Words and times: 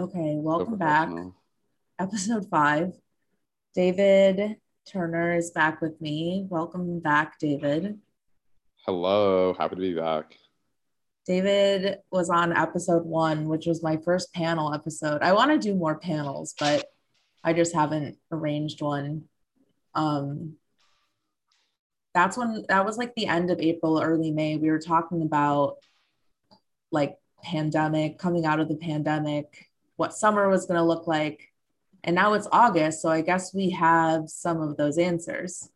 Okay, 0.00 0.36
welcome 0.36 0.76
back. 0.76 1.08
Episode 1.98 2.48
five. 2.48 2.92
David 3.74 4.54
Turner 4.86 5.34
is 5.34 5.50
back 5.50 5.80
with 5.80 6.00
me. 6.00 6.46
Welcome 6.48 7.00
back, 7.00 7.40
David. 7.40 7.98
Hello, 8.86 9.56
happy 9.58 9.74
to 9.74 9.80
be 9.80 9.94
back. 9.94 10.36
David 11.26 11.98
was 12.12 12.30
on 12.30 12.56
episode 12.56 13.04
one, 13.06 13.48
which 13.48 13.66
was 13.66 13.82
my 13.82 13.96
first 13.96 14.32
panel 14.32 14.72
episode. 14.72 15.20
I 15.20 15.32
want 15.32 15.50
to 15.50 15.58
do 15.58 15.74
more 15.74 15.98
panels, 15.98 16.54
but 16.60 16.84
I 17.42 17.52
just 17.52 17.74
haven't 17.74 18.18
arranged 18.30 18.80
one. 18.80 19.24
Um, 19.96 20.58
that's 22.14 22.38
when 22.38 22.64
that 22.68 22.86
was 22.86 22.98
like 22.98 23.16
the 23.16 23.26
end 23.26 23.50
of 23.50 23.58
April, 23.58 24.00
early 24.00 24.30
May. 24.30 24.58
We 24.58 24.70
were 24.70 24.78
talking 24.78 25.22
about 25.22 25.78
like 26.92 27.16
pandemic, 27.42 28.16
coming 28.16 28.46
out 28.46 28.60
of 28.60 28.68
the 28.68 28.76
pandemic, 28.76 29.67
what 29.98 30.14
summer 30.14 30.48
was 30.48 30.66
going 30.66 30.78
to 30.78 30.84
look 30.84 31.06
like. 31.06 31.52
And 32.04 32.16
now 32.16 32.34
it's 32.34 32.48
August, 32.52 33.02
so 33.02 33.10
I 33.10 33.20
guess 33.22 33.52
we 33.54 33.70
have 33.70 34.30
some 34.30 34.62
of 34.62 34.76
those 34.78 34.98
answers. 34.98 35.70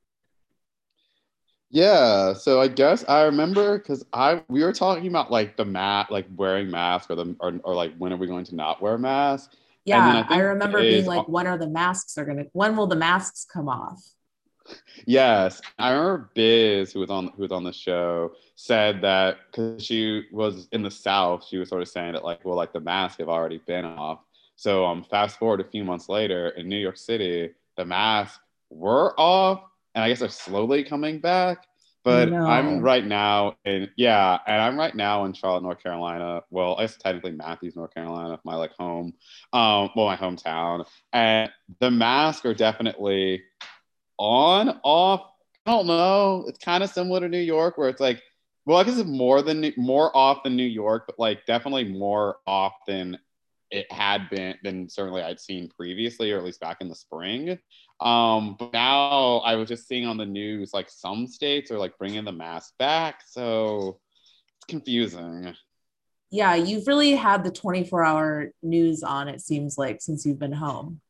Yeah, 1.71 2.35
so 2.35 2.61
I 2.61 2.69
guess 2.69 3.05
I 3.09 3.23
remember 3.25 3.79
because 3.79 4.05
I 4.13 4.43
we 4.49 4.63
were 4.63 4.73
talking 4.75 5.07
about 5.09 5.31
like 5.31 5.57
the 5.57 5.65
mat, 5.65 6.11
like 6.11 6.27
wearing 6.37 6.71
mask, 6.71 7.11
or 7.11 7.17
the 7.17 7.35
or, 7.41 7.59
or 7.65 7.75
like 7.75 7.97
when 7.97 8.13
are 8.13 8.17
we 8.17 8.27
going 8.27 8.45
to 8.47 8.55
not 8.55 8.83
wear 8.83 8.99
masks? 8.99 9.57
then 9.91 10.17
I 10.17 10.21
Yeah, 10.21 10.27
I, 10.29 10.39
remember 10.41 10.87
being 10.87 11.07
like, 11.07 11.29
when 11.29 11.47
are 11.47 11.59
the 11.59 11.69
masks 11.69 12.19
are 12.19 12.25
gonna 12.25 12.45
when 12.53 12.77
will 12.77 12.87
the 12.87 12.97
masks 12.97 13.47
come 13.51 13.69
off? 13.69 14.03
Yes, 15.07 15.61
I 15.79 15.91
remember 15.91 16.31
Biz, 16.35 16.93
who 16.93 17.01
was 17.01 17.11
on 17.11 17.29
who 17.29 17.43
was 17.43 17.53
on 17.53 17.65
the 17.65 17.73
show, 17.73 18.33
said 18.57 19.01
that 19.03 19.39
because 19.51 19.85
she 19.85 20.25
was 20.33 20.69
in 20.73 20.83
the 20.83 20.91
South, 20.91 21.45
she 21.47 21.59
was 21.59 21.69
sort 21.69 21.83
of 21.83 21.89
saying 21.89 22.13
that 22.13 22.25
like, 22.25 22.45
well, 22.45 22.57
like 22.57 22.73
the 22.73 22.81
masks 22.81 23.19
have 23.19 23.29
already 23.29 23.59
been 23.67 23.85
off. 23.85 24.21
So 24.57 24.85
um, 24.85 25.05
fast 25.05 25.39
forward 25.39 25.61
a 25.61 25.65
few 25.65 25.85
months 25.85 26.09
later 26.09 26.51
in 26.51 26.69
New 26.69 26.79
York 26.79 26.97
City, 26.97 27.51
the 27.77 27.85
masks 27.85 28.39
were 28.71 29.19
off, 29.19 29.63
and 29.95 30.05
I 30.05 30.09
guess 30.09 30.21
they're 30.21 30.29
slowly 30.29 30.85
coming 30.85 31.19
back. 31.19 31.67
But 32.05 32.31
No. 32.31 32.47
I'm 32.47 32.81
right 32.81 33.07
now 33.07 33.57
in 33.65 33.89
yeah, 33.97 34.39
and 34.47 34.61
I'm 34.61 34.77
right 34.77 34.95
now 34.95 35.25
in 35.25 35.33
Charlotte, 35.33 35.63
North 35.63 35.83
Carolina. 35.83 36.43
Well, 36.51 36.77
it's 36.81 36.97
technically 36.97 37.33
Matthews, 37.33 37.77
North 37.77 37.95
Carolina, 37.95 38.41
my 38.45 38.57
like 38.57 38.73
home, 38.73 39.15
um, 39.53 39.91
well, 39.95 40.07
my 40.07 40.17
hometown, 40.17 40.85
and 41.13 41.51
the 41.81 41.91
masks 41.91 42.45
are 42.45 42.55
definitely 42.55 43.43
on, 44.19 44.81
off. 44.83 45.23
I 45.67 45.71
don't 45.73 45.87
know. 45.87 46.45
It's 46.49 46.59
kind 46.59 46.83
of 46.83 46.91
similar 46.91 47.21
to 47.21 47.29
New 47.29 47.39
York, 47.39 47.79
where 47.79 47.89
it's 47.89 48.01
like, 48.01 48.21
well, 48.65 48.79
I 48.79 48.85
guess 48.85 48.99
it's 48.99 49.09
more 49.09 49.43
than 49.43 49.73
more 49.77 50.17
off 50.17 50.43
than 50.43 50.57
New 50.57 50.65
York, 50.65 51.05
but 51.07 51.19
like 51.19 51.47
definitely 51.47 51.85
more 51.85 52.37
off 52.47 52.75
than 52.87 53.19
it 53.71 53.91
had 53.91 54.29
been 54.31 54.55
than 54.63 54.89
certainly 54.89 55.23
I'd 55.23 55.41
seen 55.41 55.69
previously, 55.69 56.31
or 56.31 56.39
at 56.39 56.45
least 56.45 56.61
back 56.61 56.79
in 56.81 56.89
the 56.89 56.95
spring. 56.95 57.59
Um, 58.01 58.57
but 58.59 58.73
now 58.73 59.39
I 59.39 59.55
was 59.55 59.69
just 59.69 59.89
seeing 59.89 60.07
on 60.07 60.17
the 60.17 60.27
news 60.27 60.73
like 60.75 60.91
some 60.91 61.27
states 61.27 61.71
are 61.71 61.79
like 61.79 61.97
bringing 61.99 62.25
the 62.25 62.33
mask 62.33 62.75
back, 62.79 63.23
so 63.27 63.99
it's 64.57 64.67
confusing. 64.67 65.55
Yeah, 66.31 66.55
you've 66.55 66.87
really 66.87 67.15
had 67.15 67.45
the 67.45 67.51
24 67.51 68.05
hour 68.05 68.53
news 68.63 69.03
on, 69.03 69.29
it 69.29 69.41
seems 69.41 69.77
like, 69.77 70.01
since 70.01 70.25
you've 70.25 70.39
been 70.39 70.53
home. 70.53 71.01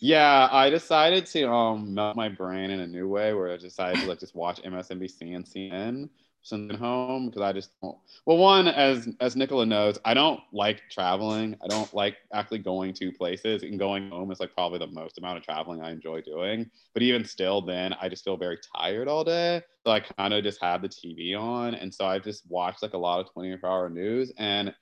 Yeah, 0.00 0.48
I 0.52 0.70
decided 0.70 1.26
to 1.26 1.50
um 1.50 1.94
melt 1.94 2.16
my 2.16 2.28
brain 2.28 2.70
in 2.70 2.80
a 2.80 2.86
new 2.86 3.08
way 3.08 3.32
where 3.34 3.52
I 3.52 3.56
decided 3.56 4.00
to 4.02 4.06
like 4.08 4.20
just 4.20 4.34
watch 4.34 4.60
MSNBC 4.64 5.34
and 5.34 5.44
CNN 5.44 6.08
I'm 6.52 6.70
home 6.78 7.26
because 7.26 7.42
I 7.42 7.52
just 7.52 7.70
don't. 7.82 7.98
Well, 8.24 8.38
one 8.38 8.68
as 8.68 9.08
as 9.20 9.36
Nicola 9.36 9.66
knows, 9.66 9.98
I 10.04 10.14
don't 10.14 10.40
like 10.52 10.82
traveling. 10.90 11.56
I 11.62 11.66
don't 11.66 11.92
like 11.92 12.16
actually 12.32 12.60
going 12.60 12.94
to 12.94 13.12
places 13.12 13.62
and 13.64 13.78
going 13.78 14.08
home 14.08 14.30
is 14.30 14.40
like 14.40 14.54
probably 14.54 14.78
the 14.78 14.86
most 14.86 15.18
amount 15.18 15.38
of 15.38 15.44
traveling 15.44 15.82
I 15.82 15.90
enjoy 15.90 16.22
doing. 16.22 16.70
But 16.94 17.02
even 17.02 17.24
still, 17.24 17.60
then 17.60 17.92
I 18.00 18.08
just 18.08 18.24
feel 18.24 18.36
very 18.36 18.58
tired 18.76 19.08
all 19.08 19.24
day. 19.24 19.62
So 19.84 19.92
I 19.92 20.00
kind 20.00 20.32
of 20.32 20.42
just 20.44 20.62
had 20.62 20.80
the 20.80 20.88
TV 20.88 21.34
on, 21.34 21.74
and 21.74 21.92
so 21.92 22.06
I 22.06 22.18
just 22.18 22.44
watched 22.48 22.82
like 22.82 22.94
a 22.94 22.98
lot 22.98 23.20
of 23.20 23.32
24 23.32 23.68
hour 23.68 23.90
news 23.90 24.32
and 24.38 24.72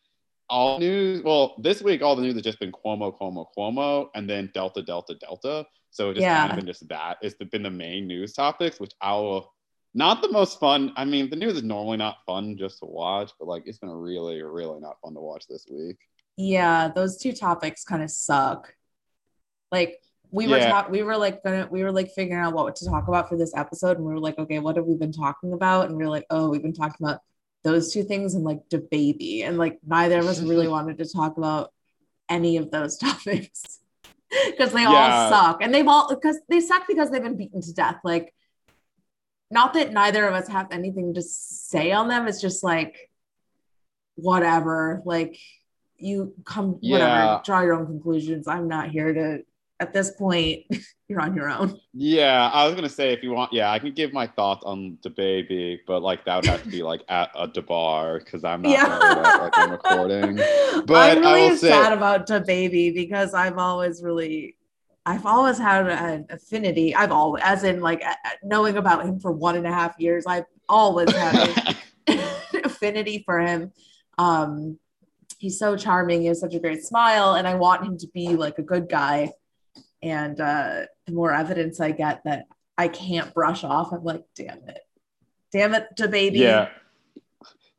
all 0.48 0.78
news. 0.78 1.22
Well, 1.22 1.56
this 1.58 1.82
week 1.82 2.02
all 2.02 2.16
the 2.16 2.22
news 2.22 2.34
has 2.34 2.42
just 2.42 2.60
been 2.60 2.72
Cuomo, 2.72 3.16
Cuomo, 3.18 3.46
Cuomo, 3.56 4.08
and 4.14 4.28
then 4.28 4.50
Delta, 4.54 4.82
Delta, 4.82 5.14
Delta. 5.14 5.66
So 5.90 6.10
it 6.10 6.14
just 6.14 6.26
kind 6.26 6.50
of 6.50 6.56
been 6.56 6.66
just 6.66 6.86
that. 6.88 7.16
It's 7.22 7.34
been 7.34 7.62
the 7.62 7.70
main 7.70 8.06
news 8.06 8.32
topics, 8.34 8.78
which 8.78 8.92
I 9.00 9.12
will 9.12 9.52
not 9.94 10.20
the 10.20 10.30
most 10.30 10.60
fun. 10.60 10.92
I 10.96 11.04
mean, 11.06 11.30
the 11.30 11.36
news 11.36 11.54
is 11.54 11.62
normally 11.62 11.96
not 11.96 12.18
fun 12.26 12.56
just 12.58 12.80
to 12.80 12.84
watch, 12.86 13.32
but 13.38 13.48
like 13.48 13.62
it's 13.66 13.78
been 13.78 13.90
really, 13.90 14.42
really 14.42 14.78
not 14.80 15.00
fun 15.02 15.14
to 15.14 15.20
watch 15.20 15.46
this 15.48 15.66
week. 15.70 15.96
Yeah, 16.36 16.88
those 16.94 17.16
two 17.16 17.32
topics 17.32 17.82
kind 17.82 18.02
of 18.02 18.10
suck. 18.10 18.74
Like 19.72 20.02
we 20.30 20.48
were 20.48 20.58
Yeah. 20.58 20.68
talk 20.68 20.90
we 20.90 21.02
were 21.02 21.16
like 21.16 21.42
gonna 21.42 21.66
we 21.70 21.82
were 21.82 21.92
like 21.92 22.10
figuring 22.10 22.42
out 22.42 22.52
what 22.52 22.76
to 22.76 22.84
talk 22.84 23.08
about 23.08 23.28
for 23.28 23.38
this 23.38 23.54
episode, 23.56 23.96
and 23.96 24.06
we 24.06 24.12
were 24.12 24.20
like, 24.20 24.38
okay, 24.38 24.58
what 24.58 24.76
have 24.76 24.84
we 24.84 24.96
been 24.96 25.12
talking 25.12 25.54
about? 25.54 25.88
And 25.88 25.96
we 25.96 26.04
were 26.04 26.10
like, 26.10 26.26
oh, 26.28 26.50
we've 26.50 26.62
been 26.62 26.74
talking 26.74 27.06
about 27.06 27.20
those 27.66 27.93
two 27.93 28.04
things 28.04 28.34
and 28.34 28.44
like 28.44 28.60
the 28.71 28.78
baby, 28.78 29.43
and 29.43 29.59
like 29.59 29.78
neither 29.84 30.21
of 30.21 30.27
us 30.27 30.41
really 30.41 30.69
wanted 30.77 30.99
to 30.99 31.12
talk 31.12 31.37
about 31.37 31.72
any 32.28 32.56
of 32.56 32.71
those 32.71 32.97
topics 33.06 33.81
because 34.47 34.72
they 34.72 34.84
all 34.84 35.31
suck, 35.31 35.62
and 35.62 35.75
they've 35.75 35.88
all 35.88 36.09
because 36.09 36.38
they 36.49 36.60
suck 36.60 36.87
because 36.87 37.10
they've 37.10 37.22
been 37.22 37.37
beaten 37.37 37.60
to 37.60 37.75
death. 37.75 37.97
Like, 38.04 38.32
not 39.50 39.75
that 39.75 39.93
neither 39.93 40.27
of 40.28 40.34
us 40.34 40.49
have 40.49 40.69
anything 40.71 41.15
to 41.15 41.22
say 41.22 41.91
on 41.91 42.09
them. 42.09 42.28
It's 42.28 42.41
just 42.41 42.62
like 42.62 43.10
whatever. 44.15 45.03
Like 45.04 45.37
you 45.97 46.34
come 46.44 46.78
whatever, 46.81 47.43
draw 47.44 47.62
your 47.62 47.75
own 47.75 47.87
conclusions. 47.87 48.47
I'm 48.47 48.69
not 48.69 48.91
here 48.91 49.12
to 49.12 49.43
at 49.81 49.92
this 49.92 50.10
point, 50.12 50.64
you're 51.09 51.20
on 51.20 51.34
your 51.34 51.48
own. 51.50 51.78
Yeah, 51.92 52.50
I 52.53 52.66
was 52.66 52.75
gonna 52.75 52.88
say 52.88 53.12
if 53.12 53.22
you 53.22 53.31
want, 53.32 53.53
yeah, 53.53 53.70
I 53.70 53.78
can 53.78 53.92
give 53.92 54.12
my 54.12 54.26
thoughts 54.26 54.64
on 54.64 54.98
DaBaby, 55.04 55.81
but 55.87 56.03
like 56.03 56.25
that 56.25 56.37
would 56.37 56.47
have 56.47 56.62
to 56.62 56.69
be 56.69 56.82
like 56.82 57.03
at 57.09 57.31
a 57.34 57.62
bar 57.62 58.19
because 58.19 58.42
I'm 58.44 58.62
not 58.62 58.70
Yeah. 58.72 58.86
like 59.38 59.53
I'm 59.59 59.70
recording. 59.72 60.36
But 60.86 61.19
I'm 61.19 61.25
I 61.25 61.31
really 61.36 61.50
will 61.50 61.56
say- 61.56 61.69
sad 61.70 61.92
about 61.92 62.26
DaBaby 62.28 62.94
because 62.94 63.34
I've 63.34 63.59
always 63.59 64.03
really 64.03 64.56
I've 65.04 65.25
always 65.26 65.56
had 65.59 65.86
an 65.88 66.26
affinity. 66.31 66.94
I've 66.94 67.12
always 67.12 67.42
as 67.44 67.62
in 67.62 67.81
like 67.81 68.03
knowing 68.42 68.76
about 68.76 69.04
him 69.04 69.20
for 69.20 69.31
one 69.32 69.56
and 69.56 69.66
a 69.66 69.72
half 69.72 69.94
years, 69.98 70.25
I've 70.26 70.47
always 70.69 71.12
had 71.12 71.75
an 72.09 72.20
affinity 72.65 73.22
for 73.25 73.38
him. 73.41 73.72
Um 74.19 74.78
he's 75.38 75.59
so 75.59 75.76
charming, 75.76 76.22
he 76.22 76.26
has 76.28 76.41
such 76.41 76.54
a 76.54 76.59
great 76.60 76.82
smile, 76.82 77.34
and 77.34 77.47
I 77.47 77.54
want 77.56 77.84
him 77.84 77.98
to 77.98 78.09
be 78.15 78.28
like 78.36 78.59
a 78.59 78.62
good 78.62 78.88
guy. 78.88 79.32
And 80.06 80.40
uh 80.40 80.82
the 81.06 81.12
more 81.12 81.32
evidence 81.32 81.80
I 81.80 81.90
get 81.90 82.22
that 82.24 82.46
I 82.78 82.86
can't 82.88 83.34
brush 83.34 83.64
off, 83.64 83.92
I'm 83.92 84.04
like, 84.04 84.22
damn 84.36 84.58
it. 84.68 84.78
Damn 85.52 85.74
it, 85.74 85.86
DaBaby. 85.96 86.36
Yeah. 86.36 86.68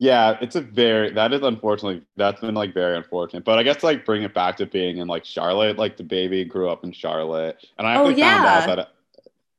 Yeah, 0.00 0.36
it's 0.40 0.54
a 0.54 0.60
very 0.60 1.10
that 1.14 1.32
is 1.32 1.42
unfortunately 1.42 2.02
that's 2.16 2.40
been 2.40 2.54
like 2.54 2.72
very 2.74 2.96
unfortunate. 2.96 3.44
But 3.44 3.58
I 3.58 3.62
guess 3.64 3.82
like 3.82 4.04
bring 4.04 4.22
it 4.22 4.32
back 4.34 4.56
to 4.58 4.66
being 4.66 4.98
in 4.98 5.08
like 5.08 5.24
Charlotte, 5.24 5.76
like 5.78 5.96
DaBaby 5.96 6.48
grew 6.48 6.68
up 6.68 6.84
in 6.84 6.92
Charlotte, 6.92 7.56
and 7.78 7.86
I 7.86 7.96
Oh, 7.96 8.06
actually 8.08 8.22
found 8.22 8.44
yeah. 8.44 8.58
out 8.58 8.76
that 8.76 8.88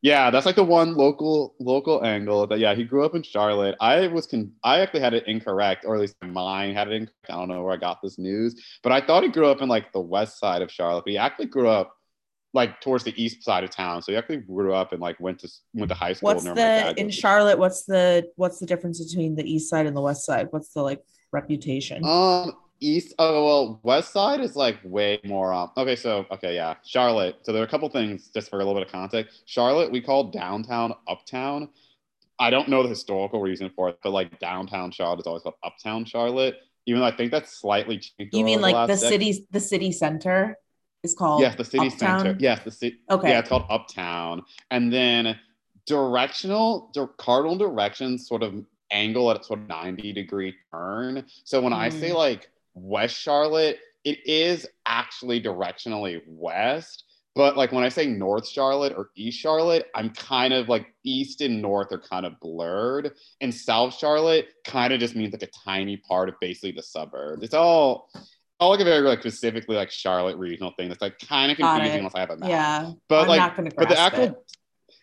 yeah, 0.01 0.30
that's 0.31 0.46
like 0.46 0.56
the 0.56 0.63
one 0.63 0.96
local 0.96 1.56
local 1.59 2.06
angle 2.06 2.47
that 2.47 2.59
yeah 2.59 2.74
he 2.74 2.86
grew 2.86 3.03
up 3.03 3.16
in 3.16 3.24
Charlotte. 3.24 3.75
I 3.81 4.07
was 4.07 4.28
con- 4.28 4.53
I 4.63 4.80
actually 4.80 5.01
had 5.01 5.13
it 5.13 5.28
incorrect, 5.28 5.84
or 5.86 5.96
at 5.96 6.00
least 6.01 6.16
mine 6.24 6.74
had 6.74 6.88
it 6.88 6.94
incorrect. 6.94 7.25
I 7.30 7.34
don't 7.34 7.50
know 7.50 7.62
where 7.62 7.74
I 7.74 7.78
got 7.78 8.01
this 8.01 8.18
news, 8.18 8.80
but 8.81 8.94
I 8.94 9.01
thought 9.06 9.24
he 9.24 9.30
grew 9.30 9.47
up 9.47 9.62
in 9.62 9.68
like 9.68 9.91
the 9.91 10.00
west 10.00 10.40
side 10.40 10.62
of 10.62 10.72
Charlotte, 10.72 11.03
but 11.03 11.12
he 11.12 11.18
actually 11.18 11.47
grew 11.47 11.68
up 11.68 11.97
like 12.54 12.82
towards 12.82 13.04
the 13.04 13.14
east 13.22 13.44
side 13.44 13.64
of 13.64 13.70
town. 13.70 14.02
So 14.02 14.12
he 14.12 14.18
actually 14.18 14.38
grew 14.38 14.74
up 14.74 14.92
and 14.92 15.02
like 15.02 15.20
went 15.20 15.40
to 15.40 15.50
went 15.74 15.90
to 15.90 15.96
high 15.96 16.14
school. 16.14 16.28
What's 16.28 16.44
near 16.44 16.54
my 16.54 16.62
dad 16.62 16.96
the 16.96 17.02
in 17.02 17.10
Charlotte? 17.10 17.60
What's 17.60 17.86
the 17.86 18.30
what's 18.36 18.60
the 18.60 18.66
difference 18.66 19.04
between 19.04 19.36
the 19.36 19.50
east 19.50 19.70
side 19.70 19.86
and 19.86 19.96
the 19.96 20.02
west 20.02 20.26
side? 20.26 20.48
What's 20.52 20.74
the 20.74 20.82
like 20.82 21.04
reputation? 21.32 22.04
Um, 22.04 22.54
east. 22.80 23.13
Oh 23.19 23.46
well, 23.46 23.80
west 23.84 24.12
side 24.12 24.40
is 24.40 24.56
like 24.56 24.78
way 24.84 25.19
more. 25.24 25.54
Um. 25.54 25.72
Okay, 25.78 25.96
so 25.96 26.25
okay, 26.31 26.56
yeah, 26.56 26.75
Charlotte. 26.84 27.38
So 27.44 27.54
there 27.54 27.62
are 27.62 27.66
a 27.66 27.69
couple 27.69 27.90
things 27.90 28.30
just 28.34 28.50
for 28.50 28.57
a 28.57 28.60
little 28.60 28.74
bit 28.74 28.88
of 28.88 28.92
context. 28.92 29.44
Charlotte, 29.46 29.92
we 29.92 30.01
call 30.01 30.25
downtown 30.25 30.94
uptown. 31.07 31.69
I 32.40 32.50
don't 32.50 32.69
know 32.69 32.84
the 32.84 32.90
historical 32.90 33.42
reason 33.42 33.69
for 33.75 33.90
it, 33.90 34.00
but 34.01 34.12
like 34.12 34.40
downtown 34.40 34.92
Charlotte 34.92 35.19
is 35.19 35.28
always 35.28 35.44
called 35.44 35.56
uptown 35.63 36.06
Charlotte. 36.06 36.56
Even 36.86 37.01
though 37.01 37.07
I 37.07 37.16
think 37.16 37.31
that's 37.31 37.60
slightly 37.60 38.00
changed. 38.00 38.34
you 38.34 38.44
mean 38.44 38.62
like 38.62 38.88
the 38.88 38.98
city 38.98 39.46
the 39.51 39.60
city 39.60 39.92
center 39.92 40.57
is 41.04 41.16
called 41.16 41.42
Yes, 41.42 41.56
the 41.56 41.63
city 41.66 41.88
Uptown? 41.88 42.19
center. 42.19 42.38
Yes, 42.40 42.63
the 42.63 42.72
city. 42.72 42.98
Okay. 43.10 43.30
Yeah, 43.30 43.40
it's 43.40 43.50
called 43.50 43.66
Uptown. 43.69 44.44
And 44.72 44.92
then 44.92 45.40
directional, 45.86 46.90
di- 46.94 47.06
cardinal 47.18 47.57
directions 47.57 48.28
sort 48.28 48.44
of 48.44 48.54
angle 48.92 49.30
at 49.31 49.40
a 49.40 49.44
sort 49.44 49.60
of 49.60 49.68
90 49.68 50.13
degree 50.13 50.54
turn. 50.72 51.25
So 51.44 51.62
when 51.62 51.74
I 51.74 51.90
say 51.90 52.10
Mm. 52.10 52.16
like 52.16 52.50
West 52.74 53.16
Charlotte, 53.16 53.80
it 54.04 54.25
is 54.25 54.68
actually 54.86 55.42
directionally 55.42 56.22
west. 56.28 57.04
But 57.36 57.56
like 57.56 57.72
when 57.72 57.84
I 57.84 57.90
say 57.90 58.06
North 58.07 58.48
Charlotte 58.48 58.94
or 58.98 59.12
East 59.16 59.40
Charlotte, 59.40 59.88
I'm 59.96 60.10
kind 60.10 60.54
of 60.54 60.68
like 60.68 60.94
East 61.04 61.42
and 61.42 61.62
North 61.62 61.92
are 61.92 62.00
kind 62.00 62.25
of 62.25 62.40
blurred. 62.40 63.13
And 63.40 63.54
South 63.54 63.94
Charlotte 63.96 64.48
kind 64.66 64.92
of 64.92 65.00
just 65.00 65.16
means 65.16 65.31
like 65.34 65.44
a 65.44 65.48
tiny 65.48 65.98
part 65.98 66.28
of 66.28 66.36
basically 66.42 66.72
the 66.72 66.84
suburbs 66.84 67.44
It's 67.44 67.54
all 67.54 68.10
like 68.68 68.80
a 68.82 68.84
very 68.84 69.08
like 69.08 69.22
specifically 69.22 69.76
like 69.76 69.90
Charlotte 69.90 70.38
regional 70.38 70.72
thing 70.78 70.90
that's 70.90 71.02
like 71.02 71.18
kind 71.20 71.52
of 71.52 71.58
confusing 71.58 72.00
unless 72.00 72.16
I 72.16 72.20
have 72.20 72.30
a 72.30 72.38
map. 72.38 72.50
Yeah. 72.50 72.92
but 73.08 73.22
I'm 73.22 73.28
like 73.28 73.76
but 73.76 73.90
the 73.90 73.98
actual 73.98 74.24
it. 74.24 74.36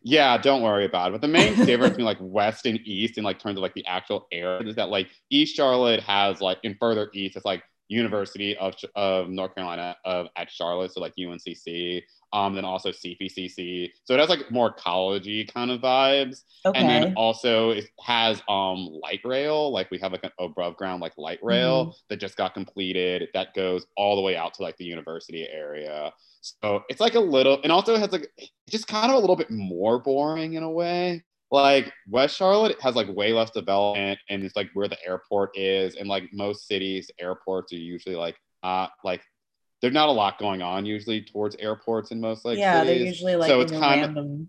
yeah, 0.03 0.37
don't 0.37 0.63
worry 0.63 0.85
about 0.85 1.09
it. 1.09 1.13
But 1.13 1.21
the 1.23 1.29
main 1.29 1.55
difference 1.65 1.91
between 1.91 2.07
like 2.07 2.19
west 2.21 2.67
and 2.67 2.79
east 2.85 3.17
in 3.17 3.25
like 3.25 3.39
terms 3.39 3.57
of 3.57 3.63
like 3.63 3.75
the 3.75 3.87
actual 3.87 4.27
area 4.31 4.69
is 4.69 4.77
that 4.77 4.91
like 4.91 5.09
East 5.31 5.57
Charlotte 5.57 6.01
has 6.01 6.41
like 6.41 6.59
in 6.63 6.77
further 6.79 7.11
east 7.15 7.37
it's 7.37 7.47
like 7.47 7.63
University 7.89 8.57
of, 8.57 8.75
of 8.95 9.29
North 9.29 9.55
Carolina 9.55 9.97
of 10.05 10.27
at 10.37 10.51
Charlotte, 10.51 10.93
so 10.93 11.01
like 11.01 11.15
UNCC, 11.19 12.03
um, 12.33 12.55
then 12.55 12.65
also 12.65 12.91
CPCC. 12.91 13.91
So 14.05 14.15
it 14.15 14.21
has 14.21 14.29
like 14.29 14.51
more 14.51 14.75
collegey 14.75 15.53
kind 15.53 15.71
of 15.71 15.81
vibes. 15.81 16.43
Okay. 16.65 16.79
And 16.79 16.89
then 16.89 17.15
also 17.15 17.71
it 17.71 17.89
has 18.05 18.43
um 18.49 18.89
light 19.03 19.21
rail, 19.25 19.71
like 19.73 19.91
we 19.91 19.99
have 19.99 20.13
like 20.13 20.25
an 20.25 20.33
above 20.39 20.77
ground 20.77 21.01
like 21.01 21.13
light 21.17 21.39
rail 21.43 21.67
Mm-hmm. 21.87 21.91
that 22.09 22.21
just 22.21 22.37
got 22.37 22.55
completed 22.55 23.29
that 23.35 23.55
goes 23.55 23.87
all 23.97 24.17
the 24.17 24.23
way 24.23 24.37
out 24.37 24.55
to 24.55 24.63
like 24.63 24.77
the 24.77 24.85
university 24.85 25.47
area. 25.51 26.13
So 26.41 26.83
it's 26.89 27.01
like 27.01 27.15
a 27.15 27.21
little, 27.21 27.61
and 27.63 27.73
also 27.73 27.95
it 27.95 28.01
has 28.01 28.13
like 28.13 28.31
just 28.69 28.87
kind 28.87 29.11
of 29.11 29.17
a 29.17 29.19
little 29.19 29.37
bit 29.37 29.51
more 29.51 29.99
boring 29.99 30.55
in 30.55 30.63
a 30.63 30.71
way. 30.71 31.25
Like 31.51 31.93
West 32.09 32.37
Charlotte 32.37 32.81
has 32.81 32.97
like 32.97 33.09
way 33.15 33.33
less 33.33 33.51
development, 33.51 34.19
and 34.29 34.43
it's 34.43 34.57
like 34.57 34.71
where 34.75 34.89
the 34.89 34.99
airport 35.07 35.57
is, 35.57 35.95
and 35.95 36.09
like 36.09 36.25
most 36.33 36.67
cities, 36.67 37.11
airports 37.19 37.73
are 37.73 37.77
usually 37.77 38.17
like 38.17 38.37
uh 38.63 38.89
like 39.05 39.23
there's 39.81 39.95
not 39.95 40.09
a 40.09 40.13
lot 40.13 40.39
going 40.39 40.63
on 40.63 40.87
usually 40.87 41.23
towards 41.23 41.55
airports 41.57 42.11
in 42.11 42.21
most 42.21 42.45
like 42.45 42.59
yeah, 42.59 42.83
they're 42.83 42.97
usually 42.97 43.37
like 43.37 43.49
so 43.49 43.61
in 43.61 43.63
it's 43.63 43.73
kind 43.73 44.03
of 44.03 44.09
random 44.09 44.49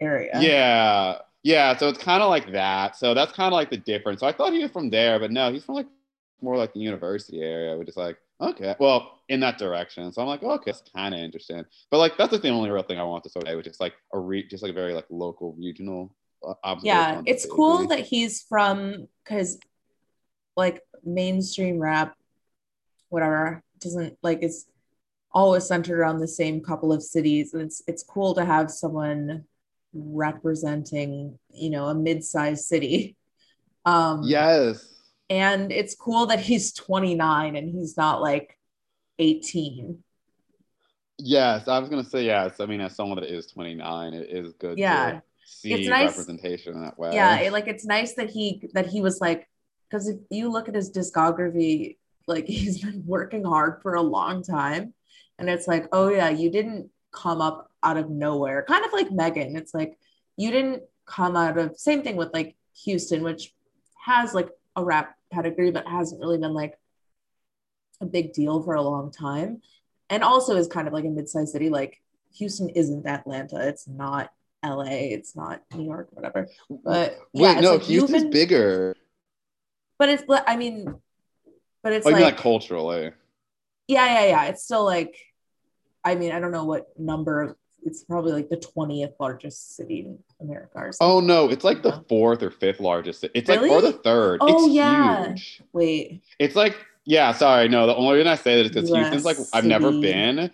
area. 0.00 0.38
yeah. 0.40 1.18
Yeah. 1.42 1.76
So 1.76 1.88
it's 1.88 2.02
kind 2.02 2.22
of 2.22 2.28
like 2.28 2.52
that. 2.52 2.96
So 2.96 3.14
that's 3.14 3.32
kind 3.32 3.52
of 3.52 3.52
like 3.52 3.70
the 3.70 3.76
difference. 3.76 4.20
So 4.20 4.26
I 4.26 4.32
thought 4.32 4.52
he 4.52 4.62
was 4.62 4.70
from 4.70 4.90
there, 4.90 5.18
but 5.18 5.30
no, 5.30 5.52
he's 5.52 5.64
from 5.64 5.76
like 5.76 5.86
more 6.40 6.56
like 6.56 6.72
the 6.72 6.80
university 6.80 7.40
area, 7.40 7.76
which 7.76 7.88
is 7.88 7.96
like, 7.96 8.18
okay, 8.40 8.74
well, 8.78 9.20
in 9.28 9.40
that 9.40 9.58
direction. 9.58 10.12
So 10.12 10.22
I'm 10.22 10.28
like, 10.28 10.42
okay, 10.42 10.72
that's 10.72 10.82
kind 10.94 11.14
of 11.14 11.20
interesting. 11.20 11.64
But 11.90 11.98
like, 11.98 12.16
that's 12.16 12.32
like 12.32 12.42
the 12.42 12.48
only 12.50 12.70
real 12.70 12.82
thing 12.82 12.98
I 12.98 13.04
want 13.04 13.24
to 13.24 13.30
say, 13.30 13.56
which 13.56 13.66
is 13.66 13.80
like 13.80 13.94
a 14.12 14.18
re- 14.18 14.46
just 14.46 14.62
like 14.62 14.70
a 14.70 14.74
very 14.74 14.94
like 14.94 15.06
local 15.10 15.54
regional 15.58 16.14
uh, 16.46 16.54
observation. 16.64 16.84
yeah 16.86 17.22
it's 17.24 17.46
cool 17.46 17.88
that 17.88 18.00
he's 18.00 18.42
from 18.42 19.08
because 19.24 19.58
like 20.56 20.82
mainstream 21.04 21.78
rap 21.78 22.14
whatever 23.08 23.62
doesn't 23.80 24.16
like 24.22 24.40
it's 24.42 24.66
always 25.32 25.66
centered 25.66 25.98
around 25.98 26.18
the 26.18 26.28
same 26.28 26.60
couple 26.60 26.92
of 26.92 27.02
cities 27.02 27.54
and 27.54 27.62
it's 27.62 27.82
it's 27.86 28.02
cool 28.02 28.34
to 28.34 28.44
have 28.44 28.70
someone 28.70 29.44
representing 29.94 31.38
you 31.50 31.70
know 31.70 31.86
a 31.86 31.94
mid-sized 31.94 32.64
city 32.64 33.16
um 33.86 34.20
Yes. 34.22 34.95
And 35.28 35.72
it's 35.72 35.94
cool 35.94 36.26
that 36.26 36.40
he's 36.40 36.72
29 36.72 37.56
and 37.56 37.68
he's 37.70 37.96
not 37.96 38.20
like 38.22 38.58
18 39.18 39.98
Yes. 41.18 41.66
I 41.66 41.78
was 41.78 41.88
going 41.88 42.04
to 42.04 42.08
say 42.10 42.24
yes. 42.26 42.60
I 42.60 42.66
mean, 42.66 42.82
as 42.82 42.94
someone 42.94 43.18
that 43.18 43.32
is 43.32 43.46
29, 43.46 44.12
it 44.12 44.28
is 44.28 44.52
good 44.52 44.76
Yeah. 44.78 45.12
to 45.12 45.22
see 45.46 45.72
It's 45.72 45.88
nice- 45.88 46.10
representation 46.10 46.74
in 46.74 46.82
that 46.82 46.98
way. 46.98 47.14
yeah 47.14 47.38
it, 47.40 47.52
like 47.52 47.68
it's 47.68 47.86
nice 47.86 48.14
that 48.14 48.28
he 48.30 48.68
that 48.74 48.86
he 48.86 49.00
was 49.00 49.20
like 49.20 49.48
because 49.88 50.08
if 50.08 50.18
you 50.30 50.50
look 50.50 50.68
at 50.68 50.74
his 50.74 50.90
discography 50.92 51.96
like 52.26 52.46
he's 52.58 52.82
been 52.82 53.02
working 53.06 53.44
hard 53.44 53.80
for 53.80 53.94
a 53.94 54.02
long 54.02 54.42
time 54.42 54.92
and 55.38 55.48
it's 55.48 55.66
like 55.68 55.86
oh 55.92 56.08
yeah 56.08 56.28
you 56.30 56.50
didn't 56.50 56.90
come 57.12 57.40
up 57.40 57.70
out 57.84 57.96
of 57.96 58.10
nowhere 58.10 58.64
kind 58.66 58.84
of 58.84 58.92
like 58.92 59.10
megan 59.12 59.56
it's 59.56 59.72
like 59.72 59.96
you 60.36 60.50
didn't 60.50 60.82
come 61.06 61.36
out 61.36 61.56
of 61.56 61.78
same 61.78 62.02
thing 62.02 62.16
with 62.16 62.32
like 62.34 62.56
houston 62.84 63.22
which 63.22 63.54
has 64.04 64.34
like 64.34 64.50
a 64.74 64.84
rap 64.84 65.15
pedigree 65.32 65.70
but 65.70 65.86
hasn't 65.86 66.20
really 66.20 66.38
been 66.38 66.54
like 66.54 66.78
a 68.00 68.06
big 68.06 68.32
deal 68.32 68.62
for 68.62 68.74
a 68.74 68.82
long 68.82 69.10
time 69.10 69.60
and 70.10 70.22
also 70.22 70.56
is 70.56 70.68
kind 70.68 70.86
of 70.86 70.94
like 70.94 71.04
a 71.04 71.08
mid-sized 71.08 71.52
city 71.52 71.68
like 71.70 72.00
houston 72.34 72.68
isn't 72.70 73.06
atlanta 73.06 73.66
it's 73.66 73.88
not 73.88 74.30
la 74.64 74.84
it's 74.86 75.34
not 75.34 75.62
new 75.74 75.84
york 75.84 76.08
whatever 76.12 76.46
but 76.84 77.18
yeah, 77.32 77.54
Wait, 77.54 77.62
no, 77.62 77.72
like 77.74 77.82
Houston's 77.82 78.22
been- 78.24 78.30
bigger. 78.30 78.94
but 79.98 80.08
it's 80.08 80.24
I 80.28 80.56
mean, 80.56 80.94
but 81.82 81.92
it's 81.92 82.04
Oh, 82.06 82.10
you 82.10 82.14
like, 82.16 82.20
mean 82.20 82.30
like 82.32 82.36
culturally. 82.38 83.12
yeah, 83.88 84.06
yeah, 84.20 84.26
yeah. 84.26 84.44
It's 84.46 84.64
still 84.64 84.84
like, 84.84 85.16
I 86.04 86.16
mean, 86.16 86.32
I 86.32 86.40
don't 86.40 86.50
know 86.50 86.64
what 86.64 86.88
number. 86.98 87.56
It's 87.86 88.02
probably 88.04 88.32
like 88.32 88.48
the 88.48 88.56
twentieth 88.56 89.12
largest 89.20 89.76
city 89.76 90.00
in 90.00 90.18
America. 90.40 90.72
Or 90.74 90.92
something. 90.92 91.16
Oh 91.16 91.20
no, 91.20 91.48
it's 91.48 91.64
like 91.64 91.82
the 91.82 92.04
fourth 92.08 92.42
or 92.42 92.50
fifth 92.50 92.80
largest. 92.80 93.24
It's 93.32 93.48
like 93.48 93.62
or 93.62 93.80
the 93.80 93.92
third. 93.92 94.38
Oh, 94.42 94.66
it's 94.66 94.74
yeah. 94.74 95.28
huge. 95.28 95.62
Wait, 95.72 96.22
It's 96.38 96.56
like 96.56 96.76
yeah, 97.04 97.32
sorry, 97.32 97.68
no. 97.68 97.86
The 97.86 97.94
only 97.94 98.16
reason 98.16 98.26
I 98.26 98.34
say 98.34 98.56
that 98.56 98.66
is 98.66 98.72
because 98.72 98.90
Houston's 98.90 99.24
like 99.24 99.36
I've 99.52 99.64
never 99.64 99.92
been, 99.92 100.50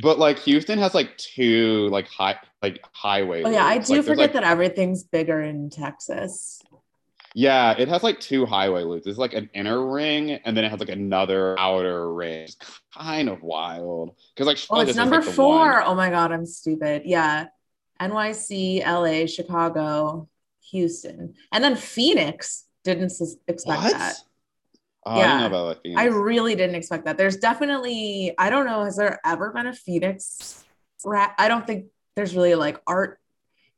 but 0.00 0.18
like 0.20 0.38
Houston 0.40 0.78
has 0.78 0.94
like 0.94 1.16
two 1.18 1.88
like 1.88 2.06
high 2.08 2.38
like 2.62 2.80
highway. 2.92 3.42
oh 3.44 3.50
yeah, 3.50 3.64
I 3.64 3.78
do 3.78 3.94
Like, 3.96 4.04
forget 4.04 4.18
like- 4.18 4.32
that 4.34 4.44
everything's 4.44 5.02
bigger 5.02 5.42
in 5.42 5.70
Texas. 5.70 6.62
Yeah, 7.38 7.76
it 7.78 7.86
has 7.86 8.02
like 8.02 8.18
two 8.18 8.46
highway 8.46 8.82
loops. 8.82 9.06
It's 9.06 9.16
like 9.16 9.32
an 9.32 9.48
inner 9.54 9.86
ring, 9.92 10.32
and 10.32 10.56
then 10.56 10.64
it 10.64 10.70
has 10.72 10.80
like 10.80 10.88
another 10.88 11.56
outer 11.56 12.12
ring. 12.12 12.42
It's 12.46 12.56
kind 12.92 13.28
of 13.28 13.42
wild 13.44 14.16
because 14.34 14.48
like 14.48 14.58
Oh, 14.68 14.80
it's 14.80 14.90
is, 14.90 14.96
number 14.96 15.20
like, 15.20 15.24
four. 15.36 15.80
Oh 15.84 15.94
my 15.94 16.10
god, 16.10 16.32
I'm 16.32 16.44
stupid. 16.44 17.02
Yeah, 17.04 17.46
NYC, 18.00 18.82
LA, 18.84 19.26
Chicago, 19.26 20.28
Houston, 20.72 21.34
and 21.52 21.62
then 21.62 21.76
Phoenix. 21.76 22.64
Didn't 22.82 23.04
s- 23.04 23.36
expect 23.46 23.82
What? 23.82 23.92
that. 23.92 24.16
Oh, 25.06 25.12
I 25.12 25.14
didn't 25.14 25.28
Yeah. 25.30 25.38
know 25.38 25.46
about. 25.46 25.82
Phoenix. 25.84 26.00
I 26.00 26.04
really 26.06 26.56
didn't 26.56 26.74
expect 26.74 27.04
that. 27.04 27.16
There's 27.18 27.36
definitely, 27.36 28.34
I 28.36 28.50
don't 28.50 28.66
know, 28.66 28.82
has 28.82 28.96
there 28.96 29.20
ever 29.24 29.52
been 29.52 29.68
a 29.68 29.72
Phoenix 29.72 30.64
rap? 31.04 31.36
I 31.38 31.46
don't 31.46 31.64
think 31.64 31.86
there's 32.16 32.34
really 32.34 32.56
like 32.56 32.80
art. 32.84 33.20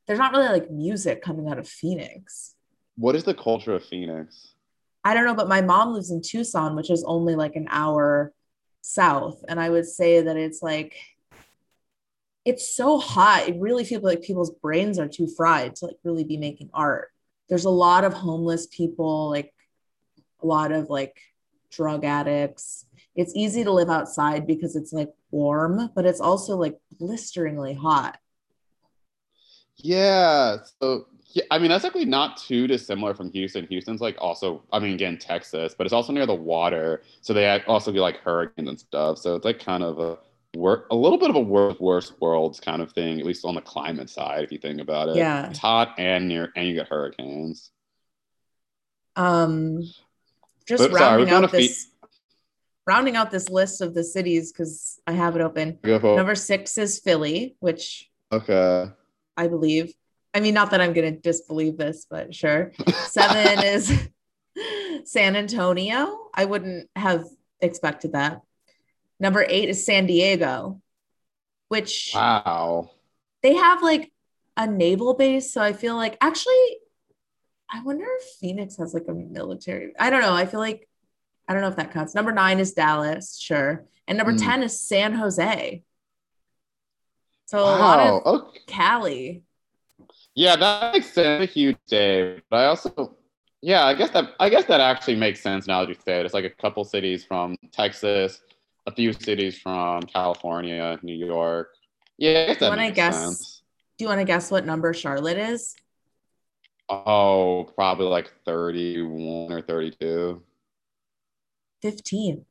There's 0.07 0.17
not 0.17 0.31
really 0.31 0.47
like 0.49 0.71
music 0.71 1.21
coming 1.21 1.47
out 1.47 1.59
of 1.59 1.67
Phoenix. 1.67 2.55
What 2.95 3.15
is 3.15 3.23
the 3.23 3.33
culture 3.33 3.73
of 3.73 3.83
Phoenix? 3.83 4.53
I 5.03 5.13
don't 5.13 5.25
know, 5.25 5.35
but 5.35 5.49
my 5.49 5.61
mom 5.61 5.93
lives 5.93 6.11
in 6.11 6.21
Tucson, 6.21 6.75
which 6.75 6.91
is 6.91 7.03
only 7.03 7.35
like 7.35 7.55
an 7.55 7.67
hour 7.69 8.33
south. 8.81 9.43
And 9.47 9.59
I 9.59 9.69
would 9.69 9.87
say 9.87 10.21
that 10.21 10.37
it's 10.37 10.61
like, 10.61 10.95
it's 12.45 12.75
so 12.75 12.99
hot. 12.99 13.47
It 13.47 13.59
really 13.59 13.83
feels 13.83 14.03
like 14.03 14.21
people's 14.21 14.51
brains 14.51 14.99
are 14.99 15.07
too 15.07 15.27
fried 15.27 15.75
to 15.77 15.85
like 15.85 15.97
really 16.03 16.23
be 16.23 16.37
making 16.37 16.69
art. 16.73 17.09
There's 17.49 17.65
a 17.65 17.69
lot 17.69 18.03
of 18.03 18.13
homeless 18.13 18.67
people, 18.67 19.29
like 19.29 19.53
a 20.41 20.45
lot 20.45 20.71
of 20.71 20.89
like 20.89 21.19
drug 21.71 22.03
addicts. 22.03 22.85
It's 23.15 23.35
easy 23.35 23.63
to 23.63 23.71
live 23.71 23.89
outside 23.89 24.47
because 24.47 24.75
it's 24.75 24.93
like 24.93 25.09
warm, 25.31 25.89
but 25.95 26.05
it's 26.05 26.21
also 26.21 26.55
like 26.57 26.77
blisteringly 26.99 27.73
hot. 27.73 28.17
Yeah. 29.77 30.57
So 30.79 31.07
yeah, 31.33 31.43
I 31.51 31.59
mean 31.59 31.69
that's 31.69 31.85
actually 31.85 32.05
not 32.05 32.37
too 32.37 32.67
dissimilar 32.67 33.13
from 33.13 33.31
Houston. 33.31 33.65
Houston's 33.67 34.01
like 34.01 34.15
also, 34.19 34.63
I 34.71 34.79
mean, 34.79 34.93
again, 34.93 35.17
Texas, 35.17 35.73
but 35.77 35.85
it's 35.85 35.93
also 35.93 36.11
near 36.11 36.25
the 36.25 36.35
water, 36.35 37.03
so 37.21 37.33
they 37.33 37.61
also 37.63 37.91
get 37.91 38.01
like 38.01 38.17
hurricanes 38.17 38.69
and 38.69 38.79
stuff. 38.79 39.17
So 39.17 39.35
it's 39.35 39.45
like 39.45 39.59
kind 39.59 39.83
of 39.83 39.99
a 39.99 40.17
work, 40.55 40.87
a 40.91 40.95
little 40.95 41.17
bit 41.17 41.29
of 41.29 41.35
a 41.35 41.41
worst 41.41 41.79
worst 41.79 42.13
worlds 42.19 42.59
kind 42.59 42.81
of 42.81 42.91
thing, 42.91 43.19
at 43.19 43.25
least 43.25 43.45
on 43.45 43.55
the 43.55 43.61
climate 43.61 44.09
side, 44.09 44.43
if 44.43 44.51
you 44.51 44.57
think 44.57 44.81
about 44.81 45.09
it. 45.09 45.15
Yeah. 45.15 45.49
It's 45.49 45.59
hot 45.59 45.95
and 45.97 46.27
near, 46.27 46.51
and 46.55 46.67
you 46.67 46.75
get 46.75 46.87
hurricanes. 46.87 47.71
Um, 49.15 49.81
just 50.67 50.83
But 50.83 50.91
rounding 50.91 51.29
going 51.29 51.43
out 51.43 51.51
to 51.51 51.57
fe- 51.57 51.67
this, 51.67 51.87
rounding 52.85 53.15
out 53.15 53.31
this 53.31 53.49
list 53.49 53.81
of 53.81 53.93
the 53.93 54.03
cities 54.03 54.51
because 54.51 54.99
I 55.07 55.13
have 55.13 55.35
it 55.35 55.41
open. 55.41 55.79
Number 55.83 56.35
six 56.35 56.77
is 56.77 56.99
Philly, 56.99 57.55
which 57.59 58.09
okay. 58.31 58.89
I 59.37 59.47
believe. 59.47 59.93
I 60.33 60.39
mean, 60.39 60.53
not 60.53 60.71
that 60.71 60.81
I'm 60.81 60.93
going 60.93 61.13
to 61.13 61.19
disbelieve 61.19 61.77
this, 61.77 62.05
but 62.09 62.33
sure. 62.33 62.71
Seven 63.07 63.63
is 63.65 64.07
San 65.03 65.35
Antonio. 65.35 66.29
I 66.33 66.45
wouldn't 66.45 66.89
have 66.95 67.25
expected 67.59 68.13
that. 68.13 68.41
Number 69.19 69.45
eight 69.47 69.69
is 69.69 69.85
San 69.85 70.05
Diego, 70.05 70.81
which 71.67 72.11
Wow. 72.15 72.91
they 73.43 73.55
have 73.55 73.83
like 73.83 74.11
a 74.57 74.65
naval 74.67 75.13
base. 75.13 75.53
So 75.53 75.61
I 75.61 75.73
feel 75.73 75.95
like 75.95 76.17
actually, 76.21 76.77
I 77.69 77.83
wonder 77.83 78.05
if 78.19 78.23
Phoenix 78.39 78.77
has 78.77 78.93
like 78.93 79.05
a 79.09 79.13
military. 79.13 79.93
I 79.99 80.09
don't 80.09 80.21
know. 80.21 80.33
I 80.33 80.45
feel 80.45 80.59
like 80.59 80.87
I 81.47 81.53
don't 81.53 81.61
know 81.61 81.67
if 81.69 81.75
that 81.75 81.91
counts. 81.91 82.15
Number 82.15 82.31
nine 82.31 82.59
is 82.59 82.73
Dallas, 82.73 83.37
sure. 83.37 83.85
And 84.07 84.17
number 84.17 84.31
Hmm. 84.33 84.37
10 84.39 84.63
is 84.63 84.79
San 84.79 85.13
Jose. 85.13 85.83
So 87.45 87.59
a 87.59 87.63
lot 87.77 87.99
of 87.99 88.25
Okay. 88.25 88.59
Cali. 88.67 89.43
Yeah, 90.35 90.55
that 90.55 90.93
makes 90.93 91.11
sense. 91.13 91.43
A 91.43 91.45
huge 91.45 91.77
day, 91.87 92.41
but 92.49 92.57
I 92.57 92.65
also, 92.67 93.15
yeah, 93.61 93.85
I 93.85 93.93
guess 93.93 94.09
that 94.11 94.33
I 94.39 94.49
guess 94.49 94.65
that 94.65 94.79
actually 94.79 95.15
makes 95.17 95.41
sense 95.41 95.67
now 95.67 95.81
that 95.81 95.89
you 95.89 95.95
say 96.05 96.19
it. 96.19 96.25
It's 96.25 96.33
like 96.33 96.45
a 96.45 96.49
couple 96.49 96.83
cities 96.85 97.25
from 97.25 97.57
Texas, 97.71 98.41
a 98.87 98.91
few 98.91 99.11
cities 99.13 99.59
from 99.59 100.01
California, 100.03 100.97
New 101.03 101.13
York. 101.15 101.75
Yeah, 102.17 102.29
I 102.43 102.45
guess 102.47 102.59
that 102.59 102.69
When 102.69 102.79
I 102.79 102.83
makes 102.87 102.95
guess- 102.95 103.17
sense. 103.17 103.57
Do 103.97 104.05
you 104.05 104.09
want 104.09 104.19
to 104.21 104.25
guess 104.25 104.49
what 104.49 104.65
number 104.65 104.93
Charlotte 104.93 105.37
is? 105.37 105.75
Oh, 106.89 107.69
probably 107.75 108.07
like 108.07 108.31
thirty-one 108.45 109.51
or 109.51 109.61
thirty-two. 109.61 110.41
15. 111.81 112.45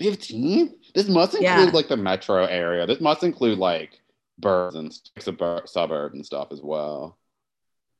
15? 0.00 0.74
This 0.94 1.08
must 1.08 1.34
include 1.34 1.42
Yeah. 1.44 1.70
like 1.72 1.88
the 1.88 1.96
metro 1.96 2.44
area. 2.44 2.86
This 2.86 3.00
must 3.00 3.22
include 3.22 3.58
like 3.58 4.00
burbs 4.40 4.74
and 4.76 4.92
suburb- 5.18 5.68
suburbs 5.68 6.14
and 6.14 6.24
stuff 6.26 6.48
as 6.52 6.60
well. 6.62 7.18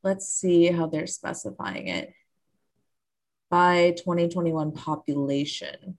Let's 0.03 0.27
see 0.27 0.67
how 0.67 0.87
they're 0.87 1.07
specifying 1.07 1.87
it 1.87 2.13
by 3.49 3.91
2021 3.97 4.71
population. 4.71 5.97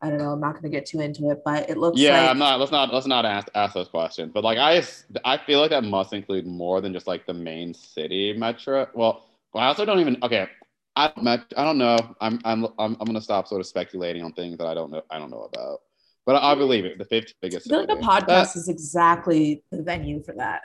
I 0.00 0.08
don't 0.08 0.18
know. 0.18 0.32
I'm 0.32 0.40
not 0.40 0.52
going 0.52 0.64
to 0.64 0.68
get 0.68 0.86
too 0.86 1.00
into 1.00 1.30
it, 1.30 1.42
but 1.44 1.70
it 1.70 1.78
looks 1.78 1.98
Yeah, 1.98 2.20
like 2.20 2.30
I'm 2.30 2.38
not. 2.38 2.58
Let's 2.58 2.72
not. 2.72 2.92
Let's 2.92 3.06
not 3.06 3.24
ask 3.24 3.48
ask 3.54 3.74
those 3.74 3.88
questions. 3.88 4.32
But 4.34 4.42
like, 4.44 4.58
I 4.58 4.82
I 5.24 5.38
feel 5.38 5.60
like 5.60 5.70
that 5.70 5.84
must 5.84 6.12
include 6.12 6.46
more 6.46 6.80
than 6.80 6.92
just 6.92 7.06
like 7.06 7.26
the 7.26 7.34
main 7.34 7.72
city 7.74 8.32
metro. 8.32 8.88
Well, 8.94 9.24
I 9.54 9.66
also 9.66 9.84
don't 9.84 10.00
even. 10.00 10.16
Okay, 10.22 10.48
I 10.96 11.08
don't 11.08 11.26
I 11.56 11.64
don't 11.64 11.78
know. 11.78 11.96
I'm 12.20 12.40
I'm 12.44 12.64
I'm 12.78 12.96
I'm 12.98 13.06
gonna 13.06 13.20
stop 13.20 13.46
sort 13.46 13.60
of 13.60 13.66
speculating 13.66 14.22
on 14.24 14.32
things 14.32 14.58
that 14.58 14.66
I 14.66 14.74
don't 14.74 14.90
know. 14.90 15.02
I 15.10 15.18
don't 15.18 15.30
know 15.30 15.42
about. 15.42 15.80
But 16.24 16.36
I, 16.36 16.52
I 16.52 16.54
believe 16.54 16.84
it. 16.84 16.98
The 16.98 17.04
fifth 17.04 17.34
biggest. 17.40 17.66
I 17.66 17.70
feel 17.70 17.80
like 17.80 17.90
city. 17.90 18.02
podcast 18.02 18.56
is 18.56 18.68
exactly 18.68 19.62
the 19.70 19.82
venue 19.82 20.22
for 20.22 20.34
that. 20.34 20.62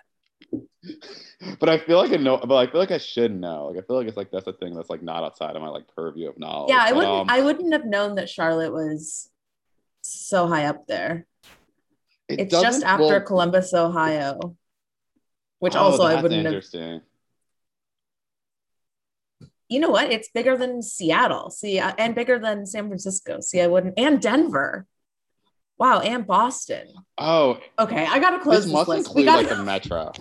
but 1.59 1.69
I 1.69 1.77
feel 1.79 1.97
like 1.97 2.11
I 2.11 2.17
know. 2.17 2.37
But 2.37 2.55
I 2.55 2.71
feel 2.71 2.79
like 2.79 2.91
I 2.91 2.97
should 2.97 3.37
know. 3.37 3.67
Like 3.67 3.83
I 3.83 3.87
feel 3.87 3.97
like 3.97 4.07
it's 4.07 4.17
like 4.17 4.31
that's 4.31 4.47
a 4.47 4.53
thing 4.53 4.75
that's 4.75 4.89
like 4.89 5.01
not 5.01 5.23
outside 5.23 5.55
of 5.55 5.61
my 5.61 5.69
like 5.69 5.87
purview 5.95 6.29
of 6.29 6.37
knowledge. 6.37 6.69
Yeah, 6.69 6.81
I 6.81 6.91
wouldn't 6.93 7.13
um, 7.13 7.27
I 7.29 7.41
wouldn't 7.41 7.73
have 7.73 7.85
known 7.85 8.15
that 8.15 8.29
Charlotte 8.29 8.71
was 8.71 9.29
so 10.01 10.47
high 10.47 10.65
up 10.65 10.87
there. 10.87 11.25
it 12.29 12.39
It's 12.41 12.51
just 12.51 12.83
after 12.83 13.05
well, 13.05 13.21
Columbus, 13.21 13.73
Ohio. 13.73 14.55
Which 15.59 15.75
oh, 15.75 15.79
also 15.79 16.03
I 16.03 16.21
wouldn't 16.21 16.45
have 16.45 16.53
interesting. 16.53 17.01
you 19.69 19.79
know 19.79 19.89
what? 19.89 20.11
It's 20.11 20.29
bigger 20.29 20.55
than 20.55 20.83
Seattle. 20.83 21.49
See, 21.49 21.79
uh, 21.79 21.93
and 21.97 22.13
bigger 22.13 22.37
than 22.37 22.65
San 22.65 22.87
Francisco. 22.87 23.39
See, 23.41 23.59
I 23.59 23.67
wouldn't, 23.67 23.95
and 23.97 24.21
Denver. 24.21 24.85
Wow, 25.79 25.99
and 25.99 26.25
Boston. 26.25 26.87
Oh, 27.19 27.59
Okay, 27.77 28.05
I 28.05 28.19
gotta 28.19 28.39
close 28.39 28.57
this 28.57 28.65
this, 28.65 28.73
must 28.73 28.89
list. 28.89 29.07
Include 29.07 29.25
gotta, 29.25 29.47
like 29.47 29.57
the 29.57 29.63
metro. 29.63 30.11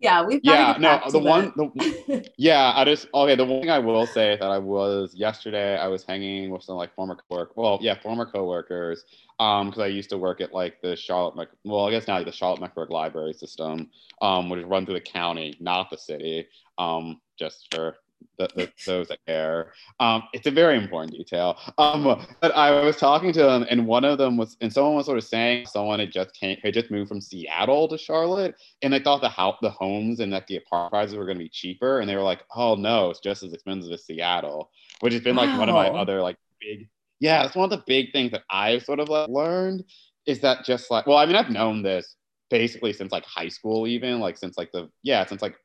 yeah, 0.00 0.24
we've 0.24 0.40
yeah 0.42 0.76
no 0.78 1.00
the 1.10 1.18
to 1.18 1.24
one 1.24 1.52
the 1.56 2.30
yeah 2.36 2.72
i 2.76 2.84
just 2.84 3.08
okay 3.12 3.34
the 3.34 3.44
one 3.44 3.60
thing 3.60 3.70
i 3.70 3.78
will 3.80 4.06
say 4.06 4.36
that 4.40 4.48
i 4.48 4.56
was 4.58 5.12
yesterday 5.14 5.76
i 5.76 5.88
was 5.88 6.04
hanging 6.04 6.50
with 6.50 6.62
some 6.62 6.76
like 6.76 6.94
former 6.94 7.16
cowork 7.28 7.48
well 7.56 7.78
yeah 7.82 7.98
former 8.00 8.24
coworkers 8.24 9.04
um 9.40 9.66
because 9.68 9.82
i 9.82 9.86
used 9.86 10.08
to 10.08 10.16
work 10.16 10.40
at 10.40 10.54
like 10.54 10.80
the 10.82 10.94
charlotte 10.94 11.34
Mc, 11.34 11.48
well 11.64 11.86
i 11.86 11.90
guess 11.90 12.06
now 12.06 12.14
like, 12.14 12.26
the 12.26 12.32
charlotte 12.32 12.60
mecklenburg 12.60 12.90
library 12.92 13.32
system 13.32 13.90
um 14.22 14.48
which 14.48 14.60
is 14.60 14.66
run 14.66 14.84
through 14.86 14.94
the 14.94 15.00
county 15.00 15.56
not 15.58 15.90
the 15.90 15.98
city 15.98 16.46
um 16.78 17.20
just 17.36 17.66
for 17.74 17.96
the, 18.38 18.48
the, 18.54 18.72
those 18.86 19.08
that 19.08 19.18
care. 19.26 19.72
Um, 20.00 20.22
it's 20.32 20.46
a 20.46 20.50
very 20.50 20.76
important 20.76 21.12
detail. 21.12 21.58
Um, 21.76 22.26
but 22.40 22.54
I 22.54 22.70
was 22.82 22.96
talking 22.96 23.32
to 23.32 23.42
them, 23.42 23.66
and 23.68 23.86
one 23.86 24.04
of 24.04 24.18
them 24.18 24.36
was, 24.36 24.56
and 24.60 24.72
someone 24.72 24.94
was 24.94 25.06
sort 25.06 25.18
of 25.18 25.24
saying 25.24 25.66
someone 25.66 25.98
had 25.98 26.12
just 26.12 26.34
came, 26.34 26.56
had 26.62 26.74
just 26.74 26.90
moved 26.90 27.08
from 27.08 27.20
Seattle 27.20 27.88
to 27.88 27.98
Charlotte, 27.98 28.54
and 28.82 28.92
they 28.92 29.00
thought 29.00 29.20
the 29.20 29.28
house, 29.28 29.56
the 29.60 29.70
homes, 29.70 30.20
and 30.20 30.32
that 30.32 30.46
the 30.46 30.56
apartment 30.56 30.92
prices 30.92 31.16
were 31.16 31.24
going 31.24 31.38
to 31.38 31.44
be 31.44 31.50
cheaper, 31.50 32.00
and 32.00 32.08
they 32.08 32.16
were 32.16 32.22
like, 32.22 32.42
"Oh 32.54 32.74
no, 32.74 33.10
it's 33.10 33.20
just 33.20 33.42
as 33.42 33.52
expensive 33.52 33.92
as 33.92 34.04
Seattle," 34.04 34.70
which 35.00 35.12
has 35.12 35.22
been 35.22 35.36
like 35.36 35.58
one 35.58 35.68
of 35.68 35.74
my 35.74 35.88
other 35.88 36.22
like 36.22 36.36
big, 36.60 36.88
yeah, 37.20 37.44
it's 37.44 37.56
one 37.56 37.64
of 37.64 37.70
the 37.70 37.84
big 37.86 38.12
things 38.12 38.30
that 38.32 38.42
I've 38.50 38.84
sort 38.84 39.00
of 39.00 39.08
like 39.08 39.28
learned 39.28 39.84
is 40.26 40.40
that 40.40 40.64
just 40.64 40.90
like, 40.90 41.06
well, 41.06 41.16
I 41.16 41.26
mean, 41.26 41.36
I've 41.36 41.50
known 41.50 41.82
this 41.82 42.16
basically 42.50 42.92
since 42.92 43.12
like 43.12 43.24
high 43.24 43.48
school, 43.48 43.86
even 43.86 44.20
like 44.20 44.36
since 44.36 44.56
like 44.56 44.72
the 44.72 44.88
yeah, 45.02 45.24
since 45.26 45.42
like 45.42 45.56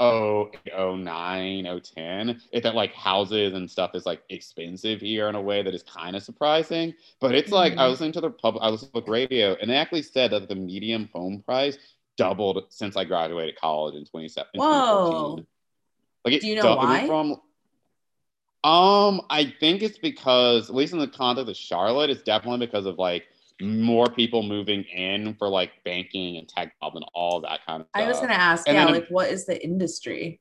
oh 0.00 0.50
oh 0.76 0.96
nine 0.96 1.66
oh 1.66 1.78
ten 1.78 2.40
is 2.52 2.62
that 2.62 2.74
like 2.74 2.92
houses 2.94 3.54
and 3.54 3.70
stuff 3.70 3.94
is 3.94 4.04
like 4.06 4.22
expensive 4.28 5.00
here 5.00 5.28
in 5.28 5.34
a 5.36 5.40
way 5.40 5.62
that 5.62 5.74
is 5.74 5.82
kind 5.84 6.16
of 6.16 6.22
surprising 6.22 6.92
but 7.20 7.34
it's 7.34 7.52
like 7.52 7.72
i 7.74 7.84
Mhm. 7.84 7.90
was 7.90 8.00
listening 8.00 8.12
to 8.12 8.20
the 8.20 8.30
public, 8.30 8.62
i 8.62 8.68
was 8.70 8.84
public 8.84 9.08
radio 9.08 9.56
and 9.60 9.70
they 9.70 9.76
actually 9.76 10.02
said 10.02 10.32
that 10.32 10.48
the 10.48 10.54
medium 10.56 11.08
home 11.12 11.42
price 11.42 11.78
doubled 12.16 12.64
since 12.70 12.96
i 12.96 13.04
graduated 13.04 13.56
college 13.56 13.94
in 13.94 14.04
27 14.04 14.48
in 14.54 14.60
Whoa. 14.60 15.38
like 16.24 16.34
it 16.34 16.40
Do 16.40 16.48
you 16.48 16.56
know 16.56 16.62
dou- 16.62 16.76
why? 16.76 17.06
from 17.06 17.36
um 18.64 19.20
i 19.30 19.44
think 19.60 19.82
it's 19.82 19.98
because 19.98 20.70
at 20.70 20.74
least 20.74 20.92
in 20.92 20.98
the 20.98 21.06
context 21.06 21.50
of 21.50 21.56
charlotte 21.56 22.10
it's 22.10 22.22
definitely 22.22 22.64
because 22.66 22.86
of 22.86 22.98
like 22.98 23.24
more 23.60 24.08
people 24.08 24.42
moving 24.42 24.82
in 24.84 25.34
for 25.34 25.48
like 25.48 25.70
banking 25.84 26.36
and 26.36 26.48
tech 26.48 26.74
jobs 26.82 26.96
and 26.96 27.04
all 27.14 27.40
that 27.40 27.60
kind 27.66 27.82
of 27.82 27.88
stuff 27.88 28.02
I 28.02 28.08
was 28.08 28.20
gonna 28.20 28.34
ask, 28.34 28.68
And 28.68 28.76
yeah, 28.76 28.86
like 28.86 29.08
what 29.08 29.30
is 29.30 29.46
the 29.46 29.62
industry? 29.62 30.40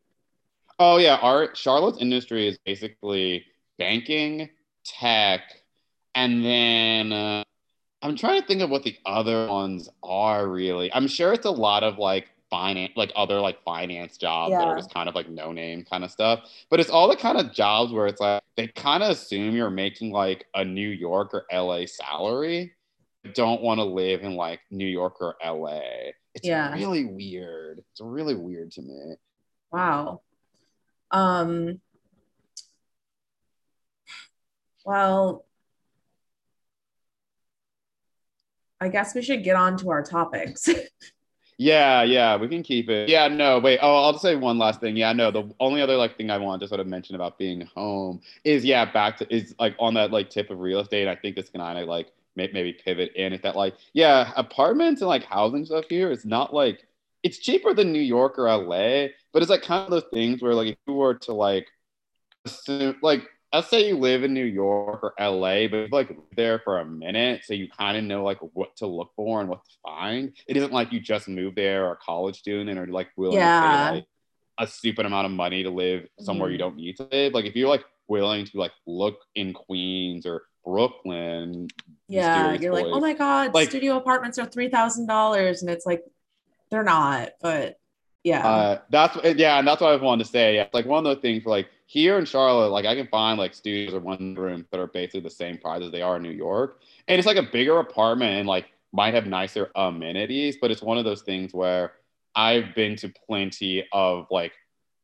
Oh 0.79 0.97
yeah, 0.97 1.15
our 1.21 1.53
Charlotte's 1.55 1.99
industry 1.99 2.47
is 2.47 2.57
basically 2.65 3.45
banking, 3.77 4.49
tech, 4.83 5.41
and 6.15 6.43
then 6.43 7.13
uh, 7.13 7.43
I'm 8.01 8.15
trying 8.15 8.41
to 8.41 8.47
think 8.47 8.61
of 8.61 8.69
what 8.69 8.83
the 8.83 8.97
other 9.05 9.47
ones 9.47 9.89
are. 10.01 10.47
Really, 10.47 10.91
I'm 10.93 11.07
sure 11.07 11.33
it's 11.33 11.45
a 11.45 11.51
lot 11.51 11.83
of 11.83 11.99
like 11.99 12.29
finance, 12.49 12.93
like 12.95 13.11
other 13.15 13.39
like 13.39 13.63
finance 13.63 14.17
jobs 14.17 14.51
that 14.51 14.67
are 14.67 14.77
just 14.77 14.93
kind 14.93 15.09
of 15.09 15.15
like 15.15 15.29
no 15.29 15.51
name 15.51 15.85
kind 15.89 16.03
of 16.03 16.11
stuff. 16.11 16.41
But 16.69 16.79
it's 16.79 16.89
all 16.89 17.07
the 17.07 17.15
kind 17.15 17.37
of 17.37 17.53
jobs 17.53 17.91
where 17.91 18.07
it's 18.07 18.21
like 18.21 18.43
they 18.57 18.67
kind 18.67 19.01
of 19.03 19.09
assume 19.09 19.55
you're 19.55 19.69
making 19.69 20.11
like 20.11 20.45
a 20.53 20.63
New 20.65 20.89
York 20.89 21.33
or 21.33 21.45
LA 21.51 21.85
salary. 21.85 22.73
Don't 23.33 23.61
want 23.61 23.79
to 23.79 23.83
live 23.85 24.21
in 24.21 24.35
like 24.35 24.59
New 24.69 24.85
York 24.87 25.21
or 25.21 25.35
LA. 25.43 26.11
It's 26.35 26.45
Yeah. 26.45 26.73
really 26.73 27.05
weird. 27.05 27.79
It's 27.91 28.01
really 28.01 28.35
weird 28.35 28.71
to 28.71 28.81
me. 28.81 29.15
Wow. 29.71 30.21
Um 31.11 31.79
well 34.85 35.45
I 38.81 38.89
guess 38.89 39.15
we 39.15 39.21
should 39.21 39.43
get 39.45 39.55
on 39.55 39.77
to 39.77 39.89
our 39.91 40.03
topics. 40.03 40.67
Yeah, 41.59 42.01
yeah, 42.01 42.35
we 42.35 42.47
can 42.47 42.63
keep 42.63 42.89
it. 42.89 43.09
Yeah, 43.09 43.27
no, 43.27 43.59
wait. 43.59 43.77
Oh, 43.81 43.95
I'll 44.03 44.11
just 44.13 44.23
say 44.23 44.35
one 44.35 44.57
last 44.57 44.81
thing. 44.81 44.97
Yeah, 44.97 45.13
no, 45.13 45.29
the 45.29 45.53
only 45.59 45.81
other 45.83 45.95
like 45.95 46.17
thing 46.17 46.31
I 46.31 46.37
want 46.39 46.61
to 46.63 46.67
sort 46.67 46.79
of 46.81 46.87
mention 46.87 47.15
about 47.15 47.37
being 47.37 47.61
home 47.75 48.21
is 48.43 48.65
yeah, 48.65 48.91
back 48.91 49.17
to 49.17 49.33
is 49.33 49.53
like 49.59 49.75
on 49.77 49.93
that 49.93 50.11
like 50.11 50.31
tip 50.31 50.49
of 50.49 50.59
real 50.59 50.79
estate. 50.79 51.07
I 51.07 51.15
think 51.15 51.35
this 51.35 51.49
can 51.49 51.61
kind 51.61 51.77
of 51.77 51.87
like 51.87 52.11
maybe 52.35 52.73
pivot 52.73 53.13
in. 53.15 53.33
Is 53.33 53.41
that 53.41 53.55
like 53.55 53.75
yeah, 53.93 54.31
apartments 54.35 55.01
and 55.01 55.07
like 55.09 55.23
housing 55.23 55.65
stuff 55.65 55.85
here 55.89 56.11
is 56.11 56.25
not 56.25 56.53
like 56.53 56.85
it's 57.23 57.37
cheaper 57.39 57.73
than 57.73 57.91
New 57.93 58.01
York 58.01 58.37
or 58.37 58.47
LA, 58.49 59.07
but 59.31 59.41
it's 59.41 59.49
like 59.49 59.61
kind 59.61 59.83
of 59.85 59.91
those 59.91 60.09
things 60.13 60.41
where 60.41 60.53
like 60.53 60.69
if 60.69 60.77
you 60.87 60.93
were 60.93 61.13
to 61.15 61.33
like 61.33 61.67
assume 62.45 62.95
like 63.01 63.21
let's 63.53 63.69
say 63.69 63.87
you 63.87 63.97
live 63.97 64.23
in 64.23 64.33
New 64.33 64.43
York 64.45 65.01
or 65.03 65.13
LA, 65.19 65.67
but 65.67 65.91
like 65.91 66.17
there 66.35 66.59
for 66.63 66.79
a 66.79 66.85
minute, 66.85 67.41
so 67.45 67.53
you 67.53 67.67
kind 67.69 67.97
of 67.97 68.03
know 68.03 68.23
like 68.23 68.39
what 68.53 68.75
to 68.77 68.87
look 68.87 69.11
for 69.15 69.41
and 69.41 69.49
what 69.49 69.63
to 69.65 69.71
find. 69.83 70.35
It 70.47 70.57
isn't 70.57 70.73
like 70.73 70.91
you 70.91 70.99
just 70.99 71.27
moved 71.27 71.55
there 71.57 71.85
or 71.85 71.91
a 71.93 71.97
college 71.97 72.37
student 72.39 72.79
or 72.79 72.87
like 72.87 73.09
willing 73.15 73.37
Yeah. 73.39 73.59
to 73.61 73.67
pay 73.67 73.91
like 73.97 74.05
a 74.59 74.67
stupid 74.67 75.05
amount 75.05 75.25
of 75.25 75.31
money 75.31 75.63
to 75.63 75.69
live 75.69 76.07
somewhere 76.19 76.49
you 76.49 76.57
Mhm. 76.57 76.59
don't 76.59 76.75
need 76.77 76.97
to 76.97 77.07
live. 77.11 77.33
Like 77.33 77.45
if 77.45 77.55
you're 77.55 77.69
like 77.69 77.85
willing 78.07 78.45
to 78.45 78.57
like 78.57 78.71
look 78.85 79.19
in 79.35 79.53
Queens 79.53 80.25
or 80.25 80.43
Brooklyn, 80.65 81.67
yeah, 82.07 82.53
you're 82.53 82.73
like, 82.73 82.85
oh 82.85 82.99
my 82.99 83.13
god, 83.13 83.53
Like- 83.53 83.69
studio 83.69 83.97
apartments 83.97 84.37
are 84.39 84.45
three 84.45 84.69
thousand 84.69 85.07
dollars, 85.07 85.61
and 85.61 85.69
it's 85.69 85.85
like 85.85 86.03
they're 86.69 86.83
not, 86.83 87.31
but 87.41 87.79
yeah. 88.23 88.47
Uh, 88.47 88.79
that's 88.89 89.17
yeah, 89.37 89.59
and 89.59 89.67
that's 89.67 89.81
what 89.81 89.91
I 89.91 89.95
wanted 89.97 90.23
to 90.23 90.29
say. 90.29 90.55
Yeah, 90.55 90.67
like 90.73 90.85
one 90.85 90.99
of 90.99 91.03
those 91.03 91.21
things, 91.21 91.45
like 91.45 91.67
here 91.85 92.17
in 92.17 92.25
Charlotte, 92.25 92.69
like 92.69 92.85
I 92.85 92.95
can 92.95 93.07
find 93.07 93.37
like 93.37 93.53
studios 93.53 93.93
or 93.93 93.99
one 93.99 94.35
rooms 94.35 94.65
that 94.71 94.79
are 94.79 94.87
basically 94.87 95.19
the 95.21 95.29
same 95.29 95.57
price 95.57 95.83
as 95.83 95.91
they 95.91 96.01
are 96.01 96.15
in 96.15 96.23
New 96.23 96.31
York, 96.31 96.81
and 97.07 97.19
it's 97.19 97.27
like 97.27 97.37
a 97.37 97.43
bigger 97.43 97.79
apartment 97.79 98.39
and 98.39 98.47
like 98.47 98.67
might 98.93 99.13
have 99.13 99.25
nicer 99.25 99.71
amenities, 99.75 100.57
but 100.61 100.71
it's 100.71 100.81
one 100.81 100.97
of 100.97 101.03
those 101.03 101.23
things 101.23 101.53
where 101.53 101.93
I've 102.35 102.73
been 102.75 102.95
to 102.97 103.11
plenty 103.27 103.85
of 103.91 104.27
like 104.31 104.53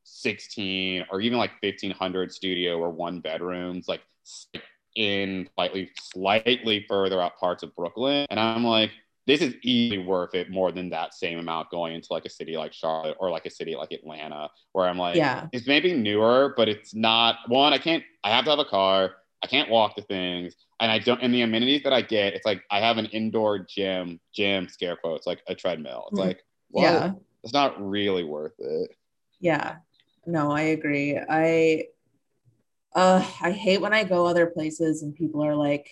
16 0.04 1.06
or 1.12 1.22
even 1.22 1.38
like 1.38 1.52
1500 1.62 2.32
studio 2.32 2.78
or 2.78 2.90
one 2.92 3.20
bedrooms, 3.20 3.88
like 3.88 4.02
in 4.96 5.48
slightly 5.56 5.90
slightly 6.02 6.86
further 6.88 7.22
out 7.22 7.38
parts 7.38 7.64
of 7.64 7.76
Brooklyn, 7.76 8.26
and 8.30 8.40
I'm 8.40 8.64
like 8.64 8.92
this 9.28 9.42
is 9.42 9.54
easily 9.62 10.00
worth 10.00 10.34
it 10.34 10.50
more 10.50 10.72
than 10.72 10.90
that 10.90 11.14
same 11.14 11.38
amount 11.38 11.70
going 11.70 11.94
into 11.94 12.08
like 12.12 12.26
a 12.26 12.30
city 12.30 12.58
like 12.58 12.74
Charlotte 12.74 13.16
or 13.20 13.30
like 13.30 13.46
a 13.46 13.50
city 13.52 13.76
like 13.76 13.92
Atlanta, 13.92 14.50
where 14.72 14.88
I'm 14.88 14.98
like, 14.98 15.18
Yeah. 15.18 15.46
it's 15.52 15.68
maybe 15.68 15.94
newer, 15.94 16.56
but 16.58 16.68
it's 16.68 16.96
not 16.96 17.36
one. 17.48 17.72
I 17.72 17.78
can't. 17.78 18.04
I 18.24 18.32
have 18.32 18.44
to 18.46 18.50
have 18.50 18.58
a 18.60 18.66
car. 18.66 19.18
I 19.44 19.48
can't 19.48 19.70
walk 19.70 19.96
to 19.98 20.02
things, 20.02 20.56
and 20.80 20.92
I 20.92 20.98
don't. 20.98 21.22
And 21.22 21.32
the 21.32 21.42
amenities 21.44 21.84
that 21.84 21.94
I 21.94 22.02
get, 22.02 22.34
it's 22.34 22.46
like 22.46 22.64
I 22.72 22.80
have 22.80 22.98
an 22.98 23.06
indoor 23.08 23.60
gym, 23.60 24.20
gym 24.34 24.68
scare 24.68 24.96
quotes, 24.96 25.28
like 25.28 25.42
a 25.48 25.54
treadmill. 25.54 26.08
It's 26.12 26.20
Mhm. 26.20 26.26
like, 26.26 26.44
what? 26.72 26.82
yeah. 26.84 27.12
It's 27.44 27.54
not 27.54 27.80
really 27.80 28.24
worth 28.24 28.56
it. 28.58 28.92
Yeah. 29.40 29.78
No, 30.26 30.52
I 30.52 30.62
agree. 30.62 31.18
I 31.30 31.86
uh 32.94 33.24
I 33.42 33.52
hate 33.52 33.82
when 33.82 33.94
I 33.94 34.04
go 34.04 34.26
other 34.26 34.48
places 34.48 35.04
and 35.04 35.16
people 35.16 35.44
are 35.44 35.56
like, 35.56 35.90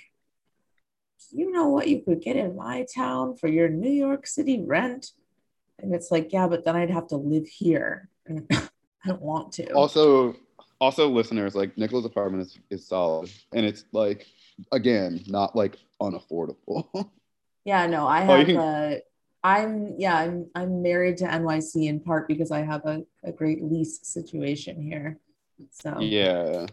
you 1.31 1.51
know 1.51 1.67
what 1.69 1.87
you 1.87 2.01
could 2.01 2.21
get 2.21 2.35
in 2.35 2.55
my 2.55 2.85
town 2.93 3.35
for 3.35 3.47
your 3.47 3.69
New 3.69 3.89
York 3.91 4.27
City 4.27 4.61
rent? 4.65 5.11
And 5.79 5.93
it's 5.93 6.09
like, 6.09 6.33
yeah, 6.33 6.47
but 6.47 6.65
then 6.65 6.75
I'd 6.75 6.89
have 6.89 7.07
to 7.09 7.17
live 7.17 7.47
here. 7.47 8.09
And 8.25 8.47
I 8.51 9.07
don't 9.07 9.21
want 9.21 9.51
to. 9.53 9.71
Also, 9.73 10.35
Also, 10.79 11.09
listeners, 11.09 11.55
like 11.55 11.77
Nicola's 11.77 12.05
apartment 12.05 12.41
is, 12.47 12.59
is 12.69 12.87
solid, 12.87 13.29
and 13.53 13.65
it's 13.65 13.83
like 13.91 14.25
again 14.71 15.23
not 15.27 15.55
like 15.55 15.77
unaffordable. 16.01 16.87
Yeah, 17.65 17.85
no, 17.87 18.07
I 18.07 18.23
Oh, 18.23 18.37
have 18.37 18.45
can- 18.45 18.57
a. 18.57 19.01
I'm 19.43 19.95
yeah, 19.99 20.15
I'm 20.17 20.47
I'm 20.55 20.81
married 20.81 21.17
to 21.17 21.25
NYC 21.25 21.87
in 21.89 21.99
part 21.99 22.27
because 22.27 22.49
I 22.49 22.61
have 22.61 22.85
a, 22.85 23.03
a 23.23 23.31
great 23.31 23.61
lease 23.61 23.99
situation 24.03 24.81
here. 24.81 25.19
So 25.71 25.99
Yeah. 25.99 26.67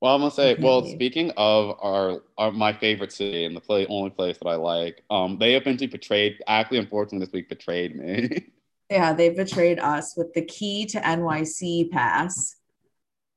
Well, 0.00 0.14
I'm 0.14 0.20
gonna 0.20 0.30
say. 0.30 0.56
Well, 0.58 0.84
speaking 0.84 1.30
of 1.36 1.76
our, 1.80 2.20
our 2.36 2.52
my 2.52 2.72
favorite 2.72 3.12
city 3.12 3.44
and 3.44 3.56
the 3.56 3.60
play 3.60 3.86
only 3.86 4.10
place 4.10 4.36
that 4.38 4.48
I 4.48 4.56
like, 4.56 5.02
um, 5.08 5.38
they 5.38 5.54
eventually 5.54 5.86
betrayed. 5.86 6.36
Actually, 6.46 6.78
unfortunately, 6.78 7.24
this 7.24 7.32
week 7.32 7.48
betrayed 7.48 7.96
me. 7.96 8.46
yeah, 8.90 9.14
they 9.14 9.30
betrayed 9.30 9.78
us 9.78 10.14
with 10.16 10.34
the 10.34 10.44
key 10.44 10.84
to 10.86 11.00
NYC 11.00 11.90
pass, 11.90 12.56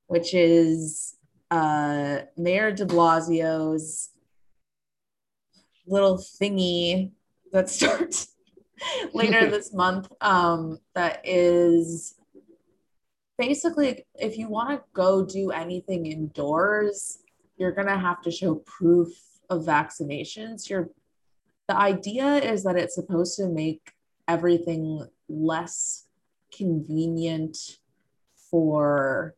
which 0.08 0.34
is 0.34 1.16
uh 1.50 2.20
Mayor 2.38 2.72
de 2.72 2.86
Blasio's 2.86 4.10
little 5.88 6.18
thingy 6.18 7.12
that 7.54 7.70
starts 7.78 8.34
later 9.14 9.46
this 9.50 9.74
month. 9.74 10.12
Um, 10.20 10.80
that 10.94 11.22
is 11.24 12.16
basically 13.40 14.06
if 14.16 14.38
you 14.38 14.50
want 14.50 14.70
to 14.70 14.84
go 14.94 15.26
do 15.26 15.50
anything 15.50 16.06
indoors, 16.06 17.20
you're 17.58 17.72
gonna 17.72 17.98
have 17.98 18.22
to 18.22 18.30
show 18.30 18.56
proof 18.56 19.08
of 19.50 19.64
vaccinations. 19.64 20.70
You're 20.70 20.90
the 21.68 21.78
idea 21.78 22.36
is 22.36 22.64
that 22.64 22.76
it's 22.76 22.96
supposed 22.96 23.38
to 23.38 23.48
make 23.48 23.94
everything 24.28 25.08
less 25.30 26.06
convenient 26.56 27.58
for 28.52 29.36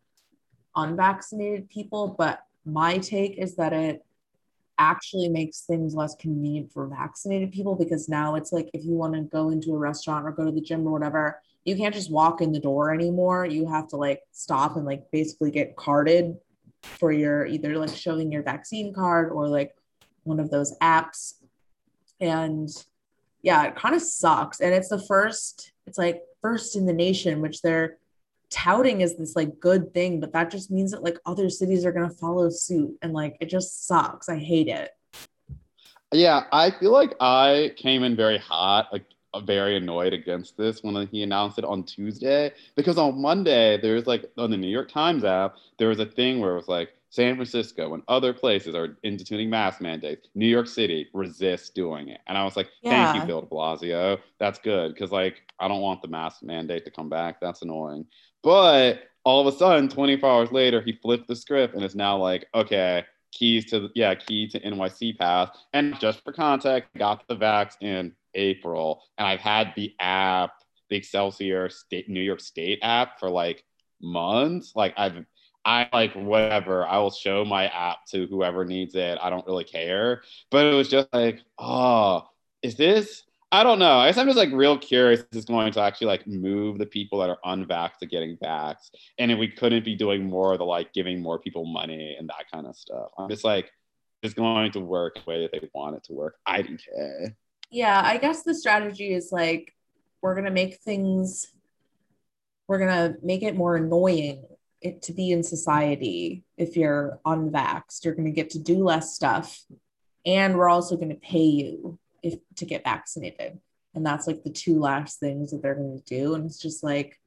unvaccinated 0.76 1.70
people, 1.70 2.16
but 2.18 2.40
my 2.66 2.98
take 2.98 3.38
is 3.38 3.56
that 3.56 3.74
it 3.74 4.04
actually 4.80 5.30
makes 5.30 5.62
things 5.62 5.94
less 5.94 6.16
convenient 6.16 6.72
for 6.72 6.88
vaccinated 6.88 7.52
people 7.52 7.76
because 7.76 8.10
now 8.10 8.36
it's 8.36 8.52
like 8.52 8.70
if 8.74 8.84
you 8.84 8.94
want 8.94 9.14
to 9.14 9.22
go 9.22 9.50
into 9.50 9.74
a 9.74 9.78
restaurant 9.78 10.26
or 10.26 10.32
go 10.32 10.46
to 10.46 10.52
the 10.52 10.62
gym 10.62 10.88
or 10.88 10.92
whatever, 10.92 11.42
you 11.66 11.76
can't 11.76 11.94
just 11.94 12.12
walk 12.12 12.42
in 12.42 12.52
the 12.52 12.60
door 12.60 12.94
anymore. 12.94 13.46
You 13.46 13.68
have 13.68 13.88
to 13.90 13.96
like 13.96 14.22
stop 14.32 14.76
and 14.76 14.86
like 14.86 15.04
basically 15.12 15.52
get 15.52 15.76
carded 15.76 16.36
for 16.82 17.12
your 17.12 17.46
either 17.46 17.78
like 17.78 17.96
showing 17.96 18.32
your 18.32 18.44
vaccine 18.44 18.94
card 18.94 19.32
or 19.32 19.48
like 19.48 19.76
one 20.24 20.40
of 20.40 20.50
those 20.50 20.78
apps. 20.80 21.36
And 22.20 22.70
yeah, 23.42 23.66
it 23.66 23.76
kind 23.76 23.96
of 23.96 24.02
sucks. 24.02 24.60
And 24.60 24.74
it's 24.74 24.90
the 24.90 25.02
first, 25.02 25.74
it's 25.86 25.98
like 25.98 26.24
first 26.42 26.76
in 26.76 26.86
the 26.86 26.94
nation, 26.94 27.42
which 27.42 27.62
they're 27.62 27.98
touting 28.50 29.02
as 29.02 29.16
this 29.16 29.36
like 29.36 29.60
good 29.60 29.94
thing, 29.94 30.20
but 30.20 30.34
that 30.34 30.52
just 30.52 30.72
means 30.72 30.92
that 30.92 31.04
like 31.04 31.18
other 31.26 31.50
cities 31.50 31.86
are 31.86 31.92
gonna 31.92 32.10
follow 32.10 32.50
suit. 32.50 32.98
And 33.02 33.14
like 33.14 33.38
it 33.40 33.50
just 33.50 33.88
sucks. 33.88 34.30
I 34.30 34.38
hate 34.38 34.68
it. 34.68 34.90
Yeah, 36.12 36.44
I 36.52 36.72
feel 36.72 36.92
like 36.92 37.14
I 37.22 37.74
came 37.78 38.04
in 38.04 38.16
very 38.16 38.38
hot, 38.38 38.90
like 38.92 39.06
very 39.40 39.78
annoyed 39.78 40.14
against 40.14 40.58
this 40.58 40.84
when 40.84 41.08
he 41.08 41.24
announced 41.24 41.58
it 41.58 41.64
on 41.66 41.84
Tuesday 41.84 42.52
because 42.76 42.98
on 42.98 43.22
Monday 43.22 43.80
there 43.82 43.96
was 43.96 44.06
like 44.06 44.26
on 44.38 44.52
the 44.52 44.58
New 44.58 44.68
York 44.68 44.92
Times 44.92 45.24
app 45.24 45.56
there 45.80 45.88
was 45.88 46.00
a 46.00 46.06
thing 46.06 46.40
where 46.40 46.52
it 46.54 46.58
was 46.58 46.68
like 46.68 46.90
San 47.10 47.36
Francisco 47.36 47.94
and 47.94 48.04
other 48.08 48.34
places 48.34 48.74
are 48.74 48.98
instituting 49.04 49.50
mask 49.50 49.82
mandates. 49.82 50.30
New 50.34 50.48
York 50.48 50.68
City 50.68 51.08
resists 51.14 51.70
doing 51.70 52.08
it, 52.08 52.22
and 52.28 52.38
I 52.38 52.46
was 52.46 52.56
like, 52.56 52.70
"Thank 52.88 53.14
Yeah. 53.14 53.22
you, 53.22 53.28
Bill 53.28 53.42
De 53.42 53.48
Blasio. 53.48 54.18
That's 54.40 54.60
good 54.60 54.94
because 54.94 55.12
like 55.12 55.42
I 55.60 55.68
don't 55.68 55.82
want 55.82 56.02
the 56.02 56.08
mask 56.08 56.42
mandate 56.42 56.86
to 56.86 56.92
come 56.92 57.10
back. 57.10 57.42
That's 57.42 57.62
annoying." 57.64 58.06
But 58.44 59.04
all 59.26 59.46
of 59.46 59.54
a 59.54 59.58
sudden, 59.58 59.90
24 59.90 60.30
hours 60.30 60.52
later, 60.54 60.82
he 60.82 60.94
flipped 60.94 61.28
the 61.28 61.36
script 61.36 61.76
and 61.76 61.84
is 61.84 61.96
now 61.96 62.18
like, 62.18 62.48
"Okay." 62.54 63.04
keys 63.34 63.64
to 63.72 63.90
yeah 63.96 64.14
key 64.14 64.46
to 64.46 64.60
NYC 64.60 65.18
pass 65.18 65.50
and 65.72 65.98
just 66.02 66.22
for 66.22 66.34
context 66.34 66.90
got 66.98 67.26
the 67.30 67.36
vax 67.38 67.78
in 67.82 68.14
April 68.36 69.04
and 69.18 69.28
I've 69.28 69.40
had 69.40 69.74
the 69.76 69.94
app 70.00 70.52
the 70.90 70.98
Excelsior 70.98 71.70
state 71.70 72.10
New 72.10 72.22
York 72.22 72.42
State 72.42 72.80
app 72.82 73.20
for 73.20 73.30
like 73.30 73.64
months 74.02 74.74
like 74.76 74.94
I've 74.98 75.26
I 75.64 75.88
like 75.94 76.14
whatever 76.14 76.86
I 76.86 76.98
will 76.98 77.12
show 77.12 77.46
my 77.46 77.68
app 77.68 78.06
to 78.12 78.26
whoever 78.28 78.66
needs 78.66 78.96
it 78.96 79.18
I 79.22 79.30
don't 79.30 79.46
really 79.46 79.64
care 79.64 80.24
but 80.50 80.66
it 80.66 80.74
was 80.74 80.90
just 80.90 81.08
like 81.14 81.42
oh 81.60 82.28
is 82.62 82.76
this 82.76 83.24
I 83.52 83.64
don't 83.64 83.80
know 83.80 84.00
I 84.00 84.08
guess 84.08 84.18
I'm 84.18 84.28
just 84.28 84.38
like 84.38 84.52
real 84.52 84.78
curious 84.78 85.24
this 85.32 85.40
is 85.40 85.46
going 85.46 85.72
to 85.74 85.82
actually 85.82 86.08
like 86.08 86.26
move 86.26 86.80
the 86.80 86.86
people 86.86 87.20
that 87.20 87.30
are 87.30 87.38
unvaxxed 87.46 88.00
to 88.00 88.08
getting 88.08 88.38
vaxxed 88.38 88.92
and 89.20 89.32
if 89.32 89.38
we 89.38 89.48
couldn't 89.48 89.86
be 89.86 89.96
doing 89.96 90.24
more 90.24 90.54
of 90.54 90.58
the 90.60 90.66
like 90.66 90.94
giving 90.94 91.22
more 91.22 91.38
people 91.38 91.66
money 91.66 92.16
and 92.18 92.30
that 92.30 92.50
kind 92.52 92.68
of 92.68 92.76
stuff. 92.76 93.10
I'm 93.18 93.30
just 93.30 93.44
like, 93.44 93.72
it's 94.24 94.34
going 94.34 94.72
to 94.72 94.80
work 94.80 95.16
the 95.16 95.30
way 95.30 95.42
that 95.42 95.52
they 95.52 95.68
want 95.74 95.96
it 95.96 96.04
to 96.06 96.14
work. 96.14 96.38
I 96.46 96.62
don't 96.62 96.82
care. 96.82 97.36
Yeah, 97.72 98.02
I 98.04 98.18
guess 98.18 98.44
the 98.44 98.54
strategy 98.54 99.14
is 99.14 99.32
like 99.32 99.74
we're 100.22 100.36
gonna 100.36 100.52
make 100.52 100.76
things 100.82 101.48
we're 102.68 102.80
gonna 102.80 103.16
make 103.24 103.44
it 103.44 103.56
more 103.56 103.78
annoying 103.78 104.46
it 104.82 105.02
to 105.04 105.14
be 105.14 105.32
in 105.32 105.44
society 105.44 106.44
if 106.58 106.76
you're 106.76 107.20
unvaxxed. 107.26 108.04
You're 108.04 108.14
gonna 108.16 108.32
get 108.32 108.52
to 108.52 108.60
do 108.60 108.84
less 108.84 109.16
stuff, 109.16 109.64
and 110.26 110.58
we're 110.58 110.70
also 110.70 110.98
gonna 110.98 111.16
pay 111.16 111.44
you 111.44 111.98
if 112.22 112.40
to 112.58 112.66
get 112.66 112.84
vaccinated. 112.84 113.60
And 113.96 114.06
that's 114.06 114.28
like 114.28 114.44
the 114.44 114.52
two 114.52 114.80
last 114.80 115.20
things 115.20 115.52
that 115.52 115.62
they're 115.62 115.76
gonna 115.76 116.00
do. 116.06 116.36
And 116.36 116.46
it's 116.46 116.60
just 116.60 116.84
like, 116.84 117.20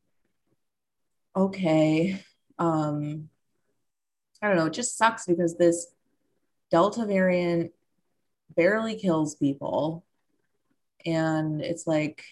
okay. 1.35 2.23
Um, 2.59 3.31
I 4.43 4.49
don't 4.49 4.57
know, 4.57 4.67
it 4.67 4.75
just 4.75 4.99
sucks 4.99 5.27
because 5.27 5.57
this 5.57 5.87
Delta 6.71 7.07
variant 7.07 7.73
barely 8.55 8.97
kills 8.97 9.35
people 9.37 10.05
and 11.07 11.61
it's 11.61 11.87
like 11.87 12.25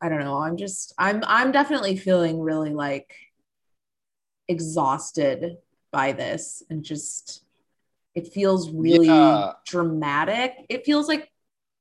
i 0.00 0.08
don't 0.08 0.20
know 0.20 0.38
i'm 0.38 0.56
just 0.56 0.94
i'm 0.98 1.22
i'm 1.26 1.52
definitely 1.52 1.96
feeling 1.96 2.40
really 2.40 2.70
like 2.70 3.14
exhausted 4.48 5.58
by 5.90 6.12
this 6.12 6.62
and 6.70 6.84
just 6.84 7.44
it 8.14 8.32
feels 8.32 8.70
really 8.70 9.08
Yeah. 9.08 9.52
dramatic 9.66 10.54
it 10.68 10.84
feels 10.84 11.08
like 11.08 11.30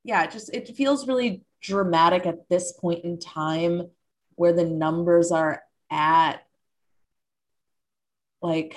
yeah 0.03 0.23
it 0.23 0.31
just 0.31 0.53
it 0.53 0.75
feels 0.75 1.07
really 1.07 1.43
dramatic 1.61 2.25
at 2.25 2.47
this 2.49 2.73
point 2.73 3.03
in 3.03 3.19
time 3.19 3.89
where 4.35 4.53
the 4.53 4.65
numbers 4.65 5.31
are 5.31 5.63
at 5.89 6.43
like 8.41 8.75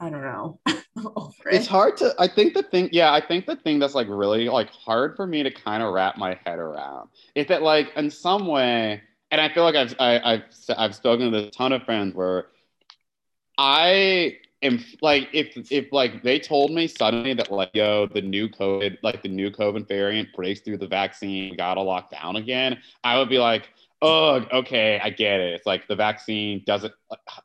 i 0.00 0.10
don't 0.10 0.22
know. 0.22 0.60
Over 1.16 1.48
It's 1.50 1.66
hard 1.66 1.96
to, 1.98 2.14
I 2.18 2.26
think 2.26 2.54
the 2.54 2.62
thing, 2.62 2.88
yeah, 2.92 3.12
I 3.12 3.24
think 3.24 3.46
the 3.46 3.56
thing 3.56 3.78
that's 3.78 3.94
like 3.94 4.08
really 4.08 4.48
like 4.48 4.70
hard 4.70 5.16
for 5.16 5.26
me 5.26 5.42
to 5.42 5.50
kind 5.50 5.82
of 5.82 5.92
wrap 5.92 6.16
my 6.16 6.38
head 6.44 6.58
around 6.58 7.08
is 7.34 7.46
that 7.46 7.62
like 7.62 7.92
in 7.96 8.10
some 8.10 8.46
way, 8.46 9.02
and 9.30 9.40
I 9.40 9.52
feel 9.52 9.62
like 9.64 9.74
I've, 9.74 9.94
I, 10.00 10.20
I've, 10.20 10.42
I've 10.76 10.94
spoken 10.94 11.30
to 11.32 11.46
a 11.46 11.50
ton 11.50 11.72
of 11.72 11.82
friends 11.84 12.14
where 12.14 12.46
I 13.58 14.38
am 14.62 14.82
like, 15.02 15.28
if, 15.32 15.70
if 15.70 15.92
like 15.92 16.22
they 16.22 16.40
told 16.40 16.72
me 16.72 16.86
suddenly 16.86 17.34
that 17.34 17.50
like, 17.52 17.70
yo, 17.74 18.06
the 18.06 18.22
new 18.22 18.48
COVID, 18.48 18.98
like 19.02 19.22
the 19.22 19.28
new 19.28 19.50
COVID 19.50 19.86
variant 19.86 20.32
breaks 20.34 20.60
through 20.60 20.78
the 20.78 20.88
vaccine, 20.88 21.56
gotta 21.56 21.80
lock 21.80 22.10
down 22.10 22.36
again, 22.36 22.78
I 23.04 23.18
would 23.18 23.28
be 23.28 23.38
like, 23.38 23.68
oh, 24.00 24.44
okay, 24.52 25.00
I 25.02 25.10
get 25.10 25.40
it. 25.40 25.54
It's 25.54 25.66
like 25.66 25.88
the 25.88 25.96
vaccine 25.96 26.62
doesn't, 26.66 26.92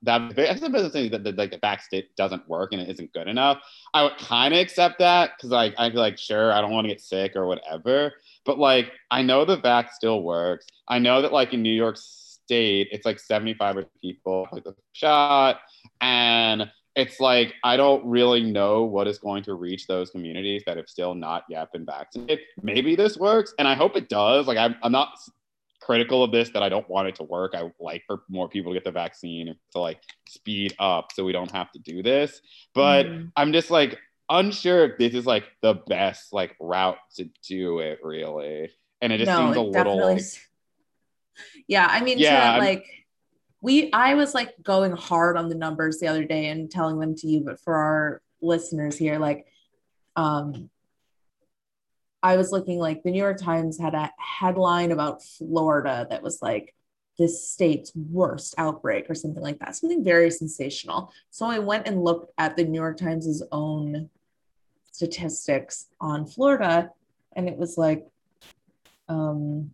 that 0.04 0.34
thing 0.34 1.12
that 1.12 1.24
the, 1.24 1.32
like 1.32 1.52
the 1.52 1.58
vaccine 1.60 2.04
doesn't 2.16 2.48
work 2.48 2.74
and 2.74 2.82
it 2.82 2.90
isn't 2.90 3.14
good 3.14 3.28
enough. 3.28 3.62
I 3.94 4.04
would 4.04 4.18
kind 4.18 4.54
of 4.54 4.60
accept 4.60 5.00
that 5.00 5.32
because 5.36 5.50
like 5.50 5.74
I'd 5.78 5.94
be 5.94 5.98
like, 5.98 6.18
sure, 6.18 6.52
I 6.52 6.62
don't 6.62 6.72
want 6.72 6.86
to 6.86 6.90
get 6.90 7.02
sick 7.02 7.36
or 7.36 7.48
whatever. 7.48 8.14
But 8.46 8.60
like 8.60 8.92
I 9.10 9.24
know 9.24 9.46
the 9.46 9.58
vax 9.58 9.92
still 9.92 10.22
works. 10.22 10.68
I 10.88 11.00
know 11.00 11.22
that 11.22 11.34
like 11.34 11.54
in 11.54 11.64
New 11.64 11.74
York 11.74 11.98
State, 11.98 12.90
it's 12.92 13.06
like 13.06 13.20
75 13.20 13.86
people 14.02 14.48
like 14.52 14.64
the 14.64 14.76
shot, 14.92 15.60
and 16.02 16.70
it's 16.96 17.20
like 17.20 17.56
I 17.64 17.78
don't 17.78 18.06
really 18.06 18.44
know 18.44 18.84
what 18.84 19.08
is 19.08 19.18
going 19.18 19.44
to 19.44 19.56
reach 19.56 19.88
those 19.88 20.12
communities 20.12 20.64
that 20.68 20.78
have 20.78 20.90
still 20.90 21.16
not 21.16 21.46
yet 21.50 21.72
been 21.72 21.86
vaccinated. 21.86 22.42
Maybe 22.62 22.96
this 22.96 23.18
works, 23.18 23.54
and 23.58 23.68
I 23.68 23.74
hope 23.74 23.96
it 23.96 24.10
does. 24.10 24.46
Like 24.46 24.58
I'm, 24.58 24.76
I'm 24.84 24.92
not 24.92 25.18
critical 25.84 26.24
of 26.24 26.32
this 26.32 26.50
that 26.52 26.64
I 26.64 26.70
don't 26.70 26.90
want 26.90 27.08
it 27.08 27.16
to 27.16 27.24
work. 27.24 27.54
I 27.56 27.72
like 27.80 28.04
for 28.08 28.24
more 28.30 28.48
people 28.48 28.72
to 28.72 28.76
get 28.76 28.86
the 28.86 28.92
vaccine 28.92 29.56
to 29.72 29.80
like 29.80 30.02
speed 30.28 30.76
up 30.80 31.12
so 31.14 31.24
we 31.24 31.34
don't 31.34 31.52
have 31.52 31.72
to 31.74 31.80
do 31.80 32.02
this. 32.02 32.42
But 32.74 33.06
Mhm. 33.06 33.32
I'm 33.36 33.54
just 33.54 33.70
like 33.70 34.00
unsure 34.30 34.86
if 34.86 34.98
this 34.98 35.14
is 35.14 35.26
like 35.26 35.46
the 35.62 35.76
best 35.88 36.32
like 36.32 36.56
route 36.60 36.98
to 37.16 37.30
do 37.48 37.80
it 37.80 38.00
really. 38.02 38.72
And 39.02 39.12
it 39.12 39.18
just 39.18 39.36
seems 39.36 39.58
a 39.58 39.62
little 39.62 40.00
like 40.02 40.24
yeah 41.68 41.88
i 41.90 42.02
mean 42.02 42.20
Yeah, 42.20 42.54
to, 42.54 42.60
like 42.60 42.86
we 43.62 43.92
i 43.92 44.14
was 44.14 44.34
like 44.34 44.54
going 44.62 44.92
hard 44.92 45.38
on 45.38 45.50
the 45.50 45.56
numbers 45.56 46.00
the 46.00 46.08
other 46.08 46.26
day 46.26 46.50
and 46.50 46.70
telling 46.70 47.00
them 47.00 47.16
to 47.16 47.28
you 47.28 47.42
but 47.44 47.60
for 47.60 47.76
our 47.76 48.22
listeners 48.42 48.98
here 48.98 49.18
like 49.18 49.48
um 50.16 50.70
i 52.24 52.36
was 52.36 52.52
looking 52.52 52.80
like 52.80 53.04
the 53.04 53.12
new 53.12 53.20
york 53.20 53.38
times 53.38 53.80
had 53.80 53.94
a 53.94 54.10
headline 54.18 54.92
about 54.92 55.24
florida 55.24 56.08
that 56.10 56.24
was 56.24 56.42
like 56.42 56.74
this 57.18 57.48
state's 57.48 57.92
worst 57.96 58.56
outbreak 58.58 59.10
or 59.10 59.16
something 59.16 59.44
like 59.44 59.60
that, 59.60 59.76
something 59.76 60.04
very 60.04 60.32
sensational. 60.32 61.12
So 61.30 61.46
I 61.46 61.60
went 61.60 61.88
and 61.88 62.04
looked 62.04 62.32
at 62.38 62.56
the 62.56 62.64
New 62.64 62.80
York 62.80 62.98
Times' 62.98 63.44
own 63.52 64.10
statistics 64.92 65.88
on 66.00 66.26
Florida, 66.26 66.90
and 67.36 67.48
it 67.48 67.58
was 67.58 67.78
like, 67.78 68.08
um, 69.08 69.72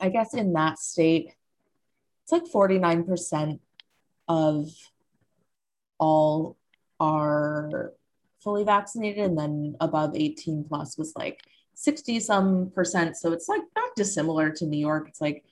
I 0.00 0.08
guess 0.08 0.34
in 0.34 0.52
that 0.54 0.78
state, 0.78 1.34
it's 2.22 2.32
like 2.32 2.44
49% 2.44 3.60
of 4.26 4.70
all 5.98 6.56
are 6.98 7.92
fully 8.42 8.64
vaccinated, 8.64 9.24
and 9.24 9.38
then 9.38 9.76
above 9.80 10.12
18 10.14 10.64
plus 10.64 10.98
was 10.98 11.12
like 11.14 11.40
60 11.74 12.20
some 12.20 12.70
percent. 12.74 13.16
So 13.16 13.32
it's 13.32 13.48
like 13.48 13.62
not 13.74 13.90
dissimilar 13.96 14.50
to 14.50 14.66
New 14.66 14.78
York. 14.78 15.08
It's 15.08 15.20
like 15.20 15.44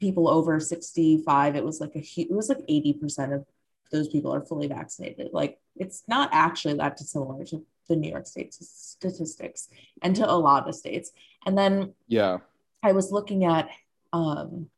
people 0.00 0.28
over 0.28 0.58
65, 0.60 1.56
it 1.56 1.64
was 1.64 1.80
like 1.80 1.94
a 1.94 2.00
huge, 2.00 2.30
it 2.30 2.34
was 2.34 2.48
like 2.48 2.66
80% 2.68 3.34
of 3.34 3.46
those 3.90 4.08
people 4.08 4.34
are 4.34 4.44
fully 4.44 4.68
vaccinated. 4.68 5.30
Like 5.32 5.58
it's 5.76 6.02
not 6.08 6.30
actually 6.32 6.74
that 6.74 6.96
dissimilar 6.96 7.44
to 7.46 7.64
the 7.88 7.96
New 7.96 8.10
York 8.10 8.26
State 8.26 8.54
statistics 8.54 9.68
and 10.00 10.16
to 10.16 10.28
a 10.28 10.32
lot 10.32 10.68
of 10.68 10.74
states. 10.74 11.12
And 11.44 11.56
then 11.56 11.94
yeah, 12.08 12.38
I 12.82 12.92
was 12.92 13.12
looking 13.12 13.44
at 13.44 13.68
um, 14.12 14.68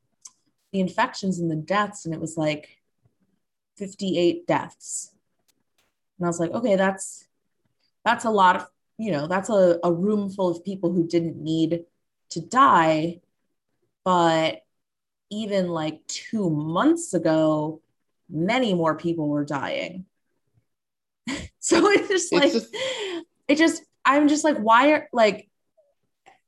the 0.72 0.80
infections 0.80 1.38
and 1.38 1.50
the 1.50 1.56
deaths, 1.56 2.04
and 2.04 2.14
it 2.14 2.20
was 2.20 2.36
like 2.36 2.78
58 3.76 4.46
deaths. 4.46 5.12
And 6.18 6.26
I 6.26 6.28
was 6.28 6.40
like, 6.40 6.50
okay, 6.50 6.76
that's 6.76 7.26
that's 8.04 8.24
a 8.24 8.30
lot 8.30 8.56
of, 8.56 8.66
you 8.98 9.10
know, 9.10 9.26
that's 9.26 9.50
a, 9.50 9.78
a 9.82 9.92
room 9.92 10.30
full 10.30 10.50
of 10.50 10.64
people 10.64 10.92
who 10.92 11.06
didn't 11.06 11.36
need 11.36 11.84
to 12.30 12.40
die. 12.40 13.20
But 14.04 14.62
even 15.30 15.68
like 15.68 16.06
two 16.06 16.50
months 16.50 17.14
ago, 17.14 17.80
many 18.28 18.74
more 18.74 18.96
people 18.96 19.28
were 19.28 19.44
dying. 19.44 20.06
so 21.58 21.90
it's 21.90 22.08
just 22.08 22.32
like, 22.32 22.44
it's 22.44 22.54
just, 22.54 22.76
it 23.48 23.58
just, 23.58 23.82
I'm 24.04 24.28
just 24.28 24.44
like, 24.44 24.58
why 24.58 24.92
are 24.92 25.08
like, 25.12 25.48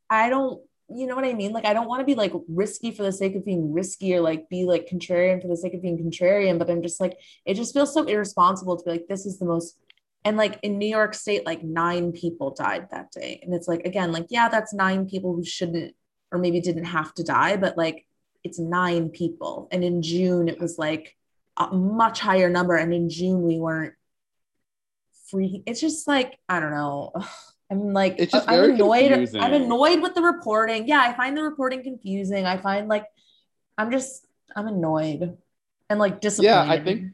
I 0.09 0.29
don't, 0.29 0.61
you 0.89 1.07
know 1.07 1.17
what 1.17 1.25
I 1.25 1.33
mean? 1.33 1.53
Like, 1.53 1.65
I 1.65 1.73
don't 1.73 1.89
want 1.89 2.01
to 2.01 2.05
be 2.05 2.15
like 2.15 2.33
risky 2.49 2.93
for 2.93 3.03
the 3.03 3.11
sake 3.11 3.35
of 3.35 3.45
being 3.45 3.73
risky 3.73 4.15
or 4.15 4.21
like 4.21 4.49
be 4.49 4.65
like 4.65 4.89
contrarian 4.89 5.43
for 5.43 5.49
the 5.49 5.57
sake 5.57 5.75
of 5.75 5.83
being 5.83 5.99
contrarian, 5.99 6.59
but 6.59 6.71
I'm 6.71 6.83
just 6.83 7.01
like, 7.01 7.19
it 7.45 7.55
just 7.55 7.75
feels 7.75 7.93
so 7.93 8.05
irresponsible 8.05 8.77
to 8.77 8.85
be 8.85 8.91
like, 8.91 9.09
this 9.09 9.27
is 9.27 9.39
the 9.39 9.47
most, 9.47 9.79
and 10.27 10.37
like 10.37 10.59
in 10.65 10.79
New 10.79 10.89
York 10.89 11.15
State, 11.15 11.47
like 11.47 11.63
nine 11.63 12.11
people 12.11 12.51
died 12.51 12.89
that 12.91 13.13
day. 13.13 13.39
And 13.45 13.55
it's 13.55 13.69
like, 13.69 13.87
again, 13.87 14.11
like, 14.11 14.27
yeah, 14.29 14.49
that's 14.49 14.75
nine 14.75 15.07
people 15.09 15.37
who 15.37 15.45
shouldn't 15.45 15.95
or 16.33 16.39
maybe 16.41 16.61
didn't 16.61 16.87
have 16.87 17.15
to 17.15 17.23
die, 17.23 17.57
but 17.57 17.79
like, 17.79 18.05
it's 18.43 18.59
nine 18.59 19.11
people. 19.11 19.69
And 19.71 19.85
in 19.85 20.03
June, 20.03 20.49
it 20.49 20.59
was 20.59 20.79
like 20.79 21.17
a 21.57 21.69
much 21.69 22.19
higher 22.19 22.51
number. 22.51 22.75
And 22.75 22.93
in 22.93 23.09
June, 23.09 23.43
we 23.43 23.61
weren't 23.61 23.95
free. 25.31 25.63
It's 25.65 25.81
just 25.81 26.09
like, 26.09 26.37
I 26.49 26.59
don't 26.59 26.73
know. 26.73 27.13
I'm 27.71 27.93
like, 27.93 28.17
it's 28.19 28.33
just 28.33 28.49
I'm 28.49 28.71
annoyed. 28.71 29.11
Confusing. 29.11 29.41
I'm 29.41 29.53
annoyed 29.53 30.03
with 30.03 30.15
the 30.15 30.23
reporting. 30.23 30.89
Yeah, 30.89 31.03
I 31.03 31.13
find 31.13 31.37
the 31.37 31.43
reporting 31.45 31.85
confusing. 31.85 32.47
I 32.47 32.57
find 32.57 32.89
like, 32.89 33.05
I'm 33.79 33.93
just, 33.93 34.27
I'm 34.57 34.67
annoyed 34.67 35.37
and 35.89 36.01
like 36.01 36.21
disappointed. 36.21 36.51
Yeah, 36.51 36.63
I 36.69 36.83
think, 36.83 37.13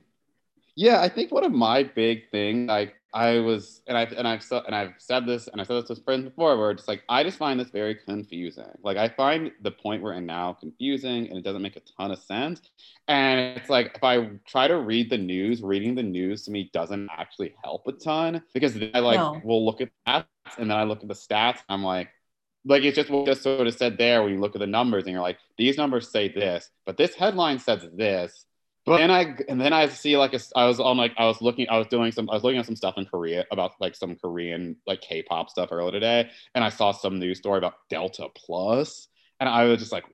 yeah, 0.77 1.01
I 1.03 1.11
think 1.11 1.31
one 1.31 1.45
of 1.45 1.53
my 1.53 1.83
big 1.83 2.31
things, 2.31 2.69
like, 2.69 2.95
I 3.15 3.41
was, 3.41 3.83
and 3.87 3.97
I've 3.97 4.13
and 4.13 4.27
I've 4.27 4.43
and 4.51 4.75
I've 4.75 4.95
said 4.97 5.27
this, 5.27 5.47
and 5.47 5.61
I 5.61 5.65
said 5.65 5.77
this 5.77 5.97
to 5.97 6.03
friends 6.03 6.25
before, 6.25 6.57
where 6.57 6.71
it's 6.71 6.89
like 6.89 7.03
I 7.11 7.23
just 7.23 7.37
find 7.37 7.61
this 7.61 7.69
very 7.69 7.95
confusing. 7.95 8.65
Like 8.83 8.97
I 8.97 9.09
find 9.09 9.53
the 9.61 9.71
point 9.71 10.03
we're 10.03 10.15
in 10.15 10.25
now 10.25 10.55
confusing, 10.55 11.29
and 11.29 11.37
it 11.37 11.45
doesn't 11.45 11.61
make 11.61 11.77
a 11.77 11.83
ton 11.97 12.11
of 12.11 12.19
sense. 12.19 12.63
And 13.09 13.59
it's 13.59 13.69
like 13.69 13.93
if 13.95 14.03
I 14.03 14.31
try 14.47 14.67
to 14.67 14.79
read 14.79 15.11
the 15.11 15.19
news, 15.19 15.63
reading 15.63 15.95
the 15.95 16.03
news 16.03 16.45
to 16.45 16.51
me 16.51 16.71
doesn't 16.73 17.11
actually 17.11 17.55
help 17.63 17.87
a 17.87 17.93
ton 17.93 18.43
because 18.55 18.77
I 18.95 19.01
like 19.01 19.19
no. 19.19 19.41
will 19.45 19.65
look 19.65 19.83
at 19.83 19.91
that, 20.07 20.27
and 20.59 20.71
then 20.71 20.79
I 20.79 20.85
look 20.85 21.03
at 21.03 21.09
the 21.09 21.15
stats, 21.15 21.59
and 21.69 21.69
I'm 21.69 21.85
like, 21.85 22.09
like 22.65 22.83
it's 22.83 22.97
just 22.97 23.11
what 23.11 23.27
just 23.27 23.43
sort 23.43 23.67
of 23.67 23.75
said 23.75 23.99
there 23.99 24.23
when 24.23 24.33
you 24.33 24.41
look 24.41 24.55
at 24.55 24.61
the 24.61 24.67
numbers, 24.67 25.05
and 25.05 25.13
you're 25.13 25.23
like, 25.23 25.39
these 25.59 25.77
numbers 25.77 26.11
say 26.11 26.29
this, 26.29 26.71
but 26.87 26.97
this 26.97 27.15
headline 27.15 27.59
says 27.59 27.87
this 27.95 28.47
but 28.85 28.99
then 28.99 29.11
I 29.11 29.37
and 29.49 29.61
then 29.61 29.73
I 29.73 29.89
see 29.89 30.17
like 30.17 30.35
a, 30.35 30.41
I 30.57 30.67
was 30.67 30.81
on 30.81 30.97
like 30.97 31.13
I 31.17 31.27
was 31.27 31.41
looking 31.41 31.69
I 31.69 31.79
was 31.79 31.87
doing 31.87 32.11
some 32.11 32.29
I 32.29 32.35
was 32.35 32.43
looking 32.43 32.59
at 32.59 32.67
some 32.67 32.77
stuff 32.77 32.95
in 32.97 33.07
Korea 33.07 33.45
about 33.53 33.73
like 33.81 33.95
some 33.95 34.17
Korean 34.17 34.77
like 34.87 35.01
K-pop 35.01 35.51
stuff 35.51 35.69
earlier 35.71 35.93
today, 35.93 36.31
and 36.55 36.65
I 36.65 36.69
saw 36.69 36.93
some 36.93 37.19
news 37.19 37.39
story 37.39 37.59
about 37.59 37.75
Delta 37.91 38.29
Plus, 38.35 39.09
and 39.39 39.49
I 39.49 39.65
was 39.65 39.79
just 39.79 39.93
like, 39.93 40.05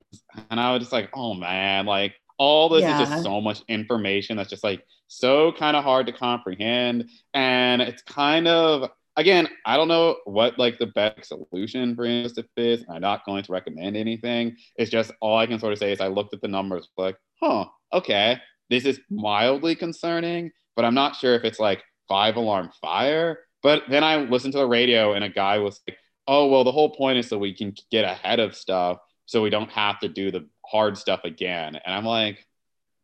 and 0.50 0.60
I 0.60 0.72
was 0.72 0.80
just 0.80 0.92
like, 0.92 1.08
oh 1.14 1.34
man, 1.34 1.86
like 1.86 2.14
all 2.36 2.68
this 2.68 2.82
yeah. 2.82 3.02
is 3.02 3.08
just 3.08 3.22
so 3.22 3.40
much 3.40 3.62
information 3.68 4.36
that's 4.36 4.50
just 4.50 4.64
like 4.64 4.84
so 5.08 5.52
kind 5.52 5.76
of 5.76 5.82
hard 5.82 6.06
to 6.06 6.12
comprehend, 6.12 7.08
and 7.32 7.80
it's 7.80 8.02
kind 8.02 8.46
of 8.48 8.90
again, 9.16 9.48
I 9.66 9.76
don't 9.76 9.88
know 9.88 10.16
what 10.24 10.58
like 10.58 10.78
the 10.78 10.86
best 10.86 11.26
solution 11.26 11.94
for 11.96 12.06
this 12.06 12.38
is. 12.56 12.84
I'm 12.88 13.00
not 13.00 13.26
going 13.26 13.42
to 13.44 13.52
recommend 13.52 13.96
anything. 13.96 14.56
It's 14.76 14.90
just 14.90 15.10
all 15.20 15.36
I 15.36 15.46
can 15.46 15.58
sort 15.58 15.72
of 15.72 15.78
say 15.78 15.90
is 15.92 16.00
I 16.00 16.08
looked 16.08 16.34
at 16.34 16.40
the 16.40 16.48
numbers 16.48 16.88
like, 16.96 17.16
huh, 17.40 17.64
okay, 17.92 18.38
this 18.70 18.84
is 18.84 19.00
mildly 19.10 19.74
concerning, 19.74 20.50
but 20.76 20.84
I'm 20.84 20.94
not 20.94 21.16
sure 21.16 21.34
if 21.34 21.44
it's 21.44 21.58
like 21.58 21.82
five 22.08 22.36
alarm 22.36 22.70
fire. 22.80 23.40
But 23.62 23.84
then 23.88 24.04
I 24.04 24.16
listened 24.16 24.52
to 24.52 24.58
the 24.58 24.66
radio 24.66 25.14
and 25.14 25.24
a 25.24 25.28
guy 25.28 25.58
was 25.58 25.80
like, 25.86 25.98
oh, 26.26 26.46
well, 26.46 26.64
the 26.64 26.72
whole 26.72 26.90
point 26.90 27.18
is 27.18 27.28
so 27.28 27.38
we 27.38 27.54
can 27.54 27.74
get 27.90 28.04
ahead 28.04 28.38
of 28.38 28.54
stuff 28.54 28.98
so 29.26 29.42
we 29.42 29.50
don't 29.50 29.70
have 29.70 29.98
to 30.00 30.08
do 30.08 30.30
the 30.30 30.48
hard 30.64 30.96
stuff 30.96 31.20
again. 31.24 31.76
And 31.76 31.94
I'm 31.94 32.04
like, 32.04 32.46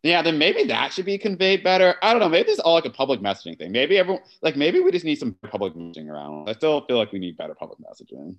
yeah, 0.03 0.21
then 0.21 0.37
maybe 0.37 0.65
that 0.65 0.93
should 0.93 1.07
be 1.07 1.17
conveyed 1.17 1.65
better. 1.65 1.97
I 2.03 2.13
don't 2.13 2.21
know. 2.21 2.29
Maybe 2.29 2.47
this 2.47 2.55
is 2.55 2.61
all 2.61 2.75
like 2.75 2.85
a 2.85 2.91
public 2.91 3.21
messaging 3.21 3.59
thing. 3.59 3.73
Maybe 3.73 3.97
everyone, 3.97 4.23
like, 4.43 4.55
maybe 4.55 4.81
we 4.81 4.93
just 4.93 5.05
need 5.05 5.19
some 5.19 5.35
public 5.51 5.75
messaging 5.75 6.09
around. 6.09 6.49
I 6.49 6.53
still 6.53 6.85
feel 6.87 6.99
like 6.99 7.11
we 7.11 7.19
need 7.19 7.39
better 7.39 7.55
public 7.55 7.79
messaging. 7.79 8.37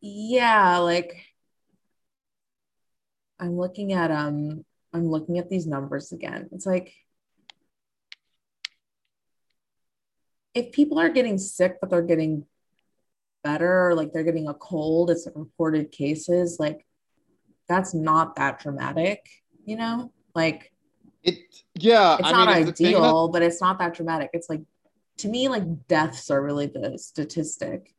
Yeah, 0.00 0.78
like 0.78 1.14
I'm 3.38 3.56
looking 3.56 3.92
at 3.92 4.10
um 4.10 4.64
I'm 4.92 5.08
looking 5.08 5.38
at 5.38 5.48
these 5.48 5.66
numbers 5.66 6.12
again. 6.12 6.48
It's 6.52 6.66
like 6.66 6.92
if 10.54 10.72
people 10.72 10.98
are 10.98 11.08
getting 11.08 11.38
sick, 11.38 11.78
but 11.80 11.90
they're 11.90 12.02
getting 12.02 12.44
better, 13.42 13.88
or 13.88 13.94
like 13.94 14.12
they're 14.12 14.22
getting 14.22 14.48
a 14.48 14.54
cold, 14.54 15.10
it's 15.10 15.26
reported 15.34 15.90
cases, 15.90 16.58
like 16.60 16.86
that's 17.68 17.94
not 17.94 18.36
that 18.36 18.60
dramatic, 18.60 19.26
you 19.64 19.76
know? 19.76 20.12
Like 20.34 20.72
it 21.22 21.38
yeah, 21.74 22.16
it's 22.18 22.28
I 22.28 22.32
not 22.32 22.48
mean, 22.48 22.68
ideal, 22.68 23.28
that- 23.28 23.32
but 23.32 23.42
it's 23.42 23.60
not 23.60 23.78
that 23.78 23.94
dramatic. 23.94 24.30
It's 24.32 24.48
like 24.50 24.62
to 25.18 25.28
me, 25.28 25.48
like 25.48 25.86
deaths 25.88 26.30
are 26.30 26.42
really 26.42 26.66
the 26.66 26.98
statistic 26.98 27.94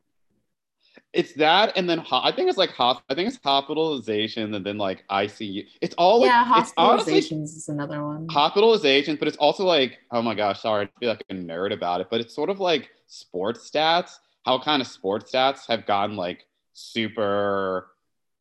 it's 1.14 1.34
that 1.34 1.78
and 1.78 1.88
then 1.88 2.04
I 2.12 2.32
think 2.32 2.50
it's 2.50 2.58
like 2.58 2.72
I 2.80 2.98
think 3.14 3.28
it's 3.28 3.40
hospitalization 3.44 4.54
and 4.54 4.66
then 4.66 4.78
like 4.78 5.04
ICU. 5.10 5.66
It's 5.82 5.94
all 5.96 6.22
like, 6.22 6.30
yeah, 6.30 6.46
hospitalizations 6.46 7.56
is 7.56 7.70
another 7.70 8.04
one. 8.04 8.28
Hospitalizations, 8.28 9.20
but 9.20 9.28
it's 9.28 9.38
also 9.38 9.64
like 9.64 10.00
oh 10.12 10.22
my 10.22 10.34
gosh, 10.34 10.62
sorry 10.62 10.88
to 10.88 10.92
be 11.00 11.08
like 11.08 11.24
a 11.30 11.34
nerd 11.34 11.72
about 11.72 12.02
it, 12.02 12.08
but 12.10 12.20
it's 12.20 12.34
sort 12.34 12.50
of 12.50 12.60
like 12.60 12.90
sports 13.08 13.70
stats. 13.70 14.18
How 14.46 14.60
kind 14.60 14.82
of 14.82 14.88
sports 14.88 15.32
stats 15.32 15.68
have 15.68 15.86
gotten 15.86 16.18
like 16.18 16.46
super 16.74 17.93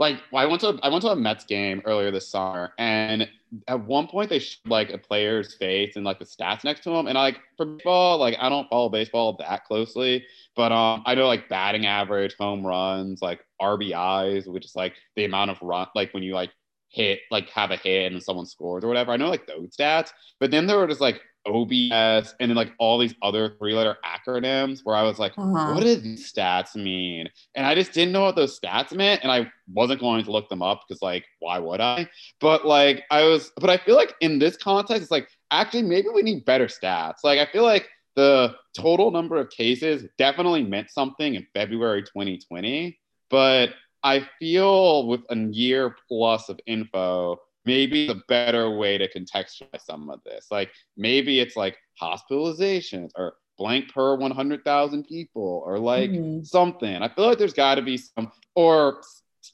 like 0.02 0.20
I 0.34 0.46
went 0.46 0.60
to 0.62 0.78
I 0.82 0.88
went 0.88 1.02
to 1.02 1.10
a 1.10 1.16
Mets 1.16 1.44
game 1.44 1.80
earlier 1.84 2.10
this 2.10 2.28
summer, 2.28 2.72
and 2.76 3.28
at 3.68 3.80
one 3.86 4.08
point 4.08 4.30
they 4.30 4.40
showed 4.40 4.68
like 4.68 4.90
a 4.90 4.98
player's 4.98 5.54
face 5.54 5.94
and 5.94 6.04
like 6.04 6.18
the 6.18 6.24
stats 6.24 6.64
next 6.64 6.82
to 6.84 6.90
him, 6.90 7.06
and 7.06 7.14
like 7.14 7.38
for 7.56 7.66
baseball, 7.66 8.18
like 8.18 8.36
I 8.40 8.48
don't 8.48 8.68
follow 8.68 8.88
baseball 8.88 9.36
that 9.38 9.64
closely, 9.64 10.26
but 10.56 10.72
um 10.72 11.04
I 11.06 11.14
know 11.14 11.28
like 11.28 11.48
batting 11.48 11.86
average, 11.86 12.34
home 12.34 12.66
runs, 12.66 13.22
like 13.22 13.46
RBIs, 13.60 14.48
which 14.48 14.64
is 14.64 14.74
like 14.74 14.94
the 15.14 15.24
amount 15.24 15.52
of 15.52 15.62
run 15.62 15.86
like 15.94 16.12
when 16.12 16.24
you 16.24 16.34
like 16.34 16.50
hit 16.88 17.20
like 17.30 17.48
have 17.50 17.70
a 17.70 17.76
hit 17.76 18.12
and 18.12 18.20
someone 18.20 18.46
scores 18.46 18.82
or 18.82 18.88
whatever. 18.88 19.12
I 19.12 19.16
know 19.16 19.30
like 19.30 19.46
those 19.46 19.76
stats, 19.76 20.10
but 20.40 20.50
then 20.50 20.66
there 20.66 20.78
were 20.78 20.88
just 20.88 21.00
like 21.00 21.20
OBS 21.46 22.34
and 22.40 22.50
then 22.50 22.54
like 22.54 22.72
all 22.78 22.98
these 22.98 23.14
other 23.22 23.54
three 23.58 23.74
letter 23.74 23.96
acronyms 24.04 24.80
where 24.84 24.96
I 24.96 25.02
was 25.02 25.18
like, 25.18 25.32
uh-huh. 25.36 25.74
what 25.74 25.82
do 25.82 25.94
these 25.96 26.32
stats 26.32 26.74
mean? 26.76 27.28
And 27.54 27.66
I 27.66 27.74
just 27.74 27.92
didn't 27.92 28.12
know 28.12 28.22
what 28.22 28.36
those 28.36 28.58
stats 28.58 28.92
meant. 28.92 29.22
And 29.22 29.32
I 29.32 29.50
wasn't 29.72 30.00
going 30.00 30.24
to 30.24 30.32
look 30.32 30.48
them 30.48 30.62
up 30.62 30.82
because 30.86 31.02
like, 31.02 31.24
why 31.40 31.58
would 31.58 31.80
I? 31.80 32.08
But 32.40 32.66
like 32.66 33.04
I 33.10 33.24
was, 33.24 33.50
but 33.56 33.70
I 33.70 33.78
feel 33.78 33.96
like 33.96 34.14
in 34.20 34.38
this 34.38 34.56
context, 34.56 35.02
it's 35.02 35.10
like 35.10 35.28
actually 35.50 35.82
maybe 35.82 36.08
we 36.14 36.22
need 36.22 36.44
better 36.44 36.66
stats. 36.66 37.18
Like 37.24 37.38
I 37.38 37.50
feel 37.50 37.64
like 37.64 37.88
the 38.14 38.54
total 38.76 39.10
number 39.10 39.36
of 39.36 39.50
cases 39.50 40.06
definitely 40.18 40.62
meant 40.62 40.90
something 40.90 41.34
in 41.34 41.46
February 41.54 42.02
2020. 42.02 42.98
But 43.30 43.70
I 44.04 44.28
feel 44.38 45.06
with 45.06 45.22
a 45.30 45.36
year 45.36 45.96
plus 46.08 46.48
of 46.48 46.58
info, 46.66 47.38
maybe 47.64 48.08
a 48.08 48.16
better 48.28 48.70
way 48.70 48.98
to 48.98 49.08
contextualize 49.08 49.84
some 49.84 50.10
of 50.10 50.20
this. 50.24 50.48
Like 50.50 50.70
maybe 50.96 51.40
it's 51.40 51.56
like 51.56 51.76
hospitalizations 52.00 53.10
or 53.16 53.34
blank 53.58 53.92
per 53.92 54.16
100,000 54.16 55.04
people 55.04 55.62
or 55.64 55.78
like 55.78 56.10
mm-hmm. 56.10 56.42
something. 56.42 56.96
I 56.96 57.08
feel 57.08 57.26
like 57.26 57.38
there's 57.38 57.52
got 57.52 57.76
to 57.76 57.82
be 57.82 57.96
some, 57.96 58.32
or 58.54 59.00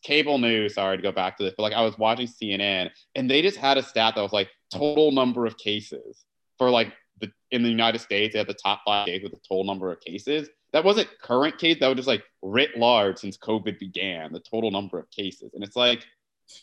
cable 0.03 0.39
news. 0.39 0.75
Sorry 0.75 0.97
to 0.97 1.03
go 1.03 1.13
back 1.13 1.37
to 1.39 1.45
this, 1.45 1.55
but 1.57 1.63
like 1.63 1.73
I 1.73 1.83
was 1.83 1.99
watching 1.99 2.27
CNN 2.27 2.91
and 3.15 3.31
they 3.31 3.43
just 3.43 3.57
had 3.57 3.79
a 3.79 3.83
stat 3.83 4.15
that 4.15 4.23
was 4.23 4.33
like 4.33 4.49
total 4.73 5.13
number 5.13 5.47
of 5.47 5.57
cases 5.59 6.25
for 6.59 6.71
like 6.71 6.93
the 7.21 7.31
in 7.51 7.63
the 7.63 7.71
United 7.71 8.01
States. 8.01 8.33
They 8.33 8.39
had 8.39 8.49
the 8.49 8.55
top 8.55 8.83
five 8.85 9.05
states 9.05 9.23
with 9.23 9.33
the 9.33 9.41
total 9.49 9.65
number 9.65 9.91
of 9.93 10.01
cases. 10.01 10.49
That 10.73 10.85
wasn't 10.85 11.09
current 11.23 11.59
case. 11.59 11.79
That 11.81 11.89
was 11.89 11.97
just 11.97 12.09
like 12.09 12.23
writ 12.43 12.77
large 12.77 13.19
since 13.19 13.39
COVID 13.39 13.79
began. 13.79 14.33
The 14.33 14.41
total 14.41 14.71
number 14.71 14.99
of 14.99 15.11
cases, 15.11 15.53
and 15.55 15.65
it's 15.65 15.77
like, 15.77 16.05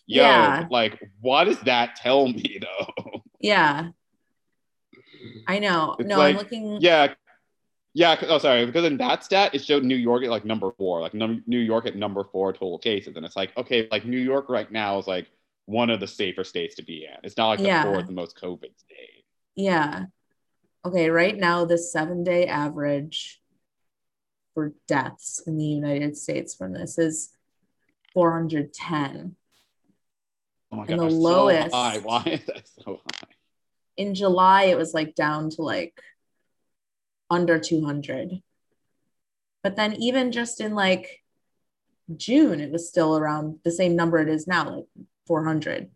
yo, 0.07 0.21
Yeah. 0.23 0.67
like 0.69 0.99
what 1.21 1.45
does 1.45 1.59
that 1.61 1.95
tell 1.95 2.27
me 2.27 2.59
though? 2.61 3.21
Yeah. 3.39 3.89
I 5.47 5.59
know. 5.59 5.95
It's 5.99 6.07
no, 6.07 6.17
like- 6.17 6.35
I'm 6.35 6.39
looking. 6.41 6.77
Yeah. 6.81 7.13
Yeah. 7.93 8.15
Oh, 8.27 8.37
sorry. 8.39 8.65
Because 8.65 8.85
in 8.85 8.97
that 8.97 9.23
stat, 9.23 9.55
it 9.55 9.63
showed 9.63 9.83
New 9.83 9.95
York 9.95 10.23
at 10.23 10.29
like 10.29 10.43
number 10.45 10.71
four, 10.77 10.99
like 11.01 11.13
num- 11.13 11.43
New 11.47 11.59
York 11.59 11.85
at 11.85 11.95
number 11.95 12.23
four 12.25 12.51
total 12.51 12.77
cases. 12.77 13.15
And 13.15 13.25
it's 13.25 13.35
like, 13.37 13.55
okay, 13.57 13.87
like 13.89 14.05
New 14.05 14.17
York 14.19 14.49
right 14.49 14.69
now 14.71 14.97
is 14.99 15.07
like 15.07 15.27
one 15.65 15.89
of 15.89 15.99
the 15.99 16.07
safer 16.07 16.43
states 16.43 16.75
to 16.75 16.83
be 16.83 17.05
in. 17.05 17.17
It's 17.23 17.37
not 17.37 17.47
like 17.49 17.59
the 17.59 17.65
Yeah. 17.65 17.83
fourth 17.83 18.09
most 18.09 18.37
COVID 18.39 18.77
state. 18.77 19.25
Yeah. 19.55 20.05
Okay, 20.85 21.09
right 21.09 21.35
now 21.37 21.65
the 21.65 21.77
seven 21.77 22.23
day 22.23 22.45
average 22.47 23.41
for 24.53 24.73
deaths 24.87 25.41
in 25.47 25.57
the 25.57 25.65
United 25.65 26.15
States 26.17 26.53
from 26.53 26.73
this 26.73 26.97
is 26.97 27.29
410. 28.13 29.35
Oh 30.75 30.79
my 30.79 30.85
god. 30.87 30.99
the 30.99 31.03
that's 31.03 31.15
so 31.15 31.19
lowest- 31.21 31.73
high. 31.73 31.97
Why 32.03 32.23
is 32.25 32.45
that 32.47 32.67
so 32.83 33.01
high? 33.11 33.27
In 33.97 34.13
July, 34.13 34.63
it 34.65 34.77
was 34.77 34.93
like 34.93 35.15
down 35.15 35.49
to 35.51 35.61
like 35.61 35.97
under 37.29 37.59
200. 37.59 38.41
But 39.63 39.77
then 39.77 39.93
even 39.95 40.31
just 40.31 40.59
in 40.59 40.75
like 40.75 41.23
June, 42.17 42.59
it 42.59 42.71
was 42.71 42.87
still 42.87 43.17
around 43.17 43.59
the 43.63 43.71
same 43.71 43.95
number 43.95 44.17
it 44.17 44.27
is 44.27 44.47
now, 44.47 44.69
like 44.69 44.85
400. 45.27 45.89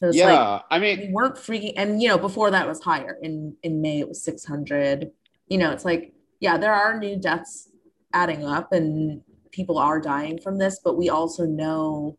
So 0.00 0.08
it's 0.08 0.18
like 0.18 0.24
Yeah. 0.26 0.60
I 0.70 0.78
mean, 0.80 0.98
we 1.00 1.12
weren't 1.12 1.36
freaking 1.36 1.74
and 1.76 2.02
you 2.02 2.08
know 2.08 2.18
before 2.18 2.50
that 2.50 2.66
was 2.66 2.82
higher 2.82 3.16
in 3.22 3.56
in 3.62 3.80
may 3.80 4.00
it 4.00 4.08
was 4.08 4.22
600 4.22 5.10
you 5.48 5.56
know 5.56 5.70
it's 5.70 5.84
like 5.84 6.12
yeah 6.40 6.58
there 6.58 6.74
are 6.74 6.98
new 6.98 7.16
deaths 7.16 7.68
adding 8.12 8.44
up 8.44 8.72
and 8.72 9.22
people 9.50 9.78
are 9.78 10.00
dying 10.00 10.38
from 10.38 10.58
this 10.58 10.80
but 10.84 10.98
we 10.98 11.08
also 11.08 11.46
know 11.46 12.18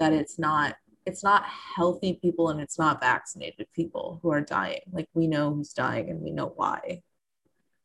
that 0.00 0.12
it's 0.12 0.38
not 0.38 0.74
it's 1.06 1.22
not 1.24 1.44
healthy 1.44 2.18
people 2.20 2.50
and 2.50 2.60
it's 2.60 2.78
not 2.78 3.00
vaccinated 3.00 3.66
people 3.74 4.18
who 4.22 4.30
are 4.30 4.40
dying 4.40 4.80
like 4.92 5.08
we 5.14 5.26
know 5.26 5.54
who's 5.54 5.72
dying 5.72 6.10
and 6.10 6.20
we 6.20 6.30
know 6.30 6.52
why 6.56 7.02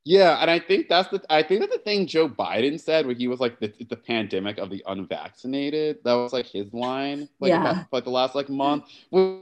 Yeah, 0.07 0.37
and 0.41 0.51
I 0.51 0.59
think 0.59 0.87
that's 0.87 1.09
the 1.09 1.19
I 1.29 1.41
think 1.41 1.61
that 1.61 1.71
the 1.71 1.79
thing 1.79 2.05
Joe 2.05 2.29
Biden 2.29 2.79
said 2.79 3.07
when 3.07 3.15
he 3.17 3.27
was 3.27 3.39
like 3.39 3.59
the, 3.59 3.73
the 3.89 3.95
pandemic 3.95 4.59
of 4.59 4.69
the 4.69 4.83
unvaccinated. 4.85 5.97
That 6.03 6.13
was 6.13 6.31
like 6.31 6.45
his 6.45 6.71
line, 6.73 7.27
like 7.39 7.49
Yeah. 7.49 7.61
about, 7.71 7.85
like 7.91 8.03
the 8.03 8.11
last 8.11 8.35
like 8.35 8.47
month. 8.49 8.83
Was 9.09 9.41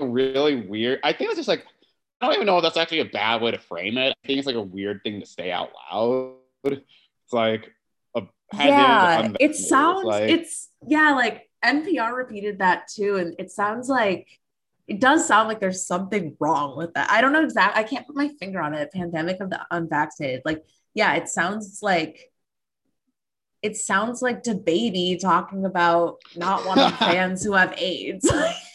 really 0.00 0.56
weird. 0.66 0.98
I 1.04 1.12
think 1.12 1.30
it's 1.30 1.38
just 1.38 1.48
like 1.48 1.64
I 2.20 2.26
don't 2.26 2.34
even 2.34 2.46
know 2.46 2.56
if 2.58 2.64
that's 2.64 2.76
actually 2.76 3.00
a 3.00 3.04
bad 3.22 3.40
way 3.40 3.52
to 3.52 3.58
frame 3.58 3.98
it. 3.98 4.10
I 4.10 4.26
think 4.26 4.38
it's 4.38 4.46
like 4.48 4.56
a 4.56 4.60
weird 4.76 5.02
thing 5.04 5.20
to 5.20 5.26
say 5.26 5.52
out 5.52 5.70
loud. 5.92 6.34
It's 6.64 7.32
like 7.32 7.70
a 8.16 8.22
pandemic 8.52 8.78
yeah 8.78 9.26
it. 9.28 9.36
It's 9.38 9.68
sounds 9.68 10.04
like- 10.04 10.30
it's 10.30 10.70
yeah 10.88 11.12
like 11.14 11.48
npr 11.64 12.14
repeated 12.14 12.58
that 12.58 12.88
too 12.88 13.16
and 13.16 13.34
it 13.38 13.50
sounds 13.50 13.88
like 13.88 14.26
it 14.86 15.00
does 15.00 15.26
sound 15.26 15.48
like 15.48 15.60
there's 15.60 15.86
something 15.86 16.36
wrong 16.40 16.76
with 16.76 16.92
that 16.94 17.10
i 17.10 17.20
don't 17.20 17.32
know 17.32 17.44
exactly 17.44 17.82
i 17.82 17.86
can't 17.86 18.06
put 18.06 18.16
my 18.16 18.28
finger 18.40 18.60
on 18.60 18.74
it 18.74 18.92
pandemic 18.92 19.40
of 19.40 19.50
the 19.50 19.60
unvaccinated 19.70 20.42
like 20.44 20.64
yeah 20.94 21.14
it 21.14 21.28
sounds 21.28 21.80
like 21.82 22.30
it 23.62 23.76
sounds 23.76 24.22
like 24.22 24.42
DaBaby 24.42 25.20
talking 25.20 25.66
about 25.66 26.16
not 26.34 26.64
wanting 26.64 26.90
fans 26.96 27.44
who 27.44 27.52
have 27.52 27.74
aids 27.76 28.30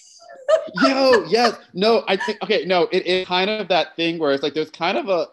Yo, 0.81 1.25
yes. 1.27 1.57
No, 1.73 2.03
I 2.07 2.17
think 2.17 2.41
okay, 2.43 2.65
no, 2.65 2.87
it 2.91 3.05
is 3.05 3.27
kind 3.27 3.49
of 3.49 3.67
that 3.69 3.95
thing 3.95 4.19
where 4.19 4.31
it's 4.31 4.43
like 4.43 4.53
there's 4.53 4.69
kind 4.69 4.97
of 4.97 5.09
a 5.09 5.27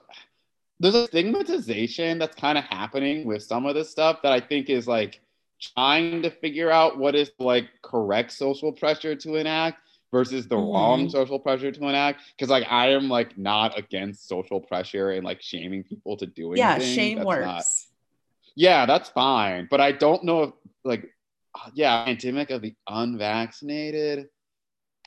there's 0.81 0.95
a 0.95 1.07
stigmatization 1.07 2.19
that's 2.19 2.35
kind 2.35 2.59
of 2.59 2.65
happening 2.65 3.25
with 3.25 3.43
some 3.43 3.67
of 3.67 3.75
this 3.75 3.91
stuff 3.91 4.23
that 4.23 4.33
I 4.33 4.41
think 4.41 4.69
is 4.69 4.89
like 4.89 5.21
trying 5.63 6.23
to 6.23 6.31
figure 6.31 6.71
out 6.71 6.99
what 6.99 7.15
is 7.15 7.31
like 7.39 7.69
correct 7.83 8.33
social 8.33 8.73
pressure 8.73 9.15
to 9.15 9.37
enact 9.37 9.79
versus 10.11 10.47
the 10.49 10.57
Mhm. 10.57 10.73
wrong 10.75 11.09
social 11.09 11.39
pressure 11.39 11.71
to 11.73 11.89
enact. 11.89 12.21
Cause 12.39 12.51
like 12.51 12.67
I 12.71 12.89
am 12.93 13.09
like 13.09 13.39
not 13.39 13.79
against 13.79 14.29
social 14.29 14.61
pressure 14.61 15.13
and 15.13 15.25
like 15.25 15.41
shaming 15.41 15.85
people 15.85 16.17
to 16.19 16.27
doing 16.27 16.55
it. 16.55 16.59
yeah 16.59 16.79
things. 16.79 16.95
shame 16.95 17.17
That's 17.19 17.27
works 17.27 17.47
not- 17.47 17.65
yeah, 18.55 18.85
that's 18.87 19.09
fine. 19.09 19.67
But 19.71 19.81
I 19.81 19.93
don't 19.93 20.25
know 20.25 20.43
if 20.43 20.51
like 20.85 21.09
yeah, 21.75 22.05
pandemic 22.05 22.51
of 22.51 22.61
the 22.63 22.75
unvaccinated. 22.89 24.29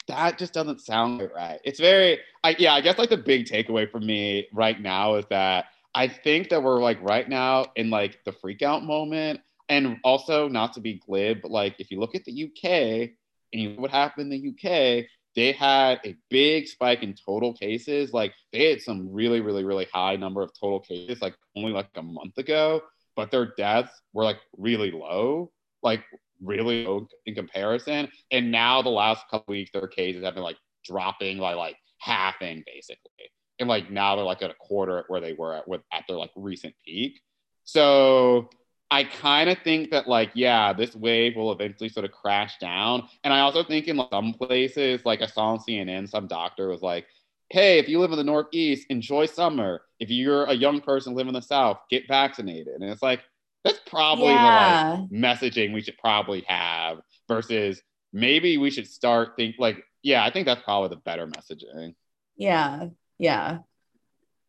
That 0.08 0.38
just 0.38 0.54
doesn't 0.54 0.82
sound 0.82 1.28
right. 1.36 1.60
It's 1.64 1.80
very 1.80 2.20
I 2.44 2.56
yeah, 2.60 2.74
I 2.74 2.82
guess 2.82 2.98
like 2.98 3.10
the 3.10 3.18
big 3.18 3.46
takeaway 3.46 3.90
for 3.90 4.00
me 4.00 4.48
right 4.54 4.80
now 4.80 5.16
is 5.16 5.26
that 5.30 5.66
I 5.94 6.08
think 6.08 6.50
that 6.50 6.62
we're 6.62 6.82
like 6.82 7.02
right 7.02 7.28
now 7.28 7.68
in 7.76 7.90
like 7.90 8.24
the 8.26 8.32
freak 8.32 8.62
out 8.62 8.84
moment. 8.84 9.42
And 9.68 9.98
also 10.04 10.48
not 10.48 10.74
to 10.74 10.82
be 10.82 11.02
glib, 11.06 11.42
but 11.42 11.52
like 11.52 11.76
if 11.80 11.90
you 11.90 12.00
look 12.00 12.16
at 12.16 12.24
the 12.26 12.44
UK 12.46 13.12
and 13.54 13.78
what 13.78 13.92
happened 13.92 14.32
in 14.32 14.42
the 14.42 14.50
UK, 14.50 15.06
they 15.36 15.52
had 15.52 16.00
a 16.06 16.16
big 16.30 16.68
spike 16.68 17.04
in 17.04 17.14
total 17.14 17.54
cases. 17.54 18.14
Like 18.14 18.34
they 18.54 18.70
had 18.70 18.82
some 18.82 19.12
really, 19.12 19.42
really, 19.42 19.64
really 19.64 19.88
high 19.94 20.16
number 20.16 20.42
of 20.42 20.52
total 20.60 20.80
cases, 20.80 21.22
like 21.22 21.36
only 21.56 21.72
like 21.72 21.90
a 21.96 22.02
month 22.02 22.38
ago, 22.38 22.82
but 23.16 23.32
their 23.32 23.54
deaths 23.58 24.02
were 24.14 24.24
like 24.24 24.40
really 24.58 24.92
low, 24.92 25.52
like 25.84 26.04
really 26.42 26.86
low 26.86 27.08
in 27.26 27.36
comparison. 27.36 28.08
And 28.32 28.52
now 28.52 28.82
the 28.82 28.90
last 28.90 29.26
couple 29.30 29.52
weeks, 29.52 29.72
their 29.74 29.88
cases 29.88 30.24
have 30.24 30.36
been 30.36 30.44
like 30.44 30.58
dropping 30.86 31.40
by 31.40 31.54
like 31.54 31.76
halving 32.00 32.64
basically. 32.66 33.32
And 33.60 33.68
like 33.68 33.90
now 33.90 34.16
they're 34.16 34.26
like 34.26 34.42
at 34.42 34.52
a 34.52 34.56
quarter 34.56 35.04
where 35.08 35.22
they 35.22 35.34
were 35.34 35.56
at 35.56 35.68
with 35.68 35.82
at 35.92 36.04
their 36.08 36.18
like 36.18 36.32
recent 36.36 36.76
peak. 36.86 37.20
So 37.64 38.50
I 38.92 39.04
kind 39.04 39.50
of 39.50 39.58
think 39.60 39.92
that 39.92 40.08
like 40.08 40.32
yeah, 40.36 40.74
this 40.74 40.96
wave 40.96 41.36
will 41.36 41.52
eventually 41.52 41.90
sort 41.90 42.06
of 42.06 42.12
crash 42.12 42.58
down. 42.60 43.08
And 43.24 43.34
I 43.34 43.40
also 43.42 43.64
think 43.64 43.88
in 43.88 43.98
like, 43.98 44.10
some 44.12 44.34
places, 44.34 45.02
like 45.06 45.22
I 45.22 45.26
saw 45.26 45.48
on 45.54 45.60
CNN, 45.60 46.10
some 46.10 46.28
doctor 46.28 46.70
was 46.70 46.82
like, 46.82 47.06
"Hey, 47.50 47.80
if 47.80 47.90
you 47.90 48.00
live 48.00 48.12
in 48.12 48.18
the 48.18 48.24
Northeast, 48.24 48.86
enjoy 48.90 49.26
summer. 49.26 49.82
If 50.00 50.10
you're 50.10 50.46
a 50.46 50.54
young 50.54 50.82
person 50.82 51.14
living 51.16 51.30
in 51.30 51.34
the 51.34 51.42
South, 51.42 51.80
get 51.90 52.08
vaccinated." 52.08 52.76
And 52.76 52.84
it's 52.84 53.02
like 53.02 53.22
that's 53.64 53.80
probably 53.88 54.38
the 54.38 54.44
like 54.44 55.10
messaging 55.10 55.74
we 55.74 55.82
should 55.82 55.98
probably 55.98 56.42
have 56.48 57.00
versus 57.28 57.82
maybe 58.14 58.58
we 58.58 58.70
should 58.70 58.88
start 58.88 59.36
think 59.36 59.56
like 59.58 59.84
yeah, 60.04 60.24
I 60.24 60.30
think 60.30 60.46
that's 60.46 60.62
probably 60.62 60.90
the 60.90 61.02
better 61.02 61.26
messaging. 61.26 61.96
Yeah, 62.38 62.90
yeah. 63.18 63.60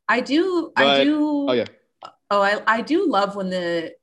I 0.07 0.21
do 0.21 0.71
I 0.77 1.03
do 1.03 1.47
Oh 1.49 1.53
yeah. 1.53 1.65
oh 2.31 2.43
I, 2.43 2.63
I 2.67 2.83
do 2.83 3.09
love 3.09 3.35
when 3.35 3.49
the 3.49 3.95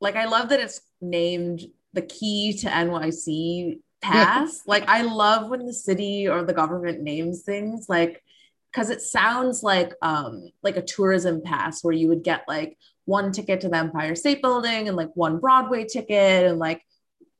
like 0.00 0.16
I 0.16 0.26
love 0.26 0.50
that 0.50 0.60
it's 0.60 0.80
named 1.00 1.62
the 1.92 2.02
key 2.02 2.52
to 2.58 2.68
NYC 2.68 3.78
pass. 4.02 4.62
like 4.66 4.88
I 4.88 5.02
love 5.02 5.48
when 5.48 5.66
the 5.66 5.72
city 5.72 6.28
or 6.28 6.44
the 6.44 6.52
government 6.52 7.02
names 7.02 7.42
things 7.42 7.88
like 7.88 8.22
because 8.70 8.90
it 8.90 9.00
sounds 9.00 9.62
like 9.62 9.94
um 10.02 10.50
like 10.62 10.76
a 10.76 10.82
tourism 10.82 11.42
pass 11.42 11.82
where 11.82 11.94
you 11.94 12.08
would 12.08 12.22
get 12.22 12.44
like 12.46 12.76
one 13.06 13.32
ticket 13.32 13.60
to 13.62 13.68
the 13.68 13.76
Empire 13.76 14.14
State 14.14 14.42
Building 14.42 14.88
and 14.88 14.96
like 14.96 15.10
one 15.14 15.38
Broadway 15.38 15.84
ticket 15.84 16.46
and 16.46 16.58
like 16.58 16.82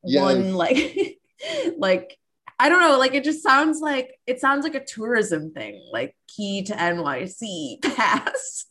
Yes. 0.05 0.23
one 0.23 0.55
like 0.55 1.19
like 1.79 2.16
I 2.59 2.69
don't 2.71 2.81
know, 2.81 2.97
like 2.99 3.12
it 3.14 3.25
just 3.25 3.42
sounds 3.42 3.81
like 3.81 4.19
it 4.27 4.40
sounds 4.40 4.62
like 4.64 4.75
a 4.75 4.85
tourism 4.85 5.53
thing, 5.53 5.85
like 5.92 6.16
key 6.29 6.62
to 6.64 6.73
NYC 6.75 7.83
pass. 7.97 8.66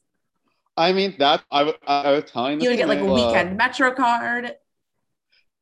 I 0.77 0.91
mean 0.91 1.15
that 1.19 1.43
I, 1.51 1.73
I 1.87 2.11
was 2.11 2.29
telling 2.29 2.61
You 2.61 2.69
would 2.69 2.77
get 2.77 2.87
like 2.87 2.99
a 2.99 3.05
my, 3.05 3.09
uh, 3.09 3.15
weekend 3.15 3.57
Metro 3.57 3.91
card. 3.93 4.55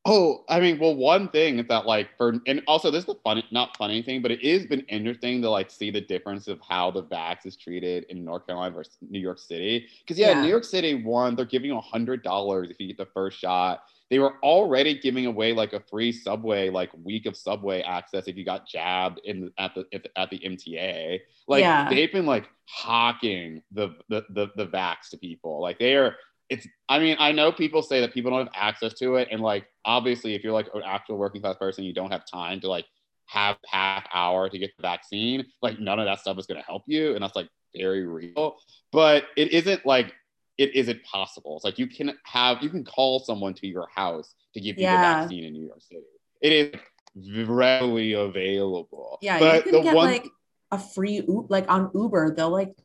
Oh, 0.06 0.44
I 0.50 0.60
mean, 0.60 0.78
well, 0.78 0.94
one 0.94 1.28
thing 1.28 1.58
is 1.60 1.66
that 1.68 1.86
like 1.86 2.10
for 2.18 2.34
and 2.46 2.62
also 2.66 2.90
this 2.90 3.00
is 3.00 3.06
the 3.06 3.14
funny 3.24 3.42
not 3.50 3.74
funny 3.78 4.02
thing, 4.02 4.20
but 4.20 4.30
it 4.30 4.44
has 4.44 4.66
been 4.66 4.80
interesting 4.82 5.40
to 5.40 5.48
like 5.48 5.70
see 5.70 5.90
the 5.90 6.00
difference 6.02 6.46
of 6.46 6.60
how 6.60 6.90
the 6.90 7.04
vax 7.04 7.46
is 7.46 7.56
treated 7.56 8.04
in 8.10 8.22
North 8.22 8.46
Carolina 8.46 8.74
versus 8.74 8.98
New 9.00 9.18
York 9.18 9.38
City. 9.38 9.88
Because 10.00 10.18
yeah, 10.18 10.34
Yeah. 10.34 10.42
New 10.42 10.48
York 10.48 10.64
City, 10.64 11.02
one, 11.02 11.36
they're 11.36 11.46
giving 11.46 11.70
you 11.70 11.78
a 11.78 11.80
hundred 11.80 12.22
dollars 12.22 12.68
if 12.70 12.78
you 12.78 12.86
get 12.86 12.98
the 12.98 13.06
first 13.06 13.38
shot. 13.38 13.84
They 14.14 14.20
were 14.20 14.36
already 14.44 14.96
giving 14.96 15.26
away 15.26 15.52
like 15.54 15.72
a 15.72 15.80
free 15.80 16.12
subway, 16.12 16.70
like 16.70 16.90
week 17.02 17.26
of 17.26 17.36
subway 17.36 17.82
access 17.82 18.28
if 18.28 18.36
you 18.36 18.44
got 18.44 18.64
jabbed 18.64 19.20
in 19.24 19.50
at 19.58 19.74
the 19.74 19.86
at 19.92 20.04
the, 20.04 20.16
at 20.16 20.30
the 20.30 20.38
MTA. 20.38 21.18
Like 21.48 21.62
Yeah. 21.62 21.88
they've 21.90 22.12
been 22.12 22.24
like 22.24 22.48
hawking 22.66 23.60
the 23.72 23.96
the 24.08 24.24
the, 24.30 24.52
the 24.54 24.66
vax 24.68 25.08
to 25.10 25.18
people. 25.18 25.60
Like 25.60 25.80
they 25.80 25.96
are 25.96 26.14
it's 26.48 26.68
i 26.88 27.00
mean 27.00 27.16
i 27.18 27.32
know 27.32 27.50
people 27.50 27.82
say 27.82 28.00
that 28.00 28.14
people 28.14 28.30
don't 28.30 28.46
have 28.46 28.54
access 28.54 28.94
to 28.94 29.16
it 29.16 29.26
and 29.32 29.40
like 29.40 29.66
obviously 29.84 30.36
if 30.36 30.44
you're 30.44 30.52
like 30.52 30.68
an 30.74 30.82
actual 30.84 31.16
working 31.16 31.40
class 31.40 31.56
person 31.56 31.82
you 31.82 31.92
don't 31.92 32.12
have 32.12 32.22
time 32.30 32.60
to 32.60 32.68
like 32.68 32.84
have 33.26 33.56
half 33.66 34.04
hour 34.14 34.48
to 34.48 34.58
get 34.58 34.70
the 34.76 34.82
vaccine 34.82 35.44
like 35.60 35.80
none 35.80 35.98
of 35.98 36.04
that 36.04 36.20
stuff 36.20 36.38
is 36.38 36.46
going 36.46 36.60
to 36.60 36.66
help 36.66 36.84
you 36.86 37.14
and 37.14 37.24
that's 37.24 37.34
like 37.34 37.48
very 37.74 38.06
real 38.06 38.58
but 38.92 39.24
it 39.36 39.52
isn't 39.52 39.84
like 39.84 40.14
it 40.58 40.74
isn't 40.74 41.02
possible. 41.02 41.56
It's 41.56 41.64
like 41.64 41.78
you 41.78 41.86
can 41.86 42.12
have 42.24 42.62
you 42.62 42.68
can 42.68 42.84
call 42.84 43.20
someone 43.20 43.54
to 43.54 43.66
your 43.66 43.88
house 43.94 44.34
to 44.54 44.60
give 44.60 44.76
you 44.76 44.84
Yeah. 44.84 44.96
the 44.96 45.00
vaccine 45.02 45.44
in 45.44 45.52
New 45.52 45.66
York 45.66 45.82
City. 45.82 46.02
It 46.40 46.80
is 47.14 47.48
readily 47.48 48.12
available. 48.12 49.18
Yeah, 49.22 49.38
but 49.38 49.66
you 49.66 49.72
can 49.72 49.82
get 49.82 49.94
one 49.94 50.10
like 50.10 50.28
a 50.70 50.78
free 50.78 51.22
like 51.26 51.70
on 51.70 51.90
Uber, 51.94 52.34
they'll 52.34 52.50
like 52.50 52.76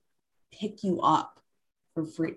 pick 0.52 0.84
you 0.84 1.02
up 1.02 1.40
for 1.94 2.06
free. 2.06 2.36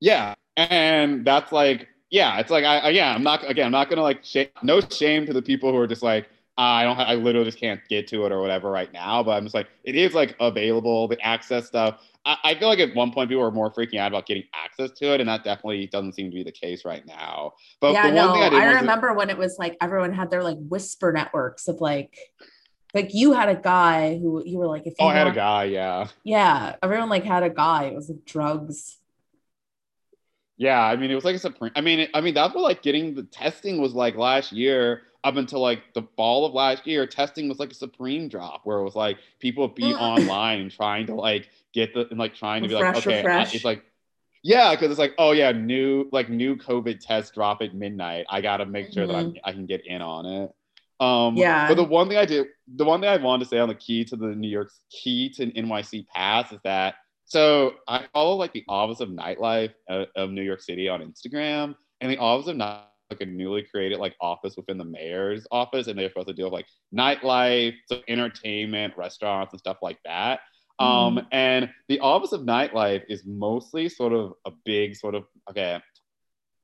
Yeah, 0.00 0.34
and 0.56 1.24
that's 1.24 1.52
like, 1.52 1.88
yeah, 2.10 2.38
it's 2.38 2.50
like, 2.50 2.64
I, 2.64 2.78
I 2.78 2.88
yeah, 2.90 3.14
I'm 3.14 3.22
not 3.22 3.48
again, 3.48 3.66
I'm 3.66 3.72
not 3.72 3.88
gonna 3.88 4.02
like, 4.02 4.24
sh- 4.24 4.50
no 4.62 4.80
shame 4.80 5.26
to 5.26 5.32
the 5.32 5.42
people 5.42 5.70
who 5.70 5.78
are 5.78 5.86
just 5.86 6.02
like, 6.02 6.28
"Ah, 6.58 6.76
I 6.78 6.82
don't, 6.84 6.98
I 6.98 7.14
literally 7.14 7.44
just 7.46 7.58
can't 7.58 7.80
get 7.88 8.08
to 8.08 8.26
it 8.26 8.32
or 8.32 8.40
whatever 8.40 8.70
right 8.70 8.92
now. 8.92 9.22
But 9.22 9.32
I'm 9.32 9.44
just 9.44 9.54
like, 9.54 9.68
it 9.84 9.94
is 9.94 10.12
like 10.14 10.34
available, 10.40 11.08
the 11.08 11.20
access 11.20 11.66
stuff. 11.66 12.00
I, 12.24 12.36
I 12.44 12.54
feel 12.54 12.68
like 12.68 12.78
at 12.78 12.94
one 12.94 13.12
point 13.12 13.28
people 13.28 13.42
were 13.42 13.50
more 13.50 13.72
freaking 13.72 13.98
out 13.98 14.12
about 14.12 14.26
getting 14.26 14.44
access 14.54 14.90
to 14.98 15.12
it, 15.14 15.20
and 15.20 15.28
that 15.28 15.44
definitely 15.44 15.86
doesn't 15.86 16.12
seem 16.14 16.30
to 16.30 16.34
be 16.34 16.42
the 16.42 16.52
case 16.52 16.84
right 16.84 17.04
now. 17.06 17.54
But 17.80 17.92
yeah, 17.94 18.08
the 18.08 18.14
no, 18.14 18.30
one 18.30 18.50
thing 18.50 18.60
I 18.60 18.64
I, 18.64 18.80
remember 18.80 19.12
when 19.14 19.30
it 19.30 19.36
was 19.38 19.58
like 19.58 19.76
everyone 19.80 20.12
had 20.12 20.30
their 20.30 20.42
like 20.42 20.58
whisper 20.58 21.12
networks 21.12 21.68
of 21.68 21.80
like, 21.80 22.16
like 22.94 23.12
you 23.12 23.32
had 23.32 23.48
a 23.48 23.56
guy 23.56 24.18
who 24.18 24.42
you 24.44 24.58
were 24.58 24.66
like, 24.66 24.82
if 24.82 24.94
you 24.98 25.06
oh, 25.06 25.08
I 25.08 25.14
had 25.14 25.26
a 25.26 25.32
guy, 25.32 25.64
yeah, 25.64 26.08
yeah, 26.24 26.76
everyone 26.82 27.08
like 27.08 27.24
had 27.24 27.42
a 27.42 27.50
guy. 27.50 27.84
It 27.84 27.94
was 27.94 28.08
like 28.08 28.24
drugs. 28.24 28.98
yeah. 30.56 30.80
I 30.80 30.96
mean, 30.96 31.10
it 31.10 31.14
was 31.14 31.24
like 31.24 31.36
a 31.36 31.40
supreme. 31.40 31.72
I 31.74 31.80
mean, 31.80 32.00
it, 32.00 32.10
I 32.14 32.20
mean, 32.20 32.34
that's 32.34 32.54
what 32.54 32.62
like 32.62 32.82
getting 32.82 33.14
the 33.14 33.24
testing 33.24 33.80
was 33.80 33.94
like 33.94 34.16
last 34.16 34.52
year. 34.52 35.02
Up 35.24 35.36
until 35.36 35.60
like 35.60 35.94
the 35.94 36.02
fall 36.16 36.44
of 36.44 36.52
last 36.52 36.84
year, 36.84 37.06
testing 37.06 37.48
was 37.48 37.60
like 37.60 37.70
a 37.70 37.74
supreme 37.76 38.28
drop 38.28 38.62
where 38.64 38.78
it 38.78 38.82
was 38.82 38.96
like 38.96 39.18
people 39.38 39.68
would 39.68 39.76
be 39.76 39.94
online 39.94 40.68
trying 40.68 41.06
to 41.06 41.14
like 41.14 41.48
get 41.72 41.94
the 41.94 42.08
and 42.08 42.18
like 42.18 42.34
trying 42.34 42.62
to 42.62 42.68
be 42.68 42.74
like, 42.74 42.96
okay, 42.96 43.18
refresh. 43.18 43.54
it's 43.54 43.64
like, 43.64 43.82
yeah, 44.42 44.72
because 44.72 44.90
it's 44.90 44.98
like, 44.98 45.14
oh 45.18 45.32
yeah, 45.32 45.52
new 45.52 46.08
like 46.12 46.28
new 46.28 46.56
COVID 46.56 47.00
test 47.00 47.34
drop 47.34 47.62
at 47.62 47.74
midnight. 47.74 48.26
I 48.28 48.40
gotta 48.40 48.66
make 48.66 48.92
sure 48.92 49.06
that 49.06 49.14
I'm, 49.14 49.36
I 49.44 49.52
can 49.52 49.66
get 49.66 49.86
in 49.86 50.02
on 50.02 50.26
it. 50.26 50.50
Um, 51.00 51.36
Yeah. 51.36 51.68
But 51.68 51.74
the 51.74 51.84
one 51.84 52.08
thing 52.08 52.18
I 52.18 52.24
did, 52.24 52.46
the 52.76 52.84
one 52.84 53.00
thing 53.00 53.10
I 53.10 53.16
wanted 53.16 53.44
to 53.44 53.50
say 53.50 53.58
on 53.58 53.68
the 53.68 53.74
key 53.74 54.04
to 54.06 54.16
the 54.16 54.28
New 54.28 54.48
York 54.48 54.70
key 54.90 55.30
to 55.30 55.46
NYC 55.46 56.06
pass 56.08 56.52
is 56.52 56.58
that 56.64 56.94
so 57.24 57.74
I 57.88 58.04
follow 58.12 58.36
like 58.36 58.52
the 58.52 58.64
Office 58.68 59.00
of 59.00 59.08
Nightlife 59.08 59.72
of, 59.88 60.08
of 60.16 60.30
New 60.30 60.42
York 60.42 60.60
City 60.60 60.88
on 60.88 61.00
Instagram, 61.00 61.74
and 62.00 62.10
the 62.10 62.18
Office 62.18 62.48
of 62.48 62.56
Night 62.56 62.84
like 63.12 63.20
a 63.20 63.26
newly 63.26 63.62
created 63.62 63.98
like 63.98 64.14
office 64.20 64.56
within 64.56 64.78
the 64.78 64.84
mayor's 64.84 65.46
office, 65.50 65.86
and 65.86 65.98
they're 65.98 66.08
supposed 66.08 66.28
to 66.28 66.34
deal 66.34 66.46
with 66.46 66.52
like 66.52 66.66
nightlife, 66.94 67.74
so 67.86 68.00
entertainment, 68.08 68.94
restaurants, 68.96 69.52
and 69.52 69.60
stuff 69.60 69.78
like 69.82 69.98
that. 70.04 70.40
Um, 70.78 71.26
and 71.32 71.70
the 71.88 72.00
Office 72.00 72.32
of 72.32 72.42
Nightlife 72.42 73.02
is 73.08 73.24
mostly 73.24 73.88
sort 73.88 74.12
of 74.12 74.32
a 74.44 74.50
big 74.64 74.96
sort 74.96 75.14
of 75.14 75.24
okay. 75.50 75.80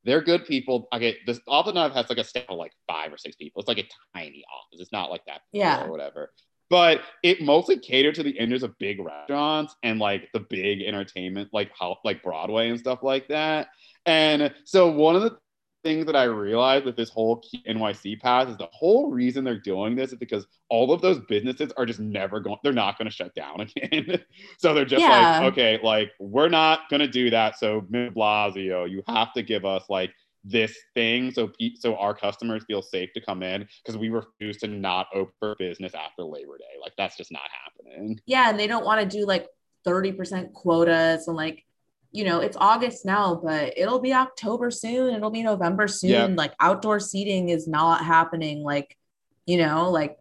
They're 0.05 0.23
good 0.23 0.47
people. 0.47 0.89
Okay, 0.93 1.17
this 1.27 1.41
Office 1.47 1.71
of 1.71 1.77
Nightlife 1.77 1.95
has 1.95 2.09
like 2.09 2.19
a 2.19 2.25
staff 2.25 2.45
of 2.49 2.57
like 2.57 2.73
five 2.87 3.13
or 3.13 3.19
six 3.19 3.37
people. 3.37 3.61
It's 3.61 3.69
like 3.69 3.79
a 3.79 3.89
tiny 4.17 4.45
office. 4.53 4.81
It's 4.81 4.93
not 4.93 5.11
like 5.11 5.25
that 5.27 5.43
Yeah. 5.53 5.85
or 5.85 5.91
whatever. 5.91 6.33
But 6.71 7.01
it 7.23 7.41
mostly 7.41 7.79
catered 7.79 8.15
to 8.17 8.23
the 8.23 8.31
interests 8.31 8.65
of 8.65 8.79
big 8.79 9.01
restaurants 9.01 9.75
and 9.83 9.99
like 9.99 10.29
the 10.35 10.41
big 10.41 10.83
entertainment, 10.83 11.49
like 11.53 11.71
how 11.79 11.97
like 12.05 12.23
Broadway 12.23 12.69
and 12.69 12.79
stuff 12.79 13.03
like 13.03 13.29
that. 13.29 13.69
And 14.07 14.53
so 14.65 14.91
one 14.91 15.17
of 15.17 15.23
the 15.23 15.39
things 15.85 16.07
that 16.07 16.17
I 16.17 16.25
realized 16.25 16.85
with 16.85 16.97
this 16.97 17.09
whole 17.11 17.43
NYC 17.67 18.21
pass 18.21 18.49
is 18.49 18.57
the 18.57 18.69
whole 18.73 19.11
reason 19.11 19.45
they're 19.45 19.59
doing 19.61 19.95
this 19.95 20.13
is 20.13 20.19
because 20.19 20.47
all 20.69 20.93
of 20.93 21.01
those 21.01 21.21
businesses 21.29 21.73
are 21.77 21.87
just 21.87 22.01
never 22.01 22.41
going, 22.41 22.57
they're 22.63 22.73
not 22.73 22.99
going 22.99 23.09
to 23.09 23.15
shut 23.15 23.35
down 23.35 23.61
again. 23.77 24.23
so 24.59 24.75
they're 24.75 24.85
just 24.85 25.03
Yeah. 25.03 25.41
like, 25.41 25.53
okay, 25.53 25.79
like 25.83 26.11
we're 26.19 26.49
not 26.49 26.89
going 26.91 27.01
to 27.01 27.09
do 27.09 27.31
that. 27.31 27.59
So 27.59 27.87
Ms. 27.91 28.13
Blasio, 28.13 28.91
you 28.91 29.03
have 29.09 29.33
to 29.35 29.43
give 29.43 29.65
us 29.65 29.85
like 29.89 30.13
this 30.45 30.77
thing 30.95 31.31
so 31.31 31.49
pe- 31.59 31.75
so 31.75 31.97
our 31.97 32.15
customers 32.15 32.65
feel 32.67 32.81
safe 32.81 33.11
to 33.13 33.21
come 33.21 33.43
in 33.43 33.67
because 33.83 33.99
we 33.99 34.09
refuse 34.09 34.57
to 34.59 34.67
not 34.69 35.07
open 35.15 35.33
for 35.39 35.55
business 35.59 35.95
after 35.95 36.23
Labor 36.23 36.57
Day. 36.59 36.79
Like 36.81 36.93
that's 36.97 37.17
just 37.17 37.31
not 37.33 37.43
happening. 37.65 38.19
Yeah, 38.27 38.49
and 38.51 38.59
they 38.59 38.67
don't 38.67 38.85
want 38.85 39.01
to 39.09 39.17
do 39.19 39.27
like 39.27 39.47
30% 39.87 40.53
quotas 40.53 41.29
and 41.29 41.37
like, 41.37 41.65
you 42.11 42.25
know, 42.25 42.41
it's 42.41 42.57
August 42.59 43.05
now, 43.05 43.35
but 43.43 43.75
it'll 43.77 44.01
be 44.01 44.15
October 44.15 44.71
soon, 44.71 45.15
it'll 45.15 45.31
be 45.31 45.43
November 45.43 45.87
soon. 45.89 46.11
Yeah. 46.11 46.27
Like 46.27 46.55
outdoor 46.59 47.01
seating 47.01 47.51
is 47.51 47.69
not 47.69 48.05
happening. 48.05 48.63
Like, 48.63 48.97
you 49.47 49.59
know, 49.59 49.91
like 49.91 50.17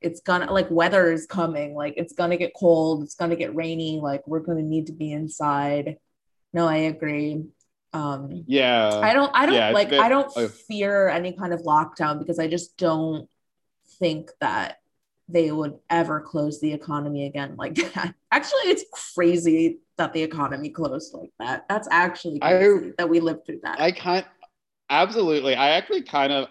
it's 0.00 0.20
gonna 0.20 0.52
like 0.52 0.70
weather 0.70 1.10
is 1.10 1.26
coming, 1.26 1.74
like 1.74 1.94
it's 1.96 2.12
gonna 2.12 2.36
get 2.36 2.52
cold, 2.54 3.02
it's 3.02 3.16
gonna 3.16 3.36
get 3.36 3.54
rainy, 3.54 4.00
like 4.00 4.26
we're 4.28 4.40
gonna 4.40 4.62
need 4.62 4.86
to 4.86 4.92
be 4.92 5.12
inside. 5.12 5.96
No, 6.52 6.68
I 6.68 6.76
agree. 6.76 7.44
Um 7.92 8.44
Yeah. 8.46 9.00
I 9.02 9.12
don't 9.12 9.30
I 9.34 9.46
don't 9.46 9.54
yeah, 9.56 9.70
like 9.70 9.90
been- 9.90 10.00
I 10.00 10.08
don't 10.08 10.32
fear 10.68 11.08
any 11.08 11.32
kind 11.32 11.52
of 11.52 11.62
lockdown 11.62 12.18
because 12.20 12.38
I 12.38 12.46
just 12.46 12.76
don't 12.76 13.28
think 13.98 14.30
that 14.40 14.76
they 15.28 15.50
would 15.50 15.78
ever 15.90 16.20
close 16.20 16.60
the 16.60 16.72
economy 16.72 17.26
again 17.26 17.54
like 17.56 17.74
that. 17.94 18.14
Actually, 18.30 18.70
it's 18.70 18.84
crazy 19.14 19.78
that 19.96 20.12
the 20.12 20.22
economy 20.22 20.70
closed 20.70 21.14
like 21.14 21.32
that. 21.38 21.66
That's 21.68 21.88
actually 21.90 22.42
I- 22.42 22.92
that 22.98 23.08
we 23.08 23.20
lived 23.20 23.46
through 23.46 23.60
that. 23.62 23.80
I 23.80 23.92
kind 23.92 24.24
absolutely. 24.90 25.54
I 25.54 25.70
actually 25.70 26.02
kind 26.02 26.32
of 26.32 26.48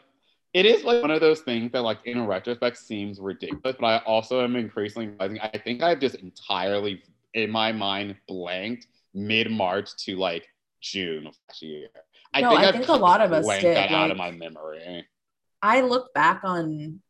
it 0.54 0.66
is 0.66 0.84
like 0.84 1.02
one 1.02 1.12
of 1.12 1.22
those 1.22 1.42
things 1.42 1.72
that 1.74 1.82
like 1.82 2.00
in 2.06 2.26
retrospect 2.26 2.78
seems 2.78 3.20
ridiculous, 3.20 3.76
but 3.80 3.84
I 3.86 3.98
also 4.00 4.44
am 4.44 4.56
increasingly 4.56 5.08
realizing 5.10 5.40
I 5.42 5.58
think 5.58 5.84
I've 5.84 6.00
just 6.00 6.16
entirely 6.16 7.04
in 7.34 7.52
my 7.52 7.72
mind 7.72 8.16
blanked 8.28 8.88
mid 9.14 9.52
March 9.52 9.96
to 10.06 10.16
like 10.16 10.48
June 10.82 11.28
of 11.28 11.36
last 11.50 11.62
year. 11.62 11.90
I 12.34 12.42
No, 12.42 12.50
think 12.50 12.62
I 12.62 12.68
I've 12.68 12.74
think 12.74 12.88
a 12.88 12.94
lot 12.94 13.22
of 13.22 13.34
us 13.34 13.46
blanked 13.46 13.62
did, 13.62 13.76
that 13.76 13.92
out 13.92 14.12
of 14.12 14.18
my 14.18 14.32
memory. 14.32 15.06
I 15.62 15.82
look 15.82 16.14
back 16.14 16.42
on 16.44 17.02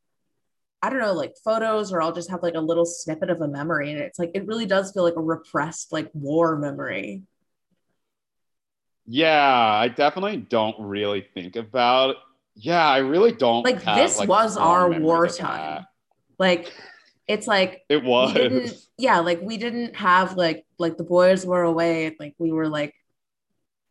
I 0.81 0.89
don't 0.89 0.99
know, 0.99 1.13
like 1.13 1.35
photos, 1.43 1.91
or 1.91 2.01
I'll 2.01 2.13
just 2.13 2.29
have 2.29 2.43
like 2.43 2.53
a 2.55 2.59
little 2.61 2.85
snippet 2.85 3.29
of 3.29 3.41
a 3.41 3.47
memory, 3.47 3.91
and 3.91 3.99
it's 3.99 4.19
like 4.19 4.31
it 4.35 4.45
really 4.47 4.65
does 4.65 4.91
feel 4.91 5.03
like 5.03 5.15
a 5.17 5.21
repressed 5.21 5.91
like 5.91 6.09
war 6.13 6.57
memory. 6.57 7.23
Yeah, 9.05 9.31
I 9.81 9.87
definitely 9.87 10.37
don't 10.37 10.75
really 10.79 11.21
think 11.33 11.55
about 11.55 12.15
Yeah, 12.55 12.85
I 12.85 12.97
really 12.97 13.31
don't 13.31 13.63
Like 13.63 13.81
have, 13.83 13.95
this 13.97 14.17
like, 14.17 14.29
was 14.29 14.57
our 14.57 14.89
wartime. 14.89 15.85
Like 16.39 16.73
it's 17.27 17.47
like 17.47 17.83
It 17.89 18.03
was. 18.03 18.89
yeah 18.97 19.19
like 19.19 19.41
we 19.41 19.57
didn't 19.57 19.95
have 19.95 20.35
like 20.37 20.65
like 20.79 20.97
the 20.97 21.03
boys 21.03 21.45
were 21.45 21.63
away 21.63 22.07
and 22.07 22.15
like 22.19 22.35
we 22.39 22.51
were 22.51 22.67
like 22.69 22.93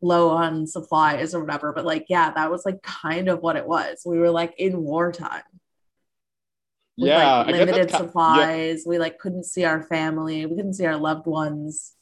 low 0.02 0.30
on 0.30 0.66
supplies 0.66 1.34
or 1.34 1.40
whatever 1.40 1.72
but 1.72 1.84
like 1.84 2.06
yeah 2.08 2.30
that 2.32 2.50
was 2.50 2.64
like 2.66 2.82
kind 2.82 3.28
of 3.28 3.40
what 3.40 3.56
it 3.56 3.66
was 3.66 4.02
we 4.06 4.18
were 4.18 4.30
like 4.30 4.54
in 4.58 4.82
wartime 4.82 5.42
with 6.98 7.10
yeah, 7.10 7.38
like 7.38 7.56
limited 7.56 7.88
that's 7.88 7.92
yeah. 7.92 7.98
supplies 7.98 8.84
we 8.86 8.98
like 8.98 9.18
couldn't 9.18 9.44
see 9.44 9.64
our 9.64 9.82
family 9.84 10.46
we 10.46 10.56
couldn't 10.56 10.74
see 10.74 10.86
our 10.86 10.96
loved 10.96 11.26
ones 11.26 11.94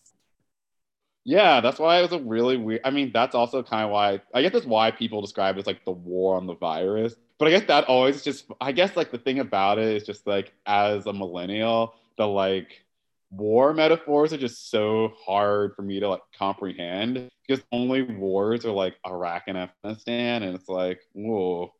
Yeah, 1.25 1.61
that's 1.61 1.79
why 1.79 1.99
it 1.99 2.03
was 2.03 2.13
a 2.13 2.19
really 2.23 2.57
weird. 2.59 2.83
I 2.85 2.91
mean, 2.91 3.11
that's 3.13 3.35
also 3.35 3.63
kind 3.63 3.85
of 3.85 3.91
why 3.91 4.21
I 4.35 4.43
guess 4.43 4.53
that's 4.53 4.67
why 4.67 4.91
people 4.91 5.23
describe 5.23 5.57
it 5.57 5.61
as 5.61 5.67
like 5.67 5.85
the 5.85 5.91
war 5.93 6.37
on 6.37 6.47
the 6.47 6.55
virus. 6.57 7.15
But 7.39 7.49
I 7.49 7.51
guess 7.53 7.67
that 7.69 7.85
always 7.85 8.23
just 8.23 8.47
I 8.61 8.73
guess 8.73 8.95
like 8.97 9.11
the 9.11 9.19
thing 9.19 9.39
about 9.41 9.79
it 9.79 9.87
is 9.97 10.05
just 10.05 10.27
like 10.27 10.53
as 10.67 11.07
a 11.07 11.13
millennial, 11.13 11.95
the 12.19 12.27
like 12.29 12.85
war 13.31 13.73
metaphors 13.75 14.33
are 14.33 14.39
just 14.39 14.71
so 14.71 15.13
hard 15.25 15.75
for 15.75 15.83
me 15.83 15.99
to 16.01 16.09
like 16.09 16.23
comprehend 16.39 17.29
because 17.47 17.65
only 17.73 18.03
wars 18.03 18.65
are 18.67 18.73
like 18.73 18.97
Iraq 19.07 19.45
and 19.49 19.57
Afghanistan, 19.59 20.43
and 20.43 20.55
it's 20.55 20.69
like, 20.69 21.01
whoa. 21.13 21.73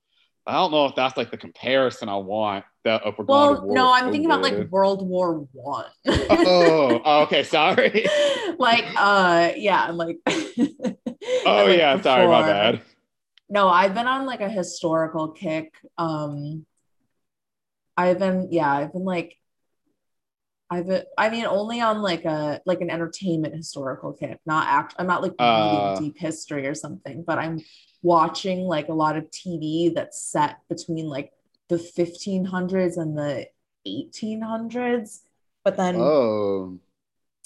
I 0.47 0.55
don't 0.55 0.73
know 0.73 0.87
if 0.87 0.95
that's 0.95 1.17
like 1.17 1.31
the 1.31 1.37
comparison 1.39 2.09
I 2.09 2.17
want. 2.17 2.65
That 2.85 3.01
if 3.07 3.17
we're 3.17 3.25
well 3.25 3.67
no 3.73 3.91
i'm 3.91 4.11
thinking 4.11 4.27
about 4.27 4.43
like 4.43 4.71
world 4.71 5.09
war 5.09 5.49
one 5.53 5.87
oh, 6.07 7.01
oh, 7.03 7.23
okay, 7.23 7.43
sorry. 7.43 8.05
like 8.59 8.85
uh 8.95 9.53
yeah 9.57 9.87
I'm 9.89 9.97
like 9.97 10.19
Oh 11.47 11.65
like, 11.67 11.79
yeah, 11.79 12.01
sorry, 12.01 12.27
my 12.27 12.43
before. 12.43 12.53
bad. 12.53 12.83
No, 13.49 13.69
I've 13.69 13.95
been 13.95 14.07
on 14.07 14.27
like 14.27 14.41
a 14.41 14.49
historical 14.49 15.31
kick. 15.33 15.73
Um 15.99 16.67
I've 17.97 18.19
been 18.19 18.49
yeah, 18.51 18.71
I've 18.71 18.93
been 18.93 19.05
like 19.05 19.37
I've 20.75 21.05
I 21.19 21.31
mean 21.31 21.47
only 21.47 21.81
on 21.81 22.03
like 22.03 22.25
a 22.25 22.61
like 22.67 22.81
an 22.81 22.91
entertainment 22.91 23.55
historical 23.55 24.13
kick, 24.13 24.39
not 24.47 24.67
act 24.69 24.95
I'm 24.99 25.07
not 25.07 25.23
like 25.23 25.33
Uh. 25.39 25.61
reading 25.63 25.95
deep 25.97 26.19
history 26.19 26.67
or 26.67 26.75
something, 26.75 27.23
but 27.27 27.39
I'm 27.39 27.61
watching 28.03 28.61
like 28.61 28.89
a 28.89 28.95
lot 28.95 29.17
of 29.17 29.31
TV 29.31 29.95
that's 29.95 30.21
set 30.21 30.59
between 30.69 31.07
like 31.07 31.33
the 31.69 31.79
1500s 31.79 32.97
and 32.97 33.17
the 33.17 33.47
1800s. 33.87 35.21
But 35.65 35.77
then 35.77 35.97
Oh. 35.97 36.79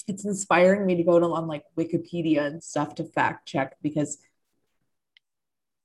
it's 0.07 0.25
inspiring 0.25 0.85
me 0.85 0.95
to 0.95 1.03
go 1.03 1.19
to 1.19 1.25
on 1.27 1.47
like 1.47 1.63
Wikipedia 1.77 2.45
and 2.47 2.63
stuff 2.63 2.95
to 2.95 3.03
fact 3.03 3.47
check 3.47 3.75
because 3.81 4.17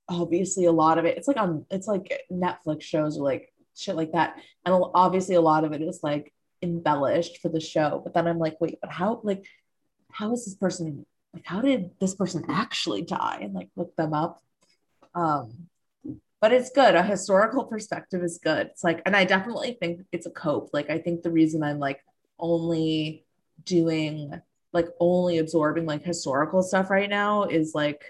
obviously 0.07 0.65
a 0.65 0.71
lot 0.71 0.97
of 0.99 1.05
it 1.05 1.17
it's 1.17 1.27
like 1.27 1.37
on 1.37 1.65
it's 1.71 1.87
like 1.87 2.21
Netflix 2.31 2.83
shows 2.83 3.17
or 3.17 3.23
like 3.23 3.51
shit 3.75 3.95
like 3.95 4.11
that 4.11 4.35
and 4.65 4.75
obviously 4.93 5.35
a 5.35 5.41
lot 5.41 5.63
of 5.63 5.73
it 5.73 5.81
is 5.81 5.99
like 6.03 6.31
embellished 6.61 7.41
for 7.41 7.49
the 7.49 7.59
show 7.59 8.01
but 8.03 8.13
then 8.13 8.27
I'm 8.27 8.39
like 8.39 8.59
wait 8.59 8.79
but 8.81 8.91
how 8.91 9.19
like 9.23 9.45
how 10.11 10.31
is 10.33 10.45
this 10.45 10.55
person 10.55 11.05
like 11.33 11.45
how 11.45 11.61
did 11.61 11.91
this 11.99 12.15
person 12.15 12.45
actually 12.47 13.01
die? 13.01 13.39
And 13.41 13.53
like 13.53 13.69
look 13.75 13.95
them 13.95 14.13
up. 14.13 14.41
Um 15.13 15.67
but 16.41 16.53
it's 16.53 16.69
good. 16.69 16.95
A 16.95 17.03
historical 17.03 17.65
perspective 17.65 18.23
is 18.23 18.39
good. 18.41 18.67
It's 18.67 18.83
like 18.83 19.01
and 19.05 19.15
i 19.15 19.25
definitely 19.25 19.77
think 19.79 20.01
it's 20.11 20.25
a 20.25 20.31
cope. 20.31 20.69
Like 20.73 20.89
i 20.89 20.97
think 20.97 21.21
the 21.21 21.31
reason 21.31 21.63
i'm 21.63 21.79
like 21.79 21.99
only 22.39 23.25
doing 23.63 24.41
like 24.73 24.87
only 24.99 25.37
absorbing 25.37 25.85
like 25.85 26.03
historical 26.03 26.61
stuff 26.61 26.89
right 26.89 27.09
now 27.09 27.43
is 27.43 27.73
like 27.73 28.03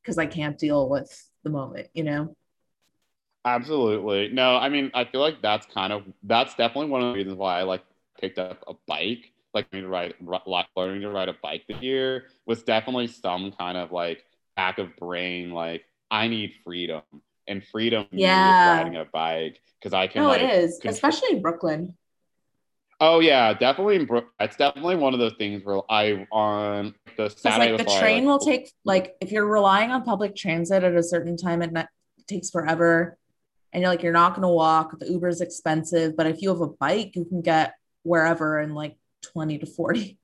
because 0.00 0.16
i 0.16 0.24
can't 0.24 0.58
deal 0.58 0.88
with 0.88 1.28
the 1.42 1.50
moment 1.50 1.88
you 1.92 2.02
know 2.02 2.34
absolutely 3.44 4.28
no 4.28 4.56
i 4.56 4.68
mean 4.68 4.90
i 4.94 5.04
feel 5.04 5.20
like 5.20 5.40
that's 5.42 5.66
kind 5.66 5.92
of 5.92 6.02
that's 6.22 6.54
definitely 6.54 6.90
one 6.90 7.02
of 7.02 7.08
the 7.08 7.14
reasons 7.14 7.36
why 7.36 7.58
i 7.58 7.62
like 7.62 7.82
picked 8.18 8.38
up 8.38 8.64
a 8.66 8.74
bike 8.86 9.32
like 9.54 9.72
me 9.72 9.80
to 9.80 9.88
ride, 9.88 10.14
learning 10.76 11.02
to 11.02 11.10
ride 11.10 11.28
a 11.28 11.36
bike 11.42 11.62
this 11.68 11.80
year 11.80 12.24
was 12.44 12.62
definitely 12.62 13.06
some 13.06 13.52
kind 13.52 13.78
of 13.78 13.92
like 13.92 14.24
back 14.56 14.78
of 14.78 14.94
brain, 14.96 15.52
like 15.52 15.84
I 16.10 16.28
need 16.28 16.52
freedom 16.64 17.02
and 17.46 17.64
freedom 17.64 18.06
yeah. 18.10 18.76
riding 18.76 18.96
a 18.96 19.04
bike 19.04 19.60
because 19.78 19.94
I 19.94 20.08
can. 20.08 20.22
No, 20.22 20.28
like, 20.28 20.42
it 20.42 20.50
is, 20.50 20.78
control- 20.78 20.94
especially 20.94 21.36
in 21.36 21.42
Brooklyn. 21.42 21.96
Oh 23.00 23.20
yeah, 23.20 23.52
definitely 23.54 23.96
in 23.96 24.06
Brook. 24.06 24.26
That's 24.38 24.56
definitely 24.56 24.96
one 24.96 25.14
of 25.14 25.20
those 25.20 25.34
things 25.38 25.64
where 25.64 25.80
I 25.88 26.26
on 26.30 26.94
the 27.16 27.28
Saturday 27.28 27.72
like 27.72 27.86
the 27.86 27.98
train 27.98 28.24
like, 28.24 28.24
will 28.24 28.38
take 28.38 28.72
like 28.84 29.16
if 29.20 29.30
you're 29.30 29.46
relying 29.46 29.90
on 29.90 30.02
public 30.02 30.34
transit 30.34 30.82
at 30.84 30.94
a 30.94 31.02
certain 31.02 31.36
time 31.36 31.62
at 31.62 31.72
night, 31.72 31.88
it 32.18 32.26
takes 32.26 32.50
forever, 32.50 33.18
and 33.74 33.82
you're 33.82 33.90
like 33.90 34.02
you're 34.02 34.12
not 34.12 34.30
going 34.30 34.42
to 34.42 34.48
walk. 34.48 34.98
The 34.98 35.10
Uber 35.10 35.28
is 35.28 35.40
expensive, 35.40 36.16
but 36.16 36.26
if 36.26 36.40
you 36.40 36.48
have 36.50 36.60
a 36.60 36.68
bike, 36.68 37.16
you 37.16 37.24
can 37.24 37.42
get 37.42 37.74
wherever 38.04 38.60
in 38.60 38.72
like 38.72 38.96
20 39.32 39.58
to 39.58 39.66
40. 39.66 40.16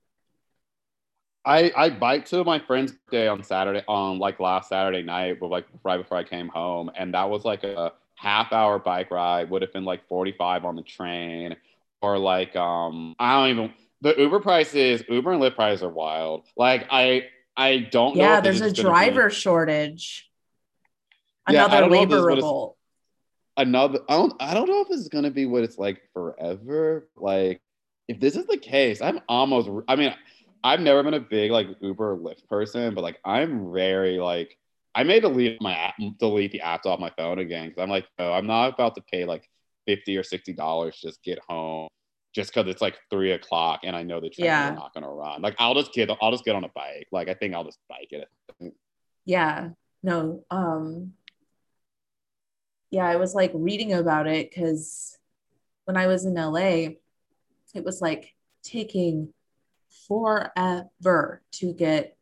I 1.44 1.72
I 1.76 1.90
biked 1.90 2.30
to 2.30 2.44
my 2.44 2.60
friend's 2.60 2.92
day 3.10 3.26
on 3.26 3.42
Saturday 3.42 3.82
on 3.88 4.12
um, 4.12 4.18
like 4.18 4.38
last 4.40 4.68
Saturday 4.68 5.02
night, 5.02 5.40
but 5.40 5.48
like 5.48 5.66
right 5.82 5.96
before 5.96 6.18
I 6.18 6.24
came 6.24 6.48
home, 6.48 6.90
and 6.94 7.14
that 7.14 7.28
was 7.28 7.44
like 7.44 7.64
a 7.64 7.92
half 8.14 8.52
hour 8.52 8.78
bike 8.78 9.10
ride. 9.10 9.50
Would 9.50 9.62
have 9.62 9.72
been 9.72 9.84
like 9.84 10.06
45 10.06 10.64
on 10.64 10.76
the 10.76 10.82
train, 10.82 11.56
or 12.02 12.18
like 12.18 12.54
um 12.56 13.16
I 13.18 13.32
don't 13.32 13.50
even 13.50 13.74
the 14.02 14.14
Uber 14.16 14.40
prices, 14.40 15.02
Uber 15.08 15.32
and 15.32 15.42
Lyft 15.42 15.56
prices 15.56 15.82
are 15.82 15.88
wild. 15.88 16.44
Like 16.56 16.86
I 16.90 17.28
I 17.56 17.78
don't 17.78 18.16
yeah, 18.16 18.22
know. 18.22 18.32
Yeah, 18.34 18.40
there's 18.42 18.60
a 18.60 18.72
driver 18.72 19.28
be... 19.28 19.34
shortage. 19.34 20.30
Another 21.46 21.80
yeah, 21.80 21.86
labor 21.86 22.22
revolt. 22.22 22.76
Another 23.60 24.00
I 24.08 24.16
don't 24.16 24.32
I 24.40 24.54
don't 24.54 24.68
know 24.68 24.80
if 24.80 24.88
this 24.88 25.00
is 25.00 25.08
gonna 25.08 25.30
be 25.30 25.46
what 25.46 25.64
it's 25.64 25.78
like 25.78 26.00
forever. 26.14 27.08
Like 27.16 27.60
if 28.08 28.18
this 28.18 28.36
is 28.36 28.46
the 28.46 28.56
case, 28.56 29.00
I'm 29.00 29.20
almost. 29.28 29.68
I 29.86 29.96
mean, 29.96 30.14
I've 30.64 30.80
never 30.80 31.02
been 31.02 31.14
a 31.14 31.20
big 31.20 31.50
like 31.50 31.68
Uber 31.80 32.12
or 32.12 32.18
Lyft 32.18 32.48
person, 32.48 32.94
but 32.94 33.02
like 33.02 33.18
I'm 33.24 33.72
very 33.72 34.18
like 34.18 34.56
I 34.94 35.04
may 35.04 35.20
delete 35.20 35.60
my 35.60 35.74
app, 35.76 35.94
delete 36.18 36.52
the 36.52 36.62
apps 36.64 36.86
off 36.86 36.98
my 36.98 37.12
phone 37.16 37.38
again 37.38 37.68
because 37.68 37.82
I'm 37.82 37.90
like, 37.90 38.06
oh, 38.18 38.32
I'm 38.32 38.46
not 38.46 38.74
about 38.74 38.94
to 38.96 39.02
pay 39.02 39.24
like 39.24 39.48
fifty 39.86 40.16
or 40.16 40.22
sixty 40.22 40.52
dollars 40.52 40.98
just 41.00 41.22
get 41.22 41.38
home 41.48 41.88
just 42.34 42.54
because 42.54 42.70
it's 42.70 42.82
like 42.82 42.98
three 43.10 43.32
o'clock 43.32 43.80
and 43.84 43.94
I 43.94 44.02
know 44.02 44.20
the 44.20 44.30
trains 44.30 44.46
yeah. 44.46 44.70
are 44.70 44.74
not 44.74 44.94
gonna 44.94 45.10
run. 45.10 45.42
Like 45.42 45.56
I'll 45.58 45.74
just 45.74 45.92
get 45.92 46.10
I'll 46.20 46.30
just 46.30 46.44
get 46.44 46.56
on 46.56 46.64
a 46.64 46.70
bike. 46.74 47.08
Like 47.12 47.28
I 47.28 47.34
think 47.34 47.54
I'll 47.54 47.64
just 47.64 47.78
bike 47.88 48.10
it. 48.10 48.28
Yeah. 49.24 49.68
No. 50.02 50.44
Um. 50.50 51.12
Yeah, 52.90 53.06
I 53.06 53.16
was 53.16 53.34
like 53.34 53.52
reading 53.54 53.92
about 53.92 54.26
it 54.26 54.50
because 54.50 55.16
when 55.84 55.96
I 55.96 56.06
was 56.06 56.24
in 56.24 56.34
LA, 56.34 56.96
it 57.74 57.84
was 57.84 58.00
like 58.00 58.34
taking 58.62 59.32
forever 60.08 61.42
to 61.52 61.72
get 61.72 62.16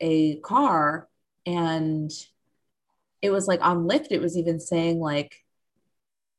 a 0.00 0.36
car 0.36 1.08
and 1.46 2.10
it 3.20 3.30
was 3.30 3.48
like 3.48 3.60
on 3.64 3.88
Lyft 3.88 4.08
it 4.10 4.20
was 4.20 4.36
even 4.36 4.60
saying 4.60 5.00
like 5.00 5.44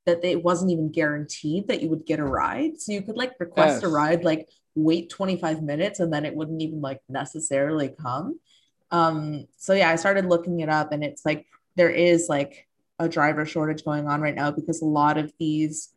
that 0.05 0.23
it 0.23 0.43
wasn't 0.43 0.71
even 0.71 0.91
guaranteed 0.91 1.67
that 1.67 1.81
you 1.81 1.89
would 1.89 2.05
get 2.05 2.19
a 2.19 2.23
ride 2.23 2.79
so 2.79 2.91
you 2.91 3.01
could 3.01 3.17
like 3.17 3.33
request 3.39 3.81
yes. 3.81 3.83
a 3.83 3.87
ride 3.87 4.23
like 4.23 4.47
wait 4.75 5.09
25 5.09 5.61
minutes 5.61 5.99
and 5.99 6.11
then 6.13 6.25
it 6.25 6.35
wouldn't 6.35 6.61
even 6.61 6.81
like 6.81 7.01
necessarily 7.09 7.89
come 7.89 8.39
um 8.91 9.45
so 9.57 9.73
yeah 9.73 9.89
i 9.89 9.95
started 9.95 10.25
looking 10.25 10.61
it 10.61 10.69
up 10.69 10.91
and 10.91 11.03
it's 11.03 11.25
like 11.25 11.45
there 11.75 11.89
is 11.89 12.27
like 12.29 12.67
a 12.99 13.09
driver 13.09 13.45
shortage 13.45 13.83
going 13.83 14.07
on 14.07 14.21
right 14.21 14.35
now 14.35 14.51
because 14.51 14.81
a 14.81 14.85
lot 14.85 15.17
of 15.17 15.31
these 15.39 15.89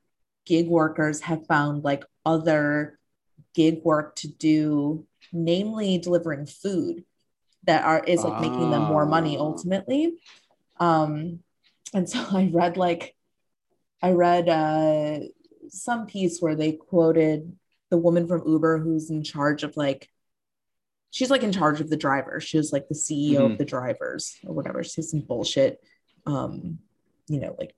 gig 0.47 0.69
workers 0.69 1.21
have 1.21 1.47
found 1.47 1.85
like 1.85 2.05
other 2.25 2.99
gig 3.55 3.83
work 3.85 4.17
to 4.17 4.29
do, 4.29 5.07
namely 5.33 5.99
delivering 5.99 6.47
food 6.47 7.05
that 7.65 7.85
are 7.85 8.03
is 8.05 8.25
like 8.25 8.41
making 8.41 8.71
them 8.71 8.83
more 8.83 9.07
money 9.07 9.37
ah. 9.37 9.43
ultimately. 9.43 10.15
Um, 10.79 11.41
and 11.95 12.09
so 12.09 12.25
I 12.31 12.51
read 12.53 12.77
like 12.77 13.15
I 14.03 14.13
read 14.13 14.49
uh, 14.49 15.21
some 15.69 16.07
piece 16.07 16.41
where 16.41 16.57
they 16.57 16.73
quoted 16.73 17.57
the 17.91 17.99
woman 17.99 18.27
from 18.27 18.49
Uber 18.49 18.79
who's 18.79 19.11
in 19.11 19.23
charge 19.23 19.63
of 19.63 19.77
like 19.77 20.09
she's 21.11 21.31
like 21.31 21.43
in 21.43 21.53
charge 21.53 21.81
of 21.81 21.91
the 21.91 21.97
drivers. 21.97 22.43
She 22.43 22.57
was 22.57 22.73
like 22.73 22.89
the 22.89 22.95
CEO 22.95 23.37
mm-hmm. 23.37 23.53
of 23.53 23.59
the 23.59 23.65
drivers 23.65 24.37
or 24.45 24.55
whatever. 24.55 24.83
She's 24.83 25.11
some 25.11 25.21
bullshit, 25.21 25.81
um, 26.27 26.79
you 27.33 27.41
know, 27.41 27.57
like 27.59 27.75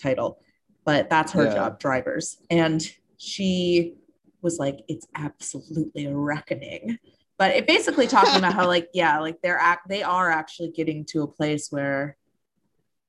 title, 0.00 0.40
but 0.84 1.10
that's 1.10 1.32
her 1.32 1.44
yeah. 1.44 1.54
job, 1.54 1.78
drivers. 1.78 2.38
And 2.50 2.82
she 3.18 3.94
was 4.40 4.58
like, 4.58 4.80
it's 4.88 5.06
absolutely 5.14 6.06
a 6.06 6.16
reckoning. 6.16 6.98
But 7.36 7.50
it 7.52 7.66
basically 7.66 8.06
talking 8.06 8.36
about 8.36 8.54
how 8.54 8.66
like, 8.66 8.88
yeah, 8.94 9.20
like 9.20 9.42
they're 9.42 9.58
act 9.58 9.88
they 9.88 10.02
are 10.02 10.30
actually 10.30 10.70
getting 10.70 11.04
to 11.06 11.22
a 11.22 11.26
place 11.26 11.68
where 11.70 12.16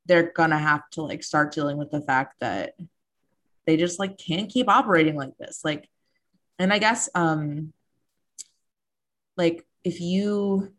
they're 0.07 0.31
gonna 0.35 0.59
have 0.59 0.89
to 0.91 1.01
like 1.01 1.23
start 1.23 1.53
dealing 1.53 1.77
with 1.77 1.89
the 1.89 2.01
fact 2.01 2.39
that 2.41 2.75
they 3.65 3.77
just 3.77 3.97
like 3.97 4.17
can't 4.17 4.49
keep 4.49 4.67
operating 4.67 5.15
like 5.15 5.37
this. 5.37 5.61
Like, 5.63 5.87
and 6.59 6.73
I 6.73 6.79
guess 6.79 7.07
um 7.15 7.71
like 9.37 9.65
if 9.83 10.01
you 10.01 10.73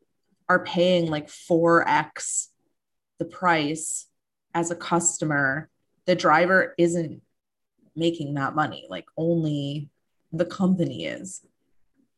are 0.48 0.64
paying 0.64 1.10
like 1.10 1.28
4x 1.28 2.48
the 3.18 3.24
price 3.24 4.06
as 4.57 4.70
a 4.70 4.74
customer, 4.74 5.68
the 6.07 6.16
driver 6.16 6.74
isn't 6.78 7.20
making 7.94 8.32
that 8.34 8.54
money. 8.54 8.86
Like 8.88 9.04
only 9.18 9.90
the 10.32 10.46
company 10.46 11.04
is. 11.04 11.44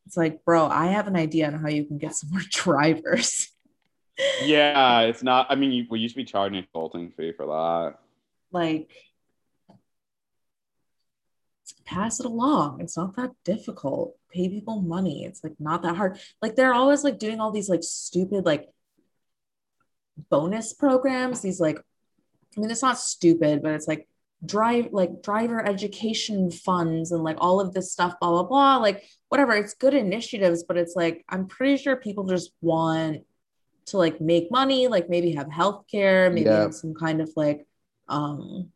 It's 0.05 0.15
like, 0.15 0.45
bro, 0.45 0.65
I 0.65 0.87
have 0.87 1.07
an 1.07 1.17
idea 1.17 1.47
on 1.47 1.59
how 1.59 1.67
you 1.67 1.83
can 1.83 1.97
get 1.97 2.15
some 2.15 2.31
more 2.31 2.41
drivers. 2.49 3.49
yeah, 4.41 5.01
it's 5.01 5.21
not. 5.21 5.47
I 5.49 5.55
mean, 5.55 5.73
you, 5.73 5.85
we 5.89 5.99
used 5.99 6.15
to 6.15 6.21
be 6.21 6.23
charging 6.23 6.59
a 6.59 6.61
consulting 6.63 7.11
fee 7.11 7.33
for 7.33 7.45
that. 7.45 7.95
Like, 8.51 8.89
pass 11.83 12.21
it 12.21 12.25
along. 12.25 12.79
It's 12.79 12.95
not 12.95 13.17
that 13.17 13.31
difficult. 13.43 14.15
Pay 14.31 14.47
people 14.47 14.81
money. 14.81 15.25
It's 15.25 15.43
like 15.43 15.59
not 15.59 15.81
that 15.81 15.97
hard. 15.97 16.17
Like 16.41 16.55
they're 16.55 16.73
always 16.73 17.03
like 17.03 17.19
doing 17.19 17.41
all 17.41 17.51
these 17.51 17.69
like 17.69 17.83
stupid 17.83 18.45
like 18.45 18.69
bonus 20.29 20.73
programs. 20.73 21.41
These 21.41 21.59
like, 21.59 21.79
I 22.59 22.61
mean, 22.61 22.71
it's 22.71 22.81
not 22.81 22.99
stupid, 22.99 23.61
but 23.63 23.71
it's 23.71 23.87
like 23.87 24.09
drive 24.45 24.89
like 24.91 25.21
driver 25.21 25.65
education 25.65 26.51
funds 26.51 27.11
and 27.11 27.23
like 27.23 27.37
all 27.39 27.59
of 27.59 27.73
this 27.73 27.91
stuff 27.91 28.13
blah 28.21 28.29
blah 28.29 28.43
blah 28.43 28.77
like 28.77 29.03
whatever 29.27 29.53
it's 29.53 29.73
good 29.73 29.93
initiatives 29.93 30.63
but 30.63 30.77
it's 30.77 30.95
like 30.95 31.25
i'm 31.27 31.45
pretty 31.45 31.75
sure 31.75 31.97
people 31.97 32.23
just 32.25 32.51
want 32.61 33.21
to 33.85 33.97
like 33.97 34.21
make 34.21 34.49
money 34.49 34.87
like 34.87 35.09
maybe 35.09 35.33
have 35.33 35.51
health 35.51 35.83
care 35.91 36.29
maybe 36.29 36.49
yeah. 36.49 36.61
have 36.61 36.73
some 36.73 36.93
kind 36.93 37.19
of 37.19 37.29
like 37.35 37.67
um 38.07 38.69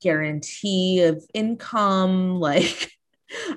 guarantee 0.00 1.02
of 1.02 1.24
income 1.34 2.36
like 2.40 2.92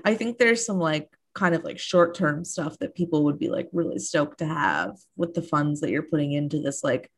i 0.06 0.16
think 0.16 0.40
there's 0.40 0.66
some 0.66 0.80
like 0.80 1.08
kind 1.36 1.54
of 1.54 1.64
like 1.64 1.78
short 1.78 2.16
term 2.16 2.44
stuff 2.44 2.80
that 2.80 2.96
people 2.96 3.26
would 3.26 3.38
be 3.38 3.48
like 3.48 3.70
really 3.72 4.00
stoked 4.00 4.40
to 4.40 4.46
have 4.48 4.98
with 5.16 5.36
the 5.36 5.42
funds 5.44 5.82
that 5.82 5.92
you're 5.92 6.02
putting 6.02 6.32
into 6.32 6.60
this 6.60 6.84
like 6.84 7.12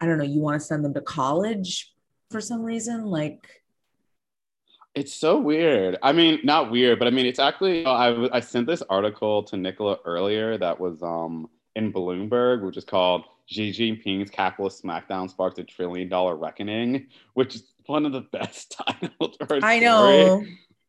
i 0.00 0.06
don't 0.06 0.18
know 0.18 0.24
you 0.24 0.40
want 0.40 0.60
to 0.60 0.66
send 0.66 0.84
them 0.84 0.94
to 0.94 1.00
college 1.00 1.92
for 2.30 2.40
some 2.40 2.62
reason. 2.62 3.04
Like, 3.04 3.62
it's 4.94 5.14
so 5.14 5.38
weird. 5.38 5.96
I 6.02 6.12
mean, 6.12 6.40
not 6.44 6.70
weird, 6.70 6.98
but 6.98 7.08
I 7.08 7.10
mean, 7.10 7.26
it's 7.26 7.38
actually. 7.38 7.84
I 7.86 8.28
I 8.32 8.40
sent 8.40 8.66
this 8.66 8.82
article 8.88 9.42
to 9.44 9.56
Nicola 9.56 9.98
earlier 10.04 10.56
that 10.58 10.78
was 10.78 11.02
um 11.02 11.48
in 11.74 11.92
Bloomberg, 11.92 12.62
which 12.62 12.76
is 12.76 12.84
called 12.84 13.24
Xi 13.46 13.70
Jinping's 13.70 14.30
capitalist 14.30 14.82
smackdown 14.82 15.28
sparked 15.30 15.58
a 15.58 15.64
trillion 15.64 16.08
dollar 16.08 16.36
reckoning, 16.36 17.08
which 17.34 17.54
is 17.54 17.64
one 17.86 18.06
of 18.06 18.12
the 18.12 18.20
best 18.32 18.76
titles. 19.00 19.36
I 19.62 19.78
know. 19.78 20.44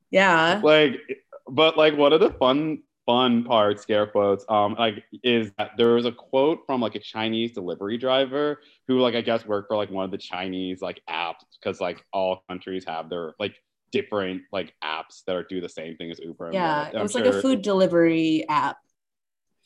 Yeah. 0.10 0.62
Like, 0.64 1.02
but 1.50 1.78
like 1.78 1.98
one 1.98 2.14
of 2.14 2.22
the 2.22 2.32
fun 2.32 2.84
fun 3.08 3.44
part, 3.44 3.80
scare 3.80 4.06
quotes, 4.06 4.46
um, 4.50 4.76
like 4.78 5.04
is 5.24 5.52
that 5.58 5.72
there 5.78 5.94
was 5.96 6.06
a 6.06 6.12
quote 6.12 6.60
from 6.68 6.82
like 6.82 6.94
a 6.94 7.00
Chinese 7.00 7.54
delivery 7.54 7.98
driver 7.98 8.60
who 8.88 9.00
like 9.00 9.16
I 9.16 9.22
guess 9.22 9.48
worked 9.48 9.70
for 9.70 9.78
like 9.78 9.90
one 9.90 10.06
of 10.06 10.12
the 10.12 10.18
Chinese 10.20 10.82
like 10.82 11.02
apps 11.10 11.46
because 11.60 11.82
like 11.82 12.06
all 12.14 12.44
countries 12.48 12.86
have 12.86 13.10
their 13.10 13.34
like 13.40 13.56
different 13.92 14.44
like 14.52 14.76
apps 14.84 15.24
that 15.26 15.36
are 15.36 15.44
do 15.44 15.62
the 15.62 15.70
same 15.70 15.96
thing 15.98 16.12
as 16.12 16.20
Uber. 16.20 16.52
Yeah, 16.54 16.90
it 16.90 17.02
was 17.02 17.14
sure, 17.14 17.24
like 17.24 17.34
a 17.34 17.42
food 17.42 17.64
delivery 17.64 18.46
app. 18.50 18.78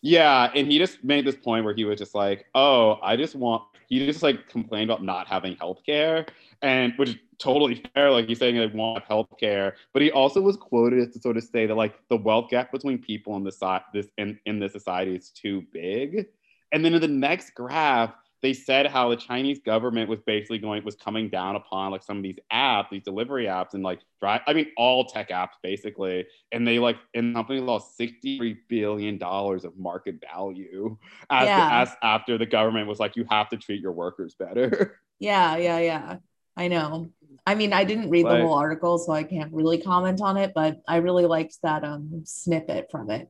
Yeah, 0.03 0.51
and 0.55 0.71
he 0.71 0.79
just 0.79 1.03
made 1.03 1.25
this 1.25 1.35
point 1.35 1.65
where 1.65 1.75
he 1.75 1.85
was 1.85 1.99
just 1.99 2.15
like, 2.15 2.45
"Oh, 2.55 2.99
I 3.03 3.15
just 3.15 3.35
want." 3.35 3.63
He 3.87 4.05
just 4.05 4.23
like 4.23 4.47
complained 4.47 4.89
about 4.89 5.03
not 5.03 5.27
having 5.27 5.55
health 5.57 5.81
care, 5.85 6.25
and 6.61 6.93
which 6.95 7.19
totally 7.41 7.83
fair. 7.93 8.11
Like 8.11 8.27
he's 8.27 8.39
saying 8.39 8.55
they 8.55 8.67
want 8.67 9.03
health 9.05 9.27
care, 9.39 9.75
but 9.93 10.01
he 10.01 10.11
also 10.11 10.41
was 10.41 10.57
quoted 10.57 11.11
to 11.13 11.19
sort 11.19 11.37
of 11.37 11.43
say 11.43 11.65
that 11.65 11.75
like 11.75 11.95
the 12.09 12.17
wealth 12.17 12.49
gap 12.49 12.71
between 12.71 12.99
people 12.99 13.35
in 13.35 13.43
the 13.43 13.51
side 13.51 13.81
this 13.93 14.07
in 14.17 14.39
in 14.45 14.59
this 14.59 14.73
society 14.73 15.15
is 15.15 15.29
too 15.29 15.63
big. 15.73 16.27
And 16.71 16.85
then 16.85 16.93
in 16.93 17.01
the 17.01 17.07
next 17.07 17.53
graph, 17.53 18.13
they 18.41 18.53
said 18.53 18.87
how 18.87 19.09
the 19.09 19.15
Chinese 19.15 19.59
government 19.59 20.09
was 20.09 20.19
basically 20.21 20.57
going 20.57 20.83
was 20.83 20.95
coming 20.95 21.29
down 21.29 21.55
upon 21.55 21.91
like 21.91 22.03
some 22.03 22.17
of 22.17 22.23
these 22.23 22.39
apps, 22.51 22.89
these 22.89 23.03
delivery 23.03 23.45
apps, 23.45 23.73
and 23.73 23.83
like 23.83 23.99
drive. 24.19 24.41
I 24.47 24.53
mean, 24.53 24.67
all 24.77 25.05
tech 25.05 25.29
apps 25.29 25.53
basically, 25.61 26.25
and 26.51 26.67
they 26.67 26.79
like 26.79 26.97
and 27.13 27.31
the 27.31 27.39
company 27.39 27.59
lost 27.59 27.97
sixty 27.97 28.37
three 28.37 28.57
billion 28.67 29.17
dollars 29.17 29.65
of 29.65 29.77
market 29.77 30.15
value 30.33 30.97
as, 31.29 31.47
yeah. 31.47 31.81
as 31.81 31.95
after 32.01 32.37
the 32.37 32.45
government 32.45 32.87
was 32.87 32.99
like, 32.99 33.15
you 33.15 33.25
have 33.29 33.49
to 33.49 33.57
treat 33.57 33.81
your 33.81 33.93
workers 33.93 34.35
better. 34.35 34.99
Yeah, 35.21 35.55
yeah, 35.57 35.77
yeah. 35.77 36.17
I 36.57 36.67
know. 36.67 37.11
I 37.45 37.55
mean, 37.55 37.73
I 37.73 37.83
didn't 37.83 38.09
read 38.09 38.25
like, 38.25 38.37
the 38.37 38.45
whole 38.45 38.53
article, 38.53 38.97
so 38.97 39.11
I 39.11 39.23
can't 39.23 39.51
really 39.51 39.79
comment 39.79 40.21
on 40.21 40.37
it, 40.37 40.51
but 40.53 40.81
I 40.87 40.97
really 40.97 41.25
liked 41.25 41.57
that 41.63 41.83
um 41.83 42.21
snippet 42.25 42.89
from 42.91 43.09
it. 43.09 43.29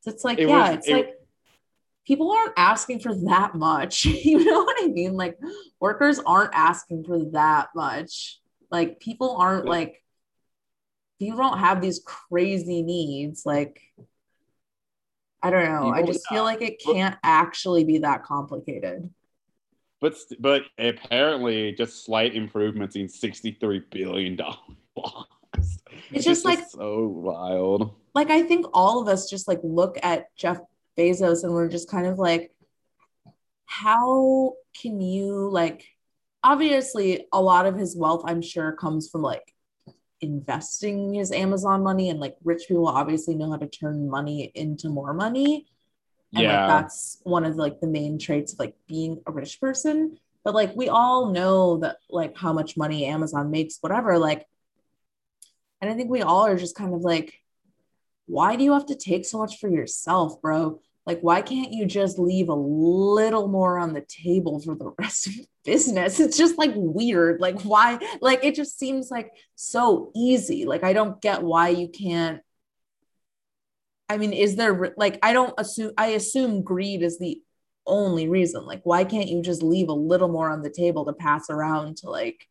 So 0.00 0.10
it's 0.10 0.24
like, 0.24 0.38
it 0.38 0.48
yeah, 0.48 0.70
was, 0.70 0.78
it's 0.78 0.88
it, 0.88 0.92
like 0.92 1.14
people 2.06 2.32
aren't 2.32 2.54
asking 2.56 3.00
for 3.00 3.14
that 3.26 3.54
much. 3.54 4.04
you 4.24 4.44
know 4.44 4.64
what 4.64 4.76
I 4.82 4.88
mean? 4.88 5.14
Like 5.14 5.38
workers 5.80 6.18
aren't 6.18 6.54
asking 6.54 7.04
for 7.04 7.24
that 7.32 7.68
much. 7.74 8.40
Like 8.70 9.00
people 9.00 9.36
aren't 9.36 9.66
like 9.66 10.02
you 11.18 11.36
don't 11.36 11.58
have 11.58 11.80
these 11.80 12.00
crazy 12.04 12.82
needs. 12.82 13.46
Like 13.46 13.80
I 15.42 15.50
don't 15.50 15.64
know. 15.64 15.92
People 15.92 15.94
I 15.94 16.02
just 16.02 16.28
feel 16.28 16.44
like 16.44 16.62
it 16.62 16.80
can't 16.82 17.16
actually 17.22 17.84
be 17.84 17.98
that 17.98 18.24
complicated. 18.24 19.10
But 20.02 20.16
but 20.40 20.64
apparently 20.78 21.72
just 21.72 22.04
slight 22.04 22.34
improvements 22.34 22.96
in 22.96 23.08
63 23.08 23.84
billion 23.90 24.36
dollars. 24.36 24.58
It's, 25.54 25.78
it's 26.10 26.24
just, 26.24 26.26
just 26.26 26.44
like 26.44 26.68
so 26.68 27.06
wild. 27.06 27.94
Like 28.14 28.30
I 28.30 28.42
think 28.42 28.66
all 28.74 29.00
of 29.00 29.08
us 29.08 29.30
just 29.30 29.48
like 29.48 29.60
look 29.62 29.98
at 30.02 30.34
Jeff 30.36 30.58
Bezos 30.98 31.44
and 31.44 31.52
we're 31.52 31.68
just 31.68 31.88
kind 31.88 32.06
of 32.06 32.18
like, 32.18 32.52
how 33.66 34.54
can 34.78 35.00
you 35.00 35.48
like 35.50 35.86
obviously 36.44 37.26
a 37.32 37.40
lot 37.40 37.66
of 37.66 37.76
his 37.76 37.96
wealth 37.96 38.22
i'm 38.26 38.42
sure 38.42 38.72
comes 38.72 39.08
from 39.08 39.22
like 39.22 39.54
investing 40.20 41.14
his 41.14 41.32
amazon 41.32 41.82
money 41.82 42.10
and 42.10 42.20
like 42.20 42.36
rich 42.44 42.64
people 42.68 42.86
obviously 42.86 43.34
know 43.34 43.50
how 43.50 43.56
to 43.56 43.66
turn 43.66 44.08
money 44.08 44.52
into 44.54 44.88
more 44.88 45.14
money 45.14 45.66
and 46.34 46.42
yeah. 46.42 46.66
like 46.66 46.82
that's 46.82 47.18
one 47.24 47.44
of 47.44 47.56
like 47.56 47.80
the 47.80 47.86
main 47.86 48.18
traits 48.18 48.52
of 48.52 48.58
like 48.58 48.74
being 48.86 49.20
a 49.26 49.32
rich 49.32 49.60
person 49.60 50.18
but 50.44 50.54
like 50.54 50.74
we 50.74 50.88
all 50.88 51.30
know 51.30 51.78
that 51.78 51.96
like 52.10 52.36
how 52.36 52.52
much 52.52 52.76
money 52.76 53.04
amazon 53.06 53.50
makes 53.50 53.78
whatever 53.80 54.18
like 54.18 54.46
and 55.80 55.90
i 55.90 55.94
think 55.94 56.10
we 56.10 56.22
all 56.22 56.46
are 56.46 56.56
just 56.56 56.76
kind 56.76 56.94
of 56.94 57.00
like 57.00 57.42
why 58.26 58.56
do 58.56 58.64
you 58.64 58.72
have 58.72 58.86
to 58.86 58.94
take 58.94 59.24
so 59.24 59.38
much 59.38 59.58
for 59.58 59.68
yourself, 59.68 60.40
bro? 60.40 60.80
Like, 61.04 61.20
why 61.20 61.42
can't 61.42 61.72
you 61.72 61.84
just 61.84 62.18
leave 62.18 62.48
a 62.48 62.54
little 62.54 63.48
more 63.48 63.78
on 63.78 63.92
the 63.92 64.00
table 64.00 64.60
for 64.60 64.74
the 64.74 64.92
rest 64.98 65.26
of 65.26 65.34
business? 65.64 66.20
It's 66.20 66.38
just 66.38 66.58
like 66.58 66.72
weird. 66.74 67.40
Like, 67.40 67.60
why? 67.62 67.98
Like, 68.20 68.44
it 68.44 68.54
just 68.54 68.78
seems 68.78 69.10
like 69.10 69.32
so 69.54 70.10
easy. 70.14 70.64
Like, 70.64 70.84
I 70.84 70.92
don't 70.92 71.20
get 71.20 71.42
why 71.42 71.68
you 71.68 71.88
can't. 71.88 72.40
I 74.12 74.18
mean, 74.18 74.34
is 74.34 74.56
there 74.56 74.92
like, 74.96 75.18
I 75.22 75.32
don't 75.32 75.54
assume, 75.56 75.92
I 75.96 76.08
assume 76.08 76.62
greed 76.62 77.02
is 77.02 77.18
the 77.18 77.40
only 77.86 78.28
reason. 78.28 78.66
Like, 78.66 78.82
why 78.84 79.04
can't 79.04 79.28
you 79.28 79.40
just 79.42 79.62
leave 79.62 79.88
a 79.88 79.94
little 79.94 80.28
more 80.28 80.50
on 80.50 80.62
the 80.62 80.70
table 80.70 81.06
to 81.06 81.14
pass 81.14 81.48
around 81.48 81.96
to 81.98 82.10
like, 82.10 82.46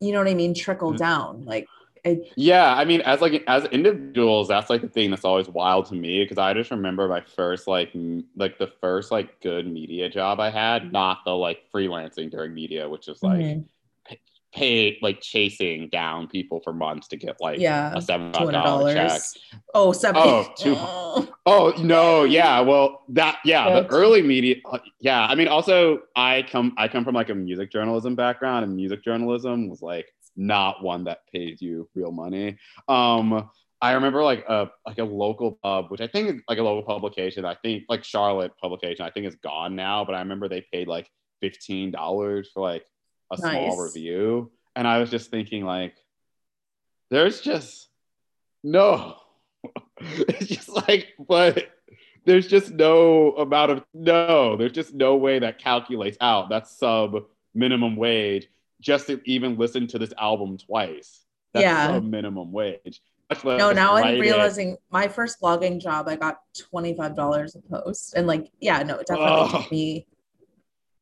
you 0.00 0.10
know 0.10 0.18
what 0.18 0.28
I 0.28 0.34
mean? 0.34 0.54
Trickle 0.54 0.90
mm-hmm. 0.90 0.96
down. 0.96 1.44
Like, 1.44 1.66
I, 2.04 2.20
yeah, 2.34 2.74
I 2.74 2.84
mean, 2.84 3.02
as 3.02 3.20
like 3.20 3.44
as 3.46 3.64
individuals, 3.66 4.48
that's 4.48 4.70
like 4.70 4.80
the 4.80 4.88
thing 4.88 5.10
that's 5.10 5.24
always 5.24 5.48
wild 5.48 5.86
to 5.86 5.94
me 5.94 6.24
because 6.24 6.38
I 6.38 6.52
just 6.54 6.70
remember 6.70 7.06
my 7.06 7.20
first 7.20 7.68
like 7.68 7.90
m- 7.94 8.24
like 8.34 8.58
the 8.58 8.72
first 8.80 9.12
like 9.12 9.40
good 9.40 9.70
media 9.70 10.08
job 10.08 10.40
I 10.40 10.50
had, 10.50 10.92
not 10.92 11.18
the 11.24 11.30
like 11.30 11.60
freelancing 11.72 12.30
during 12.30 12.54
media, 12.54 12.88
which 12.88 13.06
is 13.06 13.22
like 13.22 13.38
mm-hmm. 13.38 13.60
Paid 14.52 14.98
like 15.00 15.20
chasing 15.20 15.88
down 15.88 16.28
people 16.28 16.60
for 16.62 16.72
months 16.72 17.08
to 17.08 17.16
get 17.16 17.36
like 17.40 17.58
yeah 17.58 17.92
a 17.94 18.02
seven 18.02 18.30
dollar 18.32 18.92
check. 18.92 19.20
Oh, 19.74 19.92
seven. 19.92 20.20
Oh, 20.22 20.52
two, 20.56 20.76
oh 21.46 21.72
no, 21.78 22.24
yeah. 22.24 22.60
Well, 22.60 23.04
that 23.10 23.38
yeah, 23.44 23.80
the 23.80 23.86
early 23.88 24.22
media. 24.22 24.56
Uh, 24.64 24.78
yeah, 25.00 25.26
I 25.26 25.34
mean, 25.34 25.48
also 25.48 26.00
I 26.14 26.46
come 26.50 26.74
I 26.76 26.88
come 26.88 27.04
from 27.04 27.14
like 27.14 27.30
a 27.30 27.34
music 27.34 27.72
journalism 27.72 28.14
background, 28.14 28.64
and 28.64 28.76
music 28.76 29.02
journalism 29.02 29.68
was 29.68 29.82
like 29.82 30.06
not 30.36 30.82
one 30.82 31.04
that 31.04 31.20
pays 31.32 31.60
you 31.60 31.88
real 31.94 32.12
money. 32.12 32.58
Um, 32.88 33.48
I 33.80 33.92
remember 33.92 34.22
like 34.22 34.44
a 34.48 34.70
like 34.86 34.98
a 34.98 35.04
local 35.04 35.58
pub, 35.62 35.90
which 35.90 36.00
I 36.00 36.06
think 36.06 36.28
is 36.28 36.40
like 36.48 36.58
a 36.58 36.62
local 36.62 36.82
publication. 36.82 37.44
I 37.44 37.56
think 37.62 37.84
like 37.88 38.04
Charlotte 38.04 38.52
publication. 38.60 39.04
I 39.04 39.10
think 39.10 39.26
is 39.26 39.36
gone 39.36 39.74
now, 39.74 40.04
but 40.04 40.14
I 40.14 40.20
remember 40.20 40.48
they 40.48 40.64
paid 40.72 40.88
like 40.88 41.10
fifteen 41.40 41.90
dollars 41.90 42.50
for 42.52 42.60
like 42.60 42.84
a 43.32 43.40
nice. 43.40 43.72
small 43.72 43.82
review, 43.82 44.50
and 44.76 44.86
I 44.86 44.98
was 44.98 45.10
just 45.10 45.30
thinking 45.30 45.64
like, 45.64 45.94
there's 47.10 47.40
just 47.40 47.88
no. 48.62 49.16
it's 50.00 50.46
just 50.46 50.68
like, 50.68 51.08
but 51.18 51.68
there's 52.24 52.46
just 52.46 52.70
no 52.70 53.32
amount 53.32 53.70
of 53.72 53.84
no. 53.94 54.56
There's 54.56 54.72
just 54.72 54.94
no 54.94 55.16
way 55.16 55.38
that 55.38 55.58
calculates 55.58 56.18
out. 56.20 56.48
That's 56.48 56.76
sub 56.76 57.24
minimum 57.54 57.96
wage 57.96 58.48
just 58.80 59.06
to 59.06 59.20
even 59.24 59.56
listen 59.56 59.86
to 59.88 59.98
this 59.98 60.12
album 60.18 60.58
twice. 60.58 61.24
That's 61.52 61.64
yeah. 61.64 62.00
minimum 62.00 62.52
wage. 62.52 63.00
No, 63.44 63.72
now 63.72 63.94
I'm 63.94 64.20
realizing 64.20 64.72
it. 64.72 64.80
my 64.90 65.08
first 65.08 65.40
blogging 65.40 65.80
job, 65.80 66.08
I 66.08 66.16
got 66.16 66.40
$25 66.74 67.56
a 67.56 67.60
post. 67.60 68.14
And 68.14 68.26
like, 68.26 68.50
yeah, 68.60 68.82
no, 68.82 68.96
it 68.96 69.06
definitely 69.06 69.32
oh. 69.32 69.62
took 69.62 69.72
me, 69.72 70.06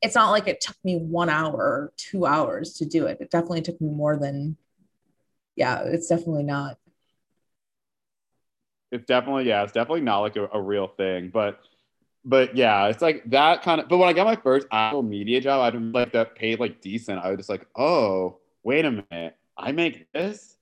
it's 0.03 0.15
not 0.15 0.31
like 0.31 0.49
it 0.49 0.61
took 0.61 0.77
me 0.85 0.97
one 0.97 1.29
hour 1.29 1.57
or 1.57 1.93
two 1.97 2.27
hours 2.27 2.75
to 2.75 2.87
do 2.87 3.07
it. 3.07 3.19
It 3.21 3.31
definitely 3.31 3.63
took 3.63 3.81
me 3.81 3.91
more 3.91 4.17
than, 4.17 4.57
yeah, 5.57 5.83
it's 5.85 6.09
definitely 6.09 6.45
not. 6.45 6.79
It's 8.93 9.07
definitely, 9.07 9.45
yeah, 9.45 9.63
it's 9.63 9.73
definitely 9.73 10.01
not 10.01 10.21
like 10.21 10.37
a, 10.37 10.49
a 10.53 10.61
real 10.61 10.89
thing. 10.89 11.31
But 11.33 11.61
but 12.25 12.57
yeah, 12.57 12.87
it's 12.89 13.01
like 13.01 13.23
that 13.31 13.63
kind 13.63 13.81
of. 13.81 13.89
But 13.89 13.99
when 13.99 14.09
I 14.09 14.13
got 14.13 14.27
my 14.27 14.37
first 14.37 14.67
actual 14.73 15.03
media 15.03 15.41
job, 15.41 15.61
I 15.61 15.71
didn't 15.71 15.93
like 15.93 16.13
that 16.13 16.35
paid 16.35 16.61
like 16.61 16.81
decent. 16.81 17.19
I 17.23 17.31
was 17.31 17.39
just 17.39 17.49
like, 17.49 17.67
oh, 17.77 18.39
wait 18.63 18.85
a 18.85 18.91
minute, 18.91 19.37
I 19.57 19.73
make 19.73 20.11
this, 20.13 20.57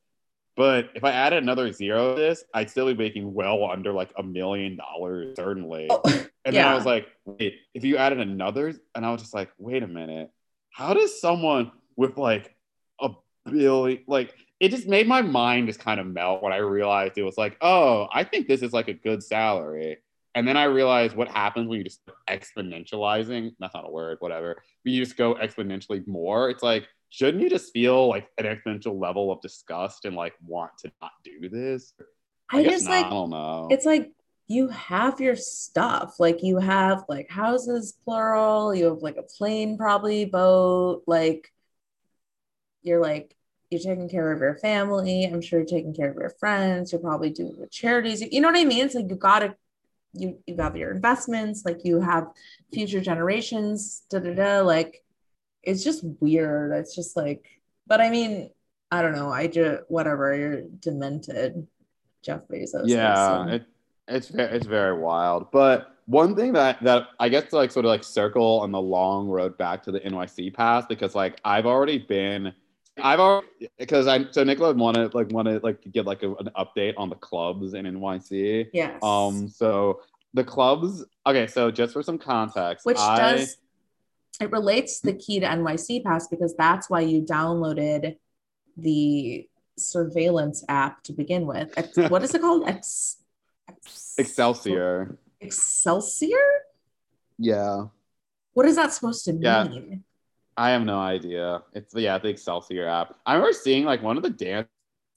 but 0.57 0.91
if 0.95 1.05
I 1.05 1.13
added 1.13 1.43
another 1.43 1.73
zero 1.73 2.15
to 2.15 2.21
this, 2.21 2.45
I'd 2.53 2.69
still 2.69 2.87
be 2.87 2.95
making 2.95 3.33
well 3.33 3.71
under 3.71 3.93
like 3.93 4.11
a 4.17 4.23
million 4.23 4.77
dollars, 4.77 5.37
certainly. 5.37 5.87
Oh, 5.89 6.03
and 6.49 6.55
yeah. 6.55 6.63
then 6.63 6.73
I 6.73 6.75
was 6.77 6.87
like, 6.87 7.09
wait, 7.27 7.57
if 7.75 7.85
you 7.85 7.99
added 7.99 8.21
another, 8.21 8.73
and 8.95 9.05
I 9.05 9.13
was 9.13 9.21
just 9.21 9.35
like, 9.35 9.51
wait 9.59 9.83
a 9.83 9.87
minute, 9.87 10.31
how 10.71 10.95
does 10.95 11.21
someone 11.21 11.73
with 11.95 12.17
like 12.17 12.57
a 13.03 13.11
billion, 13.45 14.03
like, 14.07 14.35
it 14.59 14.71
just 14.71 14.89
made 14.89 15.07
my 15.07 15.21
mind 15.21 15.67
just 15.67 15.79
kind 15.79 16.01
of 16.01 16.07
melt 16.07 16.43
when 16.43 16.55
I 16.55 16.57
realized 16.57 17.19
it 17.19 17.23
was 17.23 17.37
like, 17.37 17.59
oh, 17.61 18.09
I 18.11 18.25
think 18.25 18.49
this 18.49 18.63
is 18.63 18.73
like 18.73 18.89
a 18.89 18.95
good 18.95 19.23
salary. 19.23 19.99
And 20.35 20.49
then 20.49 20.57
I 20.57 20.65
realized 20.65 21.17
what 21.17 21.29
happens 21.29 21.69
when 21.69 21.77
you 21.77 21.85
just 21.85 22.01
exponentializing. 22.31 23.53
That's 23.59 23.75
not 23.75 23.87
a 23.87 23.91
word, 23.91 24.17
whatever. 24.21 24.63
But 24.85 24.93
you 24.93 25.05
just 25.05 25.19
go 25.19 25.35
exponentially 25.35 26.07
more. 26.07 26.49
It's 26.49 26.63
like, 26.63 26.89
shouldn't 27.11 27.43
you 27.43 27.51
just 27.51 27.75
feel 27.75 28.09
like 28.09 28.31
an 28.39 28.47
exponential 28.47 28.99
level 28.99 29.31
of 29.31 29.43
disgust 29.43 30.07
and 30.07 30.17
like 30.17 30.33
want 30.47 30.71
to 30.79 30.93
not 31.03 31.13
do 31.25 31.51
this? 31.51 31.93
I, 32.51 32.61
I 32.61 32.65
just 32.65 32.87
not, 32.87 32.93
like 32.93 33.07
I 33.07 33.11
don't 33.11 33.31
know. 33.31 33.69
It's 33.71 33.85
like 33.85 34.13
you 34.49 34.69
have 34.69 35.21
your 35.21 35.37
stuff. 35.37 36.19
Like 36.19 36.43
you 36.43 36.59
have 36.59 37.05
like 37.09 37.31
houses 37.31 37.97
plural, 38.05 38.75
you 38.75 38.87
have 38.87 39.03
like 39.03 39.19
a 39.19 39.23
plane, 39.23 39.77
probably 39.77 40.25
boat, 40.25 41.03
like 41.07 41.53
you're 42.83 43.01
like 43.01 43.37
you're 43.71 43.81
taking 43.81 44.09
care 44.09 44.33
of 44.33 44.41
your 44.41 44.57
family. 44.57 45.25
I'm 45.25 45.43
sure 45.43 45.59
you're 45.59 45.69
taking 45.69 45.95
care 45.95 46.11
of 46.11 46.17
your 46.17 46.33
friends. 46.41 46.91
You're 46.91 47.03
probably 47.03 47.29
doing 47.29 47.57
the 47.61 47.67
charities. 47.67 48.23
You 48.23 48.41
know 48.41 48.49
what 48.49 48.57
I 48.57 48.65
mean? 48.65 48.87
It's 48.87 48.95
like 48.95 49.11
you 49.11 49.17
gotta 49.17 49.55
you 50.15 50.39
you 50.47 50.57
have 50.57 50.77
your 50.77 50.93
investments, 50.93 51.65
like 51.67 51.85
you 51.85 52.01
have 52.01 52.29
future 52.73 53.03
generations, 53.03 54.03
da 54.09 54.21
da 54.21 54.35
da. 54.35 54.61
Like 54.61 55.05
it's 55.63 55.85
just 55.85 56.03
weird. 56.21 56.73
It's 56.73 56.97
just 56.97 57.19
like, 57.19 57.45
but 57.87 58.01
I 58.01 58.09
mean, 58.09 58.51
I 58.91 59.03
don't 59.03 59.15
know. 59.15 59.31
I 59.31 59.47
just 59.47 59.83
whatever. 59.89 60.35
You're 60.35 60.63
demented, 60.63 61.67
Jeff 62.23 62.49
Bezos. 62.49 62.85
Yeah, 62.87 63.47
it, 63.49 63.67
it's 64.09 64.29
very, 64.29 64.57
it's 64.57 64.67
very 64.67 64.99
wild. 64.99 65.51
But 65.51 65.95
one 66.07 66.35
thing 66.35 66.53
that 66.55 66.83
that 66.83 67.09
I 67.21 67.29
guess 67.29 67.51
to 67.51 67.57
like 67.57 67.71
sort 67.71 67.85
of 67.85 67.91
like 67.91 68.05
circle 68.05 68.61
on 68.61 68.73
the 68.73 68.81
long 68.81 69.29
road 69.29 69.59
back 69.59 69.83
to 69.85 69.93
the 69.93 70.01
NYC 70.01 70.55
pass 70.55 70.87
because 70.87 71.15
like 71.15 71.39
I've 71.45 71.67
already 71.67 71.99
been 71.99 72.53
I've 73.03 73.21
already 73.21 73.69
because 73.79 74.07
I 74.07 74.25
so 74.31 74.45
Nicola 74.45 74.73
wanted 74.75 75.15
like 75.15 75.31
wanted 75.31 75.63
like 75.63 75.83
to 75.83 75.89
get 75.89 76.07
like 76.07 76.23
a, 76.23 76.35
an 76.35 76.51
update 76.57 76.95
on 76.97 77.09
the 77.09 77.17
clubs 77.17 77.75
in 77.75 77.85
NYC. 77.85 78.69
Yes. 78.73 78.99
Um. 79.03 79.49
So 79.49 80.01
the 80.35 80.45
clubs. 80.45 81.05
Okay, 81.27 81.47
so 81.47 81.71
just 81.71 81.93
for 81.93 82.03
some 82.03 82.19
context, 82.19 82.87
which 82.87 82.99
I, 82.99 83.19
does 83.19 83.57
it 84.41 84.51
relates 84.51 85.01
the 85.01 85.13
key 85.13 85.41
to 85.41 85.47
NYC 85.47 86.05
Pass 86.05 86.29
because 86.29 86.55
that's 86.57 86.89
why 86.89 87.01
you 87.01 87.23
downloaded 87.23 88.17
the 88.77 89.49
surveillance 89.77 90.65
app 90.69 91.03
to 91.05 91.13
begin 91.13 91.47
with. 91.47 91.73
What 92.09 92.23
is 92.23 92.35
it 92.35 92.41
called? 92.41 92.69
Ex- 92.69 93.17
Ex- 93.69 94.15
Excelsior. 94.19 95.17
Excelsior? 95.41 96.39
Yeah. 97.39 97.87
What 98.55 98.67
is 98.67 98.77
that 98.77 98.93
supposed 98.93 99.25
to 99.27 99.33
Yeah. 99.33 99.65
mean? 99.65 100.05
I 100.57 100.71
have 100.71 100.83
no 100.83 100.99
idea. 100.99 101.63
It's 101.73 101.95
yeah, 101.95 102.19
the 102.19 102.29
Excelsior 102.29 102.87
app. 102.89 103.15
I 103.25 103.35
remember 103.35 103.53
seeing 103.53 103.85
like 103.85 104.03
one 104.03 104.17
of 104.17 104.25
the 104.25 104.31
dance 104.31 104.67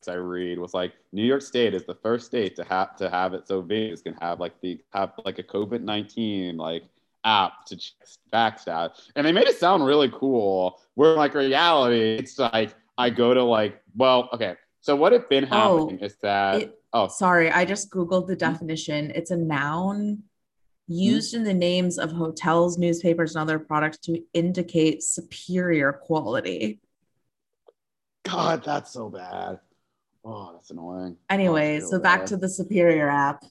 I 0.07 0.13
read 0.13 0.59
was 0.59 0.73
like 0.73 0.93
New 1.11 1.23
York 1.23 1.41
State 1.41 1.73
is 1.73 1.85
the 1.85 1.95
first 1.95 2.27
state 2.27 2.55
to 2.57 2.63
have 2.65 2.95
to 2.97 3.09
have 3.09 3.33
it 3.33 3.47
so 3.47 3.61
Vegas 3.61 4.01
can 4.01 4.13
have 4.21 4.39
like 4.39 4.59
the 4.61 4.79
have 4.93 5.13
like 5.25 5.39
a 5.39 5.43
COVID 5.43 5.81
nineteen 5.81 6.57
like 6.57 6.83
app 7.23 7.65
to 7.65 7.77
check 7.77 8.07
facts 8.31 8.67
out, 8.67 8.99
and 9.15 9.25
they 9.25 9.31
made 9.31 9.47
it 9.47 9.57
sound 9.57 9.83
really 9.85 10.09
cool. 10.13 10.79
Where 10.95 11.15
like 11.15 11.33
reality, 11.33 12.17
it's 12.17 12.37
like 12.37 12.75
I 12.97 13.09
go 13.09 13.33
to 13.33 13.43
like 13.43 13.81
well, 13.95 14.29
okay. 14.33 14.55
So 14.81 14.95
what 14.95 15.11
had 15.11 15.29
been 15.29 15.47
Oh, 15.51 15.79
happening 15.79 15.99
is 15.99 16.15
that 16.21 16.61
It, 16.61 16.79
oh 16.91 17.07
sorry, 17.07 17.51
I 17.51 17.65
just 17.65 17.91
Googled 17.91 18.27
the 18.27 18.35
definition. 18.35 19.11
It's 19.11 19.31
a 19.31 19.37
noun 19.37 19.97
mm-hmm. 19.97 20.93
used 20.93 21.33
in 21.33 21.43
the 21.43 21.53
names 21.53 21.97
of 21.97 22.11
hotels, 22.11 22.77
newspapers, 22.77 23.35
and 23.35 23.41
other 23.43 23.59
products 23.59 23.99
to 23.99 24.21
indicate 24.33 25.03
superior 25.03 25.93
quality. 25.93 26.79
God, 28.23 28.63
that's 28.63 28.91
so 28.91 29.09
bad. 29.09 29.59
Oh, 30.23 30.53
that's 30.53 30.71
annoying. 30.71 31.17
Oh, 31.19 31.33
Anyway, 31.33 31.77
that's 31.77 31.89
so 31.89 31.97
real 31.97 32.03
back 32.03 32.25
to 32.27 32.37
the 32.37 32.49
superior 32.49 33.09
app. 33.09 33.43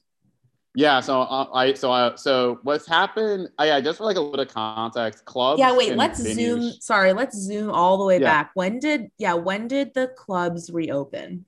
Yeah, 0.74 1.00
so 1.00 1.22
uh, 1.22 1.48
I 1.52 1.74
so 1.74 1.90
I 1.90 2.14
so 2.14 2.60
what's 2.62 2.86
happened? 2.86 3.48
I 3.58 3.66
yeah, 3.66 3.80
just 3.80 3.98
for 3.98 4.04
like 4.04 4.16
a 4.16 4.20
little 4.20 4.46
context, 4.46 5.24
clubs. 5.24 5.58
Yeah, 5.58 5.76
wait, 5.76 5.96
let's 5.96 6.20
venues- 6.20 6.34
zoom. 6.34 6.72
Sorry, 6.80 7.12
let's 7.12 7.36
zoom 7.36 7.70
all 7.70 7.98
the 7.98 8.04
way 8.04 8.20
Yeah. 8.20 8.26
back. 8.26 8.50
When 8.54 8.78
did, 8.78 9.10
yeah, 9.18 9.34
when 9.34 9.66
did 9.66 9.94
the 9.94 10.08
clubs 10.16 10.70
reopen? 10.70 11.44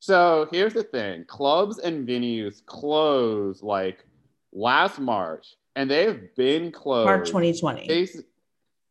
So 0.00 0.48
here's 0.50 0.74
the 0.74 0.82
thing: 0.82 1.24
clubs 1.26 1.78
and 1.78 2.08
venues 2.08 2.64
closed 2.66 3.62
like 3.62 4.04
last 4.52 4.98
March, 4.98 5.54
and 5.76 5.88
they've 5.88 6.34
been 6.34 6.72
closed 6.72 7.06
March 7.06 7.28
2020. 7.28 7.86
basi- 7.86 8.24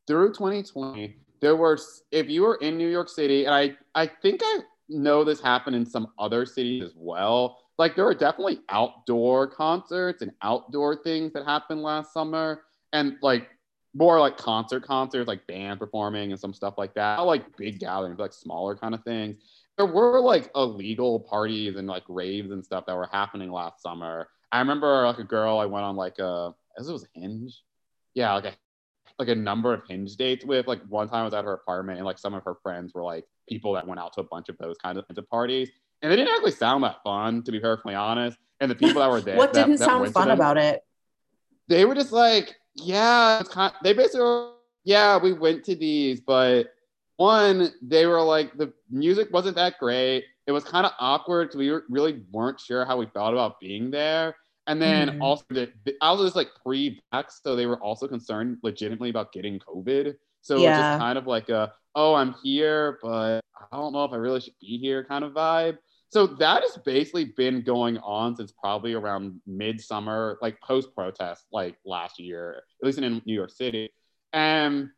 through 0.07 0.29
2020. 0.33 1.17
There 1.41 1.57
were, 1.57 1.77
if 2.11 2.29
you 2.29 2.43
were 2.43 2.55
in 2.55 2.77
New 2.77 2.87
York 2.87 3.09
City, 3.09 3.43
and 3.43 3.53
I 3.53 3.75
I 3.93 4.07
think 4.07 4.39
I 4.41 4.59
know 4.87 5.25
this 5.25 5.41
happened 5.41 5.75
in 5.75 5.85
some 5.85 6.07
other 6.17 6.45
cities 6.45 6.81
as 6.83 6.93
well. 6.95 7.59
Like 7.78 7.95
there 7.95 8.05
were 8.05 8.13
definitely 8.13 8.61
outdoor 8.69 9.47
concerts 9.47 10.21
and 10.21 10.32
outdoor 10.41 10.95
things 10.95 11.34
that 11.34 11.45
happened 11.45 11.82
last 11.82 12.13
summer, 12.13 12.63
and 12.91 13.17
like 13.21 13.49
more 13.95 14.19
like 14.19 14.38
concert 14.38 14.84
concerts, 14.84 15.28
like 15.28 15.45
band 15.47 15.80
performing 15.80 16.32
and 16.32 16.39
some 16.39 16.53
stuff 16.53 16.76
like 16.78 16.93
that. 16.95 17.17
Not 17.17 17.28
like 17.28 17.57
big 17.57 17.80
gatherings, 17.80 18.19
like 18.19 18.34
smaller 18.34 18.76
kind 18.76 18.93
of 18.93 19.03
things. 19.03 19.38
There 19.78 19.88
were 19.88 20.19
like 20.19 20.51
illegal 20.55 21.19
parties 21.19 21.76
and 21.76 21.88
like 21.88 22.03
raves 22.07 22.51
and 22.51 22.63
stuff 22.63 22.86
that 22.86 22.95
were 22.95 23.09
happening 23.11 23.51
last 23.51 23.82
summer. 23.82 24.30
I 24.51 24.59
remember 24.59 25.05
like 25.07 25.17
a 25.17 25.24
girl 25.24 25.57
I 25.57 25.65
went 25.65 25.86
on 25.86 25.95
like 25.95 26.19
a, 26.19 26.53
as 26.78 26.89
it 26.89 26.93
was 26.93 27.07
Hinge, 27.15 27.63
yeah, 28.13 28.34
like 28.34 28.45
a 28.45 28.53
like 29.19 29.28
a 29.28 29.36
number 29.36 29.74
of 29.74 29.84
hinge 29.88 30.15
dates 30.15 30.45
with. 30.45 30.67
Like 30.67 30.82
one 30.88 31.07
time 31.07 31.21
I 31.21 31.26
was 31.26 31.34
at 31.34 31.45
her 31.45 31.53
apartment 31.53 31.99
and 31.99 32.05
like 32.05 32.17
some 32.19 32.34
of 32.34 32.43
her 32.43 32.55
friends 32.63 32.93
were 32.93 33.03
like 33.03 33.26
people 33.47 33.74
that 33.74 33.88
went 33.88 33.99
out 33.99 34.13
to 34.13 34.21
a 34.21 34.26
bunch 34.26 34.49
of 34.49 34.57
those 34.57 34.78
kinds 34.78 34.97
of, 34.97 35.07
kinds 35.07 35.17
of 35.17 35.30
parties. 35.30 35.69
And 36.03 36.11
they 36.11 36.17
didn't 36.17 36.33
actually 36.35 36.51
sound 36.51 36.83
that 36.83 36.97
fun, 37.03 37.41
to 37.43 37.51
be 37.51 37.59
perfectly 37.61 37.95
honest. 37.95 38.37
And 38.59 38.69
the 38.69 38.75
people 38.75 39.01
that 39.01 39.09
were 39.09 39.21
there, 39.25 39.37
what 39.37 39.53
that- 39.53 39.67
didn't 39.67 39.79
that 39.79 39.85
sound 39.85 40.13
fun 40.13 40.27
them, 40.27 40.37
about 40.37 40.57
it? 40.57 40.83
They 41.69 41.85
were 41.85 41.95
just 41.95 42.11
like, 42.11 42.55
yeah, 42.75 43.39
it's 43.39 43.49
kind. 43.49 43.73
They 43.83 43.93
basically, 43.93 44.19
were, 44.21 44.51
yeah, 44.83 45.17
we 45.17 45.31
went 45.31 45.63
to 45.65 45.75
these, 45.75 46.19
but 46.19 46.67
one, 47.15 47.71
they 47.81 48.05
were 48.05 48.21
like 48.21 48.53
the 48.57 48.73
music 48.91 49.29
wasn't 49.31 49.55
that 49.55 49.79
great. 49.79 50.25
It 50.45 50.51
was 50.51 50.65
kind 50.65 50.85
of 50.85 50.91
awkward 50.99 51.45
because 51.47 51.57
we 51.57 51.71
were, 51.71 51.85
really 51.89 52.21
weren't 52.33 52.59
sure 52.59 52.83
how 52.83 52.97
we 52.97 53.05
felt 53.05 53.33
about 53.33 53.61
being 53.61 53.89
there. 53.91 54.35
And 54.67 54.81
then 54.81 55.09
Mhm. 55.09 55.21
also, 55.21 55.45
the, 55.49 55.71
I 56.01 56.11
was 56.11 56.21
just 56.21 56.35
like 56.35 56.49
pre-vax, 56.63 57.41
so 57.41 57.55
they 57.55 57.65
were 57.65 57.79
also 57.81 58.07
concerned 58.09 58.57
legitimately 58.61 59.09
about 59.09 59.31
getting 59.31 59.57
COVID. 59.59 60.15
So 60.41 60.55
it 60.57 60.59
was 60.67 60.77
just 60.89 60.99
kind 60.99 61.17
of 61.17 61.27
like 61.27 61.47
a, 61.47 61.71
oh, 61.95 62.13
I'm 62.13 62.33
here, 62.43 62.99
but 63.01 63.39
I 63.71 63.77
don't 63.77 63.93
know 63.93 64.03
if 64.03 64.11
I 64.11 64.17
really 64.17 64.41
should 64.41 64.59
be 64.59 64.77
here 64.77 65.05
kind 65.05 65.23
of 65.23 65.31
vibe. 65.31 65.77
So 66.14 66.28
that 66.28 66.61
has 66.61 66.78
basically 66.86 67.26
been 67.26 67.64
going 67.64 67.97
on 67.97 68.36
since 68.36 68.51
probably 68.51 68.93
around 68.93 69.41
midsummer, 69.47 70.38
like 70.43 70.61
post 70.61 70.93
protest, 70.93 71.45
like 71.51 71.76
last 71.86 72.20
year, 72.20 72.61
at 72.82 72.86
least 72.86 72.99
in 72.99 73.20
New 73.26 73.34
York 73.34 73.49
City. 73.49 73.89
And 74.32 74.91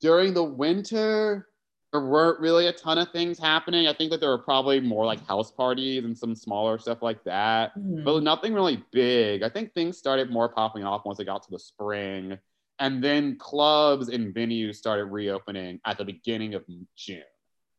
during 0.00 0.32
the 0.32 0.42
winter, 0.42 1.48
there 1.92 2.00
weren't 2.00 2.40
really 2.40 2.66
a 2.66 2.72
ton 2.72 2.96
of 2.96 3.10
things 3.12 3.38
happening. 3.38 3.88
I 3.88 3.92
think 3.92 4.10
that 4.10 4.20
there 4.20 4.30
were 4.30 4.38
probably 4.38 4.80
more 4.80 5.04
like 5.04 5.22
house 5.26 5.50
parties 5.50 6.06
and 6.06 6.16
some 6.16 6.34
smaller 6.34 6.78
stuff 6.78 7.02
like 7.02 7.22
that, 7.24 7.76
Mhm. 7.76 8.04
but 8.04 8.22
nothing 8.22 8.54
really 8.54 8.82
big. 8.90 9.42
I 9.42 9.50
think 9.50 9.74
things 9.74 9.98
started 9.98 10.30
more 10.30 10.48
popping 10.48 10.82
off 10.82 11.04
once 11.04 11.20
it 11.20 11.26
got 11.26 11.42
to 11.42 11.50
the 11.50 11.58
spring. 11.58 12.38
And 12.78 13.04
then 13.04 13.36
clubs 13.36 14.08
and 14.08 14.34
venues 14.34 14.76
started 14.76 15.06
reopening 15.06 15.78
at 15.84 15.98
the 15.98 16.06
beginning 16.06 16.54
of 16.54 16.64
June. 16.96 17.22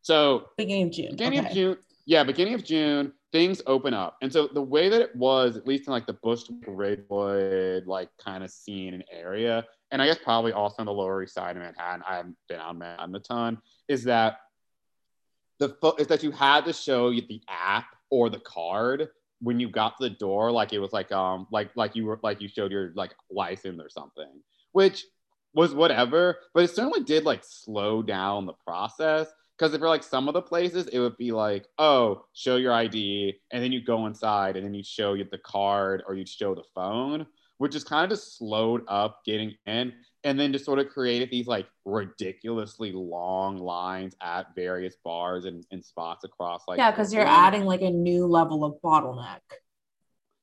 So 0.01 0.49
Beginning 0.55 0.87
of 0.87 0.91
June. 0.91 1.11
beginning 1.11 1.39
okay. 1.39 1.47
of 1.49 1.53
June, 1.55 1.77
yeah, 2.09 2.23
beginning 2.23 2.55
of 2.55 2.63
June, 2.63 3.13
things 3.31 3.61
open 3.67 3.93
up. 3.93 4.17
And 4.23 4.33
so 4.33 4.49
the 4.51 4.63
way 4.63 4.89
that 4.89 4.99
it 4.99 5.15
was, 5.15 5.55
at 5.55 5.67
least 5.67 5.85
in 5.85 5.93
like 5.93 6.07
the 6.07 6.13
Bushwick 6.13 6.63
Ridgewood, 6.65 7.85
like 7.85 8.09
kind 8.17 8.43
of 8.43 8.49
scene 8.49 8.95
and 8.95 9.03
area, 9.11 9.63
and 9.91 10.01
I 10.01 10.07
guess 10.07 10.17
probably 10.17 10.51
also 10.51 10.77
on 10.79 10.87
the 10.87 10.91
Lower 10.91 11.21
East 11.21 11.35
Side 11.35 11.55
of 11.55 11.61
Manhattan, 11.61 12.01
I 12.09 12.15
haven't 12.15 12.35
been 12.47 12.59
on 12.59 12.79
Manhattan 12.79 13.15
a 13.15 13.19
ton, 13.19 13.59
is 13.87 14.05
that 14.05 14.39
the 15.59 15.69
fo- 15.69 15.97
is 15.99 16.07
that 16.07 16.23
you 16.23 16.31
had 16.31 16.65
to 16.65 16.73
show 16.73 17.11
the 17.11 17.43
app 17.47 17.85
or 18.09 18.31
the 18.31 18.39
card 18.39 19.09
when 19.41 19.59
you 19.59 19.69
got 19.69 19.95
to 19.99 20.09
the 20.09 20.15
door, 20.15 20.51
like 20.51 20.73
it 20.73 20.79
was 20.79 20.91
like 20.91 21.11
um 21.11 21.45
like 21.51 21.69
like 21.75 21.95
you 21.95 22.05
were 22.05 22.19
like 22.23 22.41
you 22.41 22.47
showed 22.47 22.71
your 22.71 22.91
like 22.95 23.13
license 23.29 23.79
or 23.79 23.87
something, 23.87 24.41
which 24.71 25.05
was 25.53 25.75
whatever, 25.75 26.39
but 26.55 26.63
it 26.63 26.71
certainly 26.71 27.03
did 27.03 27.23
like 27.23 27.43
slow 27.43 28.01
down 28.01 28.47
the 28.47 28.53
process. 28.65 29.27
Because 29.59 29.73
if 29.73 29.81
for 29.81 29.89
like 29.89 30.03
some 30.03 30.29
of 30.29 30.33
the 30.33 30.41
places, 30.41 30.87
it 30.87 30.99
would 30.99 31.17
be 31.17 31.33
like, 31.33 31.67
oh, 31.77 32.23
show 32.33 32.55
your 32.55 32.71
ID, 32.71 33.41
and 33.51 33.61
then 33.61 33.73
you 33.73 33.83
go 33.83 34.05
inside, 34.05 34.55
and 34.55 34.65
then 34.65 34.73
you 34.73 34.83
show 34.83 35.15
you 35.15 35.25
the 35.29 35.37
card 35.37 36.01
or 36.07 36.15
you 36.15 36.25
show 36.25 36.55
the 36.55 36.63
phone, 36.73 37.27
which 37.57 37.75
is 37.75 37.83
kind 37.83 38.05
of 38.05 38.09
just 38.09 38.37
slowed 38.37 38.83
up 38.87 39.19
getting 39.25 39.53
in, 39.65 39.91
and 40.23 40.39
then 40.39 40.53
just 40.53 40.63
sort 40.63 40.79
of 40.79 40.87
created 40.87 41.29
these 41.29 41.45
like 41.45 41.67
ridiculously 41.83 42.93
long 42.93 43.57
lines 43.57 44.15
at 44.21 44.55
various 44.55 44.95
bars 45.03 45.43
and, 45.43 45.65
and 45.71 45.83
spots 45.83 46.23
across 46.23 46.63
like 46.69 46.77
yeah, 46.77 46.91
because 46.91 47.13
you're 47.13 47.27
adding 47.27 47.65
like 47.65 47.81
a 47.81 47.91
new 47.91 48.27
level 48.27 48.63
of 48.63 48.75
bottleneck. 48.81 49.41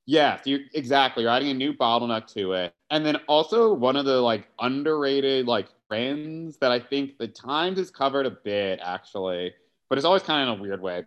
Yes, 0.04 0.42
you 0.44 0.60
exactly. 0.74 1.22
You're 1.22 1.32
adding 1.32 1.48
a 1.48 1.54
new 1.54 1.72
bottleneck 1.72 2.26
to 2.34 2.52
it. 2.52 2.74
And 2.90 3.04
then 3.04 3.16
also 3.28 3.72
one 3.72 3.96
of 3.96 4.04
the 4.04 4.20
like 4.20 4.46
underrated 4.60 5.46
like 5.46 5.68
trends 5.88 6.56
that 6.58 6.70
I 6.70 6.78
think 6.78 7.18
the 7.18 7.28
Times 7.28 7.78
has 7.78 7.90
covered 7.90 8.26
a 8.26 8.30
bit 8.30 8.80
actually, 8.82 9.52
but 9.88 9.98
it's 9.98 10.04
always 10.04 10.22
kind 10.22 10.48
of 10.48 10.54
in 10.54 10.60
a 10.60 10.62
weird 10.62 10.80
way. 10.80 11.04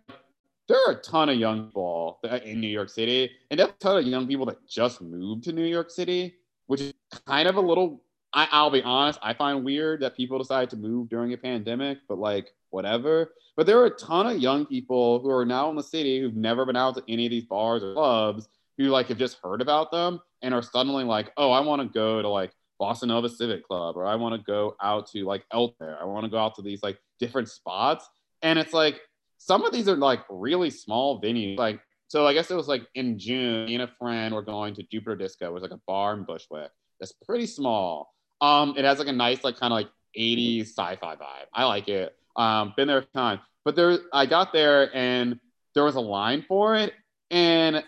There 0.68 0.78
are 0.86 0.92
a 0.92 1.00
ton 1.00 1.28
of 1.28 1.36
young 1.36 1.66
people 1.66 2.20
in 2.44 2.60
New 2.60 2.68
York 2.68 2.90
City, 2.90 3.30
and 3.50 3.58
a 3.58 3.68
ton 3.80 3.98
of 3.98 4.04
young 4.04 4.28
people 4.28 4.46
that 4.46 4.68
just 4.68 5.00
moved 5.00 5.44
to 5.44 5.52
New 5.52 5.64
York 5.64 5.90
City, 5.90 6.34
which 6.66 6.80
is 6.80 6.94
kind 7.26 7.48
of 7.48 7.56
a 7.56 7.60
little. 7.60 8.02
I, 8.32 8.46
I'll 8.52 8.70
be 8.70 8.82
honest, 8.82 9.18
I 9.20 9.34
find 9.34 9.64
weird 9.64 10.00
that 10.02 10.16
people 10.16 10.38
decide 10.38 10.70
to 10.70 10.76
move 10.76 11.08
during 11.08 11.32
a 11.32 11.36
pandemic, 11.36 11.98
but 12.08 12.18
like 12.18 12.52
whatever. 12.68 13.32
But 13.56 13.66
there 13.66 13.80
are 13.80 13.86
a 13.86 13.90
ton 13.90 14.28
of 14.28 14.38
young 14.38 14.64
people 14.64 15.18
who 15.18 15.30
are 15.30 15.44
now 15.44 15.68
in 15.70 15.76
the 15.76 15.82
city 15.82 16.20
who've 16.20 16.36
never 16.36 16.64
been 16.64 16.76
out 16.76 16.94
to 16.94 17.02
any 17.08 17.26
of 17.26 17.30
these 17.30 17.44
bars 17.46 17.82
or 17.82 17.94
clubs 17.94 18.48
who 18.78 18.84
like 18.84 19.08
have 19.08 19.18
just 19.18 19.38
heard 19.42 19.60
about 19.60 19.90
them 19.90 20.20
and 20.42 20.54
are 20.54 20.62
suddenly 20.62 21.04
like, 21.04 21.30
oh, 21.36 21.50
I 21.50 21.60
want 21.60 21.82
to 21.82 21.88
go 21.88 22.22
to 22.22 22.28
like 22.28 22.52
Bossa 22.80 23.04
Nova 23.04 23.28
Civic 23.28 23.66
Club 23.66 23.96
or 23.96 24.06
I 24.06 24.14
want 24.14 24.34
to 24.34 24.44
go 24.44 24.76
out 24.82 25.10
to 25.10 25.24
like 25.24 25.44
Elter. 25.52 26.00
I 26.00 26.04
want 26.04 26.24
to 26.24 26.30
go 26.30 26.38
out 26.38 26.54
to 26.56 26.62
these 26.62 26.82
like 26.82 26.98
different 27.18 27.48
spots. 27.48 28.08
And 28.42 28.58
it's 28.58 28.72
like 28.72 29.00
some 29.38 29.64
of 29.64 29.72
these 29.72 29.88
are 29.88 29.96
like 29.96 30.20
really 30.30 30.70
small 30.70 31.20
venues. 31.20 31.58
Like, 31.58 31.80
so 32.08 32.26
I 32.26 32.32
guess 32.32 32.50
it 32.50 32.56
was 32.56 32.68
like 32.68 32.86
in 32.94 33.18
June, 33.18 33.66
me 33.66 33.74
and 33.74 33.84
a 33.84 33.90
friend 33.98 34.34
were 34.34 34.42
going 34.42 34.74
to 34.74 34.82
Jupiter 34.82 35.16
Disco. 35.16 35.46
It 35.46 35.52
was 35.52 35.62
like 35.62 35.72
a 35.72 35.80
bar 35.86 36.14
in 36.14 36.24
Bushwick. 36.24 36.70
That's 36.98 37.12
pretty 37.12 37.46
small. 37.46 38.12
Um, 38.40 38.74
it 38.76 38.84
has 38.84 38.98
like 38.98 39.08
a 39.08 39.12
nice, 39.12 39.44
like 39.44 39.58
kind 39.58 39.72
of 39.72 39.76
like 39.76 39.88
80s 40.18 40.62
sci-fi 40.68 41.16
vibe. 41.16 41.46
I 41.52 41.64
like 41.64 41.88
it. 41.88 42.16
Um, 42.36 42.72
been 42.76 42.88
there 42.88 42.98
a 42.98 43.04
time. 43.04 43.40
But 43.64 43.76
there 43.76 43.98
I 44.12 44.26
got 44.26 44.52
there 44.52 44.94
and 44.96 45.38
there 45.74 45.84
was 45.84 45.96
a 45.96 46.00
line 46.00 46.44
for 46.48 46.76
it. 46.76 46.94
And 47.30 47.84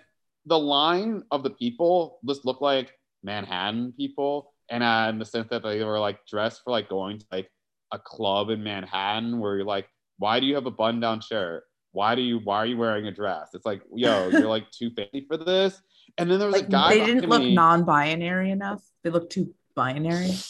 the 0.47 0.59
line 0.59 1.23
of 1.31 1.43
the 1.43 1.51
people 1.51 2.19
just 2.27 2.45
looked 2.45 2.63
like 2.63 2.93
Manhattan 3.23 3.93
people, 3.97 4.53
and 4.71 4.83
uh, 4.83 5.07
in 5.11 5.19
the 5.19 5.25
sense 5.25 5.49
that 5.51 5.63
they 5.63 5.83
were 5.85 5.99
like 6.01 6.25
dressed 6.27 6.63
for 6.65 6.71
like 6.71 6.89
going 6.89 7.19
to 7.19 7.27
like 7.31 7.51
a 7.93 7.99
club 7.99 8.51
in 8.51 8.63
Manhattan, 8.63 9.39
where 9.39 9.57
you're 9.57 9.65
like, 9.67 9.89
why 10.19 10.41
do 10.41 10.47
you 10.47 10.55
have 10.55 10.67
a 10.67 10.71
button-down 10.71 11.21
shirt? 11.21 11.65
Why 11.93 12.15
do 12.15 12.23
you? 12.23 12.39
Why 12.39 12.57
are 12.59 12.67
you 12.67 12.77
wearing 12.77 13.07
a 13.07 13.13
dress? 13.13 13.51
It's 13.55 13.67
like, 13.67 13.83
yo, 13.95 14.29
you're 14.33 14.49
like 14.49 14.71
too 14.71 14.91
fancy 14.97 15.25
for 15.29 15.37
this. 15.37 15.81
And 16.19 16.31
then 16.31 16.39
there 16.39 16.49
was 16.49 16.57
Like 16.57 16.69
a 16.69 16.71
guy. 16.71 16.89
they 16.99 17.05
didn't 17.07 17.29
look 17.29 17.41
me- 17.43 17.55
non-binary 17.55 18.51
enough. 18.51 18.83
They 19.03 19.11
looked 19.11 19.33
too 19.33 19.55
binary. 19.75 20.31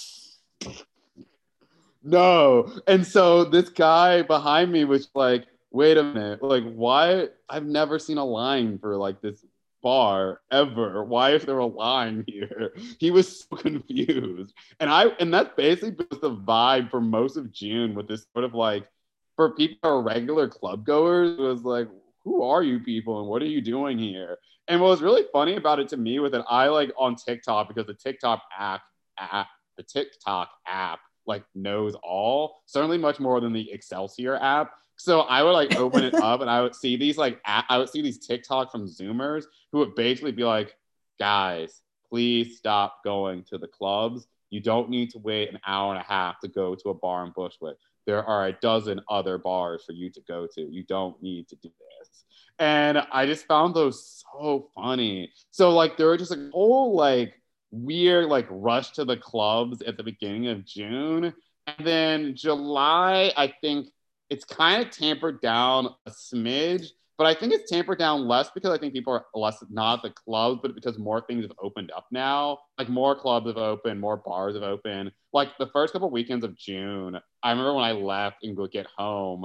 No. 2.03 2.68
And 2.86 3.07
so 3.07 3.45
this 3.45 3.68
guy 3.68 4.22
behind 4.22 4.72
me 4.72 4.84
was 4.84 5.09
like, 5.14 5.47
wait 5.70 5.97
a 5.97 6.03
minute, 6.03 6.43
like, 6.43 6.64
why? 6.74 7.28
I've 7.49 7.64
never 7.66 7.99
seen 7.99 8.18
a 8.18 8.24
line 8.24 8.78
for 8.78 8.97
like 8.97 9.20
this 9.20 9.45
bar 9.83 10.41
ever. 10.51 11.05
Why 11.05 11.33
is 11.33 11.45
there 11.45 11.59
a 11.59 11.66
line 11.66 12.24
here? 12.26 12.72
He 12.99 13.11
was 13.11 13.41
so 13.41 13.57
confused. 13.57 14.55
And 14.80 14.91
I, 14.91 15.07
and 15.18 15.33
that's 15.33 15.55
basically 15.57 16.07
just 16.11 16.20
the 16.20 16.37
vibe 16.37 16.91
for 16.91 17.01
most 17.01 17.37
of 17.37 17.53
June 17.53 17.95
with 17.95 18.09
this 18.09 18.26
sort 18.33 18.45
of 18.45 18.55
like, 18.55 18.89
for 19.37 19.51
people 19.55 19.78
who 19.83 19.89
are 19.89 20.03
regular 20.03 20.49
club 20.49 20.85
goers, 20.85 21.39
it 21.39 21.43
was 21.43 21.62
like, 21.62 21.89
who 22.24 22.43
are 22.43 22.62
you 22.62 22.80
people 22.80 23.20
and 23.20 23.28
what 23.28 23.43
are 23.43 23.47
you 23.47 23.61
doing 23.61 23.99
here? 23.99 24.39
And 24.68 24.80
what 24.80 24.89
was 24.89 25.03
really 25.03 25.24
funny 25.33 25.57
about 25.57 25.80
it 25.80 25.89
to 25.89 25.97
me 25.97 26.18
was 26.20 26.33
that 26.33 26.45
I 26.49 26.68
like 26.68 26.93
on 26.97 27.16
TikTok 27.16 27.68
because 27.68 27.87
the 27.87 27.95
TikTok 27.95 28.43
app, 28.57 28.83
app 29.18 29.49
the 29.76 29.83
TikTok 29.83 30.51
app 30.66 31.01
like 31.26 31.45
knows 31.55 31.95
all, 32.03 32.62
certainly 32.66 32.99
much 32.99 33.20
more 33.20 33.41
than 33.41 33.53
the 33.53 33.70
Excelsior 33.72 34.37
app. 34.37 34.72
So 35.03 35.22
I 35.22 35.42
would 35.42 35.50
like 35.50 35.74
open 35.74 36.05
it 36.05 36.14
up 36.22 36.42
and 36.42 36.48
I 36.48 36.62
would 36.62 36.76
see 36.76 36.96
these 36.96 37.18
like 37.18 37.40
I 37.44 37.76
would 37.76 37.88
see 37.88 38.03
these 38.03 38.24
TikTok 38.24 38.70
from 38.70 38.86
Zoomers 38.86 39.46
who 39.72 39.78
would 39.78 39.96
basically 39.96 40.30
be 40.30 40.44
like, 40.44 40.76
guys, 41.18 41.82
please 42.09 42.57
stop 42.57 43.03
going 43.03 43.42
to 43.50 43.59
the 43.59 43.66
clubs. 43.66 44.28
You 44.50 44.61
don't 44.61 44.90
need 44.90 45.11
to 45.11 45.18
wait 45.18 45.48
an 45.48 45.59
hour 45.66 45.92
and 45.92 46.00
a 46.00 46.07
half 46.07 46.38
to 46.40 46.48
go 46.48 46.76
to 46.76 46.90
a 46.90 46.94
bar 46.94 47.24
in 47.24 47.32
Bushwick. 47.32 47.78
There 48.07 48.22
are 48.22 48.46
a 48.46 48.53
dozen 48.53 49.00
other 49.09 49.38
bars 49.38 49.82
for 49.84 49.90
you 49.90 50.09
to 50.11 50.20
go 50.20 50.46
to. 50.55 50.61
You 50.61 50.84
don't 50.84 51.20
need 51.20 51.48
to 51.48 51.57
do 51.57 51.70
this. 51.98 52.24
And 52.61 52.98
I 53.11 53.26
just 53.26 53.46
found 53.46 53.74
those 53.74 54.24
so 54.32 54.68
funny. 54.72 55.32
So 55.50 55.70
like 55.70 55.96
there 55.96 56.07
were 56.07 56.16
just 56.16 56.30
a 56.30 56.48
whole 56.53 56.94
like 56.94 57.34
weird 57.72 58.26
like 58.26 58.46
rush 58.50 58.92
to 58.92 59.05
the 59.05 59.16
clubs 59.16 59.82
at 59.82 59.96
the 59.96 60.05
beginning 60.05 60.46
of 60.46 60.64
June. 60.64 61.34
And 61.66 61.86
then 61.86 62.36
July, 62.36 63.32
I 63.36 63.53
think 63.61 63.88
it's 64.33 64.47
kind 64.47 64.83
of 64.83 64.91
tampered 64.91 65.43
down 65.43 65.91
a 66.07 66.11
smidge, 66.11 66.87
but 67.18 67.26
I 67.26 67.35
think 67.35 67.53
it's 67.53 67.70
tampered 67.70 67.99
down 67.99 68.26
less 68.26 68.51
because 68.51 68.70
I 68.70 68.78
think 68.78 68.95
people 68.95 69.12
are 69.12 69.26
less 69.35 69.62
not 69.68 69.99
at 69.99 70.03
the 70.03 70.11
clubs, 70.11 70.61
but 70.62 70.74
because 70.74 70.99
more 70.99 71.20
things 71.20 71.45
have 71.45 71.53
opened 71.62 71.93
up 71.95 72.07
now. 72.11 72.61
Like 72.78 72.89
more 72.89 73.14
clubs 73.14 73.47
have 73.47 73.59
opened, 73.59 74.01
more 74.01 74.16
bars 74.16 74.55
have 74.55 74.62
opened. 74.62 75.12
Like 75.35 75.51
the 75.59 75.66
first 75.66 75.93
couple 75.93 76.11
weekends 76.11 76.47
of 76.47 76.57
June, 76.57 77.20
I 77.43 77.51
remember 77.51 77.74
when 77.74 77.85
I 77.85 77.93
left 77.93 78.43
and 78.43 78.57
would 78.57 78.70
get 78.70 78.87
home, 78.97 79.45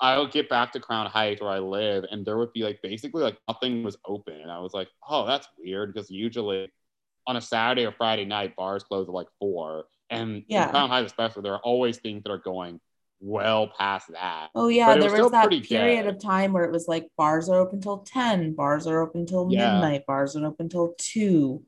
I 0.00 0.18
would 0.18 0.32
get 0.32 0.48
back 0.48 0.72
to 0.72 0.80
Crown 0.80 1.06
Heights 1.06 1.42
where 1.42 1.50
I 1.50 1.58
live, 1.58 2.06
and 2.10 2.24
there 2.24 2.38
would 2.38 2.54
be 2.54 2.62
like 2.62 2.80
basically 2.82 3.22
like 3.22 3.36
nothing 3.46 3.84
was 3.84 3.98
open. 4.06 4.40
And 4.40 4.50
I 4.50 4.58
was 4.58 4.72
like, 4.72 4.88
oh, 5.06 5.26
that's 5.26 5.48
weird 5.58 5.92
because 5.92 6.10
usually 6.10 6.70
on 7.26 7.36
a 7.36 7.42
Saturday 7.42 7.84
or 7.84 7.92
Friday 7.92 8.24
night, 8.24 8.56
bars 8.56 8.84
close 8.84 9.06
at 9.06 9.12
like 9.12 9.28
four. 9.38 9.84
And 10.08 10.44
Yeah. 10.48 10.70
Crown 10.70 10.88
Heights, 10.88 11.12
especially, 11.12 11.42
there 11.42 11.52
are 11.52 11.60
always 11.62 11.98
things 11.98 12.22
that 12.22 12.30
are 12.30 12.38
going 12.38 12.80
well 13.20 13.68
past 13.78 14.08
that. 14.12 14.48
Oh 14.54 14.68
yeah, 14.68 14.94
there 14.96 15.10
was 15.10 15.22
was 15.22 15.30
that 15.32 15.50
period 15.50 16.04
dead. 16.04 16.14
of 16.14 16.20
time 16.20 16.52
where 16.52 16.64
it 16.64 16.72
was 16.72 16.88
like 16.88 17.08
bars 17.16 17.48
are 17.48 17.58
open 17.60 17.80
till 17.80 17.98
10, 17.98 18.54
bars 18.54 18.86
are 18.86 19.00
open 19.00 19.26
till 19.26 19.50
Yeah. 19.50 19.72
midnight, 19.72 20.06
bars 20.06 20.36
are 20.36 20.46
open 20.46 20.68
till 20.68 20.94
2. 20.98 21.62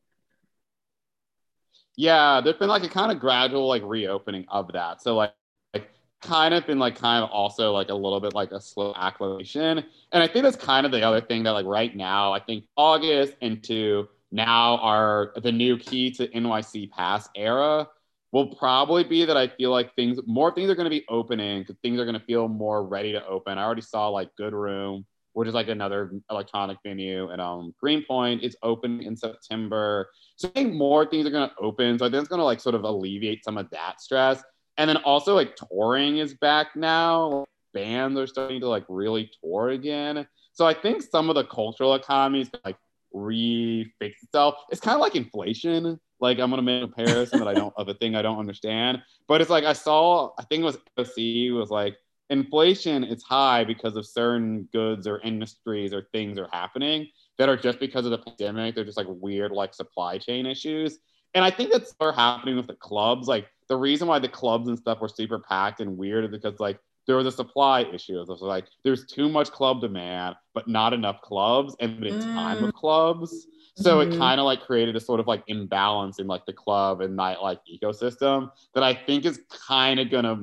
Yeah, 1.97 2.41
there's 2.41 2.57
been 2.57 2.69
like 2.69 2.85
a 2.85 2.89
kind 2.89 3.13
of 3.13 3.21
gradual 3.21 3.69
like 3.69 3.83
reopening 3.85 4.47
of 4.49 4.73
that. 4.73 5.03
So 5.03 5.17
like, 5.17 5.35
like 5.75 5.91
kind 6.23 6.55
of 6.55 6.67
been 6.67 6.79
like 6.79 6.97
kind 6.97 7.23
of 7.25 7.31
also 7.31 7.73
like 7.73 7.89
a 7.89 7.95
little 7.95 8.21
bit 8.21 8.35
like 8.35 8.53
a 8.53 8.61
slow 8.61 8.95
acclimation. 8.97 9.85
And 10.13 10.23
I 10.23 10.27
think 10.27 10.45
that's 10.45 10.57
kind 10.57 10.87
of 10.87 10.93
the 10.93 11.03
other 11.03 11.21
thing 11.21 11.43
that 11.45 11.51
like 11.51 11.67
right 11.67 11.95
now, 11.95 12.33
I 12.33 12.41
think 12.41 12.65
August 12.77 13.35
into 13.41 14.09
now 14.33 14.77
are 14.79 15.33
the 15.43 15.53
new 15.53 15.77
key 15.77 16.11
to 16.13 16.29
NYC 16.29 16.91
pass 16.91 17.29
era 17.35 17.89
will 18.33 18.55
probably 18.55 19.05
be 19.05 19.25
that 19.25 19.37
I 19.37 19.49
feel 19.49 19.71
like 19.71 19.95
things 19.95 20.19
more 20.27 20.53
things 20.55 20.71
are 20.71 20.75
going 20.75 20.85
to 20.85 20.91
be 20.91 21.05
opening 21.09 21.63
because 21.63 21.77
things 21.83 21.99
are 21.99 22.05
going 22.05 22.19
to 22.19 22.25
feel 22.25 22.49
more 22.49 22.87
ready 22.87 23.13
to 23.13 23.27
open. 23.27 23.59
I 23.59 23.65
already 23.65 23.83
saw 23.83 24.09
like 24.09 24.35
Good 24.37 24.53
Room, 24.53 25.05
which 25.33 25.49
is 25.49 25.55
like 25.55 25.69
another 25.69 26.13
electronic 26.31 26.79
venue, 26.85 27.31
and 27.31 27.41
um 27.41 27.75
Greenpoint 27.81 28.43
is 28.43 28.57
open 28.63 29.01
in 29.01 29.17
September. 29.17 30.11
So 30.37 30.49
I 30.49 30.53
think 30.53 30.75
more 30.75 31.07
things 31.07 31.27
are 31.27 31.31
going 31.31 31.49
to 31.49 31.55
open. 31.61 31.99
So 31.99 32.07
I 32.07 32.11
think 32.11 32.21
it's 32.21 32.29
going 32.29 32.41
to 32.41 32.45
like 32.45 32.61
sort 32.61 32.75
of 32.75 32.85
alleviate 32.85 33.45
some 33.45 33.59
of 33.59 33.69
that 33.71 34.01
stress. 34.01 34.43
And 34.79 34.89
then 34.89 34.97
also 34.99 35.35
like 35.35 35.57
touring 35.57 36.19
is 36.19 36.35
back 36.35 36.69
now. 36.75 37.45
Bands 37.75 38.19
are 38.19 38.27
starting 38.27 38.61
to 38.61 38.69
like 38.69 38.85
really 38.89 39.31
tour 39.43 39.71
again. 39.71 40.27
So 40.53 40.67
I 40.67 40.75
think 40.75 41.03
some 41.03 41.29
of 41.29 41.35
the 41.35 41.45
cultural 41.45 41.95
economies 41.95 42.51
like 42.65 42.77
refix 43.15 44.15
itself. 44.23 44.55
It's 44.71 44.81
kind 44.81 44.95
of 44.95 45.01
like 45.01 45.17
inflation. 45.17 46.01
Like 46.21 46.39
I'm 46.39 46.51
gonna 46.51 46.63
make 46.63 46.83
a 46.83 46.87
comparison 46.87 47.39
that 47.41 47.49
I 47.49 47.55
don't 47.55 47.75
of 47.77 47.89
a 47.89 47.95
thing 47.95 48.15
I 48.15 48.23
don't 48.23 48.39
understand. 48.39 49.03
But 49.29 49.41
it's 49.41 49.51
like 49.51 49.65
I 49.65 49.73
saw, 49.73 50.31
I 50.39 50.45
think 50.45 50.63
it 50.63 50.65
was 50.65 50.79
OC 50.99 51.57
was 51.59 51.71
like 51.71 51.97
inflation 52.31 53.03
is 53.05 53.23
high 53.23 53.65
because 53.65 53.97
of 53.97 54.07
certain 54.07 54.69
goods 54.73 55.07
or 55.07 55.21
industries 55.21 55.93
or 55.93 56.07
things 56.13 56.39
are 56.39 56.49
happening 56.53 57.09
that 57.39 57.49
are 57.49 57.57
just 57.57 57.81
because 57.81 58.05
of 58.05 58.13
the 58.13 58.19
pandemic. 58.19 58.75
They're 58.75 58.85
just 58.85 58.97
like 58.97 59.09
weird 59.09 59.53
like 59.53 59.75
supply 59.75 60.19
chain 60.19 60.47
issues. 60.47 60.99
And 61.35 61.45
I 61.45 61.51
think 61.51 61.73
that's 61.73 61.95
what 61.99 62.15
happening 62.15 62.57
with 62.57 62.67
the 62.67 62.75
clubs. 62.75 63.29
Like 63.29 63.47
the 63.69 63.77
reason 63.77 64.09
why 64.09 64.19
the 64.19 64.29
clubs 64.29 64.69
and 64.69 64.79
stuff 64.79 65.01
were 65.01 65.09
super 65.09 65.39
packed 65.39 65.81
and 65.81 65.97
weird 65.97 66.25
is 66.25 66.31
because 66.31 66.59
like 66.61 66.79
there 67.07 67.17
was 67.17 67.27
a 67.27 67.33
supply 67.33 67.83
issue. 67.83 68.21
It 68.21 68.29
was 68.29 68.41
like 68.41 68.67
there's 68.85 69.07
too 69.07 69.29
much 69.29 69.51
club 69.51 69.81
demand, 69.81 70.37
but 70.55 70.69
not 70.69 70.93
enough 70.93 71.21
clubs 71.23 71.75
and 71.81 72.05
a 72.05 72.21
time 72.21 72.63
of 72.63 72.71
mm. 72.71 72.75
clubs. 72.75 73.47
So 73.81 74.01
it 74.01 74.11
Mhm. 74.11 74.19
kind 74.19 74.39
of 74.41 74.45
like 74.45 74.61
created 74.63 74.95
a 74.95 75.01
sort 75.01 75.21
of 75.21 75.27
like 75.27 75.43
imbalance 75.47 76.19
in 76.19 76.27
like 76.27 76.45
the 76.45 76.53
club 76.53 77.01
and 77.01 77.19
nightlife 77.19 77.61
ecosystem 77.73 78.51
that 78.75 78.83
I 78.83 78.93
think 78.95 79.25
is 79.25 79.41
kind 79.49 79.99
of 79.99 80.11
gonna 80.11 80.39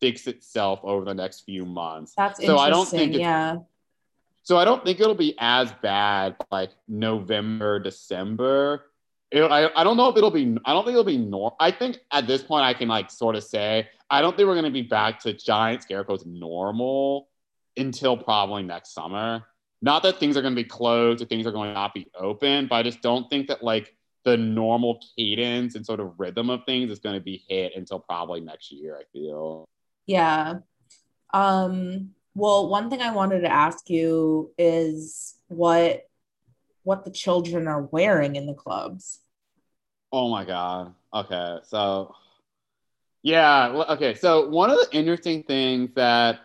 fix 0.00 0.26
itself 0.28 0.80
over 0.84 1.04
the 1.04 1.14
next 1.14 1.40
few 1.40 1.64
months. 1.64 2.14
That's 2.16 2.38
So 2.38 2.44
interesting. 2.44 2.66
I 2.66 2.70
don't 2.70 2.88
think 2.88 3.14
yeah. 3.14 3.58
So 4.44 4.56
I 4.58 4.64
don't 4.64 4.84
think 4.84 5.00
it'll 5.00 5.14
be 5.14 5.34
as 5.38 5.72
bad 5.82 6.36
like 6.50 6.70
November, 6.88 7.78
December. 7.78 8.90
It, 9.30 9.42
I, 9.42 9.70
I 9.74 9.82
don't 9.84 9.96
know 9.96 10.08
if 10.08 10.16
it'll 10.16 10.30
be 10.30 10.56
I 10.64 10.72
don't 10.72 10.84
think 10.84 10.92
it'll 10.94 11.04
be 11.04 11.16
normal. 11.18 11.56
I 11.58 11.70
think 11.70 11.98
at 12.12 12.26
this 12.26 12.42
point 12.42 12.64
I 12.64 12.74
can 12.74 12.88
like 12.88 13.10
sort 13.10 13.34
of 13.34 13.42
say 13.44 13.88
I 14.10 14.20
don't 14.20 14.36
think 14.36 14.46
we're 14.46 14.54
gonna 14.54 14.70
be 14.70 14.82
back 14.82 15.18
to 15.20 15.32
giant 15.32 15.82
scarecrows 15.82 16.24
normal 16.26 17.28
until 17.76 18.16
probably 18.16 18.62
next 18.62 18.92
summer. 18.94 19.44
Not 19.82 20.04
that 20.04 20.18
things 20.18 20.36
are 20.36 20.42
gonna 20.42 20.54
be 20.54 20.64
closed 20.64 21.22
or 21.22 21.26
things 21.26 21.46
are 21.46 21.52
going 21.52 21.70
to 21.70 21.74
not 21.74 21.92
be 21.92 22.06
open, 22.14 22.68
but 22.68 22.76
I 22.76 22.82
just 22.84 23.02
don't 23.02 23.28
think 23.28 23.48
that 23.48 23.62
like 23.62 23.94
the 24.24 24.36
normal 24.36 25.02
cadence 25.16 25.74
and 25.74 25.84
sort 25.84 26.00
of 26.00 26.18
rhythm 26.18 26.50
of 26.50 26.64
things 26.64 26.90
is 26.90 27.00
going 27.00 27.16
to 27.16 27.20
be 27.20 27.44
hit 27.48 27.72
until 27.74 27.98
probably 27.98 28.40
next 28.40 28.70
year. 28.70 28.96
I 28.96 29.04
feel. 29.12 29.68
Yeah. 30.06 30.60
Um, 31.34 32.10
well, 32.34 32.68
one 32.68 32.90
thing 32.90 33.02
I 33.02 33.12
wanted 33.12 33.40
to 33.40 33.52
ask 33.52 33.90
you 33.90 34.52
is 34.56 35.34
what 35.48 36.02
what 36.84 37.04
the 37.04 37.10
children 37.10 37.68
are 37.68 37.82
wearing 37.82 38.36
in 38.36 38.46
the 38.46 38.54
clubs. 38.54 39.20
Oh 40.10 40.28
my 40.28 40.44
god. 40.44 40.94
Okay, 41.14 41.58
so 41.64 42.14
yeah. 43.22 43.84
Okay, 43.90 44.14
so 44.14 44.48
one 44.48 44.70
of 44.70 44.78
the 44.78 44.88
interesting 44.96 45.42
things 45.42 45.90
that 45.94 46.40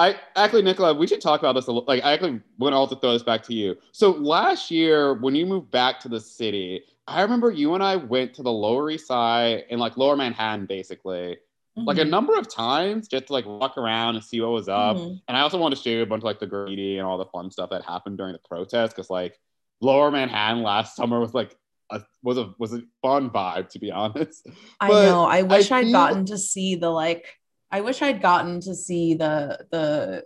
I 0.00 0.16
actually, 0.34 0.62
Nicola, 0.62 0.94
we 0.94 1.06
should 1.06 1.20
talk 1.20 1.40
about 1.40 1.54
this 1.54 1.66
a 1.66 1.72
little. 1.72 1.84
Like, 1.86 2.02
I 2.02 2.12
actually 2.12 2.40
want 2.58 2.72
to 2.72 2.76
also 2.76 2.94
throw 2.96 3.12
this 3.12 3.22
back 3.22 3.42
to 3.44 3.54
you. 3.54 3.76
So 3.92 4.12
last 4.12 4.70
year, 4.70 5.14
when 5.14 5.34
you 5.34 5.44
moved 5.44 5.70
back 5.70 6.00
to 6.00 6.08
the 6.08 6.18
city, 6.18 6.82
I 7.06 7.20
remember 7.20 7.50
you 7.50 7.74
and 7.74 7.82
I 7.82 7.96
went 7.96 8.32
to 8.34 8.42
the 8.42 8.50
Lower 8.52 8.90
East 8.90 9.06
Side 9.06 9.64
and 9.70 9.78
like 9.78 9.98
Lower 9.98 10.16
Manhattan, 10.16 10.64
basically, 10.64 11.36
like 11.76 11.98
a 11.98 12.04
Mhm. 12.04 12.08
number 12.08 12.34
of 12.38 12.48
times, 12.48 13.08
just 13.08 13.26
to 13.26 13.32
like 13.34 13.44
walk 13.44 13.76
around 13.76 14.14
and 14.14 14.24
see 14.24 14.40
what 14.40 14.52
was 14.52 14.68
up. 14.68 14.96
Mhm. 14.96 15.20
And 15.28 15.36
I 15.36 15.42
also 15.42 15.58
wanted 15.58 15.76
to 15.76 15.82
show 15.82 15.90
you 15.90 16.02
a 16.02 16.06
bunch 16.06 16.20
of 16.20 16.24
like 16.24 16.40
the 16.40 16.46
graffiti 16.46 16.96
and 16.98 17.06
all 17.06 17.18
the 17.18 17.26
fun 17.26 17.50
stuff 17.50 17.68
that 17.70 17.82
happened 17.84 18.16
during 18.16 18.32
the 18.32 18.38
protest 18.48 18.96
because 18.96 19.10
like 19.10 19.38
Lower 19.82 20.10
Manhattan 20.10 20.62
last 20.62 20.96
summer 20.96 21.20
was 21.20 21.34
like 21.34 21.56
a, 21.90 22.00
was 22.22 22.38
a 22.38 22.54
was 22.58 22.72
a 22.72 22.82
fun 23.02 23.28
vibe 23.30 23.68
to 23.70 23.78
be 23.78 23.90
honest. 23.90 24.46
I 24.80 24.88
know. 24.88 25.24
I 25.24 25.42
wish 25.42 25.70
I 25.72 25.82
would 25.82 25.92
gotten 25.92 26.24
to 26.26 26.38
see 26.38 26.76
the 26.76 26.88
like. 26.90 27.36
I 27.70 27.80
wish 27.82 28.02
I'd 28.02 28.22
gotten 28.22 28.60
to 28.62 28.74
see 28.74 29.14
the 29.14 29.66
the 29.70 30.24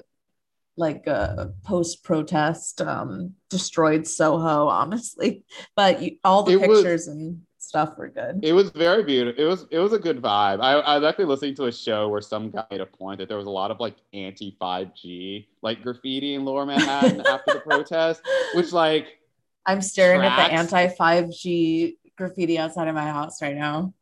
like 0.76 1.06
uh, 1.06 1.46
post 1.64 2.02
protest 2.02 2.80
um, 2.80 3.34
destroyed 3.50 4.06
Soho. 4.06 4.68
Honestly, 4.80 5.44
but 5.76 6.02
you, 6.02 6.16
all 6.24 6.42
the 6.42 6.52
It 6.52 6.68
was- 6.68 6.80
pictures 6.80 7.08
and 7.08 7.42
stuff 7.58 7.96
were 7.96 8.08
good. 8.08 8.40
It 8.42 8.52
was 8.52 8.70
very 8.70 9.02
beautiful. 9.02 9.42
It 9.42 9.46
was 9.46 9.66
it 9.70 9.78
was 9.78 9.92
a 9.92 9.98
good 9.98 10.20
vibe. 10.20 10.60
I, 10.60 10.72
I 10.74 10.98
was 10.98 11.08
actually 11.08 11.24
listening 11.26 11.54
to 11.56 11.64
a 11.66 11.72
show 11.72 12.08
where 12.08 12.20
some 12.20 12.50
guy 12.50 12.64
made 12.70 12.80
a 12.80 12.86
point 12.86 13.18
that 13.18 13.28
there 13.28 13.38
was 13.38 13.46
a 13.46 13.50
lot 13.50 13.70
of 13.70 13.80
like 13.80 13.96
anti 14.12 14.56
5G 14.60 15.46
like 15.62 15.82
graffiti 15.82 16.34
in 16.34 16.44
Lower 16.44 16.66
Manhattan 16.66 17.20
after 17.26 17.54
the 17.54 17.60
protest, 17.60 18.20
which 18.54 18.72
like 18.72 19.18
I'm 19.66 19.80
staring 19.80 20.20
at 20.22 20.36
the 20.36 20.54
anti 20.54 20.88
5G 20.88 21.96
graffiti 22.16 22.58
outside 22.58 22.88
of 22.88 22.94
my 22.94 23.06
house 23.06 23.40
right 23.40 23.56
now. 23.56 23.94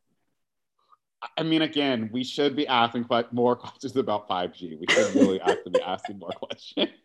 I 1.36 1.42
mean, 1.42 1.62
again, 1.62 2.10
we 2.12 2.24
should 2.24 2.56
be 2.56 2.66
asking 2.66 3.06
more 3.30 3.56
questions 3.56 3.96
about 3.96 4.28
5G. 4.28 4.78
We 4.78 4.86
should 4.90 5.14
really 5.14 5.40
actually 5.40 5.72
be 5.72 5.82
asking 5.82 6.18
more 6.18 6.30
questions. 6.30 6.90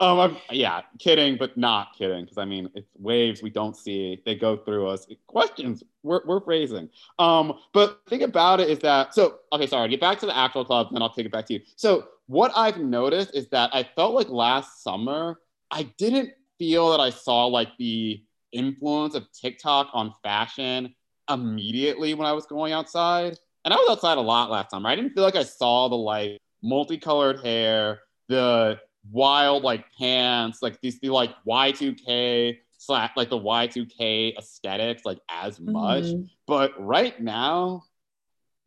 Um, 0.00 0.18
I'm, 0.18 0.36
yeah, 0.50 0.80
kidding, 0.98 1.36
but 1.36 1.56
not 1.58 1.94
kidding, 1.96 2.22
because 2.24 2.38
I 2.38 2.46
mean, 2.46 2.70
it's 2.74 2.88
waves 2.98 3.42
we 3.42 3.50
don't 3.50 3.76
see. 3.76 4.20
They 4.24 4.34
go 4.34 4.56
through 4.56 4.88
us. 4.88 5.06
Questions 5.26 5.84
we're, 6.02 6.22
we're 6.24 6.40
phrasing. 6.40 6.88
Um, 7.18 7.58
but 7.74 8.00
thing 8.08 8.22
about 8.22 8.60
it 8.60 8.70
is 8.70 8.78
that 8.80 9.14
so 9.14 9.40
okay, 9.52 9.66
sorry. 9.66 9.90
Get 9.90 10.00
back 10.00 10.18
to 10.20 10.26
the 10.26 10.36
actual 10.36 10.64
club, 10.64 10.88
then 10.90 11.02
I'll 11.02 11.12
take 11.12 11.26
it 11.26 11.32
back 11.32 11.46
to 11.46 11.54
you. 11.54 11.60
So 11.76 12.08
what 12.26 12.50
I've 12.56 12.78
noticed 12.78 13.34
is 13.34 13.48
that 13.48 13.70
I 13.74 13.82
felt 13.82 14.14
like 14.14 14.30
last 14.30 14.82
summer 14.82 15.38
I 15.70 15.84
didn't 15.98 16.30
feel 16.58 16.90
that 16.90 17.00
I 17.00 17.10
saw 17.10 17.46
like 17.46 17.76
the 17.78 18.22
influence 18.52 19.14
of 19.14 19.30
TikTok 19.32 19.90
on 19.92 20.14
fashion 20.22 20.94
immediately 21.32 22.14
when 22.14 22.26
I 22.26 22.32
was 22.32 22.46
going 22.46 22.72
outside. 22.72 23.38
And 23.64 23.72
I 23.72 23.76
was 23.76 23.88
outside 23.90 24.18
a 24.18 24.22
lot 24.22 24.50
last 24.50 24.70
summer. 24.70 24.88
I 24.88 24.96
didn't 24.96 25.12
feel 25.14 25.22
like 25.22 25.36
I 25.36 25.44
saw 25.44 25.88
the 25.88 25.96
like 25.96 26.38
multicolored 26.62 27.40
hair, 27.40 28.00
the 28.28 28.80
wild 29.10 29.62
like 29.62 29.84
pants, 29.98 30.62
like 30.62 30.80
these 30.80 30.98
the 31.00 31.10
like 31.10 31.30
Y2K 31.46 32.58
slash 32.78 33.10
like 33.16 33.30
the 33.30 33.38
Y2K 33.38 34.36
aesthetics 34.36 35.04
like 35.04 35.18
as 35.28 35.60
much. 35.60 36.04
Mm-hmm. 36.04 36.24
But 36.46 36.72
right 36.78 37.20
now, 37.20 37.84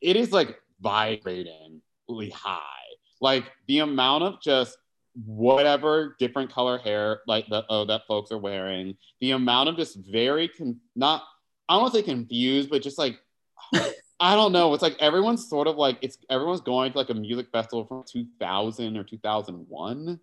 it 0.01 0.15
is 0.15 0.31
like 0.31 0.57
vibratingly 0.83 2.31
high. 2.31 2.61
Like 3.21 3.51
the 3.67 3.79
amount 3.79 4.23
of 4.23 4.41
just 4.41 4.77
whatever 5.25 6.15
different 6.19 6.51
color 6.51 6.77
hair 6.77 7.21
like 7.25 7.47
the 7.47 7.63
oh 7.69 7.85
that 7.85 8.01
folks 8.07 8.31
are 8.31 8.37
wearing, 8.37 8.95
the 9.19 9.31
amount 9.31 9.69
of 9.69 9.77
just 9.77 9.97
very 9.97 10.47
con- 10.47 10.79
not 10.95 11.23
I 11.67 11.73
don't 11.75 11.83
want 11.83 11.93
to 11.93 11.99
say 11.99 12.05
confused, 12.05 12.69
but 12.69 12.81
just 12.81 12.97
like 12.97 13.19
I 14.19 14.35
don't 14.35 14.51
know. 14.51 14.73
It's 14.73 14.83
like 14.83 14.97
everyone's 14.99 15.47
sort 15.49 15.67
of 15.67 15.75
like 15.75 15.97
it's 16.01 16.17
everyone's 16.29 16.61
going 16.61 16.91
to 16.91 16.97
like 16.97 17.09
a 17.09 17.13
music 17.13 17.47
festival 17.51 17.85
from 17.85 18.03
2000 18.07 18.97
or 18.97 19.03
2001, 19.03 20.07
and 20.07 20.19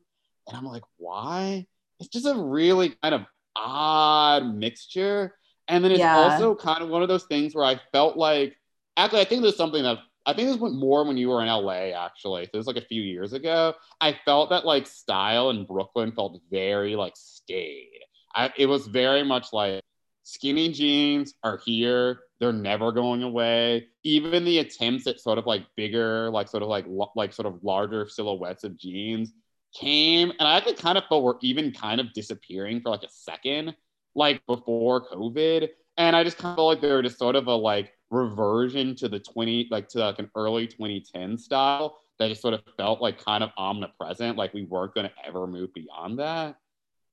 I'm 0.57 0.65
like, 0.65 0.85
why? 0.97 1.67
It's 2.01 2.09
just 2.09 2.27
a 2.27 2.35
really 2.35 2.97
kind 3.03 3.15
of 3.15 3.23
odd 3.55 4.55
mixture. 4.55 5.35
And 5.69 5.85
then 5.85 5.93
it's 5.93 6.01
yeah. 6.01 6.17
also 6.17 6.55
kind 6.55 6.83
of 6.83 6.89
one 6.89 7.03
of 7.03 7.09
those 7.09 7.25
things 7.25 7.55
where 7.55 7.65
I 7.65 7.81
felt 7.93 8.17
like 8.17 8.57
actually 8.97 9.21
I 9.21 9.25
think 9.25 9.43
there's 9.43 9.57
something 9.57 9.83
that 9.83 9.99
I 10.27 10.33
think 10.33 10.49
this 10.49 10.59
went 10.59 10.75
more 10.75 11.05
when 11.05 11.17
you 11.17 11.29
were 11.29 11.43
in 11.43 11.49
LA 11.49 11.93
actually. 11.97 12.45
So 12.45 12.51
it 12.55 12.57
was 12.57 12.67
like 12.67 12.77
a 12.77 12.87
few 12.87 13.03
years 13.03 13.33
ago. 13.33 13.75
I 14.01 14.19
felt 14.25 14.51
that 14.51 14.65
like 14.65 14.87
style 14.87 15.51
in 15.51 15.65
Brooklyn 15.65 16.13
felt 16.13 16.41
very 16.51 16.97
like 16.97 17.15
staid. 17.17 17.89
I, 18.35 18.53
it 18.57 18.67
was 18.67 18.87
very 18.87 19.23
much 19.23 19.53
like 19.53 19.83
skinny 20.23 20.71
jeans 20.71 21.35
are 21.43 21.61
here. 21.65 22.21
They're 22.41 22.53
never 22.53 22.93
going 22.93 23.23
away. 23.23 23.89
Even 24.03 24.45
the 24.45 24.59
attempts 24.59 25.07
at 25.07 25.21
sort 25.21 25.39
of 25.39 25.47
like 25.47 25.67
bigger 25.77 26.31
like 26.31 26.49
sort 26.49 26.63
of 26.63 26.69
like 26.69 26.87
like 27.17 27.33
sort 27.33 27.47
of 27.47 27.63
larger 27.63 28.09
silhouettes 28.09 28.65
of 28.65 28.77
jeans 28.77 29.33
came 29.75 30.31
and 30.39 30.47
i 30.47 30.57
actually 30.57 30.75
kind 30.75 30.99
of 30.99 31.05
felt 31.09 31.23
were 31.23 31.39
even 31.41 31.73
kind 31.73 32.01
of 32.01 32.13
disappearing 32.13 32.81
for 32.81 32.91
like 32.91 33.03
a 33.03 33.09
second 33.11 33.75
like 34.15 34.45
before 34.47 35.09
covid. 35.09 35.69
And 35.97 36.15
i 36.15 36.25
just 36.25 36.39
kind 36.39 36.53
of 36.53 36.57
felt 36.57 36.69
like 36.69 36.81
they 36.81 36.93
were 36.93 37.03
just 37.03 37.19
sort 37.19 37.37
of 37.37 37.47
a 37.47 37.55
like 37.55 37.93
reversion 38.11 38.95
to 38.97 39.09
the 39.09 39.19
20 39.19 39.69
like 39.71 39.89
to 39.89 39.99
like 40.01 40.19
an 40.19 40.31
early 40.37 40.67
2010 40.67 41.39
style 41.39 41.99
that 42.19 42.29
just 42.29 42.43
sort 42.43 42.55
of 42.55 42.63
felt 42.77 43.01
like 43.01 43.23
kind 43.23 43.43
of 43.43 43.51
omnipresent 43.57 44.37
like 44.37 44.53
we 44.53 44.65
weren't 44.65 44.95
going 44.95 45.09
to 45.09 45.27
ever 45.27 45.47
move 45.47 45.73
beyond 45.73 46.19
that 46.19 46.57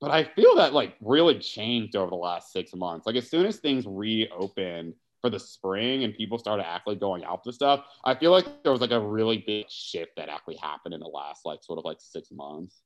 but 0.01 0.11
I 0.11 0.23
feel 0.23 0.55
that 0.55 0.73
like 0.73 0.95
really 1.01 1.39
changed 1.39 1.95
over 1.95 2.09
the 2.09 2.15
last 2.15 2.51
six 2.51 2.73
months. 2.73 3.05
Like 3.05 3.15
as 3.15 3.29
soon 3.29 3.45
as 3.45 3.57
things 3.57 3.85
reopened 3.87 4.93
for 5.21 5.29
the 5.29 5.39
spring 5.39 6.03
and 6.03 6.13
people 6.13 6.37
started 6.37 6.65
actually 6.65 6.95
going 6.95 7.23
out 7.25 7.43
to 7.43 7.51
stuff, 7.51 7.85
I 8.03 8.15
feel 8.15 8.31
like 8.31 8.63
there 8.63 8.71
was 8.71 8.81
like 8.81 8.91
a 8.91 8.99
really 8.99 9.43
big 9.45 9.69
shift 9.69 10.11
that 10.17 10.29
actually 10.29 10.57
happened 10.57 10.93
in 10.93 11.01
the 11.01 11.07
last 11.07 11.45
like 11.45 11.63
sort 11.63 11.79
of 11.79 11.85
like 11.85 11.97
six 11.99 12.31
months. 12.31 12.81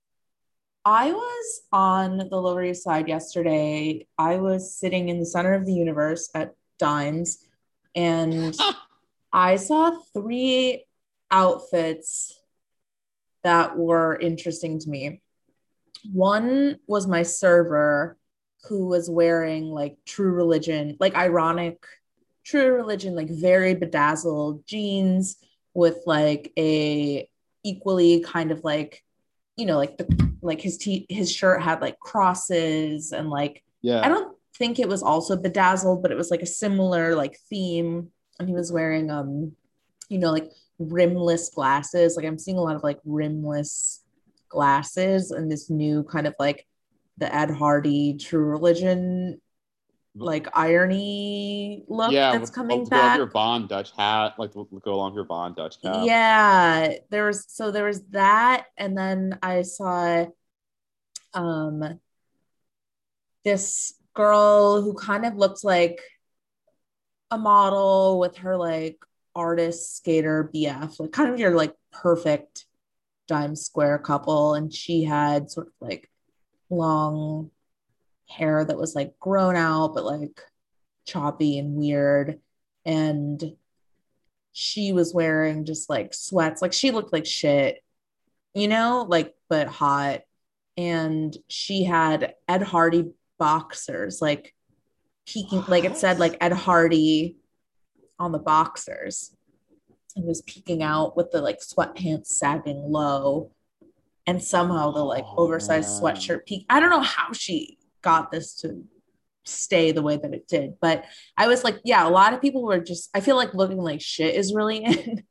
I 0.85 1.11
was 1.13 1.61
on 1.71 2.17
the 2.17 2.41
Lower 2.41 2.63
East 2.63 2.83
Side 2.83 3.07
yesterday. 3.07 4.05
I 4.17 4.37
was 4.37 4.75
sitting 4.75 5.09
in 5.09 5.19
the 5.19 5.25
center 5.25 5.53
of 5.53 5.65
the 5.65 5.73
universe 5.73 6.29
at 6.35 6.55
Dimes 6.77 7.47
and 7.95 8.57
I 9.33 9.55
saw 9.55 9.97
three 10.13 10.85
outfits 11.31 12.39
that 13.43 13.77
were 13.77 14.17
interesting 14.19 14.79
to 14.79 14.89
me. 14.89 15.22
One 16.11 16.77
was 16.87 17.07
my 17.07 17.23
server 17.23 18.17
who 18.67 18.87
was 18.87 19.09
wearing 19.09 19.65
like 19.65 19.97
true 20.05 20.31
religion, 20.31 20.97
like 20.99 21.15
ironic 21.15 21.83
true 22.43 22.73
religion, 22.73 23.15
like 23.15 23.29
very 23.29 23.73
bedazzled 23.73 24.65
jeans 24.65 25.37
with 25.73 25.97
like 26.05 26.51
a 26.57 27.27
equally 27.63 28.21
kind 28.21 28.51
of 28.51 28.63
like, 28.63 29.03
you 29.57 29.65
know, 29.65 29.77
like 29.77 29.97
the 29.97 30.33
like 30.41 30.61
his 30.61 30.77
t 30.77 31.05
his 31.09 31.31
shirt 31.31 31.61
had 31.61 31.81
like 31.81 31.99
crosses 31.99 33.11
and 33.11 33.29
like 33.29 33.63
yeah. 33.81 34.01
I 34.03 34.09
don't 34.09 34.35
think 34.57 34.79
it 34.79 34.87
was 34.87 35.03
also 35.03 35.35
bedazzled, 35.35 36.01
but 36.01 36.11
it 36.11 36.17
was 36.17 36.31
like 36.31 36.41
a 36.41 36.47
similar 36.47 37.15
like 37.15 37.37
theme. 37.49 38.11
And 38.39 38.47
he 38.47 38.55
was 38.55 38.71
wearing 38.71 39.09
um, 39.11 39.53
you 40.09 40.19
know, 40.19 40.31
like 40.31 40.51
rimless 40.79 41.49
glasses. 41.49 42.15
Like 42.15 42.25
I'm 42.25 42.39
seeing 42.39 42.57
a 42.57 42.61
lot 42.61 42.75
of 42.75 42.83
like 42.83 42.99
rimless 43.05 44.02
glasses 44.53 45.31
and 45.31 45.51
this 45.51 45.69
new 45.69 46.03
kind 46.03 46.27
of 46.27 46.35
like 46.39 46.65
the 47.17 47.33
Ed 47.33 47.51
Hardy 47.51 48.17
True 48.17 48.45
Religion 48.45 49.41
like 50.15 50.47
irony 50.53 51.83
look 51.87 52.11
yeah, 52.11 52.31
that's 52.31 52.51
coming 52.51 52.81
with, 52.81 52.89
back. 52.89 53.17
your 53.17 53.29
Von 53.29 53.67
Dutch 53.67 53.91
hat, 53.97 54.35
like 54.37 54.53
go 54.53 54.67
along 54.85 55.15
your 55.15 55.25
Von 55.25 55.53
Dutch 55.55 55.81
cap. 55.81 56.03
Yeah, 56.03 56.93
there 57.09 57.25
was 57.25 57.45
so 57.47 57.71
there 57.71 57.85
was 57.85 58.03
that, 58.11 58.65
and 58.77 58.97
then 58.97 59.39
I 59.41 59.63
saw 59.63 60.25
um 61.33 61.99
this 63.43 63.95
girl 64.13 64.81
who 64.81 64.93
kind 64.93 65.25
of 65.25 65.35
looked 65.35 65.63
like 65.63 65.99
a 67.31 67.37
model 67.37 68.19
with 68.19 68.37
her 68.37 68.55
like 68.55 68.97
artist 69.35 69.97
skater 69.97 70.49
BF, 70.53 70.99
like 70.99 71.11
kind 71.11 71.33
of 71.33 71.39
your 71.39 71.55
like 71.55 71.73
perfect 71.91 72.65
Dimes 73.27 73.65
Square 73.65 73.99
couple 73.99 74.53
and 74.53 74.73
she 74.73 75.03
had 75.03 75.49
sort 75.49 75.67
of 75.67 75.73
like 75.79 76.09
long 76.69 77.51
hair 78.27 78.65
that 78.65 78.77
was 78.77 78.95
like 78.95 79.19
grown 79.19 79.55
out 79.55 79.93
but 79.93 80.03
like 80.03 80.41
choppy 81.05 81.57
and 81.59 81.75
weird. 81.75 82.39
And 82.85 83.55
she 84.51 84.93
was 84.93 85.13
wearing 85.13 85.65
just 85.65 85.89
like 85.89 86.13
sweats. 86.13 86.61
Like 86.61 86.73
she 86.73 86.91
looked 86.91 87.13
like 87.13 87.25
shit 87.25 87.83
you 88.53 88.67
know? 88.67 89.05
Like 89.07 89.33
but 89.49 89.67
hot. 89.67 90.21
And 90.77 91.35
she 91.47 91.83
had 91.83 92.35
ed 92.47 92.63
hardy 92.63 93.11
boxers 93.37 94.21
like 94.21 94.55
peeking 95.27 95.63
like 95.67 95.83
it 95.83 95.97
said 95.97 96.19
like 96.19 96.37
ed 96.39 96.51
hardy 96.53 97.37
on 98.19 98.31
the 98.31 98.39
boxers 98.39 99.35
and 100.15 100.25
was 100.25 100.41
peeking 100.41 100.83
out 100.83 101.15
with 101.17 101.31
the 101.31 101.41
like 101.41 101.59
sweatpants 101.59 102.27
sagging 102.27 102.91
low. 102.91 103.51
And 104.25 104.41
somehow 104.41 104.91
the 104.91 105.03
like 105.03 105.25
oversized 105.35 106.01
sweatshirt 106.01 106.45
peak 106.45 106.65
i 106.69 106.79
don't 106.79 106.91
know 106.91 107.01
how 107.01 107.33
she 107.33 107.77
got 108.01 108.31
this 108.31 108.55
to 108.61 108.85
stay 109.43 109.91
the 109.91 110.01
way 110.01 110.15
that 110.15 110.33
it 110.33 110.47
did 110.47 110.75
but 110.79 111.03
i 111.37 111.47
was 111.47 111.63
like 111.65 111.79
yeah 111.83 112.07
a 112.07 112.09
lot 112.09 112.33
of 112.33 112.41
people 112.41 112.63
were 112.63 112.79
just 112.79 113.09
i 113.13 113.19
feel 113.19 113.35
like 113.35 113.53
looking 113.53 113.77
like 113.79 113.99
shit 113.99 114.35
is 114.35 114.53
really 114.53 114.77
in 114.85 115.23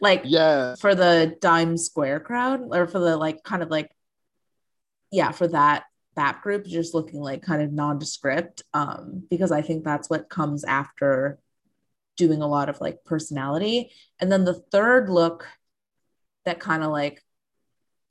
like 0.00 0.22
yeah 0.24 0.74
for 0.76 0.94
the 0.94 1.36
Dimes 1.40 1.86
Square 1.86 2.20
crowd 2.20 2.62
or 2.70 2.86
for 2.86 2.98
the 2.98 3.16
like 3.16 3.42
kind 3.42 3.62
of 3.62 3.70
like 3.70 3.90
yeah 5.10 5.30
for 5.30 5.48
that 5.48 5.84
that 6.16 6.42
group 6.42 6.66
just 6.66 6.94
looking 6.94 7.20
like 7.20 7.42
kind 7.42 7.62
of 7.62 7.72
nondescript 7.72 8.62
um 8.74 9.22
because 9.30 9.50
i 9.50 9.62
think 9.62 9.84
that's 9.84 10.10
what 10.10 10.28
comes 10.28 10.64
after 10.64 11.38
doing 12.26 12.42
a 12.42 12.46
lot 12.46 12.68
of 12.68 12.80
like 12.80 13.04
personality. 13.04 13.90
And 14.20 14.30
then 14.30 14.44
the 14.44 14.54
third 14.54 15.10
look 15.10 15.48
that 16.44 16.60
kind 16.60 16.84
of 16.84 16.90
like, 16.90 17.20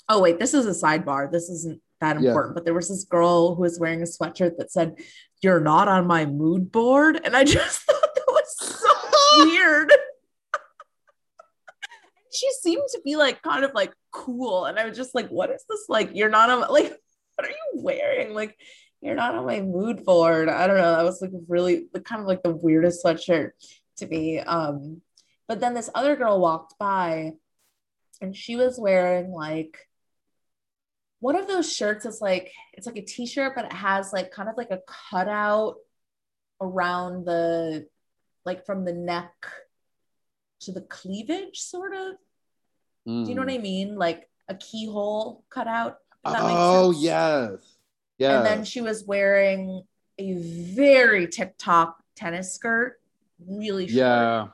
oh, 0.09 0.22
wait, 0.22 0.39
this 0.39 0.53
is 0.53 0.66
a 0.66 0.86
sidebar. 0.86 1.32
This 1.32 1.49
isn't 1.49 1.82
that 2.01 2.18
important. 2.18 2.51
Yeah. 2.51 2.55
But 2.55 2.66
there 2.66 2.74
was 2.74 2.89
this 2.89 3.05
girl 3.05 3.55
who 3.55 3.62
was 3.62 3.80
wearing 3.80 4.01
a 4.01 4.05
sweatshirt 4.05 4.57
that 4.57 4.72
said, 4.72 4.95
You're 5.41 5.62
not 5.62 5.88
on 5.88 6.07
my 6.07 6.26
mood 6.26 6.72
board. 6.72 7.22
And 7.24 7.36
I 7.36 7.43
just 7.57 7.82
thought 7.82 8.16
that 8.16 8.28
was 8.28 8.55
so 8.57 9.45
weird. 9.45 9.93
she 12.34 12.49
seemed 12.62 12.84
to 12.91 13.01
be 13.05 13.16
like 13.16 13.41
kind 13.41 13.64
of 13.64 13.74
like 13.74 13.93
cool. 14.12 14.66
And 14.66 14.78
I 14.78 14.86
was 14.86 14.97
just 14.97 15.16
like, 15.16 15.30
What 15.30 15.51
is 15.51 15.64
this? 15.70 15.86
Like, 15.88 16.12
you're 16.14 16.30
not 16.30 16.49
on, 16.49 16.59
like, 16.62 16.97
what 17.36 17.47
are 17.47 17.51
you 17.51 17.82
wearing? 17.82 18.34
Like, 18.34 18.57
you're 19.01 19.16
not 19.16 19.36
on 19.36 19.45
my 19.45 19.62
mood 19.62 20.05
board. 20.05 20.47
I 20.47 20.68
don't 20.68 20.78
know. 20.78 20.95
That 20.95 21.03
was 21.03 21.22
like 21.22 21.32
really 21.47 21.88
kind 22.05 22.22
of 22.22 22.28
like 22.28 22.43
the 22.43 22.51
weirdest 22.55 23.03
sweatshirt 23.03 23.51
to 24.02 24.08
me. 24.08 24.39
Um, 24.39 25.02
but 25.47 25.60
then 25.60 25.74
this 25.74 25.89
other 25.95 26.16
girl 26.16 26.39
walked 26.39 26.78
by 26.78 27.32
and 28.22 28.36
she 28.36 28.56
was 28.56 28.80
wearing 28.80 29.32
like 29.32 29.78
one 31.20 31.36
of 31.36 31.47
those 31.47 31.72
shirts 31.74 32.04
that's 32.04 32.22
like 32.22 32.52
it's 32.74 32.88
like 32.88 32.97
a 32.97 33.02
t-shirt 33.06 33.54
but 33.56 33.66
it 33.66 33.74
has 33.74 34.12
like 34.14 34.32
kind 34.32 34.49
of 34.49 34.58
like 34.58 34.72
a 34.72 34.80
cutout 35.10 35.76
around 36.60 37.26
the 37.26 37.88
like 38.45 38.66
from 38.66 38.86
the 38.86 38.93
neck 38.93 39.34
to 40.62 40.72
the 40.72 40.82
cleavage, 40.82 41.60
sort 41.60 41.93
of. 41.95 42.14
Do 43.06 43.12
you 43.12 43.34
know 43.36 43.41
Mm. 43.41 43.45
what 43.47 43.54
I 43.54 43.58
mean? 43.58 43.95
Like 43.97 44.30
a 44.47 44.54
keyhole 44.56 45.43
cut 45.49 45.68
out. 45.68 45.97
if 46.26 46.32
that 46.34 46.43
makes 46.43 46.54
Oh 46.56 46.91
yes, 46.91 47.78
yeah. 48.20 48.38
And 48.38 48.45
then 48.45 48.64
she 48.64 48.80
was 48.82 49.04
wearing 49.04 49.82
a 50.20 50.34
very 50.36 51.28
TikTok 51.28 51.97
tennis 52.16 52.54
skirt, 52.54 53.01
really 53.48 53.88
short. 53.88 53.98
yeah, 53.98 54.48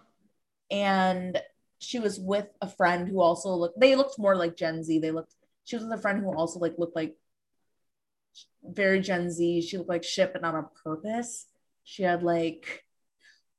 And 0.71 1.41
she 1.79 1.99
was 1.99 2.19
with 2.19 2.47
a 2.61 2.67
friend 2.69 3.07
who 3.07 3.21
also 3.21 3.49
looked, 3.49 3.79
they 3.79 3.95
looked 3.95 4.17
more 4.19 4.35
like 4.35 4.55
Gen 4.57 4.83
Z. 4.83 4.99
They 4.99 5.11
looked, 5.11 5.33
she 5.65 5.75
was 5.75 5.85
with 5.85 5.97
a 5.99 6.01
friend 6.01 6.19
who 6.19 6.33
also 6.33 6.59
like 6.59 6.75
looked 6.77 6.95
like 6.95 7.15
very 8.63 8.99
Gen 8.99 9.29
Z. 9.31 9.61
She 9.61 9.77
looked 9.77 9.89
like 9.89 10.03
shit, 10.03 10.33
but 10.33 10.41
not 10.41 10.55
on 10.55 10.67
purpose. 10.83 11.45
She 11.83 12.03
had 12.03 12.23
like 12.23 12.83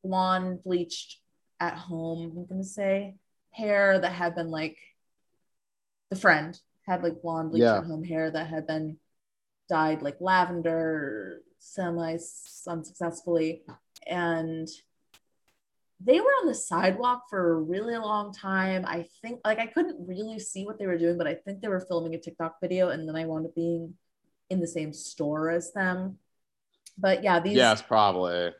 blonde 0.04 0.62
bleached 0.64 1.18
at 1.60 1.74
home, 1.74 2.32
I'm 2.36 2.46
gonna 2.46 2.64
say, 2.64 3.16
hair 3.50 3.98
that 3.98 4.12
had 4.12 4.34
been 4.34 4.50
like 4.50 4.76
the 6.10 6.16
friend 6.16 6.58
had 6.86 7.02
like 7.02 7.20
blonde 7.20 7.50
bleached 7.50 7.64
Yeah. 7.64 7.78
at 7.78 7.84
home 7.84 8.04
hair 8.04 8.30
that 8.30 8.46
had 8.46 8.66
been 8.66 8.98
dyed 9.68 10.00
like 10.02 10.16
lavender 10.20 11.42
semi 11.58 12.16
unsuccessfully 12.66 13.62
and 14.06 14.68
they 16.00 16.20
were 16.20 16.30
on 16.40 16.46
the 16.46 16.54
sidewalk 16.54 17.24
for 17.28 17.52
a 17.52 17.60
really 17.60 17.96
long 17.96 18.32
time 18.32 18.84
i 18.86 19.04
think 19.22 19.40
like 19.44 19.58
i 19.58 19.66
couldn't 19.66 19.96
really 20.06 20.38
see 20.38 20.64
what 20.64 20.78
they 20.78 20.86
were 20.86 20.98
doing 20.98 21.18
but 21.18 21.26
i 21.26 21.34
think 21.34 21.60
they 21.60 21.68
were 21.68 21.80
filming 21.80 22.14
a 22.14 22.20
tiktok 22.20 22.56
video 22.60 22.90
and 22.90 23.08
then 23.08 23.16
i 23.16 23.24
wound 23.24 23.46
up 23.46 23.54
being 23.54 23.94
in 24.50 24.60
the 24.60 24.66
same 24.66 24.92
store 24.92 25.50
as 25.50 25.72
them 25.72 26.18
but 26.98 27.22
yeah 27.22 27.40
these 27.40 27.56
yes, 27.56 27.80
probably. 27.80 28.50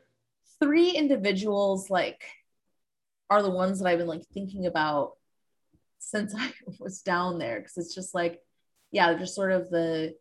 three 0.61 0.91
individuals 0.91 1.91
like 1.91 2.23
are 3.31 3.43
the 3.43 3.51
ones 3.51 3.79
that 3.79 3.89
I've 3.89 3.99
been 3.99 4.07
like 4.07 4.25
thinking 4.33 4.67
about 4.67 5.13
since 5.99 6.35
I 6.39 6.53
was 6.79 7.03
down 7.03 7.39
there 7.39 7.59
because 7.59 7.77
it's 7.77 7.95
just 7.95 8.15
like 8.15 8.41
yeah 8.91 9.09
they're 9.09 9.19
just 9.19 9.35
sort 9.35 9.53
of 9.53 9.71
the 9.71 10.15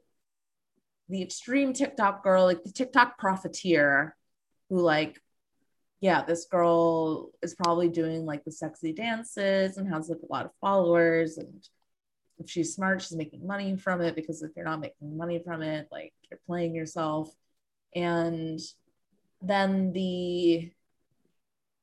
the 1.10 1.22
extreme 1.22 1.74
TikTok 1.74 2.24
girl 2.24 2.44
like 2.46 2.64
the 2.64 2.72
TikTok 2.72 3.18
profiteer 3.18 4.16
who 4.70 4.82
like 4.82 5.22
yeah 6.00 6.24
this 6.24 6.46
girl 6.46 7.32
is 7.42 7.56
probably 7.56 7.90
doing 7.90 8.26
like 8.26 8.44
the 8.44 8.52
sexy 8.52 8.94
dances 8.94 9.78
and 9.78 9.92
has 9.92 10.10
like 10.10 10.20
a 10.22 10.32
lot 10.32 10.46
of 10.46 10.52
followers 10.62 11.38
and 11.38 11.68
if 12.40 12.50
she's 12.50 12.76
smart 12.76 13.02
she's 13.02 13.18
making 13.18 13.46
money 13.46 13.76
from 13.76 14.02
it 14.02 14.16
because 14.16 14.44
if 14.44 14.52
you're 14.56 14.66
not 14.66 14.80
making 14.80 15.18
money 15.18 15.42
from 15.44 15.62
it 15.62 15.88
like 15.92 16.14
you're 16.30 16.40
playing 16.46 16.76
yourself. 16.76 17.34
And 17.96 18.60
then 19.42 19.94
the 19.94 20.72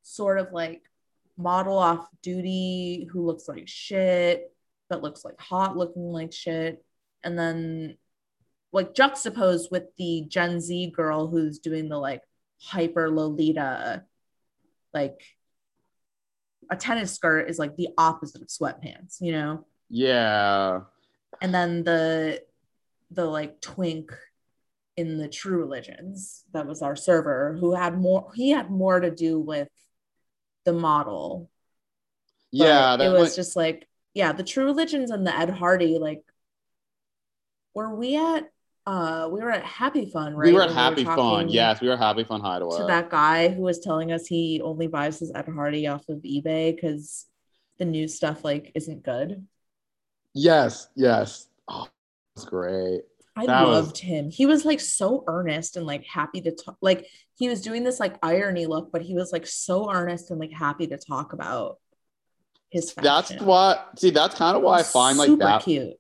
sort 0.03 0.39
of 0.39 0.53
like 0.53 0.83
model 1.37 1.79
off 1.79 2.07
duty 2.23 3.09
who 3.11 3.25
looks 3.25 3.49
like 3.49 3.67
shit 3.67 4.53
but 4.89 5.03
looks 5.03 5.25
like 5.25 5.41
hot 5.41 5.77
looking 5.77 6.13
like 6.13 6.33
shit 6.33 6.85
and 7.25 7.39
then 7.39 7.97
like 8.71 8.95
juxtaposed 8.95 9.71
with 9.71 9.85
the 9.97 10.25
gen 10.29 10.61
z 10.61 10.93
girl 10.95 11.27
who's 11.27 11.59
doing 11.59 11.89
the 11.89 11.97
like 11.97 12.21
hyper 12.63 13.11
lolita 13.11 14.05
like 14.93 15.21
a 16.71 16.77
tennis 16.77 17.13
skirt 17.13 17.49
is 17.51 17.59
like 17.59 17.77
the 17.77 17.89
opposite 17.99 18.41
of 18.43 18.49
sweatpants 18.49 19.17
you 19.21 19.33
know 19.33 19.67
Yeah, 19.91 20.81
and 21.41 21.55
then 21.55 21.85
the 21.85 22.43
the 23.11 23.25
like 23.27 23.61
twink 23.61 24.13
in 24.97 25.19
the 25.19 25.29
true 25.29 25.59
religions 25.59 26.45
that 26.53 26.67
was 26.67 26.81
our 26.81 26.97
server 26.97 27.57
who 27.61 27.75
had 27.75 27.99
more 27.99 28.31
he 28.35 28.51
had 28.51 28.71
more 28.71 29.01
to 29.01 29.11
do 29.11 29.39
with 29.41 29.69
the 30.65 30.73
model 30.73 31.51
yeah. 32.51 32.97
That 32.97 33.07
it 33.07 33.11
was 33.11 33.21
went- 33.21 33.35
just 33.35 33.57
like 33.57 33.89
yeah 34.15 34.33
the 34.33 34.45
true 34.45 34.65
religions 34.65 35.11
and 35.11 35.27
the 35.27 35.37
ed 35.37 35.51
hardy 35.51 35.99
like 35.99 36.23
were 37.75 37.95
we 37.95 38.17
at 38.17 38.49
uh 38.87 39.29
we 39.33 39.41
were 39.41 39.51
at 39.51 39.65
happy 39.65 40.05
fun 40.11 40.35
right 40.35 40.47
we 40.49 40.53
were 40.53 40.63
at 40.63 40.71
Happy 40.71 41.05
Fun. 41.05 41.49
Yes, 41.49 41.81
we 41.81 41.89
were 41.89 41.95
at 41.95 42.01
Happy 42.01 42.25
Fun 42.25 42.41
Hideaway. 42.41 42.79
to 42.79 42.85
that 42.85 43.09
guy 43.09 43.49
who 43.49 43.63
was 43.63 43.79
telling 43.81 44.13
us 44.13 44.27
he 44.27 44.61
only 44.63 44.87
buys 44.89 45.19
his 45.19 45.33
ed 45.35 45.49
hardy 45.49 45.87
off 45.87 46.07
of 46.09 46.19
ebay 46.19 46.75
because 46.75 47.27
the 47.79 47.85
new 47.85 48.07
stuff 48.09 48.45
like 48.45 48.73
isn't 48.75 49.03
good 49.03 49.47
Yes, 50.37 50.89
yes. 50.97 51.47
Oh, 51.69 51.87
that's 52.35 52.45
great. 52.45 53.03
I 53.37 53.47
That 53.47 53.67
was- 53.69 53.85
loved 53.87 53.99
him. 53.99 54.31
He 54.31 54.47
was 54.47 54.65
like 54.65 54.81
so 54.81 55.23
earnest 55.29 55.77
and 55.77 55.87
like 55.87 56.05
happy 56.05 56.41
to 56.41 56.51
talk. 56.51 56.77
Like 56.83 57.07
he 57.37 57.49
was 57.49 57.63
doing 57.63 57.85
this 57.85 58.01
like 58.01 58.17
irony 58.21 58.67
look, 58.67 58.91
but 58.91 59.03
he 59.03 59.15
was 59.15 59.33
like 59.33 59.47
so 59.47 59.93
earnest 59.93 60.31
and 60.33 60.41
like 60.41 60.51
happy 60.53 60.89
to 60.89 60.99
talk 60.99 61.33
about 61.35 61.79
his 62.71 62.91
fashion. 62.91 63.05
That's 63.05 63.43
what. 63.45 63.91
See, 63.99 64.11
that's 64.11 64.35
kind 64.35 64.57
of 64.57 64.65
why 64.65 64.81
I 64.81 64.83
find 64.83 65.17
like 65.19 65.39
that. 65.39 65.63
cute. 65.63 65.95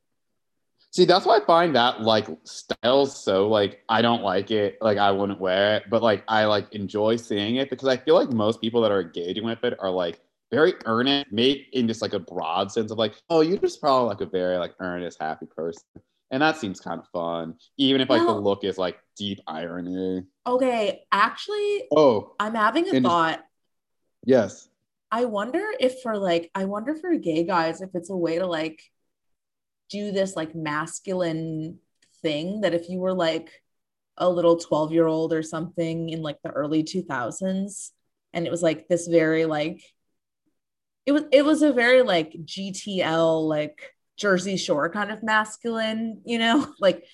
See, 0.94 1.04
that's 1.04 1.26
why 1.26 1.38
I 1.38 1.44
find 1.44 1.74
that 1.74 2.02
like 2.02 2.28
styles 2.44 3.20
so 3.20 3.48
like 3.48 3.82
I 3.88 4.00
don't 4.00 4.22
like 4.22 4.52
it. 4.52 4.78
Like 4.80 4.96
I 4.96 5.10
wouldn't 5.10 5.40
wear 5.40 5.74
it, 5.78 5.90
but 5.90 6.04
like 6.04 6.22
I 6.28 6.44
like 6.44 6.72
enjoy 6.72 7.16
seeing 7.16 7.56
it 7.56 7.68
because 7.68 7.88
I 7.88 7.96
feel 7.96 8.14
like 8.14 8.30
most 8.30 8.60
people 8.60 8.80
that 8.82 8.92
are 8.92 9.00
engaging 9.00 9.44
with 9.44 9.64
it 9.64 9.74
are 9.80 9.90
like 9.90 10.20
very 10.52 10.74
earnest, 10.86 11.32
maybe 11.32 11.66
in 11.72 11.88
just 11.88 12.00
like 12.00 12.12
a 12.12 12.20
broad 12.20 12.70
sense 12.70 12.92
of 12.92 12.98
like, 12.98 13.14
oh, 13.28 13.40
you're 13.40 13.58
just 13.58 13.80
probably 13.80 14.06
like 14.06 14.20
a 14.20 14.26
very 14.26 14.56
like 14.56 14.76
earnest, 14.78 15.20
happy 15.20 15.46
person. 15.46 15.82
And 16.30 16.40
that 16.40 16.58
seems 16.58 16.78
kind 16.78 17.00
of 17.00 17.08
fun, 17.08 17.56
even 17.76 18.00
if 18.00 18.08
like 18.08 18.22
the 18.22 18.30
look 18.32 18.62
is 18.62 18.78
like 18.78 19.00
deep 19.16 19.40
irony. 19.48 20.22
Okay, 20.46 21.02
actually, 21.10 21.88
Oh, 21.90 22.36
I'm 22.38 22.54
having 22.54 22.88
a 22.88 23.00
thought. 23.00 23.44
yes. 24.24 24.68
I 25.10 25.24
wonder 25.24 25.64
if 25.80 26.02
for 26.02 26.16
like, 26.16 26.52
I 26.54 26.66
wonder 26.66 26.94
for 26.94 27.16
gay 27.16 27.42
guys 27.42 27.80
if 27.80 27.90
it's 27.94 28.10
a 28.10 28.16
way 28.16 28.38
to 28.38 28.46
like 28.46 28.80
do 29.90 30.12
this 30.12 30.36
like 30.36 30.54
masculine 30.54 31.78
thing 32.22 32.62
that 32.62 32.74
if 32.74 32.88
you 32.88 32.98
were 32.98 33.14
like 33.14 33.50
a 34.16 34.28
little 34.28 34.56
12 34.56 34.92
year 34.92 35.06
old 35.06 35.32
or 35.32 35.42
something 35.42 36.08
in 36.08 36.22
like 36.22 36.38
the 36.42 36.50
early 36.50 36.84
2000s 36.84 37.90
and 38.32 38.46
it 38.46 38.50
was 38.50 38.62
like 38.62 38.88
this 38.88 39.06
very 39.06 39.44
like 39.44 39.82
it 41.06 41.12
was 41.12 41.24
it 41.32 41.44
was 41.44 41.62
a 41.62 41.72
very 41.72 42.02
like 42.02 42.32
GTL 42.32 43.46
like 43.46 43.94
Jersey 44.16 44.56
Shore 44.56 44.88
kind 44.88 45.10
of 45.10 45.22
masculine, 45.22 46.22
you 46.24 46.38
know, 46.38 46.66
like 46.80 47.04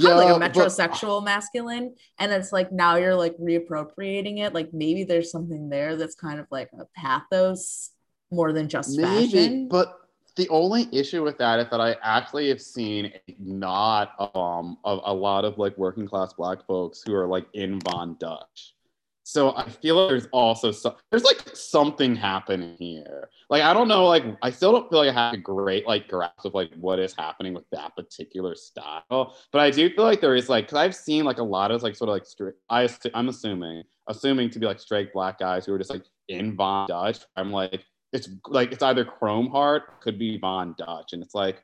kind 0.00 0.12
of 0.12 0.18
like 0.18 0.36
a 0.36 0.38
but- 0.38 0.52
metrosexual 0.52 1.24
masculine. 1.24 1.94
And 2.18 2.32
it's 2.32 2.52
like 2.52 2.72
now 2.72 2.96
you're 2.96 3.14
like 3.14 3.36
reappropriating 3.38 4.38
it. 4.38 4.54
Like 4.54 4.72
maybe 4.72 5.04
there's 5.04 5.30
something 5.30 5.68
there 5.68 5.96
that's 5.96 6.14
kind 6.14 6.40
of 6.40 6.46
like 6.50 6.70
a 6.78 6.86
pathos 6.96 7.90
more 8.32 8.52
than 8.52 8.68
just 8.68 8.96
Maybe, 8.96 9.26
fashion. 9.26 9.68
but 9.68 9.94
the 10.36 10.48
only 10.48 10.88
issue 10.92 11.22
with 11.22 11.38
that 11.38 11.60
is 11.60 11.68
that 11.70 11.80
I 11.80 11.96
actually 12.02 12.48
have 12.48 12.60
seen 12.60 13.12
not 13.38 14.14
um 14.34 14.78
of 14.84 15.00
a 15.04 15.14
lot 15.14 15.44
of 15.44 15.58
like 15.58 15.76
working 15.78 16.06
class 16.06 16.32
black 16.32 16.66
folks 16.66 17.02
who 17.04 17.14
are 17.14 17.26
like 17.26 17.46
in 17.54 17.80
Von 17.80 18.16
Dutch. 18.18 18.74
So 19.22 19.54
I 19.56 19.68
feel 19.68 19.94
like 19.94 20.10
there's 20.10 20.26
also 20.32 20.72
so, 20.72 20.96
there's 21.10 21.22
like 21.22 21.54
something 21.54 22.16
happening 22.16 22.74
here. 22.80 23.28
Like 23.48 23.62
I 23.62 23.72
don't 23.72 23.86
know, 23.86 24.06
like 24.06 24.24
I 24.42 24.50
still 24.50 24.72
don't 24.72 24.90
feel 24.90 24.98
like 24.98 25.14
I 25.14 25.26
have 25.26 25.34
a 25.34 25.36
great 25.36 25.86
like 25.86 26.08
grasp 26.08 26.44
of 26.44 26.54
like 26.54 26.72
what 26.74 26.98
is 26.98 27.14
happening 27.14 27.54
with 27.54 27.62
that 27.70 27.94
particular 27.94 28.56
style. 28.56 29.36
But 29.52 29.60
I 29.60 29.70
do 29.70 29.88
feel 29.90 30.04
like 30.04 30.20
there 30.20 30.34
is 30.34 30.48
like 30.48 30.66
because 30.66 30.78
I've 30.78 30.96
seen 30.96 31.24
like 31.24 31.38
a 31.38 31.44
lot 31.44 31.70
of 31.70 31.82
like 31.84 31.94
sort 31.94 32.08
of 32.08 32.14
like 32.14 32.26
straight. 32.26 32.54
I 32.68 32.88
I'm 33.14 33.28
assuming 33.28 33.84
assuming 34.08 34.50
to 34.50 34.58
be 34.58 34.66
like 34.66 34.80
straight 34.80 35.12
black 35.12 35.38
guys 35.38 35.64
who 35.64 35.74
are 35.74 35.78
just 35.78 35.90
like 35.90 36.04
in 36.28 36.56
Von 36.56 36.88
Dutch. 36.88 37.20
I'm 37.36 37.52
like 37.52 37.84
it's 38.12 38.28
like 38.46 38.72
it's 38.72 38.82
either 38.82 39.04
Chrome 39.04 39.50
Heart, 39.50 40.00
could 40.00 40.18
be 40.18 40.38
Von 40.38 40.74
Dutch, 40.76 41.12
and 41.12 41.22
it's 41.22 41.34
like, 41.34 41.62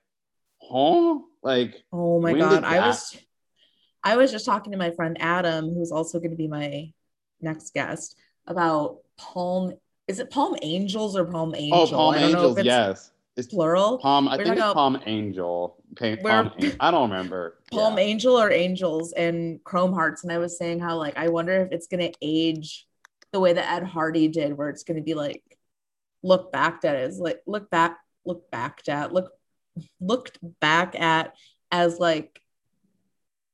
huh? 0.63 1.19
Like, 1.43 1.83
Oh 1.93 2.21
my 2.21 2.33
god, 2.35 2.65
I 2.65 2.75
that- 2.75 2.87
was 2.87 3.17
I 4.05 4.17
was 4.17 4.31
just 4.31 4.47
talking 4.47 4.73
to 4.73 4.79
my 4.79 4.91
friend 4.93 5.17
Adam, 5.21 5.75
who's 5.75 5.91
also 5.91 6.19
going 6.19 6.31
to 6.31 6.37
be 6.37 6.47
my 6.49 6.93
next 7.41 7.75
guest, 7.75 8.17
about 8.47 8.99
Palm. 9.17 9.73
Is 10.07 10.21
it 10.21 10.31
Palm 10.31 10.55
Angels 10.63 11.17
or 11.17 11.25
Palm 11.25 11.53
oh, 11.53 11.59
Angel? 11.59 11.79
oh, 11.83 11.87
Palm 11.91 12.15
I 12.15 12.21
don't 12.21 12.33
know 12.33 12.39
Angels, 12.39 12.59
it's 12.59 12.67
yes, 12.67 13.11
it's 13.37 13.49
plural. 13.49 13.99
Palm. 13.99 14.29
I 14.29 14.37
We're 14.37 14.45
think 14.45 14.57
it's 14.59 14.73
Palm 14.75 15.01
Angel. 15.07 15.83
Palm 15.97 16.53
An- 16.61 16.77
I 16.79 16.91
don't 16.93 17.11
remember. 17.11 17.59
Palm 17.73 17.99
Yeah. 17.99 18.05
Angel 18.05 18.41
or 18.41 18.53
Angels 18.53 19.13
and 19.13 19.63
Chrome 19.65 19.93
Hearts, 19.93 20.23
and 20.23 20.33
I 20.33 20.39
was 20.39 20.57
saying 20.57 20.79
how 20.79 20.97
like 20.97 21.17
I 21.17 21.29
wonder 21.29 21.63
if 21.63 21.73
it's 21.73 21.89
going 21.89 22.13
to 22.13 22.17
age 22.23 22.87
the 23.33 23.41
way 23.41 23.53
that 23.55 23.73
Ed 23.73 23.83
Hardy 23.83 24.29
did, 24.29 24.57
where 24.57 24.69
it's 24.69 24.85
going 24.85 24.99
to 24.99 25.03
be 25.03 25.15
like 25.15 25.43
look 26.27 26.51
back 26.53 26.85
at 26.85 26.97
as 26.97 27.19
like 27.19 27.41
look 27.47 27.71
back, 27.71 27.99
look 28.25 28.51
back 28.51 28.83
at 28.89 29.13
look 29.13 29.31
looked 30.01 30.39
back 30.61 30.99
at 30.99 31.35
as 31.71 31.99
like 31.99 32.41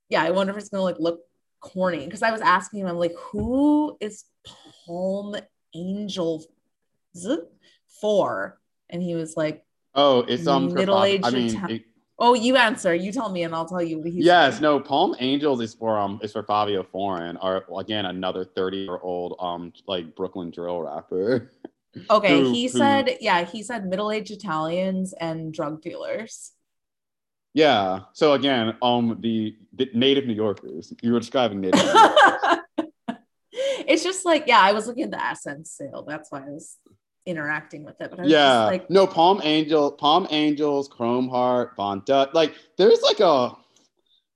yeah, 0.09 0.23
I 0.23 0.31
wonder 0.31 0.53
if 0.53 0.59
it's 0.59 0.68
gonna 0.70 0.83
like 0.83 0.99
look 0.99 1.20
corny 1.61 2.05
because 2.05 2.23
I 2.23 2.33
was 2.33 2.41
asking 2.41 2.81
him, 2.81 2.89
I'm 2.89 2.99
like, 2.99 3.14
who 3.16 3.97
is 4.01 4.25
Palm 4.87 5.37
Angel 5.75 6.45
for? 8.01 8.59
And 8.91 9.03
he 9.03 9.14
was 9.14 9.37
like, 9.37 9.64
Oh, 9.95 10.20
it's 10.20 10.47
um 10.47 10.73
Middle-aged 10.73 11.25
I 11.27 11.31
mean, 11.31 11.64
it- 11.70 11.85
Oh, 12.18 12.35
you 12.35 12.57
answer. 12.57 12.95
You 12.95 13.11
tell 13.11 13.31
me, 13.31 13.43
and 13.43 13.53
I'll 13.53 13.66
tell 13.66 13.83
you 13.83 13.99
what 13.99 14.07
he's. 14.12 14.25
yes, 14.25 14.61
no. 14.61 14.79
Palm 14.79 15.16
Angels 15.18 15.61
is 15.61 15.75
for 15.75 15.99
um 15.99 16.20
is 16.23 16.31
for 16.33 16.45
Fivio 16.45 16.87
Foreign, 16.87 17.37
or 17.39 17.64
again 17.77 18.05
another 18.07 18.45
thirty 18.45 18.77
year 18.79 18.99
old 19.03 19.35
um 19.41 19.73
like 19.89 20.14
Brooklyn 20.14 20.51
drill 20.51 20.83
rapper. 20.83 21.51
Okay, 22.11 22.43
he 22.45 22.68
said, 22.68 23.18
yeah, 23.20 23.45
he 23.45 23.62
said 23.62 23.86
middle-aged 23.86 24.30
Italians 24.30 25.12
and 25.12 25.53
drug 25.53 25.82
dealers. 25.82 26.53
Yeah. 27.55 28.01
So 28.14 28.32
again, 28.32 28.76
um, 28.80 29.18
the, 29.20 29.57
the 29.74 29.90
native 29.93 30.26
New 30.26 30.34
Yorkers. 30.34 30.93
You 31.03 31.12
were 31.12 31.20
describing 31.20 31.61
native. 31.61 31.80
New 31.80 31.93
Yorkers. 31.93 32.59
it's 33.53 34.03
just 34.03 34.24
like, 34.24 34.45
yeah, 34.47 34.61
I 34.61 34.72
was 34.72 34.86
looking 34.86 35.05
at 35.05 35.11
the 35.11 35.22
Essence 35.22 35.72
sale. 35.72 36.05
That's 36.09 36.30
why 36.30 36.47
I 36.47 36.49
was 36.49 36.78
interacting 37.26 37.84
with 37.84 38.01
it. 38.01 38.11
But 38.11 38.20
I 38.20 38.22
was 38.22 38.30
yeah. 38.30 38.38
just 38.38 38.72
like, 38.72 38.90
no, 38.90 39.07
Palm 39.07 39.40
Angel, 39.45 39.93
Palm 39.93 40.26
Angels, 40.30 40.88
Chrome 40.88 41.28
Heart, 41.28 41.76
Von 41.76 42.03
Dut. 42.07 42.34
Like, 42.34 42.55
there's 42.78 43.03
like 43.03 43.20
a. 43.20 43.57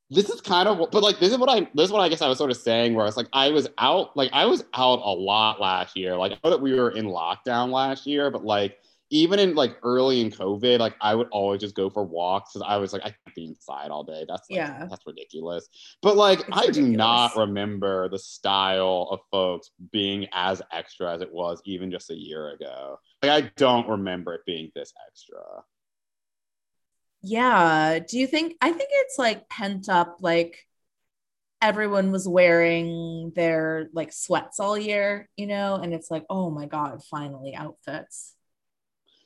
This 0.09 0.31
is 0.31 0.41
kind 0.41 0.69
of, 0.69 0.91
but 0.93 1.03
like, 1.03 1.19
this 1.19 1.33
is 1.33 1.39
what 1.39 1.49
I, 1.49 1.69
this 1.75 1.87
is 1.87 1.93
what 1.93 2.01
I 2.01 2.09
guess 2.09 2.23
I 2.23 2.29
was 2.29 2.39
sort 2.39 2.51
of 2.51 2.57
saying, 2.57 2.95
where 2.95 3.07
it's 3.07 3.17
like, 3.17 3.29
I 3.33 3.51
was 3.51 3.69
out, 3.79 4.17
like, 4.17 4.31
I 4.33 4.45
was 4.47 4.65
out 4.75 5.01
a 5.01 5.11
lot 5.11 5.61
last 5.61 5.97
year. 5.97 6.17
Like, 6.17 6.33
I 6.33 6.39
know 6.45 6.51
that 6.51 6.61
we 6.61 6.75
were 6.79 6.91
in 6.91 7.07
lockdown 7.07 7.71
last 7.71 8.07
year, 8.07 8.31
but 8.31 8.45
like, 8.45 8.79
even 9.11 9.39
in 9.39 9.55
like 9.55 9.77
early 9.83 10.21
in 10.21 10.31
COVID, 10.31 10.79
like, 10.79 10.95
I 11.01 11.15
would 11.15 11.29
always 11.31 11.61
just 11.61 11.75
go 11.75 11.89
for 11.91 12.05
walks 12.05 12.53
because 12.53 12.67
I 12.69 12.77
was 12.77 12.93
like, 12.93 13.03
I 13.03 13.11
can't 13.11 13.35
be 13.35 13.45
inside 13.47 13.91
all 13.91 14.05
day. 14.05 14.25
That's 14.29 14.49
like, 14.51 14.59
Yeah. 14.59 14.87
that's 14.89 15.07
ridiculous. 15.07 15.69
But 16.03 16.17
like, 16.17 16.41
It's 16.41 16.49
I 16.53 16.67
do 16.69 16.87
not 16.87 17.37
remember 17.37 18.09
the 18.09 18.19
style 18.19 19.09
of 19.11 19.21
folks 19.31 19.71
being 19.93 20.29
as 20.33 20.63
extra 20.73 21.13
as 21.13 21.21
it 21.21 21.33
was 21.33 21.61
even 21.65 21.91
just 21.91 22.11
a 22.11 22.17
year 22.17 22.51
ago. 22.51 22.99
Like, 23.23 23.31
I 23.45 23.51
don't 23.57 23.89
remember 23.89 24.35
it 24.35 24.43
being 24.47 24.71
this 24.75 24.93
extra. 25.09 25.41
Yeah. 27.23 27.99
Do 27.99 28.19
you 28.19 28.27
think, 28.27 28.57
I 28.61 28.71
think 28.73 28.91
it's 28.93 29.19
like 29.19 29.49
pent 29.49 29.89
up, 29.89 30.19
like 30.21 30.67
everyone 31.61 32.13
was 32.13 32.29
wearing 32.29 33.33
their 33.35 33.89
like 33.93 34.13
sweats 34.13 34.61
all 34.61 34.77
year, 34.77 35.29
you 35.37 35.47
know? 35.47 35.77
And 35.77 35.95
it's 35.95 36.11
like, 36.11 36.25
oh 36.31 36.51
my 36.51 36.67
God, 36.67 37.03
finally 37.05 37.55
outfits. 37.55 38.35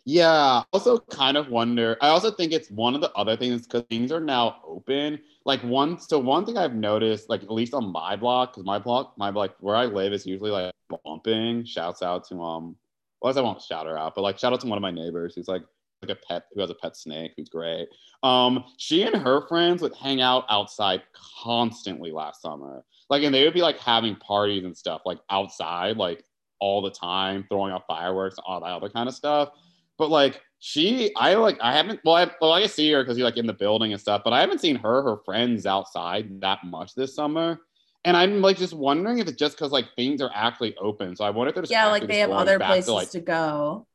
Yeah. 0.04 0.62
Also, 0.72 0.98
kind 0.98 1.36
of 1.36 1.48
wonder. 1.50 1.96
I 2.00 2.08
also 2.08 2.30
think 2.30 2.52
it's 2.52 2.70
one 2.70 2.94
of 2.94 3.00
the 3.00 3.12
other 3.12 3.36
things 3.36 3.62
because 3.62 3.84
things 3.90 4.10
are 4.10 4.20
now 4.20 4.60
open. 4.66 5.20
Like 5.44 5.60
one, 5.60 6.00
so 6.00 6.18
one 6.18 6.44
thing 6.46 6.56
I've 6.56 6.74
noticed, 6.74 7.28
like 7.28 7.42
at 7.42 7.50
least 7.50 7.74
on 7.74 7.92
my 7.92 8.16
block, 8.16 8.52
because 8.52 8.64
my 8.64 8.78
block, 8.78 9.14
my 9.18 9.30
like 9.30 9.54
where 9.60 9.76
I 9.76 9.84
live 9.86 10.12
is 10.12 10.26
usually 10.26 10.50
like 10.50 10.72
bumping. 11.04 11.64
Shouts 11.64 12.02
out 12.02 12.26
to 12.28 12.42
um, 12.42 12.76
well, 13.20 13.36
I 13.36 13.40
won't 13.42 13.62
shout 13.62 13.86
her 13.86 13.98
out, 13.98 14.14
but 14.14 14.22
like 14.22 14.38
shout 14.38 14.52
out 14.52 14.60
to 14.60 14.66
one 14.66 14.78
of 14.78 14.82
my 14.82 14.90
neighbors 14.90 15.34
who's 15.34 15.48
like 15.48 15.62
like 16.02 16.16
a 16.16 16.26
pet 16.26 16.44
who 16.54 16.60
has 16.60 16.70
a 16.70 16.74
pet 16.74 16.96
snake 16.96 17.32
who's 17.36 17.48
great. 17.48 17.88
Um, 18.22 18.64
she 18.78 19.02
and 19.02 19.16
her 19.16 19.46
friends 19.48 19.82
would 19.82 19.94
hang 19.94 20.20
out 20.20 20.44
outside 20.48 21.02
constantly 21.42 22.10
last 22.10 22.42
summer. 22.42 22.84
Like, 23.08 23.22
and 23.22 23.34
they 23.34 23.44
would 23.44 23.54
be 23.54 23.62
like 23.62 23.78
having 23.78 24.16
parties 24.16 24.64
and 24.64 24.76
stuff 24.76 25.02
like 25.04 25.18
outside, 25.30 25.96
like 25.96 26.24
all 26.58 26.82
the 26.82 26.90
time, 26.90 27.44
throwing 27.48 27.72
off 27.72 27.84
fireworks, 27.86 28.36
all 28.44 28.60
that 28.60 28.66
other 28.66 28.88
kind 28.88 29.08
of 29.08 29.14
stuff. 29.14 29.50
But 29.98 30.10
like 30.10 30.40
she, 30.58 31.12
I 31.16 31.34
like, 31.34 31.58
I 31.60 31.72
haven't. 31.72 32.00
Well, 32.04 32.14
I 32.14 32.30
well, 32.40 32.52
I 32.52 32.66
see 32.66 32.90
her 32.92 33.02
because 33.02 33.18
you're 33.18 33.26
like 33.26 33.36
in 33.36 33.46
the 33.46 33.52
building 33.52 33.92
and 33.92 34.00
stuff. 34.00 34.22
But 34.24 34.32
I 34.32 34.40
haven't 34.40 34.60
seen 34.60 34.76
her, 34.76 35.02
her 35.02 35.16
friends 35.24 35.66
outside 35.66 36.40
that 36.40 36.60
much 36.64 36.94
this 36.94 37.14
summer. 37.14 37.60
And 38.04 38.16
I'm 38.16 38.40
like 38.40 38.56
just 38.56 38.72
wondering 38.72 39.18
if 39.18 39.28
it's 39.28 39.36
just 39.36 39.56
because 39.56 39.72
like 39.72 39.94
things 39.94 40.22
are 40.22 40.30
actually 40.34 40.74
open. 40.76 41.14
So 41.16 41.24
I 41.24 41.30
wonder 41.30 41.50
if 41.50 41.54
they're 41.54 41.62
just 41.62 41.72
Yeah, 41.72 41.88
like 41.88 42.06
they 42.06 42.20
have 42.20 42.30
other 42.30 42.58
places 42.58 42.86
to, 42.86 42.92
like, 42.92 43.10
to 43.10 43.20
go. 43.20 43.86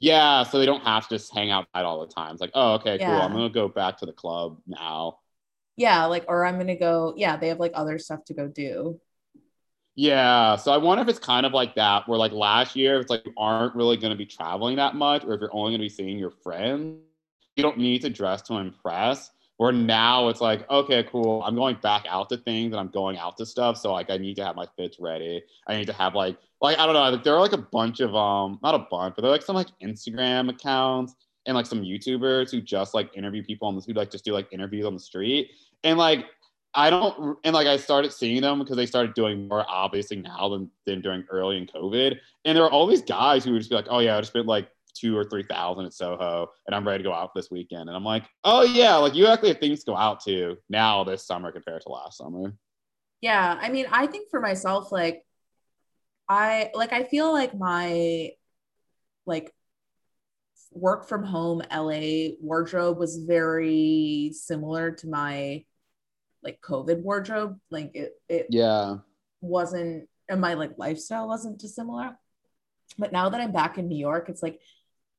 Yeah, 0.00 0.44
so 0.44 0.58
they 0.58 0.66
don't 0.66 0.84
have 0.84 1.08
to 1.08 1.16
just 1.16 1.34
hang 1.34 1.50
outside 1.50 1.84
all 1.84 2.00
the 2.00 2.12
time. 2.12 2.32
It's 2.32 2.40
like, 2.40 2.52
oh, 2.54 2.74
okay, 2.74 2.98
cool. 2.98 3.08
I'm 3.08 3.32
gonna 3.32 3.50
go 3.50 3.68
back 3.68 3.98
to 3.98 4.06
the 4.06 4.12
club 4.12 4.58
now. 4.66 5.18
Yeah, 5.76 6.06
like, 6.06 6.24
or 6.28 6.44
I'm 6.44 6.58
gonna 6.58 6.78
go, 6.78 7.14
yeah, 7.16 7.36
they 7.36 7.48
have 7.48 7.60
like 7.60 7.72
other 7.74 7.98
stuff 7.98 8.24
to 8.26 8.34
go 8.34 8.48
do. 8.48 9.00
Yeah, 9.94 10.54
so 10.56 10.72
I 10.72 10.76
wonder 10.76 11.02
if 11.02 11.08
it's 11.08 11.18
kind 11.18 11.44
of 11.44 11.52
like 11.52 11.74
that, 11.74 12.08
where 12.08 12.18
like 12.18 12.30
last 12.30 12.76
year, 12.76 13.00
it's 13.00 13.10
like 13.10 13.26
you 13.26 13.32
aren't 13.36 13.74
really 13.74 13.96
gonna 13.96 14.16
be 14.16 14.26
traveling 14.26 14.76
that 14.76 14.94
much, 14.94 15.24
or 15.24 15.34
if 15.34 15.40
you're 15.40 15.54
only 15.54 15.72
gonna 15.72 15.84
be 15.84 15.88
seeing 15.88 16.18
your 16.18 16.30
friends, 16.30 17.00
you 17.56 17.62
don't 17.62 17.78
need 17.78 18.02
to 18.02 18.10
dress 18.10 18.42
to 18.42 18.54
impress. 18.54 19.32
Where 19.58 19.72
now 19.72 20.28
it's 20.28 20.40
like, 20.40 20.68
okay, 20.70 21.02
cool. 21.02 21.42
I'm 21.42 21.56
going 21.56 21.76
back 21.82 22.06
out 22.08 22.28
to 22.30 22.36
things 22.36 22.72
and 22.72 22.80
I'm 22.80 22.88
going 22.88 23.18
out 23.18 23.36
to 23.38 23.46
stuff. 23.46 23.76
So 23.76 23.92
like 23.92 24.08
I 24.08 24.16
need 24.16 24.36
to 24.36 24.44
have 24.44 24.54
my 24.54 24.66
fits 24.76 24.98
ready. 25.00 25.42
I 25.66 25.76
need 25.76 25.88
to 25.88 25.92
have 25.92 26.14
like 26.14 26.38
like 26.60 26.78
I 26.78 26.86
don't 26.86 26.94
know, 26.94 27.10
like 27.10 27.24
there 27.24 27.34
are 27.34 27.40
like 27.40 27.52
a 27.52 27.58
bunch 27.58 28.00
of 28.00 28.14
um 28.14 28.60
not 28.62 28.74
a 28.74 28.86
bunch, 28.90 29.14
but 29.16 29.22
there 29.22 29.30
are 29.30 29.34
like 29.34 29.42
some 29.42 29.56
like 29.56 29.68
Instagram 29.82 30.48
accounts 30.48 31.14
and 31.44 31.56
like 31.56 31.66
some 31.66 31.82
YouTubers 31.82 32.52
who 32.52 32.60
just 32.60 32.94
like 32.94 33.10
interview 33.16 33.42
people 33.42 33.66
on 33.66 33.74
this 33.74 33.84
who 33.84 33.92
like 33.94 34.12
just 34.12 34.24
do 34.24 34.32
like 34.32 34.46
interviews 34.52 34.86
on 34.86 34.94
the 34.94 35.00
street. 35.00 35.50
And 35.82 35.98
like 35.98 36.26
I 36.74 36.90
don't 36.90 37.38
and 37.42 37.52
like 37.52 37.66
I 37.66 37.78
started 37.78 38.12
seeing 38.12 38.42
them 38.42 38.60
because 38.60 38.76
they 38.76 38.86
started 38.86 39.14
doing 39.14 39.48
more 39.48 39.64
obviously 39.68 40.18
now 40.18 40.50
than, 40.50 40.70
than 40.86 41.00
during 41.00 41.24
early 41.30 41.56
in 41.56 41.66
COVID. 41.66 42.16
And 42.44 42.56
there 42.56 42.62
are 42.64 42.70
all 42.70 42.86
these 42.86 43.02
guys 43.02 43.44
who 43.44 43.52
would 43.52 43.58
just 43.58 43.70
be 43.70 43.76
like, 43.76 43.88
oh 43.90 43.98
yeah, 43.98 44.16
I 44.16 44.20
just 44.20 44.32
been 44.32 44.46
like 44.46 44.68
two 44.94 45.16
or 45.16 45.24
three 45.24 45.44
thousand 45.44 45.86
at 45.86 45.92
Soho 45.94 46.48
and 46.66 46.74
I'm 46.74 46.86
ready 46.86 47.02
to 47.02 47.08
go 47.08 47.14
out 47.14 47.30
this 47.34 47.50
weekend. 47.50 47.88
And 47.88 47.96
I'm 47.96 48.04
like, 48.04 48.24
oh 48.44 48.62
yeah, 48.62 48.96
like 48.96 49.14
you 49.14 49.26
actually 49.26 49.48
have 49.50 49.58
things 49.58 49.84
to 49.84 49.92
go 49.92 49.96
out 49.96 50.22
to 50.24 50.56
now 50.68 51.04
this 51.04 51.26
summer 51.26 51.52
compared 51.52 51.82
to 51.82 51.88
last 51.90 52.18
summer. 52.18 52.54
Yeah, 53.20 53.58
I 53.60 53.68
mean, 53.68 53.86
I 53.90 54.06
think 54.06 54.30
for 54.30 54.40
myself, 54.40 54.92
like, 54.92 55.24
I 56.28 56.70
like, 56.74 56.92
I 56.92 57.04
feel 57.04 57.32
like 57.32 57.56
my 57.56 58.30
like 59.26 59.52
work 60.72 61.08
from 61.08 61.24
home 61.24 61.62
LA 61.70 62.34
wardrobe 62.40 62.98
was 62.98 63.16
very 63.16 64.32
similar 64.34 64.92
to 64.92 65.08
my 65.08 65.64
like 66.42 66.60
COVID 66.60 67.02
wardrobe. 67.02 67.58
Like, 67.70 67.90
it 67.94 68.12
it 68.28 68.46
Yeah. 68.50 68.98
wasn't, 69.40 70.08
and 70.28 70.40
my 70.40 70.54
like 70.54 70.72
lifestyle 70.78 71.26
wasn't 71.28 71.58
dissimilar. 71.58 72.16
But 72.98 73.12
now 73.12 73.28
that 73.28 73.40
I'm 73.40 73.52
back 73.52 73.78
in 73.78 73.88
New 73.88 73.98
York, 73.98 74.28
it's 74.28 74.42
like, 74.42 74.60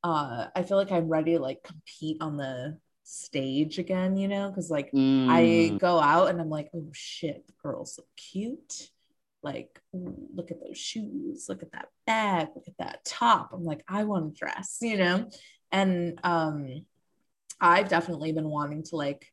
uh, 0.04 0.48
I 0.56 0.64
feel 0.64 0.78
like 0.78 0.92
I'm 0.92 1.10
ready 1.10 1.34
to 1.34 1.40
like 1.40 1.64
compete 1.64 2.18
on 2.22 2.38
the 2.38 2.78
stage 3.04 3.80
again, 3.80 4.18
you 4.18 4.28
know, 4.28 4.50
because 4.50 4.70
like 4.70 4.96
I 5.28 5.76
Mm. 5.76 5.80
go 5.80 6.00
out 6.00 6.30
and 6.30 6.40
I'm 6.42 6.50
like, 6.50 6.70
oh 6.74 6.88
shit, 6.94 7.46
the 7.48 7.54
girl's 7.62 7.96
so 7.96 8.04
cute. 8.16 8.90
Like, 9.42 9.82
look 9.94 10.52
at 10.52 10.60
those 10.62 10.78
shoes, 10.78 11.46
look 11.48 11.64
at 11.64 11.72
that 11.72 11.88
bag, 12.06 12.50
look 12.56 12.68
at 12.68 12.78
that 12.80 13.06
top. 13.06 13.52
I'm 13.54 13.64
like, 13.64 13.84
I 13.88 14.04
want 14.04 14.34
to 14.34 14.40
dress, 14.40 14.78
you 14.82 14.98
know? 14.98 15.30
And 15.72 16.20
um 16.24 16.86
I've 17.62 17.90
definitely 17.90 18.32
been 18.34 18.50
wanting 18.50 18.84
to 18.86 18.96
like, 18.96 19.28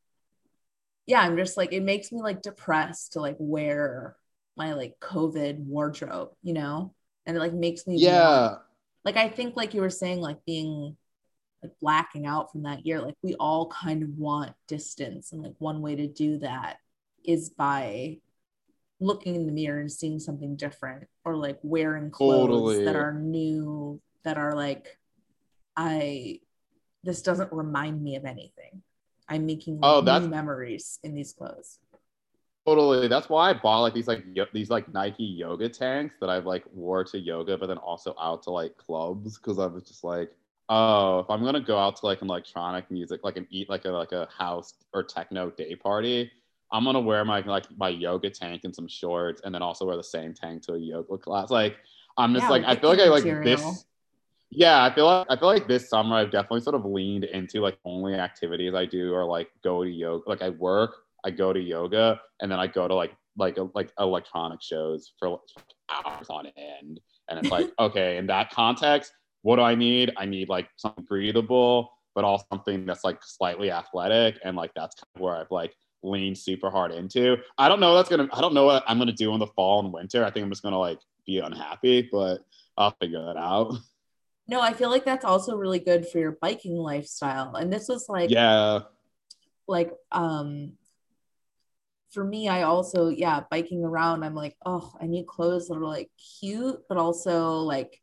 yeah, 1.06 1.20
I'm 1.20 1.36
just 1.36 1.56
like, 1.56 1.72
it 1.72 1.82
makes 1.82 2.10
me 2.12 2.20
like 2.20 2.42
depressed 2.42 3.12
to 3.12 3.20
like 3.20 3.36
wear 3.38 4.16
my 4.56 4.74
like 4.74 4.94
COVID 5.00 5.58
wardrobe, 5.64 6.30
you 6.42 6.52
know? 6.52 6.94
And 7.26 7.36
it 7.36 7.40
like 7.40 7.52
makes 7.52 7.86
me 7.86 7.98
Yeah. 7.98 8.18
like 8.38 8.65
I 9.14 9.28
think 9.28 9.54
like 9.54 9.74
you 9.74 9.80
were 9.82 9.90
saying, 9.90 10.20
like 10.20 10.44
being 10.44 10.96
like 11.62 11.72
blacking 11.80 12.26
out 12.26 12.50
from 12.50 12.64
that 12.64 12.84
year, 12.84 13.00
like 13.00 13.14
we 13.22 13.34
all 13.34 13.68
kind 13.68 14.02
of 14.02 14.09
want 14.18 14.52
distance. 14.66 15.32
And 15.32 15.42
like 15.42 15.54
one 15.59 15.80
way 15.82 15.94
to 15.94 16.09
do 16.09 16.38
that 16.38 16.78
is 17.24 17.50
by 17.50 18.18
looking 18.98 19.34
in 19.36 19.46
the 19.46 19.52
mirror 19.52 19.78
and 19.78 19.92
seeing 19.92 20.18
something 20.18 20.57
different 20.57 21.07
or 21.24 21.36
like 21.36 21.59
wearing 21.62 22.10
clothes 22.10 22.48
Totally. 22.48 22.85
that 22.85 22.97
are 22.97 23.12
new, 23.12 24.01
that 24.24 24.39
are 24.39 24.55
like, 24.56 24.98
I 25.76 26.40
this 27.05 27.22
doesn't 27.22 27.52
remind 27.52 28.02
me 28.02 28.16
of 28.16 28.24
anything. 28.24 28.82
I'm 29.28 29.47
making 29.47 29.78
Oh, 29.82 29.97
like, 29.97 30.06
that's- 30.06 30.22
new 30.22 30.31
memories 30.31 30.98
in 31.05 31.14
these 31.14 31.32
clothes. 31.32 31.78
Totally. 32.66 33.06
That's 33.06 33.28
why 33.28 33.51
I 33.51 33.52
bought 33.52 33.82
like 33.82 33.94
these 33.94 34.09
like 34.09 34.24
yo- 34.34 34.47
these 34.52 34.70
like 34.70 34.93
Nike 34.93 35.22
yoga 35.24 35.68
tanks 35.68 36.16
that 36.20 36.28
I've 36.28 36.47
like 36.47 36.64
wore 36.72 37.05
to 37.05 37.18
yoga, 37.18 37.56
but 37.56 37.66
then 37.68 37.78
also 37.78 38.14
out 38.20 38.43
to 38.44 38.51
like 38.51 38.76
clubs 38.76 39.38
because 39.38 39.60
I 39.60 39.66
was 39.66 39.84
just 39.84 40.02
like, 40.02 40.32
oh, 40.68 41.20
if 41.20 41.30
I'm 41.30 41.44
gonna 41.44 41.60
go 41.60 41.78
out 41.78 41.94
to 41.97 42.06
like 42.06 42.22
an 42.22 42.28
electronic 42.28 42.90
music, 42.90 43.20
like 43.22 43.36
an 43.36 43.47
eat 43.51 43.70
like 43.70 43.84
a 43.84 43.90
like 43.90 44.10
a 44.10 44.26
house 44.36 44.74
or 44.93 45.05
techno 45.05 45.51
day 45.51 45.76
party, 45.76 46.28
I'm 46.72 46.84
gonna 46.84 47.01
wear 47.01 47.24
my 47.24 47.40
like 47.40 47.66
my 47.78 47.88
yoga 47.88 48.30
tank 48.30 48.62
and 48.64 48.74
some 48.74 48.88
shorts, 48.88 49.43
and 49.44 49.55
then 49.55 49.62
also 49.62 49.86
wear 49.86 49.97
the 49.97 50.02
same 50.02 50.34
tank 50.34 50.62
to 50.62 50.72
a 50.74 50.78
yoga 50.78 51.18
class. 51.18 51.51
Like 51.51 51.76
I'm 52.18 52.34
just 52.34 52.47
Yeah, 52.47 52.51
like 52.51 52.64
I 52.64 52.74
feel 52.74 52.90
like 52.90 52.98
I 52.98 53.05
like 53.09 53.22
material. 53.24 53.44
this. 53.44 53.84
Yeah, 54.51 54.84
I 54.84 54.94
feel 54.94 55.06
like 55.06 55.26
I 55.30 55.36
feel 55.36 55.48
like 55.48 55.68
this 55.68 55.88
summer 55.90 56.16
I've 56.16 56.30
definitely 56.30 56.60
sort 56.60 56.76
of 56.76 56.84
leaned 56.84 57.24
into 57.24 57.60
like 57.60 57.78
only 57.84 58.14
activities 58.14 58.74
I 58.74 58.86
do 58.86 59.14
are 59.14 59.24
like 59.24 59.51
go 59.62 59.84
to 59.84 59.90
yoga. 59.90 60.28
Like 60.28 60.43
I 60.43 60.51
work, 60.51 61.06
I 61.27 61.31
go 61.31 61.53
to 61.53 61.61
yoga, 61.61 62.20
and 62.40 62.51
then 62.51 62.61
I 62.61 62.69
go 62.69 62.86
to 62.86 62.94
like 62.94 63.12
like 63.36 63.59
like 63.74 63.90
electronic 63.98 64.62
shows 64.62 65.12
for 65.19 65.40
hours 65.90 66.28
on 66.31 66.47
end. 66.57 67.01
And 67.28 67.39
it's 67.40 67.51
like, 67.51 67.69
okay, 67.81 68.16
in 68.16 68.28
that 68.28 68.51
context, 68.53 69.12
what 69.43 69.57
do 69.57 69.62
I 69.62 69.74
need? 69.74 70.12
I 70.16 70.24
need 70.24 70.48
like 70.48 70.69
something 70.77 71.05
breathable, 71.05 71.90
but 72.15 72.23
also 72.24 72.44
something 72.53 72.86
that's 72.86 73.03
like 73.03 73.19
slightly 73.23 73.73
athletic, 73.73 74.39
and 74.44 74.57
like 74.57 74.70
that's 74.77 74.94
kind 74.94 75.09
of 75.16 75.20
where 75.20 75.36
I've 75.36 75.51
like 75.51 75.74
leaned 76.05 76.39
super 76.39 76.70
hard 76.70 76.93
into. 76.93 77.36
I 77.59 77.69
don't 77.69 77.81
know 77.81 77.97
that's 77.97 78.09
gonna. 78.09 78.28
I 78.32 78.40
don't 78.40 78.55
know 78.55 78.66
what 78.66 78.85
I'm 78.86 78.98
gonna 78.98 79.12
do 79.12 79.35
in 79.35 79.40
the 79.40 79.48
fall 79.48 79.81
and 79.81 79.93
winter. 79.93 80.24
I 80.24 80.31
think 80.31 80.44
I'm 80.44 80.51
just 80.51 80.62
gonna 80.62 80.78
like 80.78 81.01
be 81.27 81.40
unhappy, 81.40 82.09
but 82.12 82.39
I'll 82.78 82.94
figure 83.01 83.24
that 83.24 83.36
out. 83.36 83.74
No, 84.48 84.61
I 84.61 84.74
feel 84.74 84.90
like 84.90 85.05
that's 85.05 85.24
also 85.24 85.57
really 85.57 85.81
good 85.81 86.07
for 86.07 86.20
your 86.20 86.39
biking 86.40 86.77
lifestyle. 86.77 87.57
And 87.57 87.73
this 87.73 87.89
was 87.89 88.09
like 88.09 88.31
Yeah. 88.31 88.82
like 89.66 89.90
um 90.12 90.74
for 92.11 92.24
me 92.24 92.49
i 92.49 92.62
also 92.62 93.09
yeah 93.09 93.41
biking 93.51 93.85
around 93.85 94.23
i'm 94.23 94.35
like 94.35 94.57
oh 94.65 94.93
i 95.01 95.07
need 95.07 95.27
clothes 95.27 95.69
that 95.69 95.77
are 95.77 95.81
like 95.81 96.11
cute 96.41 96.78
but 96.89 96.99
also 96.99 97.59
like 97.59 98.01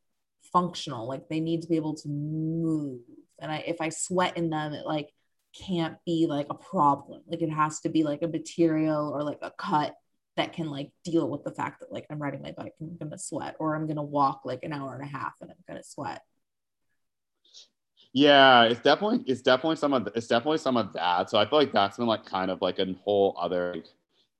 functional. 0.53 1.07
Like 1.07 1.27
they 1.27 1.41
need 1.41 1.63
to 1.63 1.67
be 1.67 1.75
able 1.75 1.95
to 1.95 2.07
move. 2.07 3.01
And 3.41 3.51
I 3.51 3.57
if 3.67 3.81
I 3.81 3.89
sweat 3.89 4.37
in 4.37 4.49
them, 4.49 4.73
it 4.73 4.85
like 4.85 5.09
can't 5.53 5.97
be 6.05 6.27
like 6.29 6.47
a 6.49 6.55
problem. 6.55 7.23
Like 7.27 7.41
it 7.41 7.49
has 7.49 7.81
to 7.81 7.89
be 7.89 8.03
like 8.03 8.21
a 8.21 8.27
material 8.27 9.09
or 9.13 9.23
like 9.23 9.39
a 9.41 9.51
cut 9.51 9.95
that 10.37 10.53
can 10.53 10.69
like 10.69 10.91
deal 11.03 11.29
with 11.29 11.43
the 11.43 11.51
fact 11.51 11.81
that 11.81 11.91
like 11.91 12.05
I'm 12.09 12.19
riding 12.19 12.41
my 12.41 12.53
bike 12.53 12.73
and 12.79 12.89
I'm 12.89 13.09
gonna 13.09 13.19
sweat, 13.19 13.55
or 13.59 13.75
I'm 13.75 13.87
gonna 13.87 14.03
walk 14.03 14.41
like 14.45 14.63
an 14.63 14.71
hour 14.71 14.93
and 14.93 15.03
a 15.03 15.07
half 15.07 15.33
and 15.41 15.51
I'm 15.51 15.57
gonna 15.67 15.83
sweat. 15.83 16.21
Yeah, 18.13 18.65
it's 18.65 18.79
definitely 18.81 19.23
it's 19.25 19.41
definitely 19.41 19.77
some 19.77 19.93
of 19.93 20.07
it's 20.15 20.27
definitely 20.27 20.59
some 20.59 20.77
of 20.77 20.93
that. 20.93 21.29
So 21.31 21.39
I 21.39 21.45
feel 21.49 21.57
like 21.59 21.73
that's 21.73 21.97
been 21.97 22.05
like 22.05 22.25
kind 22.25 22.51
of 22.51 22.61
like 22.61 22.77
a 22.79 22.93
whole 23.03 23.35
other 23.39 23.73
like, 23.73 23.87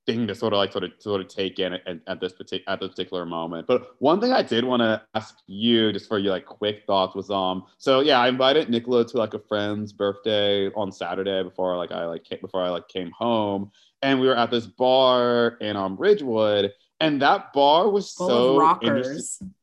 thing 0.06 0.26
to 0.26 0.34
sort 0.34 0.52
of 0.52 0.58
like 0.58 0.70
sort 0.70 0.84
of 0.84 0.92
sort 0.98 1.20
of 1.20 1.28
take 1.28 1.58
in 1.58 1.72
at, 1.72 1.98
at 2.06 2.20
this 2.20 2.32
particular 2.32 2.72
at 2.72 2.78
this 2.78 2.90
particular 2.90 3.26
moment. 3.26 3.66
But 3.66 3.96
one 3.98 4.20
thing 4.20 4.32
I 4.32 4.42
did 4.42 4.64
want 4.64 4.80
to 4.82 5.02
ask 5.14 5.38
you, 5.48 5.92
just 5.92 6.06
for 6.06 6.18
your 6.18 6.30
like 6.32 6.46
quick 6.46 6.84
thoughts, 6.86 7.16
was 7.16 7.30
um. 7.30 7.64
So 7.78 7.98
yeah, 8.00 8.20
I 8.20 8.28
invited 8.28 8.70
Nicola 8.70 9.04
to 9.06 9.16
like 9.16 9.34
a 9.34 9.40
friend's 9.40 9.92
birthday 9.92 10.68
on 10.74 10.92
Saturday 10.92 11.42
before 11.42 11.76
like 11.76 11.90
I 11.90 12.06
like 12.06 12.22
came, 12.22 12.38
before 12.40 12.62
I 12.62 12.68
like 12.68 12.86
came 12.86 13.10
home, 13.10 13.72
and 14.02 14.20
we 14.20 14.28
were 14.28 14.36
at 14.36 14.52
this 14.52 14.66
bar 14.66 15.56
in 15.60 15.76
um 15.76 15.96
Ridgewood, 15.96 16.72
and 17.00 17.20
that 17.22 17.52
bar 17.52 17.90
was 17.90 18.12
Full 18.12 18.28
so 18.28 18.50
of 18.52 18.58
rockers. 18.60 18.96
interesting. 18.96 19.54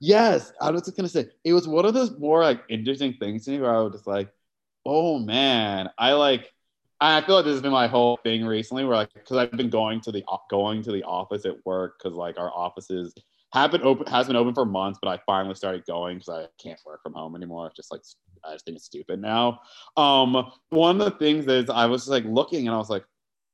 Yes, 0.00 0.52
I 0.60 0.70
was 0.70 0.82
just 0.82 0.96
gonna 0.96 1.08
say 1.08 1.26
it 1.44 1.52
was 1.52 1.68
one 1.68 1.84
of 1.84 1.94
those 1.94 2.18
more 2.18 2.42
like 2.42 2.62
interesting 2.68 3.14
things 3.20 3.44
to 3.44 3.50
me 3.52 3.60
where 3.60 3.74
I 3.74 3.80
was 3.80 3.92
just 3.92 4.06
like, 4.06 4.30
oh 4.86 5.18
man, 5.18 5.90
I 5.98 6.12
like. 6.12 6.50
I 7.02 7.22
feel 7.22 7.36
like 7.36 7.46
this 7.46 7.54
has 7.54 7.62
been 7.62 7.72
my 7.72 7.86
whole 7.88 8.18
thing 8.24 8.44
recently, 8.44 8.84
where 8.84 8.96
like 8.96 9.12
because 9.14 9.36
I've 9.38 9.52
been 9.52 9.70
going 9.70 10.02
to 10.02 10.12
the 10.12 10.22
going 10.50 10.82
to 10.82 10.92
the 10.92 11.02
office 11.04 11.46
at 11.46 11.56
work 11.64 11.98
because 11.98 12.14
like 12.16 12.38
our 12.38 12.50
offices 12.54 13.14
have 13.54 13.70
been 13.72 13.82
open 13.82 14.06
has 14.06 14.26
been 14.26 14.36
open 14.36 14.54
for 14.54 14.66
months, 14.66 14.98
but 15.02 15.08
I 15.08 15.20
finally 15.26 15.54
started 15.54 15.86
going 15.86 16.18
because 16.18 16.28
I 16.28 16.46
can't 16.62 16.80
work 16.84 17.02
from 17.02 17.14
home 17.14 17.34
anymore. 17.36 17.66
It's 17.68 17.76
just 17.76 17.90
like 17.90 18.02
I 18.44 18.52
just 18.52 18.66
think 18.66 18.76
it's 18.76 18.84
stupid 18.86 19.20
now. 19.20 19.60
Um, 19.96 20.52
one 20.70 21.00
of 21.00 21.04
the 21.06 21.18
things 21.18 21.46
is 21.48 21.70
I 21.70 21.86
was 21.86 22.02
just 22.02 22.10
like 22.10 22.24
looking 22.24 22.66
and 22.68 22.74
I 22.74 22.78
was 22.78 22.90
like, 22.90 23.04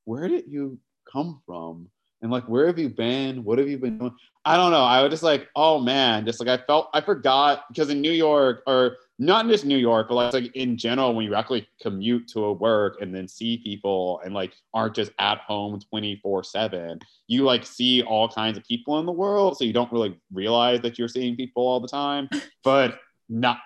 where 0.05 0.27
did 0.27 0.45
you 0.47 0.79
come 1.11 1.41
from? 1.45 1.89
And 2.21 2.31
like, 2.31 2.47
where 2.49 2.67
have 2.67 2.79
you 2.79 2.89
been? 2.89 3.43
What 3.43 3.59
have 3.59 3.67
you 3.67 3.77
been 3.77 3.97
doing? 3.97 4.15
I 4.43 4.55
don't 4.55 4.71
know. 4.71 4.83
I 4.83 5.01
was 5.01 5.11
just 5.11 5.23
like, 5.23 5.49
oh 5.55 5.79
man, 5.79 6.25
just 6.25 6.39
like 6.39 6.49
I 6.49 6.63
felt 6.65 6.89
I 6.93 7.01
forgot 7.01 7.65
because 7.67 7.89
in 7.89 8.01
New 8.01 8.11
York 8.11 8.63
or 8.65 8.97
not 9.19 9.47
just 9.47 9.65
New 9.65 9.77
York, 9.77 10.07
but 10.07 10.15
like, 10.15 10.33
like 10.33 10.55
in 10.55 10.77
general, 10.77 11.13
when 11.13 11.25
you 11.25 11.35
actually 11.35 11.67
commute 11.81 12.27
to 12.29 12.45
a 12.45 12.53
work 12.53 13.01
and 13.01 13.13
then 13.13 13.27
see 13.27 13.57
people 13.57 14.21
and 14.23 14.33
like 14.33 14.53
aren't 14.73 14.95
just 14.95 15.11
at 15.19 15.39
home 15.39 15.79
24 15.89 16.43
7, 16.43 16.99
you 17.27 17.43
like 17.43 17.65
see 17.65 18.03
all 18.03 18.29
kinds 18.29 18.57
of 18.57 18.63
people 18.63 18.99
in 18.99 19.05
the 19.05 19.11
world. 19.11 19.57
So 19.57 19.63
you 19.63 19.73
don't 19.73 19.91
really 19.91 20.19
realize 20.31 20.81
that 20.81 20.97
you're 20.97 21.07
seeing 21.07 21.35
people 21.35 21.67
all 21.67 21.79
the 21.79 21.87
time. 21.87 22.29
But 22.63 22.99
not 23.29 23.59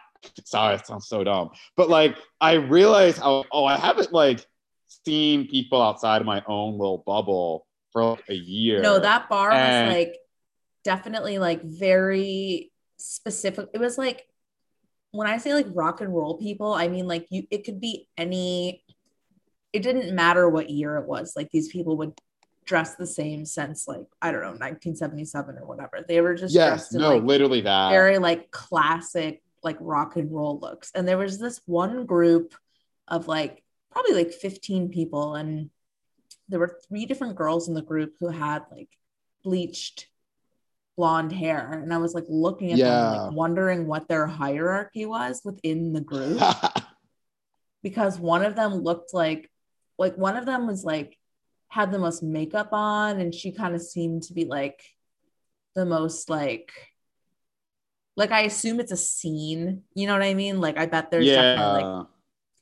sorry, 0.45 0.75
it 0.75 0.85
sounds 0.85 1.07
so 1.07 1.23
dumb. 1.23 1.49
But 1.75 1.89
like 1.89 2.15
I 2.39 2.53
realized 2.53 3.17
how 3.17 3.45
oh, 3.51 3.65
I 3.65 3.77
haven't 3.77 4.13
like 4.13 4.45
seen 5.05 5.47
people 5.47 5.81
outside 5.81 6.21
of 6.21 6.27
my 6.27 6.43
own 6.47 6.73
little 6.77 7.03
bubble 7.05 7.65
for 7.91 8.03
like 8.03 8.23
a 8.29 8.35
year. 8.35 8.81
No, 8.81 8.99
that 8.99 9.29
bar 9.29 9.51
And- 9.51 9.87
was 9.87 9.95
like 9.95 10.15
definitely 10.83 11.37
like 11.37 11.63
very 11.63 12.71
specific. 12.97 13.69
It 13.73 13.79
was 13.79 13.97
like 13.97 14.27
when 15.11 15.27
I 15.27 15.37
say 15.37 15.53
like 15.53 15.67
rock 15.69 16.01
and 16.01 16.13
roll 16.13 16.37
people, 16.37 16.73
I 16.73 16.87
mean 16.87 17.07
like 17.07 17.27
you 17.29 17.43
it 17.51 17.65
could 17.65 17.79
be 17.81 18.07
any 18.17 18.83
it 19.73 19.83
didn't 19.83 20.13
matter 20.13 20.49
what 20.49 20.69
year 20.69 20.97
it 20.97 21.05
was. 21.07 21.33
Like 21.35 21.49
these 21.51 21.69
people 21.69 21.97
would 21.97 22.13
dress 22.65 22.95
the 22.95 23.07
same 23.07 23.45
since 23.45 23.87
like 23.87 24.05
I 24.21 24.31
don't 24.31 24.41
know, 24.41 24.47
1977 24.49 25.57
or 25.57 25.65
whatever. 25.65 26.05
They 26.07 26.21
were 26.21 26.35
just 26.35 26.53
yes, 26.53 26.69
dressed 26.69 26.95
in 26.95 27.01
no, 27.01 27.15
like 27.15 27.23
literally 27.23 27.61
that. 27.61 27.89
very 27.89 28.17
like 28.17 28.51
classic 28.51 29.41
like 29.63 29.77
rock 29.79 30.15
and 30.15 30.31
roll 30.31 30.59
looks. 30.59 30.91
And 30.95 31.07
there 31.07 31.17
was 31.17 31.39
this 31.39 31.61
one 31.65 32.05
group 32.05 32.55
of 33.07 33.27
like 33.27 33.63
probably 33.91 34.13
like 34.13 34.31
15 34.31 34.89
people 34.89 35.35
and 35.35 35.69
there 36.51 36.59
were 36.59 36.79
three 36.87 37.05
different 37.05 37.35
girls 37.35 37.67
in 37.67 37.73
the 37.73 37.81
group 37.81 38.13
who 38.19 38.27
had 38.27 38.63
like 38.71 38.89
bleached 39.43 40.07
blonde 40.97 41.31
hair 41.31 41.81
and 41.81 41.93
I 41.93 41.97
was 41.97 42.13
like 42.13 42.25
looking 42.27 42.73
at 42.73 42.79
them 42.79 43.25
like 43.27 43.31
wondering 43.31 43.87
what 43.87 44.07
their 44.07 44.27
hierarchy 44.27 45.05
was 45.05 45.41
within 45.43 45.93
the 45.93 46.01
group 46.01 46.41
because 47.83 48.19
one 48.19 48.43
of 48.43 48.55
them 48.55 48.75
looked 48.75 49.13
like 49.13 49.49
like 49.97 50.15
one 50.17 50.37
of 50.37 50.45
them 50.45 50.67
was 50.67 50.83
like 50.83 51.17
had 51.69 51.91
the 51.91 51.97
most 51.97 52.21
makeup 52.21 52.69
on 52.73 53.19
and 53.19 53.33
she 53.33 53.51
kind 53.51 53.73
of 53.73 53.81
seemed 53.81 54.23
to 54.23 54.33
be 54.33 54.45
like 54.45 54.83
the 55.73 55.85
most 55.85 56.29
like 56.29 56.71
like 58.17 58.31
I 58.31 58.41
assume 58.41 58.79
it's 58.79 58.91
a 58.91 58.97
scene, 58.97 59.83
you 59.95 60.05
know 60.05 60.13
what 60.13 60.21
I 60.21 60.33
mean? 60.33 60.59
Like 60.59 60.77
I 60.77 60.85
bet 60.85 61.09
there's 61.11 61.25
definitely 61.35 61.81
like 61.81 61.85
yeah. 61.85 62.03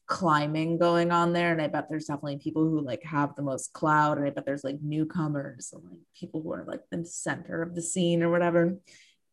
Climbing 0.10 0.80
going 0.80 1.12
on 1.12 1.34
there 1.34 1.52
and 1.52 1.62
I 1.62 1.68
bet 1.68 1.88
there's 1.88 2.06
definitely 2.06 2.40
people 2.40 2.64
who 2.64 2.82
like 2.82 3.04
have 3.04 3.36
the 3.36 3.44
most 3.44 3.74
clout 3.74 4.18
and 4.18 4.26
I 4.26 4.32
bet 4.32 4.44
there's 4.44 4.64
like 4.64 4.82
newcomers 4.82 5.70
and 5.72 5.84
like 5.84 6.00
people 6.20 6.42
who 6.42 6.52
are 6.52 6.66
like 6.68 6.82
in 6.92 7.04
the 7.04 7.08
center 7.08 7.62
of 7.62 7.76
the 7.76 7.82
scene 7.84 8.24
or 8.24 8.32
whatever. 8.32 8.80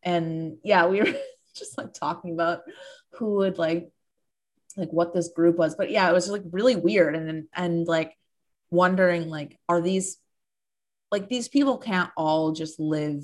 And 0.03 0.57
yeah, 0.63 0.85
we 0.85 0.99
were 0.99 1.15
just 1.55 1.79
like 1.79 1.93
talking 1.93 2.31
about 2.31 2.61
who 3.13 3.37
would 3.37 3.57
like 3.57 3.89
like 4.77 4.93
what 4.93 5.15
this 5.15 5.29
group 5.29 5.57
was. 5.57 5.75
But 5.75 5.89
yeah, 5.89 6.07
it 6.07 6.13
was 6.13 6.29
like 6.29 6.43
really 6.51 6.75
weird 6.75 7.15
and 7.15 7.47
and 7.55 7.87
like 7.87 8.13
wondering 8.69 9.29
like 9.29 9.57
are 9.67 9.81
these 9.81 10.17
like 11.11 11.27
these 11.27 11.47
people 11.47 11.79
can't 11.79 12.11
all 12.15 12.51
just 12.51 12.79
live 12.79 13.23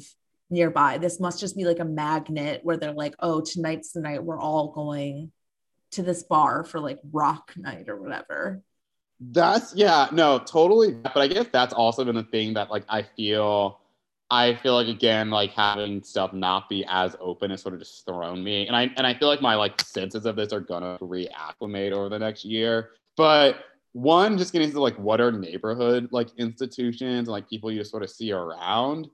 nearby. 0.49 0.97
This 0.97 1.19
must 1.19 1.39
just 1.39 1.55
be 1.55 1.65
like 1.65 1.79
a 1.79 1.85
magnet 1.85 2.61
where 2.63 2.77
they're 2.77 2.93
like, 2.93 3.13
oh, 3.19 3.41
tonight's 3.41 3.91
the 3.91 4.01
night 4.01 4.23
we're 4.23 4.39
all 4.39 4.71
going 4.71 5.31
to 5.93 6.03
this 6.03 6.23
bar 6.23 6.63
for 6.63 6.79
like 6.79 6.99
rock 7.11 7.53
night 7.55 7.89
or 7.89 7.95
whatever. 7.95 8.61
That's 9.19 9.73
yeah, 9.75 10.07
no, 10.11 10.39
totally. 10.39 10.93
But 10.93 11.17
I 11.17 11.27
guess 11.27 11.47
that's 11.51 11.73
also 11.73 12.03
been 12.03 12.15
the 12.15 12.23
thing 12.23 12.53
that 12.55 12.69
like 12.69 12.83
I 12.89 13.03
feel 13.03 13.79
I 14.29 14.55
feel 14.55 14.73
like 14.73 14.87
again, 14.87 15.29
like 15.29 15.51
having 15.51 16.01
stuff 16.03 16.33
not 16.33 16.67
be 16.67 16.83
as 16.87 17.15
open 17.19 17.51
has 17.51 17.61
sort 17.61 17.75
of 17.75 17.81
just 17.81 18.05
thrown 18.05 18.43
me. 18.43 18.67
And 18.67 18.75
I 18.75 18.91
and 18.97 19.05
I 19.05 19.13
feel 19.13 19.27
like 19.27 19.41
my 19.41 19.55
like 19.55 19.79
senses 19.81 20.25
of 20.25 20.35
this 20.35 20.51
are 20.51 20.59
gonna 20.59 20.97
reacclimate 20.99 21.91
over 21.91 22.09
the 22.09 22.19
next 22.19 22.43
year. 22.43 22.91
But 23.15 23.57
one, 23.91 24.37
just 24.37 24.51
getting 24.51 24.69
into 24.69 24.81
like 24.81 24.97
what 24.97 25.21
are 25.21 25.31
neighborhood 25.31 26.09
like 26.11 26.29
institutions 26.37 27.27
and 27.27 27.27
like 27.27 27.47
people 27.47 27.71
you 27.71 27.79
just 27.79 27.91
sort 27.91 28.03
of 28.03 28.09
see 28.09 28.31
around 28.31 29.07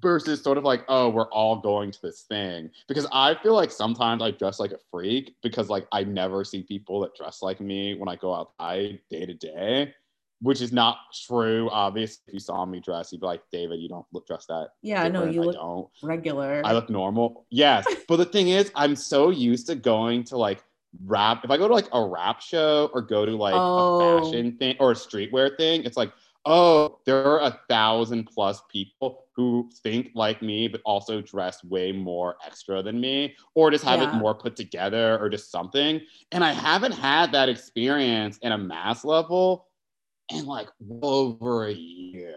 versus 0.00 0.42
sort 0.42 0.58
of 0.58 0.64
like, 0.64 0.84
oh, 0.88 1.08
we're 1.08 1.28
all 1.30 1.56
going 1.56 1.90
to 1.90 2.02
this 2.02 2.22
thing. 2.22 2.70
Because 2.88 3.06
I 3.12 3.34
feel 3.42 3.54
like 3.54 3.70
sometimes 3.70 4.22
I 4.22 4.30
dress 4.30 4.58
like 4.60 4.72
a 4.72 4.78
freak 4.90 5.34
because 5.42 5.68
like 5.68 5.86
I 5.92 6.04
never 6.04 6.44
see 6.44 6.62
people 6.62 7.00
that 7.00 7.14
dress 7.14 7.42
like 7.42 7.60
me 7.60 7.94
when 7.94 8.08
I 8.08 8.16
go 8.16 8.34
outside 8.34 9.00
day 9.10 9.26
to 9.26 9.34
day, 9.34 9.94
which 10.42 10.60
is 10.60 10.72
not 10.72 10.98
true. 11.26 11.68
Obviously, 11.70 12.22
if 12.28 12.34
you 12.34 12.40
saw 12.40 12.64
me 12.64 12.80
dress, 12.80 13.12
you'd 13.12 13.20
be 13.20 13.26
like, 13.26 13.42
David, 13.52 13.80
you 13.80 13.88
don't 13.88 14.06
look 14.12 14.26
dressed 14.26 14.48
that. 14.48 14.70
Yeah, 14.82 15.02
no, 15.08 15.26
different." 15.26 15.34
you 15.34 15.42
I 15.42 15.44
look 15.46 15.54
don't. 15.54 15.88
regular. 16.02 16.62
I 16.64 16.72
look 16.72 16.88
normal. 16.90 17.46
Yes. 17.50 17.86
but 18.08 18.16
the 18.16 18.24
thing 18.24 18.48
is, 18.48 18.70
I'm 18.74 18.96
so 18.96 19.30
used 19.30 19.66
to 19.66 19.74
going 19.74 20.24
to 20.24 20.36
like 20.38 20.62
rap. 21.06 21.44
If 21.44 21.50
I 21.50 21.56
go 21.56 21.68
to 21.68 21.74
like 21.74 21.88
a 21.92 22.04
rap 22.04 22.40
show 22.40 22.90
or 22.92 23.00
go 23.02 23.24
to 23.24 23.32
like 23.36 23.54
Oh. 23.54 23.98
a 24.18 24.22
fashion 24.24 24.56
thing 24.56 24.76
or 24.80 24.92
a 24.92 24.94
streetwear 24.94 25.56
thing, 25.56 25.84
it's 25.84 25.96
like, 25.96 26.12
oh, 26.46 26.98
there 27.04 27.24
are 27.24 27.40
a 27.40 27.60
thousand 27.68 28.24
plus 28.24 28.62
people 28.70 29.26
who 29.34 29.70
think 29.82 30.10
like 30.14 30.42
me, 30.42 30.68
but 30.68 30.80
also 30.84 31.20
dress 31.20 31.62
way 31.64 31.92
more 31.92 32.36
extra 32.44 32.82
than 32.82 33.00
me, 33.00 33.34
or 33.54 33.70
just 33.70 33.84
have 33.84 34.00
Yeah. 34.00 34.08
it 34.08 34.14
more 34.14 34.34
put 34.34 34.56
together 34.56 35.18
or 35.18 35.28
just 35.28 35.50
something. 35.50 36.00
And 36.32 36.42
I 36.44 36.52
haven't 36.52 36.92
had 36.92 37.32
that 37.32 37.48
experience 37.48 38.38
in 38.38 38.52
a 38.52 38.58
mass 38.58 39.04
level 39.04 39.68
in 40.30 40.46
like 40.46 40.68
over 41.02 41.66
a 41.66 41.72
year. 41.72 42.36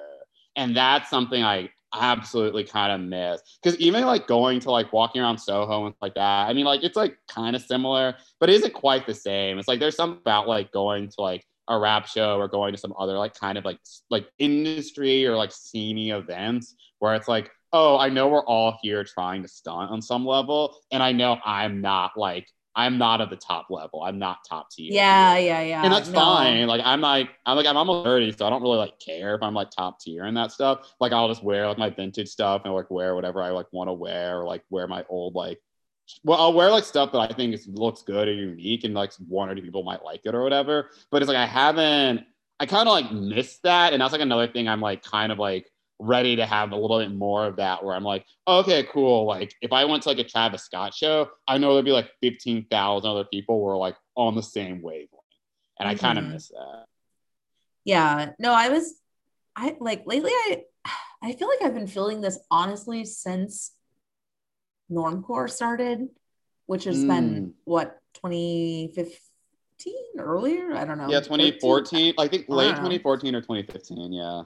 And 0.55 0.75
that's 0.75 1.09
something 1.09 1.43
I 1.43 1.69
absolutely 1.95 2.63
kind 2.63 2.91
of 2.91 3.07
miss. 3.07 3.41
Because 3.61 3.79
even 3.79 4.03
like 4.05 4.27
going 4.27 4.59
to 4.61 4.71
like 4.71 4.91
walking 4.93 5.21
around 5.21 5.37
Soho 5.37 5.85
and 5.85 5.95
like 6.01 6.15
that, 6.15 6.47
I 6.49 6.53
mean, 6.53 6.65
like 6.65 6.83
it's 6.83 6.95
like 6.97 7.17
kind 7.27 7.55
of 7.55 7.61
similar, 7.61 8.15
but 8.39 8.49
it 8.49 8.55
isn't 8.55 8.73
quite 8.73 9.05
the 9.05 9.13
same. 9.13 9.59
It's 9.59 9.67
like 9.67 9.79
there's 9.79 9.95
something 9.95 10.19
about 10.19 10.47
like 10.47 10.71
going 10.71 11.09
to 11.09 11.21
like 11.21 11.45
a 11.67 11.77
rap 11.79 12.07
show 12.07 12.37
or 12.37 12.47
going 12.47 12.73
to 12.73 12.77
some 12.79 12.93
other 12.97 13.17
like 13.17 13.33
kind 13.33 13.57
of 13.57 13.65
like 13.65 13.79
like 14.09 14.27
industry 14.39 15.25
or 15.25 15.35
like 15.35 15.51
sceney 15.51 16.09
events 16.11 16.75
where 16.99 17.15
it's 17.15 17.27
like, 17.27 17.51
oh, 17.71 17.97
I 17.97 18.09
know 18.09 18.27
we're 18.29 18.45
all 18.45 18.77
here 18.81 19.03
trying 19.03 19.41
to 19.43 19.47
stunt 19.47 19.91
on 19.91 20.01
some 20.01 20.25
level, 20.25 20.77
and 20.91 21.01
I 21.03 21.11
know 21.11 21.37
I'm 21.45 21.81
not 21.81 22.11
like 22.17 22.47
I'm 22.75 22.97
not 22.97 23.21
at 23.21 23.29
the 23.29 23.35
top 23.35 23.67
level. 23.69 24.01
I'm 24.03 24.19
not 24.19 24.39
top 24.49 24.69
tier. 24.71 24.93
yeah, 24.93 25.37
yeah, 25.37 25.61
yeah. 25.61 25.83
And 25.83 25.93
that's 25.93 26.09
No. 26.09 26.19
fine. 26.19 26.67
Like 26.67 26.81
I'm 26.83 27.01
like 27.01 27.29
I'm 27.45 27.57
like 27.57 27.65
I'm 27.65 27.77
almost 27.77 28.05
30, 28.05 28.31
so 28.31 28.45
I 28.45 28.49
don't 28.49 28.61
really 28.61 28.77
like 28.77 28.99
care 28.99 29.35
if 29.35 29.43
I'm 29.43 29.53
like 29.53 29.69
top 29.69 29.99
tier 29.99 30.25
and 30.25 30.35
that 30.37 30.51
stuff. 30.51 30.93
Like 30.99 31.11
I'll 31.11 31.27
just 31.27 31.43
wear 31.43 31.67
like 31.67 31.77
my 31.77 31.89
vintage 31.89 32.29
stuff 32.29 32.61
and 32.65 32.73
like 32.73 32.89
wear 32.89 33.15
whatever 33.15 33.41
I 33.41 33.49
like 33.51 33.67
want 33.71 33.89
to 33.89 33.93
wear, 33.93 34.39
or 34.41 34.45
like 34.45 34.63
wear 34.69 34.87
my 34.87 35.03
old 35.09 35.35
like 35.35 35.59
well, 36.23 36.39
I'll 36.39 36.53
wear 36.53 36.69
like 36.71 36.83
stuff 36.83 37.11
that 37.11 37.19
I 37.19 37.27
think 37.27 37.53
is, 37.53 37.67
looks 37.67 38.01
good 38.01 38.27
or 38.27 38.33
unique, 38.33 38.83
and 38.83 38.93
like 38.93 39.13
one 39.27 39.49
or 39.49 39.55
two 39.55 39.61
people 39.61 39.83
might 39.83 40.03
like 40.03 40.21
it 40.25 40.35
or 40.35 40.43
whatever. 40.43 40.89
But 41.11 41.21
it's 41.21 41.29
like 41.29 41.37
I 41.37 41.45
haven't, 41.45 42.25
I 42.59 42.65
kind 42.65 42.87
of 42.87 42.93
like 42.93 43.11
missed 43.11 43.63
that, 43.63 43.93
and 43.93 44.01
that's 44.01 44.11
like 44.11 44.21
another 44.21 44.47
thing 44.47 44.67
I'm 44.67 44.81
like 44.81 45.03
kind 45.03 45.31
of 45.31 45.39
like 45.39 45.69
ready 45.99 46.35
to 46.35 46.45
have 46.45 46.71
a 46.71 46.75
little 46.75 46.99
bit 46.99 47.13
more 47.13 47.45
of 47.45 47.55
that 47.57 47.83
where 47.83 47.95
I'm 47.95 48.03
like, 48.03 48.25
okay, 48.47 48.83
cool. 48.91 49.25
Like 49.25 49.53
if 49.61 49.71
I 49.71 49.85
went 49.85 50.03
to 50.03 50.09
like 50.09 50.19
a 50.19 50.23
Travis 50.23 50.63
Scott 50.63 50.93
show, 50.93 51.29
I 51.47 51.57
know 51.57 51.73
there'd 51.73 51.85
be 51.85 51.91
like 51.91 52.11
15,000 52.21 53.09
other 53.09 53.25
people 53.25 53.61
were 53.61 53.77
like 53.77 53.95
on 54.15 54.35
the 54.35 54.43
same 54.43 54.81
wavelength. 54.81 55.11
And 55.79 55.87
mm-hmm. 55.87 56.05
I 56.05 56.07
kind 56.07 56.19
of 56.19 56.25
miss 56.25 56.49
that. 56.49 56.85
Yeah. 57.85 58.31
No, 58.39 58.53
I 58.53 58.69
was 58.69 58.95
I 59.55 59.75
like 59.79 60.03
lately 60.05 60.31
I 60.31 60.63
I 61.23 61.33
feel 61.33 61.47
like 61.47 61.61
I've 61.61 61.73
been 61.73 61.87
feeling 61.87 62.19
this 62.19 62.37
honestly 62.51 63.05
since 63.05 63.72
Normcore 64.91 65.49
started, 65.49 66.09
which 66.65 66.83
has 66.85 67.03
mm. 67.03 67.07
been 67.07 67.53
what 67.65 67.99
2015 68.15 69.95
earlier? 70.19 70.73
I 70.73 70.85
don't 70.85 70.97
know. 70.97 71.09
Yeah, 71.09 71.19
2014. 71.19 72.13
13? 72.13 72.13
I 72.17 72.27
think 72.27 72.45
late 72.47 72.71
I 72.71 72.75
2014 72.75 73.35
or 73.35 73.41
2015. 73.41 74.13
Yeah. 74.13 74.43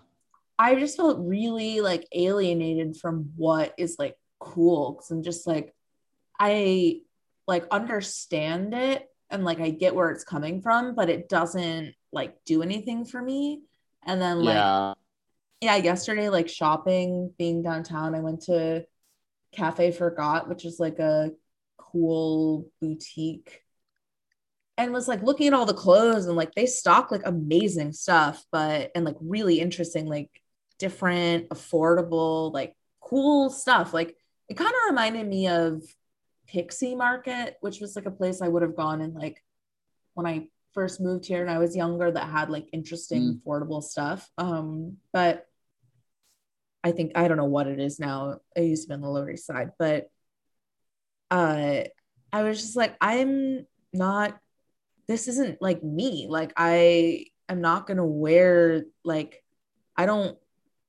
I 0.60 0.76
just 0.76 0.98
felt 0.98 1.20
really 1.20 1.82
like 1.82 2.08
alienated 2.12 2.98
from 2.98 3.32
what 3.36 3.74
is 3.78 3.98
like 4.00 4.16
cool 4.40 4.94
because 4.94 5.12
I'm 5.12 5.24
just 5.24 5.46
like, 5.46 5.74
I 6.40 7.02
like 7.48 7.66
understand 7.72 8.74
it 8.74 9.08
and 9.30 9.46
like 9.46 9.60
I 9.60 9.70
get 9.70 9.96
where 9.96 10.10
it's 10.10 10.24
coming 10.24 10.62
from, 10.62 10.96
but 10.96 11.10
it 11.10 11.30
doesn't 11.30 11.94
like 12.12 12.36
do 12.46 12.64
anything 12.64 13.06
for 13.06 13.22
me. 13.22 13.62
And 14.06 14.22
then 14.22 14.44
like, 14.44 14.56
yeah, 14.56 14.94
yeah 15.62 15.76
yesterday, 15.76 16.30
like 16.30 16.50
shopping, 16.50 17.34
being 17.38 17.62
downtown, 17.62 18.16
I 18.16 18.20
went 18.22 18.42
to 18.44 18.86
Cafe 19.58 19.92
Forgot, 19.92 20.48
which 20.48 20.64
is 20.64 20.80
like 20.80 21.00
a 21.00 21.32
cool 21.78 22.70
boutique 22.82 23.62
and 24.78 24.94
was 24.94 25.08
like 25.08 25.24
looking 25.24 25.48
at 25.48 25.54
all 25.54 25.66
the 25.66 25.74
clothes 25.74 26.28
and 26.28 26.36
like 26.36 26.54
they 26.54 26.66
stock 26.68 27.10
like 27.10 27.22
amazing 27.26 27.92
stuff 27.94 28.46
but 28.52 28.92
and 28.94 29.06
like 29.06 29.16
really 29.20 29.60
interesting 29.60 30.06
like 30.06 30.30
different, 30.78 31.50
affordable, 31.50 32.54
like 32.54 32.76
cool 33.00 33.50
stuff. 33.50 33.94
Like 33.94 34.16
it 34.50 34.56
kind 34.56 34.70
of 34.70 34.90
reminded 34.90 35.28
me 35.28 35.48
of 35.48 35.84
Pixie 36.48 36.96
Market, 36.96 37.58
which 37.62 37.80
was 37.80 37.96
like 37.96 38.06
a 38.06 38.12
place 38.12 38.42
I 38.42 38.48
would 38.48 38.62
have 38.62 38.76
gone 38.76 39.02
in 39.02 39.14
like 39.14 39.44
when 40.14 40.26
I 40.26 40.48
first 40.74 41.02
moved 41.02 41.26
here 41.26 41.42
and 41.42 41.50
I 41.50 41.58
was 41.58 41.76
younger 41.76 42.12
that 42.12 42.30
had 42.30 42.50
like 42.50 42.68
interesting, 42.72 43.22
mm. 43.22 43.42
affordable 43.42 43.84
stuff. 43.84 44.30
Um, 44.38 44.98
but 45.12 45.47
I 46.88 46.94
think 46.94 47.12
I 47.16 47.28
don't 47.28 47.36
know 47.36 47.46
what 47.46 47.68
it 47.68 47.80
is 47.80 48.00
now. 48.00 48.40
I 48.56 48.62
used 48.62 48.84
to 48.84 48.88
be 48.88 48.94
on 48.94 49.02
the 49.02 49.10
Lower 49.10 49.30
East 49.30 49.46
Side, 49.46 49.72
but 49.78 50.10
uh 51.30 51.84
I 52.32 52.44
was 52.44 52.62
just 52.62 52.78
like, 52.78 52.96
I'm 53.02 53.66
not 53.92 54.40
this 55.08 55.28
isn't 55.28 55.62
like 55.62 55.84
me. 55.84 56.28
Like 56.30 56.54
I 56.56 57.26
am 57.50 57.60
not 57.60 57.88
gonna 57.88 58.06
wear 58.06 58.84
like 59.04 59.44
I 59.98 60.06
don't 60.06 60.38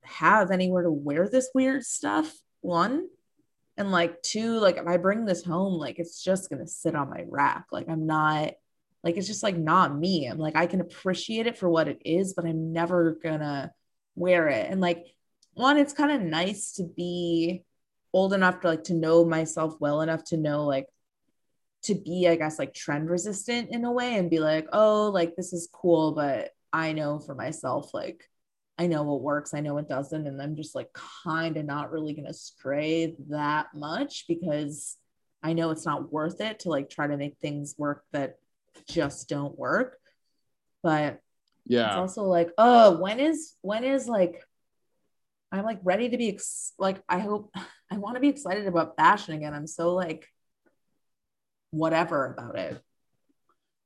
have 0.03 0.53
anywhere 0.53 0.85
to 0.85 0.91
wear 0.91 1.29
this 1.29 1.51
weird 1.53 1.85
stuff. 1.85 2.33
One, 2.61 3.09
and 3.77 3.91
like 3.91 4.23
two, 4.23 4.59
like 4.61 4.77
if 4.77 4.87
I 4.87 4.99
bring 4.99 5.25
this 5.25 5.45
home, 5.45 5.75
like 5.75 5.99
it's 5.99 6.23
just 6.23 6.49
gonna 6.49 6.69
sit 6.69 6.95
on 6.95 7.11
my 7.11 7.25
rack. 7.29 7.67
Like 7.73 7.89
I'm 7.89 8.07
not 8.07 8.53
like 9.03 9.17
it's 9.17 9.27
just 9.27 9.43
like 9.43 9.57
not 9.57 9.99
me. 9.99 10.27
I'm 10.27 10.39
like 10.39 10.55
I 10.55 10.67
can 10.67 10.81
appreciate 10.81 11.49
it 11.49 11.59
for 11.59 11.69
what 11.69 11.89
it 11.89 12.03
is, 12.05 12.35
but 12.35 12.45
I'm 12.45 12.73
never 12.73 13.19
gonna 13.21 13.73
wear 14.15 14.49
it. 14.49 14.71
And 14.71 14.81
like 14.81 15.05
one, 15.59 15.79
it's 15.79 15.93
kind 15.93 16.13
of 16.13 16.21
nice 16.21 16.73
to 16.75 16.85
be 16.85 17.65
old 18.13 18.33
enough 18.33 18.61
to 18.61 18.69
like 18.69 18.85
to 18.85 18.95
know 18.95 19.25
myself 19.25 19.75
well 19.81 20.01
enough 20.01 20.25
to 20.25 20.39
know 20.39 20.65
like 20.65 20.87
to 21.83 21.95
be 21.95 22.27
i 22.27 22.35
guess 22.35 22.59
like 22.59 22.73
trend 22.73 23.09
resistant 23.11 23.69
in 23.71 23.85
a 23.85 23.93
way 23.93 24.17
and 24.17 24.31
be 24.31 24.41
like 24.41 24.67
oh 24.73 25.11
like 25.13 25.37
this 25.37 25.53
is 25.53 25.69
cool 25.71 26.13
but 26.13 26.51
i 26.73 26.93
know 26.93 27.19
for 27.19 27.35
myself 27.35 27.93
like 27.93 28.25
I 28.79 28.87
know 28.87 29.03
what 29.03 29.23
works, 29.23 29.55
I 29.55 29.61
know 29.61 29.75
what 29.75 29.89
doesn't. 29.89 30.27
And 30.27 30.41
I'm 30.41 30.55
just 30.55 30.75
like 30.77 30.93
kind 31.25 31.57
of 31.57 31.65
not 31.65 31.91
really 31.91 32.15
going 32.15 32.29
to 32.29 32.33
stray 32.33 33.17
that 33.29 33.67
much 33.75 34.27
because 34.29 34.97
I 35.43 35.53
know 35.53 35.71
it's 35.71 35.85
not 35.85 36.13
worth 36.13 36.41
it 36.41 36.61
to 36.61 36.69
like 36.69 36.89
try 36.89 37.09
to 37.09 37.17
make 37.17 37.39
things 37.39 37.75
work 37.77 38.05
that 38.13 38.37
just 38.89 39.29
don't 39.29 39.59
work. 39.59 39.99
But 40.83 41.21
yeah, 41.67 41.89
it's 41.89 41.97
also 41.97 42.23
like, 42.23 42.51
oh, 42.57 43.01
when 43.01 43.19
is, 43.19 43.55
when 43.63 43.83
is 43.83 44.07
like, 44.09 44.45
I'm 45.51 45.65
like 45.65 45.81
ready 45.83 46.11
to 46.11 46.19
be 46.19 46.29
ex- 46.29 46.73
like, 46.79 47.03
I 47.09 47.19
hope 47.21 47.55
I 47.91 47.97
want 47.97 48.17
to 48.17 48.21
be 48.21 48.29
excited 48.29 48.67
about 48.67 48.97
fashion 48.97 49.35
again. 49.35 49.55
I'm 49.55 49.67
so 49.67 49.95
like, 49.95 50.29
whatever 51.71 52.27
about 52.27 52.59
it. 52.59 52.83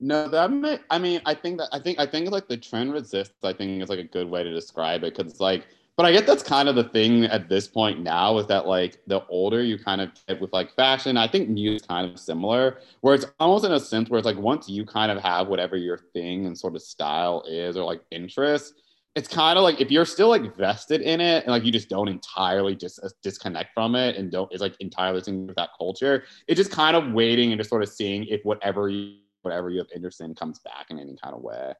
No, 0.01 0.28
that 0.28 0.51
may, 0.51 0.80
I 0.90 0.98
mean, 0.98 1.20
I 1.24 1.34
think 1.34 1.59
that 1.59 1.68
I 1.70 1.78
think 1.78 2.01
I 2.01 2.06
think 2.06 2.28
like 2.30 2.48
the 2.48 2.56
trend 2.56 2.93
resists. 2.93 3.44
I 3.44 3.52
think 3.52 3.80
is 3.80 3.89
like 3.89 4.01
a 4.01 4.05
good 4.05 4.28
way 4.28 4.43
to 4.43 4.52
describe 4.52 5.05
it 5.05 5.16
because 5.16 5.39
like, 5.39 5.64
but 5.97 6.05
I 6.05 6.12
guess 6.12 6.26
that's 6.26 6.43
kind 6.43 6.68
of 6.68 6.74
the 6.74 6.84
thing 6.84 7.24
at 7.26 7.48
this 7.48 7.68
point 7.68 8.01
now 8.01 8.39
is 8.39 8.48
that 8.48 8.66
like 8.66 8.98
the 9.06 9.24
older 9.28 9.62
you 9.62 9.78
kind 9.78 10.01
of 10.01 10.10
get 10.26 10.40
with 10.40 10.52
like 10.52 10.74
fashion, 10.74 11.16
I 11.16 11.28
think 11.28 11.48
music 11.48 11.82
is 11.82 11.86
kind 11.86 12.10
of 12.10 12.18
similar, 12.18 12.78
where 13.02 13.14
it's 13.14 13.26
almost 13.39 13.64
in 13.64 13.70
a 13.70 13.78
sense 13.78 14.10
where 14.10 14.18
it's 14.18 14.26
like 14.26 14.39
once 14.39 14.68
you 14.68 14.84
kind 14.84 15.12
of 15.12 15.22
have 15.22 15.47
whatever 15.47 15.76
your 15.76 15.98
thing 16.12 16.47
and 16.47 16.59
sort 16.59 16.74
of 16.74 16.82
style 16.82 17.44
is 17.47 17.76
or 17.76 17.84
like 17.84 18.02
interest, 18.10 18.81
it's 19.14 19.28
kind 19.28 19.59
of 19.59 19.62
like 19.62 19.80
if 19.80 19.90
you're 19.90 20.06
still 20.06 20.28
like 20.28 20.56
vested 20.56 21.02
in 21.02 21.20
it 21.20 21.44
and 21.44 21.48
like 21.48 21.64
you 21.64 21.72
just 21.72 21.89
don't 21.89 22.09
entirely 22.09 22.74
just 22.74 22.98
uh, 23.02 23.09
disconnect 23.22 23.74
from 23.74 23.94
it 23.94 24.16
and 24.16 24.32
don't 24.32 24.52
is 24.52 24.60
like 24.60 24.74
entirely 24.80 25.20
with 25.20 25.56
that 25.56 25.70
culture, 25.76 26.24
it's 26.48 26.56
just 26.56 26.70
kind 26.70 26.97
of 26.97 27.12
waiting 27.12 27.52
and 27.52 27.60
just 27.60 27.68
sort 27.68 27.82
of 27.82 27.89
seeing 27.89 28.24
if 28.24 28.40
whatever 28.44 28.89
you 28.89 29.16
whatever 29.43 29.70
you 29.70 29.78
have 29.78 29.89
interest 29.94 30.20
in 30.20 30.34
comes 30.34 30.60
back 30.60 30.86
in 30.90 30.98
any 30.98 31.16
kind 31.22 31.34
of 31.34 31.43
way. 31.43 31.74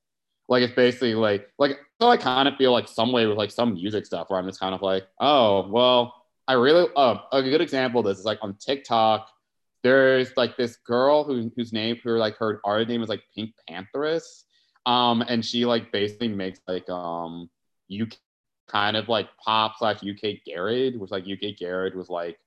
Like 0.49 0.63
it's 0.63 0.75
basically 0.75 1.15
like 1.15 1.49
like 1.59 1.79
so 2.01 2.09
I 2.09 2.17
kind 2.17 2.49
of 2.49 2.57
feel 2.57 2.73
like 2.73 2.89
some 2.89 3.13
way 3.13 3.27
with 3.27 3.39
like 3.39 3.51
some 3.51 3.75
music 3.75 4.05
stuff 4.05 4.29
where 4.29 4.39
I'm 4.39 4.47
just 4.47 4.61
kind 4.61 4.75
of 4.75 4.83
like, 4.83 5.07
oh 5.21 5.69
well, 5.69 6.15
I 6.47 6.55
really 6.55 6.89
uh, 6.97 7.17
a 7.33 7.43
good 7.43 7.61
example 7.63 8.01
of 8.01 8.07
this 8.07 8.19
is 8.19 8.25
like 8.25 8.41
on 8.43 8.57
TikTok. 8.57 9.31
There's 9.83 10.37
like 10.37 10.57
this 10.57 10.77
girl 10.77 11.25
who 11.25 11.51
whose 11.57 11.73
name 11.73 11.97
her 12.05 12.19
like 12.19 12.37
her 12.37 12.61
artist 12.65 12.91
name 12.91 13.03
is 13.03 13.09
like 13.09 13.23
Pink 13.35 13.53
Pantheress. 13.71 14.43
Um, 14.87 15.23
and 15.23 15.45
she 15.45 15.65
like 15.65 15.93
basically 15.93 16.29
makes 16.29 16.61
like 16.67 16.89
um 16.89 17.49
UK 17.93 18.15
kind 18.69 18.97
of 18.97 19.09
like 19.09 19.29
pop 19.45 19.75
slash 19.79 19.99
UK 19.99 20.39
garage, 20.47 20.97
which 20.97 21.11
like 21.11 21.25
UK 21.25 21.59
garage 21.59 21.95
was 21.95 22.09
like 22.09 22.39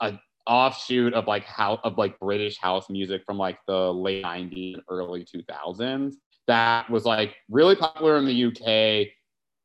a 0.00 0.18
offshoot 0.46 1.14
of 1.14 1.26
like 1.26 1.44
how 1.44 1.80
of 1.84 1.98
like 1.98 2.18
British 2.18 2.58
house 2.58 2.88
music 2.88 3.22
from 3.24 3.36
like 3.38 3.58
the 3.66 3.92
late 3.92 4.24
90s 4.24 4.74
and 4.74 4.82
early 4.88 5.24
2000s 5.24 6.14
that 6.46 6.88
was 6.88 7.04
like 7.04 7.36
really 7.50 7.76
popular 7.76 8.16
in 8.18 8.24
the 8.24 8.44
UK 8.44 9.08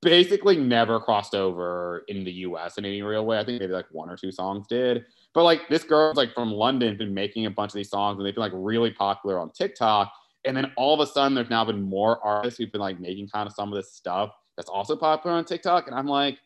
basically 0.02 0.58
never 0.58 1.00
crossed 1.00 1.36
over 1.36 2.04
in 2.08 2.24
the 2.24 2.32
US 2.32 2.78
in 2.78 2.86
any 2.86 3.02
real 3.04 3.26
way. 3.26 3.38
I 3.38 3.46
think 3.46 3.60
maybe 3.60 3.74
like 3.74 3.86
one 3.92 4.10
or 4.10 4.18
two 4.18 4.32
songs 4.32 4.66
did. 4.68 5.06
But 5.34 5.44
like 5.44 5.70
this 5.70 5.84
girl's 5.84 6.18
like 6.18 6.34
from 6.34 6.52
London 6.52 6.98
been 6.98 7.14
making 7.14 7.46
a 7.46 7.52
bunch 7.52 7.70
of 7.70 7.76
these 7.76 7.90
songs 7.90 8.18
and 8.18 8.26
they've 8.26 8.34
been 8.34 8.42
like 8.42 8.52
really 8.56 8.92
popular 8.92 9.40
on 9.40 9.52
TikTok. 9.52 10.12
And 10.46 10.56
then 10.58 10.72
all 10.76 10.94
of 10.94 11.00
a 11.00 11.12
sudden 11.12 11.36
there's 11.36 11.50
now 11.50 11.66
been 11.66 11.82
more 11.82 12.20
artists 12.26 12.58
who've 12.58 12.72
been 12.72 12.82
like 12.82 13.00
making 13.00 13.30
kind 13.30 13.48
of 13.48 13.54
some 13.54 13.72
of 13.72 13.76
this 13.76 13.94
stuff 13.94 14.32
that's 14.58 14.70
also 14.70 14.96
popular 14.96 15.36
on 15.36 15.46
TikTok. 15.46 15.88
And 15.88 15.96
I'm 15.96 16.08
like, 16.08 16.40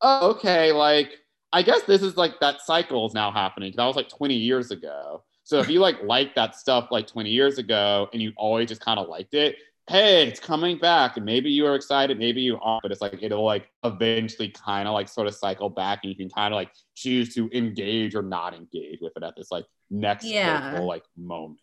oh, 0.00 0.30
okay, 0.30 0.72
like 0.72 1.18
I 1.52 1.62
guess 1.62 1.82
this 1.82 2.02
is 2.02 2.16
like 2.16 2.38
that 2.40 2.60
cycle 2.60 3.06
is 3.06 3.14
now 3.14 3.30
happening. 3.30 3.74
That 3.76 3.86
was 3.86 3.96
like 3.96 4.08
20 4.08 4.34
years 4.34 4.70
ago. 4.70 5.24
So 5.44 5.58
if 5.58 5.68
you 5.68 5.80
like 5.80 5.96
like 6.04 6.34
that 6.34 6.54
stuff 6.54 6.88
like 6.90 7.06
20 7.06 7.30
years 7.30 7.58
ago 7.58 8.08
and 8.12 8.22
you 8.22 8.32
always 8.36 8.68
just 8.68 8.80
kind 8.80 8.98
of 9.00 9.08
liked 9.08 9.34
it, 9.34 9.56
hey, 9.88 10.28
it's 10.28 10.38
coming 10.38 10.78
back. 10.78 11.16
And 11.16 11.26
maybe 11.26 11.50
you 11.50 11.66
are 11.66 11.74
excited, 11.74 12.18
maybe 12.18 12.40
you 12.40 12.58
aren't, 12.60 12.82
but 12.82 12.92
it's 12.92 13.00
like 13.00 13.18
it'll 13.20 13.44
like 13.44 13.68
eventually 13.82 14.48
kind 14.50 14.86
of 14.86 14.94
like 14.94 15.08
sort 15.08 15.26
of 15.26 15.34
cycle 15.34 15.68
back 15.68 16.00
and 16.04 16.10
you 16.10 16.16
can 16.16 16.30
kind 16.30 16.54
of 16.54 16.56
like 16.56 16.70
choose 16.94 17.34
to 17.34 17.50
engage 17.52 18.14
or 18.14 18.22
not 18.22 18.54
engage 18.54 19.00
with 19.00 19.12
it 19.16 19.22
at 19.24 19.34
this 19.36 19.50
like 19.50 19.64
next 19.90 20.24
yeah. 20.24 20.78
like 20.78 21.02
moment. 21.16 21.56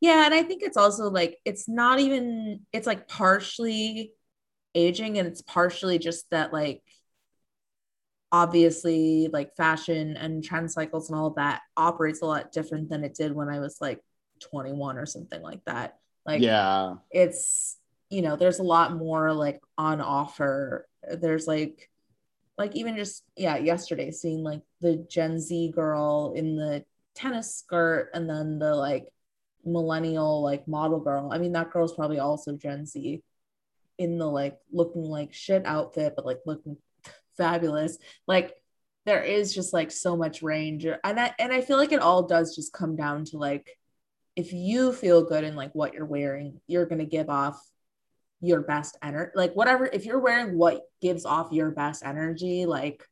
Yeah, 0.00 0.26
and 0.26 0.34
I 0.34 0.42
think 0.42 0.62
it's 0.62 0.76
also 0.76 1.10
like 1.10 1.38
it's 1.44 1.68
not 1.68 2.00
even 2.00 2.60
it's 2.72 2.86
like 2.86 3.08
partially 3.08 4.12
aging 4.74 5.18
and 5.18 5.26
it's 5.26 5.42
partially 5.42 5.98
just 5.98 6.28
that 6.30 6.52
like 6.52 6.82
obviously 8.32 9.28
like 9.32 9.54
fashion 9.56 10.16
and 10.16 10.44
trend 10.44 10.70
cycles 10.70 11.08
and 11.08 11.18
all 11.18 11.28
of 11.28 11.36
that 11.36 11.62
operates 11.76 12.22
a 12.22 12.26
lot 12.26 12.52
different 12.52 12.88
than 12.90 13.04
it 13.04 13.14
did 13.14 13.34
when 13.34 13.48
I 13.48 13.60
was 13.60 13.78
like 13.80 14.00
21 14.40 14.98
or 14.98 15.06
something 15.06 15.40
like 15.40 15.64
that. 15.64 15.98
Like 16.24 16.42
yeah, 16.42 16.94
it's 17.10 17.78
you 18.10 18.22
know, 18.22 18.36
there's 18.36 18.58
a 18.58 18.64
lot 18.64 18.94
more 18.94 19.32
like 19.32 19.60
on 19.78 20.00
offer. 20.00 20.86
There's 21.02 21.46
like 21.46 21.90
like 22.58 22.74
even 22.76 22.96
just 22.96 23.22
yeah, 23.36 23.56
yesterday 23.56 24.10
seeing 24.10 24.42
like 24.42 24.62
the 24.80 25.06
Gen 25.08 25.40
Z 25.40 25.72
girl 25.74 26.32
in 26.36 26.56
the 26.56 26.84
tennis 27.14 27.54
skirt 27.54 28.10
and 28.12 28.28
then 28.28 28.58
the 28.58 28.74
like 28.74 29.08
millennial 29.66 30.42
like 30.42 30.66
model 30.68 31.00
girl. 31.00 31.30
I 31.32 31.38
mean 31.38 31.52
that 31.52 31.70
girl's 31.70 31.94
probably 31.94 32.18
also 32.18 32.56
Gen 32.56 32.86
Z 32.86 33.22
in 33.98 34.18
the 34.18 34.26
like 34.26 34.58
looking 34.72 35.04
like 35.04 35.32
shit 35.32 35.64
outfit 35.66 36.14
but 36.16 36.26
like 36.26 36.40
looking 36.46 36.76
fabulous. 37.36 37.98
Like 38.26 38.54
there 39.04 39.22
is 39.22 39.54
just 39.54 39.72
like 39.72 39.90
so 39.90 40.16
much 40.16 40.42
range. 40.42 40.84
And 40.86 41.20
I 41.20 41.34
and 41.38 41.52
I 41.52 41.60
feel 41.60 41.76
like 41.76 41.92
it 41.92 42.00
all 42.00 42.22
does 42.22 42.54
just 42.56 42.72
come 42.72 42.96
down 42.96 43.24
to 43.26 43.38
like 43.38 43.78
if 44.36 44.52
you 44.52 44.92
feel 44.92 45.24
good 45.24 45.44
in 45.44 45.56
like 45.56 45.74
what 45.74 45.94
you're 45.94 46.04
wearing, 46.06 46.60
you're 46.66 46.86
gonna 46.86 47.06
give 47.06 47.30
off 47.30 47.60
your 48.40 48.60
best 48.60 48.98
energy 49.02 49.32
like 49.34 49.54
whatever 49.54 49.86
if 49.86 50.04
you're 50.04 50.18
wearing 50.18 50.58
what 50.58 50.82
gives 51.00 51.24
off 51.24 51.52
your 51.52 51.70
best 51.70 52.04
energy 52.04 52.66
like 52.66 53.02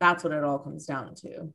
that's 0.00 0.24
what 0.24 0.32
it 0.32 0.42
all 0.42 0.58
comes 0.58 0.86
down 0.86 1.14
to 1.14 1.52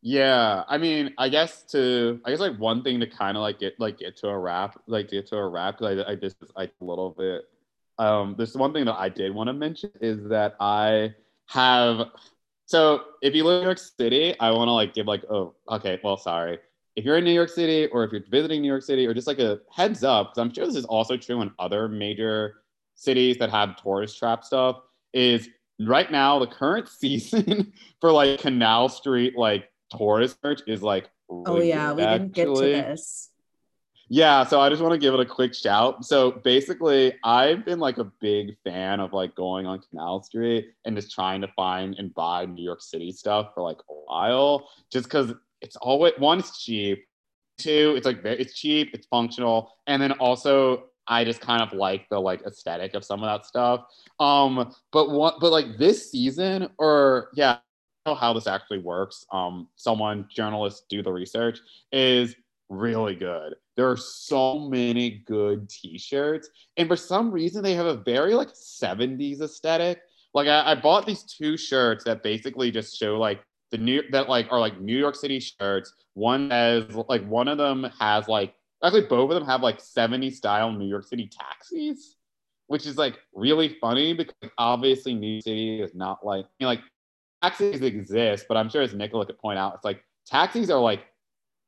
yeah, 0.00 0.64
I 0.68 0.78
mean, 0.78 1.14
I 1.18 1.28
guess 1.28 1.62
to 1.72 2.20
I 2.24 2.30
guess 2.30 2.40
like 2.40 2.58
one 2.58 2.82
thing 2.82 3.00
to 3.00 3.06
kind 3.06 3.36
of 3.36 3.42
like 3.42 3.58
get 3.58 3.78
like 3.78 3.98
get 3.98 4.16
to 4.18 4.28
a 4.28 4.38
wrap, 4.38 4.80
like 4.86 5.10
get 5.10 5.26
to 5.28 5.36
a 5.36 5.48
wrap 5.48 5.82
I 5.82 6.02
I 6.04 6.14
just 6.14 6.36
like 6.56 6.72
a 6.80 6.84
little 6.84 7.10
bit. 7.10 7.42
Um, 7.98 8.34
there's 8.38 8.56
one 8.56 8.72
thing 8.72 8.84
that 8.84 8.94
I 8.94 9.08
did 9.08 9.34
want 9.34 9.48
to 9.48 9.52
mention 9.52 9.90
is 10.00 10.28
that 10.28 10.54
I 10.60 11.14
have. 11.46 12.08
So 12.66 13.02
if 13.22 13.34
you 13.34 13.44
live 13.44 13.56
in 13.56 13.60
New 13.62 13.68
York 13.68 13.78
City, 13.78 14.38
I 14.38 14.50
want 14.52 14.68
to 14.68 14.72
like 14.72 14.94
give 14.94 15.06
like 15.06 15.24
oh 15.30 15.54
okay 15.68 15.98
well 16.04 16.16
sorry 16.16 16.58
if 16.98 17.04
you're 17.04 17.16
in 17.16 17.24
New 17.24 17.32
York 17.32 17.48
City 17.48 17.86
or 17.92 18.02
if 18.02 18.10
you're 18.10 18.24
visiting 18.28 18.60
New 18.60 18.66
York 18.66 18.82
City 18.82 19.06
or 19.06 19.14
just 19.14 19.28
like 19.28 19.38
a 19.38 19.60
heads 19.72 20.02
up 20.02 20.30
because 20.30 20.38
I'm 20.38 20.52
sure 20.52 20.66
this 20.66 20.74
is 20.74 20.84
also 20.84 21.16
true 21.16 21.42
in 21.42 21.52
other 21.56 21.86
major 21.88 22.56
cities 22.96 23.38
that 23.38 23.50
have 23.50 23.80
tourist 23.80 24.18
trap 24.18 24.42
stuff 24.42 24.80
is 25.12 25.48
right 25.78 26.10
now 26.10 26.40
the 26.40 26.48
current 26.48 26.88
season 27.00 27.72
for 28.00 28.10
like 28.10 28.40
Canal 28.40 28.88
Street 28.88 29.38
like 29.38 29.70
tourist 29.96 30.38
search 30.42 30.60
is 30.66 30.82
like 30.82 31.08
really 31.28 31.44
oh 31.46 31.62
yeah 31.62 31.92
we 31.92 32.02
didn't 32.02 32.32
get 32.32 32.44
to 32.46 32.60
this. 32.60 33.30
Yeah 34.10 34.44
so 34.44 34.60
i 34.60 34.70
just 34.70 34.80
want 34.82 34.92
to 34.92 34.98
give 34.98 35.12
it 35.14 35.20
a 35.20 35.26
quick 35.26 35.54
shout. 35.54 36.04
So 36.04 36.32
basically 36.32 37.14
i've 37.24 37.64
been 37.64 37.78
like 37.78 37.98
a 37.98 38.04
big 38.04 38.56
fan 38.64 39.00
of 39.00 39.12
like 39.12 39.34
going 39.34 39.66
on 39.66 39.80
canal 39.90 40.22
street 40.22 40.72
and 40.84 40.96
just 40.96 41.12
trying 41.12 41.40
to 41.42 41.48
find 41.48 41.96
and 41.98 42.14
buy 42.14 42.46
new 42.46 42.62
york 42.62 42.80
city 42.80 43.12
stuff 43.12 43.52
for 43.54 43.62
like 43.62 43.78
a 43.78 43.94
while 44.06 44.68
just 44.90 45.06
because 45.06 45.32
it's 45.60 45.76
always 45.76 46.14
one 46.18 46.38
it's 46.38 46.64
cheap 46.64 47.04
two 47.58 47.94
it's 47.96 48.06
like 48.06 48.22
very, 48.22 48.40
it's 48.40 48.54
cheap 48.54 48.90
it's 48.94 49.06
functional 49.06 49.72
and 49.86 50.00
then 50.00 50.12
also 50.12 50.84
I 51.08 51.24
just 51.24 51.40
kind 51.40 51.62
of 51.62 51.72
like 51.72 52.08
the 52.10 52.20
like 52.20 52.42
aesthetic 52.42 52.94
of 52.94 53.04
some 53.04 53.22
of 53.22 53.26
that 53.28 53.46
stuff. 53.46 53.86
Um, 54.20 54.74
but 54.92 55.10
what 55.10 55.40
but 55.40 55.50
like 55.50 55.78
this 55.78 56.10
season, 56.10 56.68
or 56.78 57.30
yeah, 57.34 57.58
how 58.14 58.32
this 58.32 58.46
actually 58.46 58.78
works. 58.78 59.26
Um, 59.32 59.68
someone 59.76 60.26
journalists 60.30 60.84
do 60.88 61.02
the 61.02 61.12
research 61.12 61.60
is 61.92 62.34
really 62.68 63.14
good. 63.14 63.54
There 63.76 63.90
are 63.90 63.96
so 63.96 64.58
many 64.58 65.22
good 65.26 65.68
T-shirts, 65.68 66.50
and 66.76 66.88
for 66.88 66.96
some 66.96 67.30
reason 67.30 67.62
they 67.62 67.74
have 67.74 67.86
a 67.86 67.96
very 67.96 68.34
like 68.34 68.48
'70s 68.48 69.40
aesthetic. 69.40 70.00
Like 70.34 70.48
I, 70.48 70.72
I 70.72 70.74
bought 70.74 71.06
these 71.06 71.22
two 71.22 71.56
shirts 71.56 72.04
that 72.04 72.22
basically 72.22 72.70
just 72.70 72.98
show 72.98 73.18
like 73.18 73.40
the 73.70 73.78
new 73.78 74.02
that 74.10 74.28
like 74.28 74.48
are 74.50 74.60
like 74.60 74.80
New 74.80 74.96
York 74.96 75.14
City 75.14 75.40
shirts. 75.40 75.92
One 76.14 76.50
has 76.50 76.84
like 77.08 77.26
one 77.26 77.48
of 77.48 77.58
them 77.58 77.90
has 77.98 78.28
like 78.28 78.54
actually 78.82 79.02
both 79.02 79.30
of 79.30 79.34
them 79.36 79.46
have 79.46 79.62
like 79.62 79.80
70 79.80 80.30
style 80.30 80.72
New 80.72 80.86
York 80.88 81.06
City 81.06 81.28
taxis, 81.28 82.16
which 82.66 82.86
is 82.86 82.96
like 82.96 83.18
really 83.34 83.76
funny 83.80 84.12
because 84.12 84.50
obviously 84.58 85.14
New 85.14 85.34
York 85.34 85.44
City 85.44 85.80
is 85.80 85.94
not 85.94 86.24
like 86.24 86.46
you 86.58 86.64
know, 86.64 86.68
like 86.68 86.82
taxis 87.42 87.82
exist, 87.82 88.46
but 88.48 88.56
I'm 88.56 88.68
sure 88.68 88.82
as 88.82 88.94
Nicola 88.94 89.26
could 89.26 89.38
point 89.38 89.58
out, 89.58 89.74
it's 89.74 89.84
like 89.84 90.02
taxis 90.26 90.70
are 90.70 90.80
like 90.80 91.06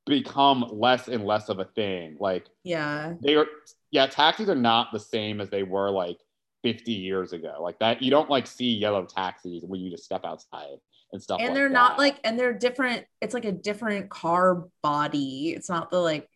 become 0.07 0.67
less 0.73 1.09
and 1.09 1.25
less 1.25 1.49
of 1.49 1.59
a 1.59 1.65
thing. 1.65 2.17
Like, 2.19 2.47
yeah, 2.65 3.15
they 3.23 3.37
are, 3.37 3.47
yeah, 3.91 4.07
taxis 4.07 4.49
are 4.49 4.55
not 4.55 4.89
the 4.93 5.01
same 5.01 5.41
as 5.41 5.51
they 5.51 5.63
were 5.63 5.91
like 5.91 6.19
50 6.63 6.93
years 6.93 7.33
ago. 7.33 7.57
Like 7.61 7.79
that, 7.79 8.03
you 8.03 8.11
don't 8.11 8.31
like 8.31 8.47
see 8.47 8.77
yellow 8.77 9.05
taxis 9.05 9.65
when 9.65 9.81
you 9.81 9.91
just 9.91 10.05
step 10.05 10.25
outside 10.25 10.79
and 11.13 11.23
stuff. 11.23 11.41
And 11.41 11.49
like 11.49 11.55
they're 11.55 11.69
that. 11.69 11.75
not 11.75 11.99
like, 11.99 12.19
and 12.25 12.39
they're 12.39 12.53
different. 12.53 13.07
It's 13.21 13.35
like 13.35 13.45
a 13.45 13.53
different 13.53 14.11
car 14.11 14.65
body. 14.83 15.55
It's 15.57 15.69
not 15.69 15.91
the 15.91 15.99
like, 15.99 16.29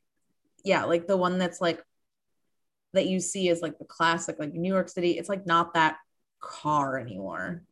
yeah, 0.65 0.85
like 0.85 1.06
the 1.06 1.16
one 1.16 1.39
that's 1.39 1.61
like 1.61 1.82
that 2.94 3.06
you 3.06 3.20
see 3.20 3.48
is 3.48 3.61
like 3.61 3.78
the 3.78 3.85
classic, 3.85 4.36
like 4.39 4.55
New 4.55 4.73
York 4.73 4.89
City. 4.89 5.12
It's 5.12 5.28
like 5.28 5.47
not 5.47 5.74
that 5.74 5.97
car 6.40 6.98
anymore 6.98 7.62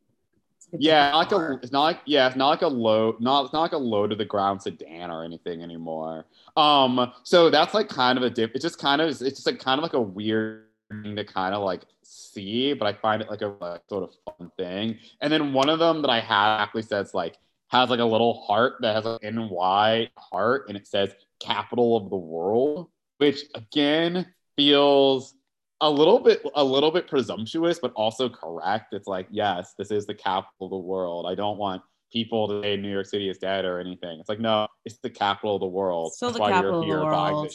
yeah, 0.78 1.10
not 1.10 1.30
like 1.30 1.32
a, 1.32 1.52
it's 1.62 1.72
not 1.72 1.82
like 1.82 2.00
yeah, 2.06 2.26
it's 2.26 2.36
not 2.36 2.48
like 2.48 2.62
a 2.62 2.68
low, 2.68 3.16
not 3.20 3.44
it's 3.44 3.52
not 3.52 3.62
like 3.62 3.72
a 3.72 3.78
low 3.78 4.06
to 4.06 4.14
the 4.14 4.24
ground 4.24 4.62
sedan 4.62 5.10
or 5.10 5.24
anything 5.24 5.62
anymore. 5.62 6.26
Um, 6.56 7.12
so 7.24 7.50
that's 7.50 7.74
like 7.74 7.88
kind 7.88 8.16
of 8.18 8.24
a 8.24 8.30
dip. 8.30 8.54
It's 8.54 8.62
just 8.62 8.78
kind 8.78 9.00
of 9.00 9.08
it's 9.08 9.20
just 9.20 9.46
like 9.46 9.58
kind 9.58 9.78
of 9.78 9.82
like 9.82 9.92
a 9.92 10.00
weird 10.00 10.66
thing 10.90 11.16
to 11.16 11.24
kind 11.24 11.54
of 11.54 11.62
like 11.62 11.82
see, 12.02 12.72
but 12.72 12.86
I 12.86 12.92
find 12.94 13.22
it 13.22 13.30
like 13.30 13.42
a 13.42 13.54
like, 13.60 13.82
sort 13.88 14.04
of 14.04 14.36
fun 14.38 14.50
thing. 14.56 14.98
And 15.20 15.32
then 15.32 15.52
one 15.52 15.68
of 15.68 15.78
them 15.78 16.02
that 16.02 16.10
I 16.10 16.20
have 16.20 16.60
actually 16.60 16.82
says 16.82 17.14
like 17.14 17.38
has 17.68 17.90
like 17.90 18.00
a 18.00 18.04
little 18.04 18.42
heart 18.42 18.74
that 18.80 18.94
has 18.94 19.06
an 19.06 19.18
NY 19.34 20.10
heart, 20.16 20.68
and 20.68 20.76
it 20.76 20.86
says 20.86 21.14
capital 21.40 21.96
of 21.96 22.10
the 22.10 22.16
world, 22.16 22.88
which 23.18 23.44
again 23.54 24.26
feels 24.56 25.34
a 25.82 25.90
little 25.90 26.20
bit 26.20 26.42
a 26.54 26.64
little 26.64 26.90
bit 26.90 27.06
presumptuous 27.06 27.78
but 27.78 27.92
also 27.94 28.28
correct 28.28 28.94
it's 28.94 29.08
like 29.08 29.26
yes 29.30 29.74
this 29.76 29.90
is 29.90 30.06
the 30.06 30.14
capital 30.14 30.66
of 30.66 30.70
the 30.70 30.76
world 30.76 31.26
i 31.28 31.34
don't 31.34 31.58
want 31.58 31.82
people 32.12 32.46
to 32.46 32.62
say 32.62 32.76
new 32.76 32.90
york 32.90 33.06
city 33.06 33.28
is 33.28 33.38
dead 33.38 33.64
or 33.64 33.80
anything 33.80 34.18
it's 34.18 34.28
like 34.28 34.40
no 34.40 34.66
it's 34.84 34.98
the 34.98 35.10
capital 35.10 35.56
of 35.56 35.60
the 35.60 35.66
world 35.66 36.12
still 36.12 36.30
That's 36.30 36.38
the 36.38 36.50
capital 36.50 36.80
of 36.82 36.88
the 36.88 36.94
world 36.94 37.52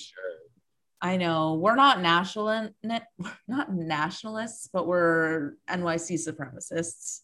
i 1.01 1.15
know 1.15 1.55
we're 1.55 1.75
not 1.75 2.01
national 2.01 2.69
not 3.47 3.73
nationalists 3.73 4.69
but 4.71 4.85
we're 4.85 5.53
nyc 5.69 6.11
supremacists 6.11 7.21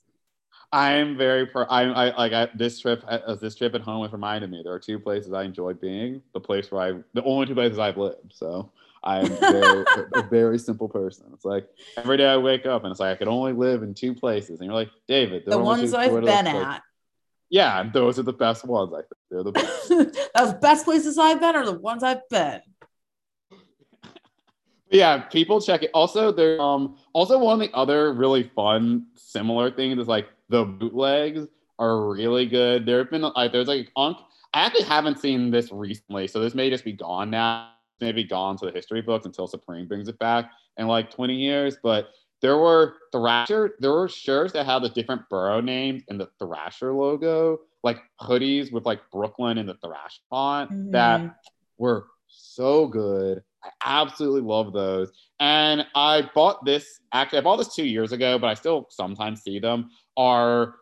I'm 0.71 1.15
very 1.15 1.45
pro. 1.45 1.67
I'm 1.69 1.91
I 1.91 2.17
like 2.17 2.34
I, 2.34 2.47
this 2.55 2.80
trip. 2.80 3.03
Uh, 3.07 3.35
this 3.35 3.53
trip 3.53 3.75
at 3.75 3.81
home 3.81 4.01
has 4.01 4.11
reminded 4.11 4.49
me 4.49 4.61
there 4.63 4.73
are 4.73 4.80
two 4.80 4.97
places 4.97 5.31
I 5.31 5.43
enjoy 5.43 5.73
being. 5.73 6.23
The 6.34 6.39
place 6.39 6.71
where 6.71 6.81
I, 6.81 6.99
the 7.13 7.23
only 7.23 7.45
two 7.45 7.53
places 7.53 7.77
I've 7.77 7.97
lived. 7.97 8.34
So 8.34 8.71
I'm 9.03 9.27
very, 9.27 9.85
a 10.13 10.23
very 10.23 10.57
simple 10.57 10.88
person. 10.88 11.25
It's 11.34 11.45
like 11.45 11.67
every 11.97 12.17
day 12.17 12.27
I 12.27 12.38
wake 12.38 12.65
up 12.65 12.84
and 12.84 12.91
it's 12.91 12.99
like 12.99 13.15
I 13.15 13.17
could 13.17 13.27
only 13.27 13.53
live 13.53 13.84
in 13.84 13.93
two 13.93 14.13
places, 14.15 14.59
and 14.59 14.67
you're 14.67 14.75
like, 14.75 14.89
David, 15.07 15.43
the 15.45 15.57
ones 15.57 15.93
I've 15.93 16.11
been 16.23 16.47
at. 16.47 16.81
Yeah, 17.49 17.84
those 17.93 18.17
are 18.17 18.23
the 18.23 18.34
best 18.34 18.65
ones. 18.65 18.93
I 18.93 19.01
think 19.01 19.09
they're 19.30 19.43
the 19.43 19.51
best. 19.51 19.89
the 19.89 20.57
best 20.61 20.85
places 20.85 21.17
I've 21.17 21.39
been 21.39 21.55
are 21.55 21.65
the 21.65 21.80
ones 21.80 22.01
I've 22.01 22.27
been. 22.30 22.61
yeah, 24.89 25.19
people 25.19 25.59
check 25.59 25.84
it. 25.84 25.91
Also, 25.93 26.31
there 26.31 26.61
um 26.61 26.97
also 27.11 27.38
one 27.38 27.61
of 27.61 27.67
the 27.67 27.75
other 27.75 28.13
really 28.13 28.49
fun 28.55 29.07
similar 29.15 29.69
things 29.69 29.99
is 29.99 30.07
like 30.07 30.30
the 30.49 30.63
bootlegs 30.63 31.47
are 31.77 32.07
really 32.07 32.45
good. 32.45 32.85
There 32.85 32.99
have 32.99 33.11
been 33.11 33.21
like 33.21 33.51
there's 33.51 33.67
like 33.67 33.91
on 33.97 34.15
I 34.53 34.61
actually 34.61 34.84
haven't 34.84 35.19
seen 35.19 35.51
this 35.51 35.71
recently, 35.71 36.27
so 36.27 36.39
this 36.39 36.55
may 36.55 36.69
just 36.69 36.85
be 36.85 36.93
gone 36.93 37.31
now 37.31 37.73
maybe 38.02 38.24
gone 38.24 38.57
to 38.57 38.65
the 38.65 38.72
history 38.72 39.02
books 39.02 39.26
until 39.26 39.48
Supreme 39.48 39.88
brings 39.88 40.07
it 40.07 40.20
back 40.20 40.52
in 40.78 40.88
like 40.88 41.11
20 41.11 41.36
years. 41.36 41.78
But 41.82 42.10
there 42.41 42.57
were 42.57 42.95
Thrasher, 43.11 43.76
there 43.80 43.91
were 43.91 44.10
shirts 44.10 44.53
that 44.53 44.65
had 44.65 44.84
the 44.84 44.90
different 44.90 45.22
borough 45.30 45.61
names 45.61 46.03
and 46.10 46.20
the 46.20 46.30
Thrasher 46.40 46.94
logo, 46.94 47.60
like 47.84 47.99
hoodies 48.22 48.72
with 48.72 48.86
like 48.86 48.99
Brooklyn 49.11 49.57
and 49.57 49.70
the 49.70 49.76
Thrash 49.76 50.20
font 50.30 50.72
mm-hmm. 50.72 50.91
that 50.91 51.36
were 51.78 52.07
so 52.28 52.88
good. 52.88 53.41
I 53.64 53.70
absolutely 53.86 54.41
love 54.41 54.74
those. 54.74 55.11
And 55.40 55.86
I 55.95 56.30
bought 56.36 56.65
this 56.65 56.99
actually, 57.14 57.40
I 57.40 57.41
bought 57.41 57.57
this 57.57 57.74
two 57.74 57.86
years 57.86 58.11
ago, 58.11 58.38
but 58.38 58.48
I 58.48 58.53
still 58.56 58.88
sometimes 58.90 59.41
see 59.41 59.60
them. 59.60 59.90
Are 60.18 60.76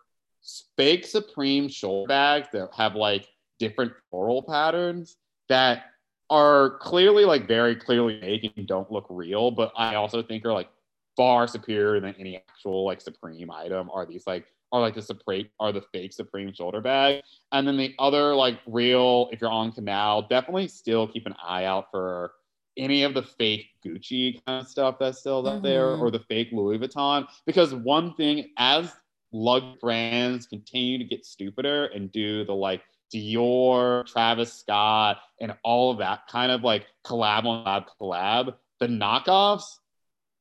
fake 0.75 1.05
Supreme 1.05 1.69
shoulder 1.69 2.07
bags 2.07 2.47
that 2.53 2.69
have 2.75 2.95
like 2.95 3.27
different 3.59 3.93
floral 4.09 4.41
patterns 4.41 5.17
that 5.47 5.83
are 6.31 6.77
clearly 6.79 7.25
like 7.25 7.45
very 7.45 7.75
clearly 7.75 8.19
made 8.21 8.51
and 8.55 8.65
don't 8.65 8.89
look 8.89 9.05
real, 9.09 9.51
but 9.51 9.73
I 9.75 9.95
also 9.95 10.23
think 10.23 10.45
are 10.45 10.53
like 10.53 10.69
far 11.17 11.45
superior 11.45 11.99
than 11.99 12.15
any 12.17 12.37
actual 12.37 12.85
like 12.85 13.01
Supreme 13.01 13.51
item. 13.51 13.89
Are 13.93 14.05
these 14.05 14.25
like 14.25 14.47
are 14.71 14.79
like 14.79 14.95
the 14.95 15.01
Supreme 15.01 15.49
are 15.59 15.73
the 15.73 15.83
fake 15.93 16.13
Supreme 16.13 16.53
shoulder 16.53 16.79
bag, 16.79 17.21
and 17.51 17.67
then 17.67 17.75
the 17.75 17.93
other 17.99 18.33
like 18.33 18.59
real. 18.65 19.29
If 19.33 19.41
you're 19.41 19.51
on 19.51 19.73
Canal, 19.73 20.23
definitely 20.29 20.69
still 20.69 21.05
keep 21.05 21.25
an 21.25 21.35
eye 21.45 21.65
out 21.65 21.91
for 21.91 22.31
any 22.77 23.03
of 23.03 23.13
the 23.13 23.23
fake 23.23 23.65
Gucci 23.85 24.39
kind 24.45 24.61
of 24.61 24.69
stuff 24.69 24.95
that's 24.99 25.19
still 25.19 25.43
mm-hmm. 25.43 25.61
there, 25.61 25.89
or 25.95 26.11
the 26.11 26.21
fake 26.29 26.47
Louis 26.53 26.79
Vuitton. 26.79 27.27
Because 27.45 27.75
one 27.75 28.13
thing, 28.13 28.51
as 28.57 28.93
lug 29.33 29.79
brands 29.81 30.47
continue 30.47 30.97
to 30.97 31.03
get 31.03 31.25
stupider 31.25 31.87
and 31.87 32.09
do 32.11 32.45
the 32.45 32.53
like 32.53 32.83
Dior, 33.13 34.05
Travis 34.05 34.53
Scott, 34.53 35.19
and 35.39 35.53
all 35.63 35.91
of 35.91 35.97
that 35.99 36.27
kind 36.27 36.51
of 36.51 36.63
like 36.63 36.85
collab 37.05 37.45
on 37.45 37.63
lab 37.63 37.83
collab. 37.99 38.55
The 38.79 38.87
knockoffs, 38.87 39.77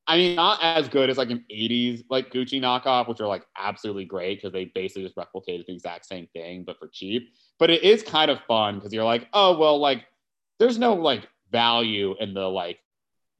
I 0.07 0.17
mean, 0.17 0.35
not 0.35 0.59
as 0.61 0.89
good 0.89 1.09
as 1.09 1.17
like 1.17 1.29
an 1.29 1.45
80s 1.51 2.03
like 2.09 2.31
Gucci 2.31 2.59
knockoff, 2.59 3.07
which 3.07 3.21
are 3.21 3.27
like 3.27 3.45
absolutely 3.57 4.05
great 4.05 4.39
because 4.39 4.53
they 4.53 4.65
basically 4.65 5.03
just 5.03 5.15
replicated 5.15 5.65
the 5.65 5.73
exact 5.73 6.05
same 6.05 6.27
thing, 6.33 6.63
but 6.63 6.79
for 6.79 6.87
cheap. 6.87 7.33
But 7.59 7.69
it 7.69 7.83
is 7.83 8.03
kind 8.03 8.31
of 8.31 8.39
fun 8.47 8.75
because 8.75 8.93
you're 8.93 9.03
like, 9.03 9.27
oh, 9.33 9.57
well, 9.57 9.79
like 9.79 10.05
there's 10.59 10.77
no 10.77 10.93
like 10.95 11.27
value 11.51 12.15
in 12.19 12.33
the 12.33 12.47
like 12.47 12.79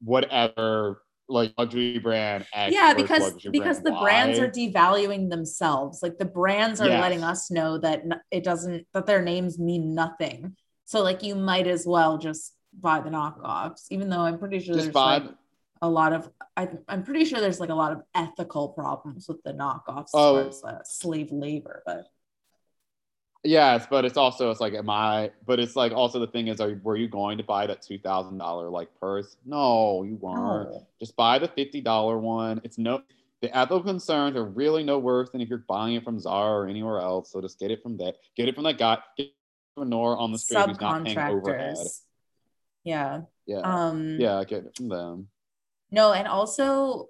whatever 0.00 1.02
like 1.32 1.52
luxury 1.58 1.98
brand 1.98 2.46
X 2.52 2.74
yeah 2.74 2.94
because 2.94 3.34
because 3.50 3.82
the 3.82 3.92
y. 3.92 4.00
brands 4.02 4.38
are 4.38 4.48
devaluing 4.48 5.30
themselves 5.30 6.02
like 6.02 6.18
the 6.18 6.24
brands 6.24 6.80
are 6.80 6.88
yes. 6.88 7.00
letting 7.00 7.24
us 7.24 7.50
know 7.50 7.78
that 7.78 8.02
it 8.30 8.44
doesn't 8.44 8.86
that 8.92 9.06
their 9.06 9.22
names 9.22 9.58
mean 9.58 9.94
nothing 9.94 10.56
so 10.84 11.02
like 11.02 11.22
you 11.22 11.34
might 11.34 11.66
as 11.66 11.86
well 11.86 12.18
just 12.18 12.54
buy 12.80 13.00
the 13.00 13.10
knockoffs 13.10 13.86
even 13.90 14.08
though 14.08 14.20
i'm 14.20 14.38
pretty 14.38 14.58
sure 14.58 14.74
just 14.74 14.86
there's 14.86 14.94
buy, 14.94 15.18
like 15.18 15.30
a 15.82 15.88
lot 15.88 16.12
of 16.12 16.30
I, 16.56 16.68
I'm 16.88 17.02
pretty 17.02 17.24
sure 17.24 17.40
there's 17.40 17.60
like 17.60 17.70
a 17.70 17.74
lot 17.74 17.92
of 17.92 18.02
ethical 18.14 18.68
problems 18.68 19.26
with 19.28 19.42
the 19.42 19.52
knockoffs 19.52 20.10
Oh. 20.14 20.48
as 20.48 20.60
far 20.60 20.70
as 20.70 20.80
uh, 20.80 20.84
slave 20.84 21.32
labor, 21.32 21.82
but 21.84 22.06
Yes, 23.44 23.86
but 23.90 24.04
it's 24.04 24.16
also 24.16 24.50
it's 24.50 24.60
like 24.60 24.74
am 24.74 24.88
I? 24.88 25.32
But 25.46 25.58
it's 25.58 25.74
like 25.74 25.92
also 25.92 26.20
the 26.20 26.28
thing 26.28 26.48
is, 26.48 26.60
are 26.60 26.78
were 26.82 26.96
you 26.96 27.08
going 27.08 27.38
to 27.38 27.44
buy 27.44 27.66
that 27.66 27.82
two 27.82 27.98
thousand 27.98 28.38
dollar 28.38 28.68
like 28.68 28.88
purse? 29.00 29.36
No, 29.44 30.04
you 30.04 30.16
weren't. 30.16 30.70
no. 30.70 30.86
Just 31.00 31.16
buy 31.16 31.38
the 31.38 31.48
fifty 31.48 31.80
dollar 31.80 32.18
one. 32.18 32.60
It's 32.62 32.78
no 32.78 33.02
the 33.40 33.54
ethical 33.56 33.82
concerns 33.82 34.36
are 34.36 34.44
really 34.44 34.84
no 34.84 35.00
worse 35.00 35.30
than 35.30 35.40
if 35.40 35.48
you're 35.48 35.64
buying 35.66 35.96
it 35.96 36.04
from 36.04 36.20
Zara 36.20 36.60
or 36.60 36.68
anywhere 36.68 37.00
else. 37.00 37.32
So 37.32 37.40
just 37.40 37.58
get 37.58 37.72
it 37.72 37.82
from 37.82 37.96
that. 37.96 38.16
Get 38.36 38.48
it 38.48 38.54
from 38.54 38.62
that 38.64 38.78
guy. 38.78 38.98
Get 39.16 39.26
it 39.26 39.32
from 39.74 39.88
Nora 39.88 40.16
on 40.16 40.30
the 40.30 40.38
street 40.38 40.64
who's 40.68 40.80
not 40.80 41.04
paying 41.04 41.18
overhead. 41.18 41.74
subcontractors. 41.74 42.00
Yeah. 42.84 43.22
Yeah, 43.46 43.58
Um 43.64 44.20
yeah, 44.20 44.44
get 44.44 44.66
it 44.66 44.76
from 44.76 44.88
them. 44.88 45.28
No, 45.90 46.12
and 46.12 46.28
also 46.28 47.08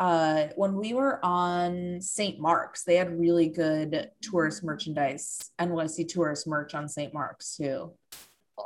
uh 0.00 0.46
when 0.56 0.74
we 0.76 0.94
were 0.94 1.18
on 1.24 2.00
St. 2.00 2.38
Mark's, 2.38 2.84
they 2.84 2.96
had 2.96 3.18
really 3.18 3.48
good 3.48 4.10
tourist 4.22 4.62
merchandise, 4.64 5.50
NYC 5.58 6.08
tourist 6.08 6.46
merch 6.46 6.74
on 6.74 6.88
St. 6.88 7.12
Mark's 7.12 7.56
too. 7.56 7.92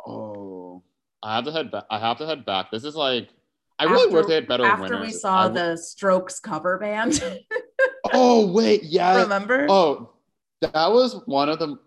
Oh, 0.07 0.83
I 1.23 1.37
have 1.37 1.45
to 1.45 1.53
head 1.53 1.71
back. 1.71 1.85
I 1.91 1.99
have 1.99 2.19
to 2.19 2.27
head 2.27 2.45
back. 2.45 2.71
This 2.71 2.85
is 2.85 2.95
like 2.97 3.29
I 3.79 3.85
really 3.85 4.05
After- 4.07 4.17
wish 4.17 4.27
they 4.27 4.35
had 4.35 4.49
better 4.49 4.65
After 4.65 4.83
winners. 4.83 5.01
we 5.01 5.11
saw 5.13 5.49
w- 5.49 5.55
the 5.71 5.77
Strokes 5.77 6.39
cover 6.41 6.79
band. 6.79 7.23
Oh 8.13 8.51
wait, 8.53 8.83
yeah. 8.83 9.23
Remember? 9.23 9.67
Oh, 9.71 10.11
that 10.61 10.91
was 10.93 11.23
one 11.27 11.49
of 11.49 11.59
the. 11.61 11.79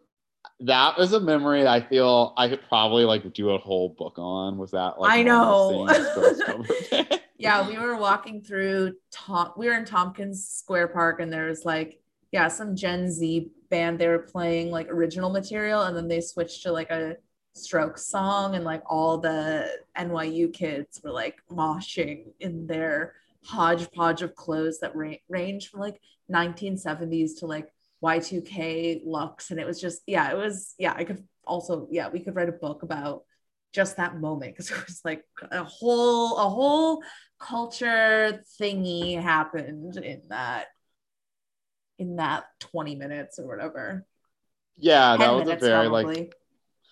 That 0.62 0.98
was 0.98 1.12
a 1.14 1.20
memory 1.20 1.68
I 1.68 1.82
feel 1.82 2.34
I 2.38 2.48
could 2.48 2.62
probably 2.70 3.04
like 3.04 3.32
do 3.34 3.50
a 3.52 3.58
whole 3.58 3.90
book 3.90 4.16
on. 4.18 4.58
Was 4.58 4.72
that 4.72 4.98
like 5.00 5.12
I 5.12 5.24
know. 5.24 5.88
yeah, 7.38 7.68
we 7.68 7.78
were 7.78 7.98
walking 7.98 8.41
through 8.41 8.94
Tom 9.12 9.52
we 9.57 9.68
were 9.68 9.76
in 9.76 9.86
Tompkins 9.86 10.48
Square 10.48 10.90
Park 10.90 11.20
and 11.20 11.32
there 11.32 11.48
was 11.48 11.66
like, 11.66 11.99
yeah, 12.32 12.48
some 12.48 12.76
Gen 12.76 13.12
Z 13.12 13.49
band. 13.70 13.99
They 13.99 14.07
were 14.07 14.20
playing 14.20 14.72
like 14.72 14.90
original 14.90 15.30
material 15.30 15.84
and 15.84 15.95
then 15.95 16.07
they 16.07 16.22
switched 16.22 16.64
to 16.64 16.72
like 16.72 16.91
a 16.91 17.18
Strokes 17.53 18.07
song 18.07 18.56
and 18.56 18.66
like 18.66 18.84
all 18.86 19.18
the 19.18 19.70
NYU 19.98 20.52
kids 20.52 20.99
were 21.03 21.12
like 21.12 21.38
moshing 21.49 22.26
in 22.41 22.68
their 22.68 23.14
hodgepodge 23.45 24.22
of 24.22 24.36
clothes 24.36 24.80
that 24.80 24.95
ra- 24.95 25.14
range 25.30 25.70
from 25.70 25.80
like 25.80 26.02
1970s 26.32 27.40
to 27.40 27.45
like 27.45 27.70
Y2K 28.03 29.02
looks. 29.06 29.52
And 29.52 29.60
it 29.60 29.66
was 29.66 29.80
just, 29.80 30.02
yeah, 30.06 30.32
it 30.32 30.38
was, 30.38 30.76
yeah, 30.78 30.94
I 30.95 31.03
could 31.06 31.24
also, 31.45 31.88
yeah, 31.91 32.10
we 32.10 32.20
could 32.20 32.36
write 32.36 32.49
a 32.49 32.53
book 32.53 32.84
about 32.84 33.24
just 33.76 33.97
that 33.97 34.19
moment 34.19 34.56
because 34.56 34.72
it 34.72 34.85
was 34.85 35.02
like 35.03 35.23
a 35.52 35.64
whole 35.64 36.38
a 36.38 36.49
whole 36.49 37.03
culture 37.38 38.41
thingy 38.60 39.22
happened 39.22 39.97
in 39.97 40.22
that 40.30 40.68
in 41.99 42.15
that 42.15 42.45
20 42.60 42.95
minutes 42.95 43.38
or 43.38 43.47
whatever 43.47 44.06
Yeah, 44.77 45.18
that 45.18 45.31
was 45.31 45.49
a 45.49 45.56
very 45.57 45.88
like. 45.88 46.34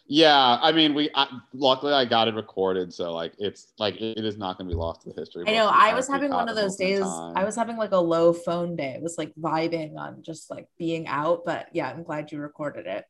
Yeah, 0.06 0.60
I 0.62 0.74
mean, 0.74 0.94
we 0.94 1.10
I, 1.16 1.28
luckily 1.54 1.94
I 1.94 2.04
got 2.04 2.28
it 2.28 2.36
recorded, 2.36 2.94
so 2.94 3.14
like 3.14 3.34
it's 3.40 3.72
like 3.80 3.96
it, 3.96 4.18
it 4.18 4.26
is 4.26 4.38
not 4.38 4.58
going 4.58 4.68
to 4.70 4.76
be 4.76 4.78
lost 4.78 5.04
to 5.04 5.10
the 5.10 5.20
history. 5.20 5.46
i 5.48 5.54
know 5.54 5.70
i 5.74 5.94
was 5.94 6.10
having 6.10 6.30
one 6.30 6.50
of 6.50 6.58
those 6.58 6.76
days 6.76 7.00
time. 7.00 7.34
i 7.38 7.46
was 7.46 7.56
having 7.56 7.78
like 7.78 7.94
a 7.94 7.98
low 7.98 8.34
phone 8.34 8.76
day 8.76 8.94
it 8.98 9.02
was 9.02 9.18
like 9.18 9.34
vibing 9.40 9.96
on 9.98 10.22
just 10.22 10.52
like 10.52 10.68
being 10.78 11.08
out 11.08 11.44
but 11.46 11.68
yeah 11.72 11.90
i'm 11.90 12.04
glad 12.04 12.32
you 12.34 12.40
recorded 12.40 12.86
it 12.86 13.06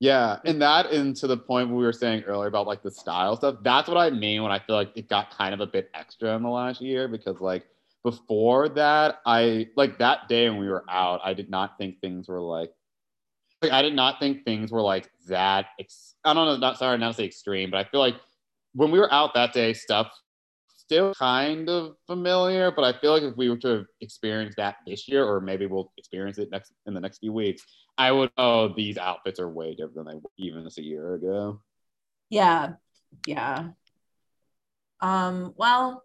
Yeah, 0.00 0.38
and 0.44 0.60
that 0.60 0.90
and 0.90 1.16
to 1.16 1.26
the 1.26 1.36
point 1.36 1.70
we 1.70 1.82
were 1.82 1.92
saying 1.92 2.24
earlier 2.24 2.48
about 2.48 2.66
like 2.66 2.82
the 2.82 2.90
style 2.90 3.36
stuff. 3.36 3.56
That's 3.62 3.88
what 3.88 3.96
I 3.96 4.10
mean 4.10 4.42
when 4.42 4.52
I 4.52 4.58
feel 4.58 4.76
like 4.76 4.92
it 4.96 5.08
got 5.08 5.36
kind 5.36 5.54
of 5.54 5.60
a 5.60 5.66
bit 5.66 5.90
extra 5.94 6.34
in 6.36 6.42
the 6.42 6.48
last 6.48 6.80
year 6.80 7.08
because 7.08 7.40
like 7.40 7.64
before 8.02 8.68
that, 8.70 9.20
I 9.24 9.68
like 9.76 9.98
that 9.98 10.28
day 10.28 10.48
when 10.50 10.58
we 10.58 10.68
were 10.68 10.84
out, 10.90 11.20
I 11.24 11.32
did 11.32 11.48
not 11.48 11.78
think 11.78 12.00
things 12.00 12.28
were 12.28 12.40
like 12.40 12.72
like 13.62 13.72
I 13.72 13.82
did 13.82 13.94
not 13.94 14.20
think 14.20 14.44
things 14.44 14.70
were 14.72 14.82
like 14.82 15.10
that. 15.28 15.66
Ex- 15.80 16.14
I 16.24 16.34
don't 16.34 16.46
know, 16.46 16.56
not 16.56 16.78
sorry, 16.78 16.98
not 16.98 17.08
to 17.08 17.14
say 17.14 17.24
extreme, 17.24 17.70
but 17.70 17.78
I 17.78 17.88
feel 17.90 18.00
like 18.00 18.16
when 18.74 18.90
we 18.90 18.98
were 18.98 19.12
out 19.12 19.34
that 19.34 19.52
day, 19.52 19.72
stuff 19.72 20.08
still 20.86 21.14
kind 21.14 21.68
of 21.68 21.96
familiar. 22.06 22.70
But 22.70 22.84
I 22.84 22.98
feel 22.98 23.12
like 23.12 23.22
if 23.22 23.36
we 23.36 23.48
were 23.50 23.56
to 23.58 23.84
experience 24.00 24.54
that 24.56 24.76
this 24.86 25.08
year, 25.08 25.24
or 25.24 25.40
maybe 25.40 25.66
we'll 25.66 25.92
experience 25.98 26.38
it 26.38 26.50
next 26.50 26.72
in 26.86 26.94
the 26.94 27.00
next 27.00 27.18
few 27.18 27.32
weeks, 27.32 27.62
I 27.98 28.12
would. 28.12 28.30
Oh, 28.36 28.68
these 28.74 28.98
outfits 28.98 29.38
are 29.40 29.48
way 29.48 29.74
different 29.74 29.94
than 29.96 30.06
they 30.06 30.14
were 30.14 30.30
even 30.38 30.64
just 30.64 30.78
a 30.78 30.82
year 30.82 31.14
ago. 31.14 31.60
yeah 32.30 32.72
yeah 33.26 33.68
um 35.00 35.52
well 35.56 36.02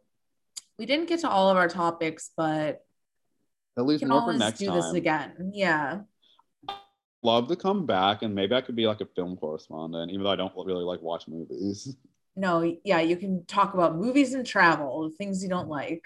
we 0.77 0.85
didn't 0.85 1.07
get 1.07 1.21
to 1.21 1.29
all 1.29 1.49
of 1.49 1.57
our 1.57 1.67
topics 1.69 2.29
but 2.37 2.85
At 3.77 3.85
least 3.85 4.03
we 4.03 4.09
can 4.09 4.11
always 4.11 4.37
next 4.39 4.59
do 4.59 4.67
time. 4.67 4.75
this 4.75 4.93
again 4.93 5.51
yeah 5.53 6.01
Love 7.21 7.47
to 7.49 7.55
come 7.57 7.85
back, 7.85 8.21
and 8.21 8.33
maybe 8.33 8.55
I 8.55 8.61
could 8.61 8.77
be 8.77 8.87
like 8.87 9.01
a 9.01 9.05
film 9.05 9.35
correspondent, 9.35 10.09
even 10.09 10.23
though 10.23 10.29
I 10.29 10.37
don't 10.37 10.53
really 10.55 10.85
like 10.85 11.01
watch 11.01 11.27
movies. 11.27 11.95
no 12.39 12.75
yeah 12.83 13.01
you 13.01 13.17
can 13.17 13.45
talk 13.45 13.73
about 13.73 13.95
movies 13.97 14.33
and 14.33 14.45
travel 14.45 15.11
things 15.17 15.43
you 15.43 15.49
don't 15.49 15.67
like 15.69 16.05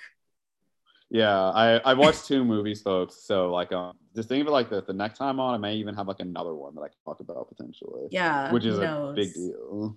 Yeah, 1.09 1.37
I 1.63 1.65
I 1.91 1.93
watched 1.93 2.25
two 2.25 2.43
movies, 2.43 2.81
folks. 2.81 3.15
So 3.29 3.51
like, 3.53 3.71
um, 3.71 3.93
just 4.15 4.29
think 4.29 4.41
of 4.41 4.47
it 4.47 4.51
like 4.51 4.69
this: 4.69 4.83
the 4.87 4.93
next 4.93 5.19
time 5.19 5.39
on, 5.39 5.53
I 5.53 5.57
may 5.57 5.75
even 5.75 5.93
have 5.95 6.07
like 6.07 6.21
another 6.21 6.55
one 6.55 6.73
that 6.75 6.81
I 6.81 6.87
can 6.87 6.97
talk 7.05 7.19
about 7.19 7.49
potentially, 7.53 8.07
yeah 8.09 8.51
which 8.51 8.65
is 8.65 8.79
a 8.79 9.13
big 9.15 9.29
deal. 9.33 9.95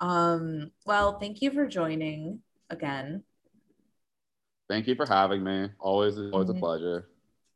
um 0.00 0.70
well 0.84 1.18
thank 1.18 1.40
you 1.40 1.50
for 1.50 1.66
joining 1.66 2.40
again 2.70 3.24
Thank 4.68 4.86
you 4.88 4.94
for 4.94 5.06
having 5.06 5.44
me. 5.44 5.68
Always, 5.78 6.18
always 6.32 6.48
a 6.50 6.54
Mhm. 6.54 6.60
pleasure. 6.60 7.08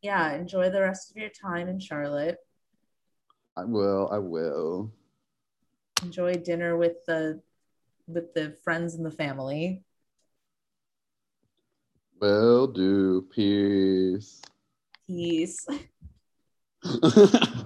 yeah 0.03 0.33
enjoy 0.33 0.71
the 0.71 0.81
rest 0.81 1.11
of 1.11 1.17
your 1.17 1.31
time 1.31 1.69
in 1.69 1.81
charlotte 1.81 2.39
I 3.57 3.65
will. 3.65 4.09
I 4.13 4.19
will. 4.19 4.93
enjoy 6.03 6.33
dinner 6.35 6.77
with 6.77 7.05
the 7.07 7.43
with 8.09 8.35
the 8.35 8.57
friends 8.65 8.95
and 8.95 9.05
the 9.05 9.11
family 9.11 9.83
Will 12.21 12.67
do. 12.67 13.23
Peace. 13.31 14.43
peace. 15.07 15.65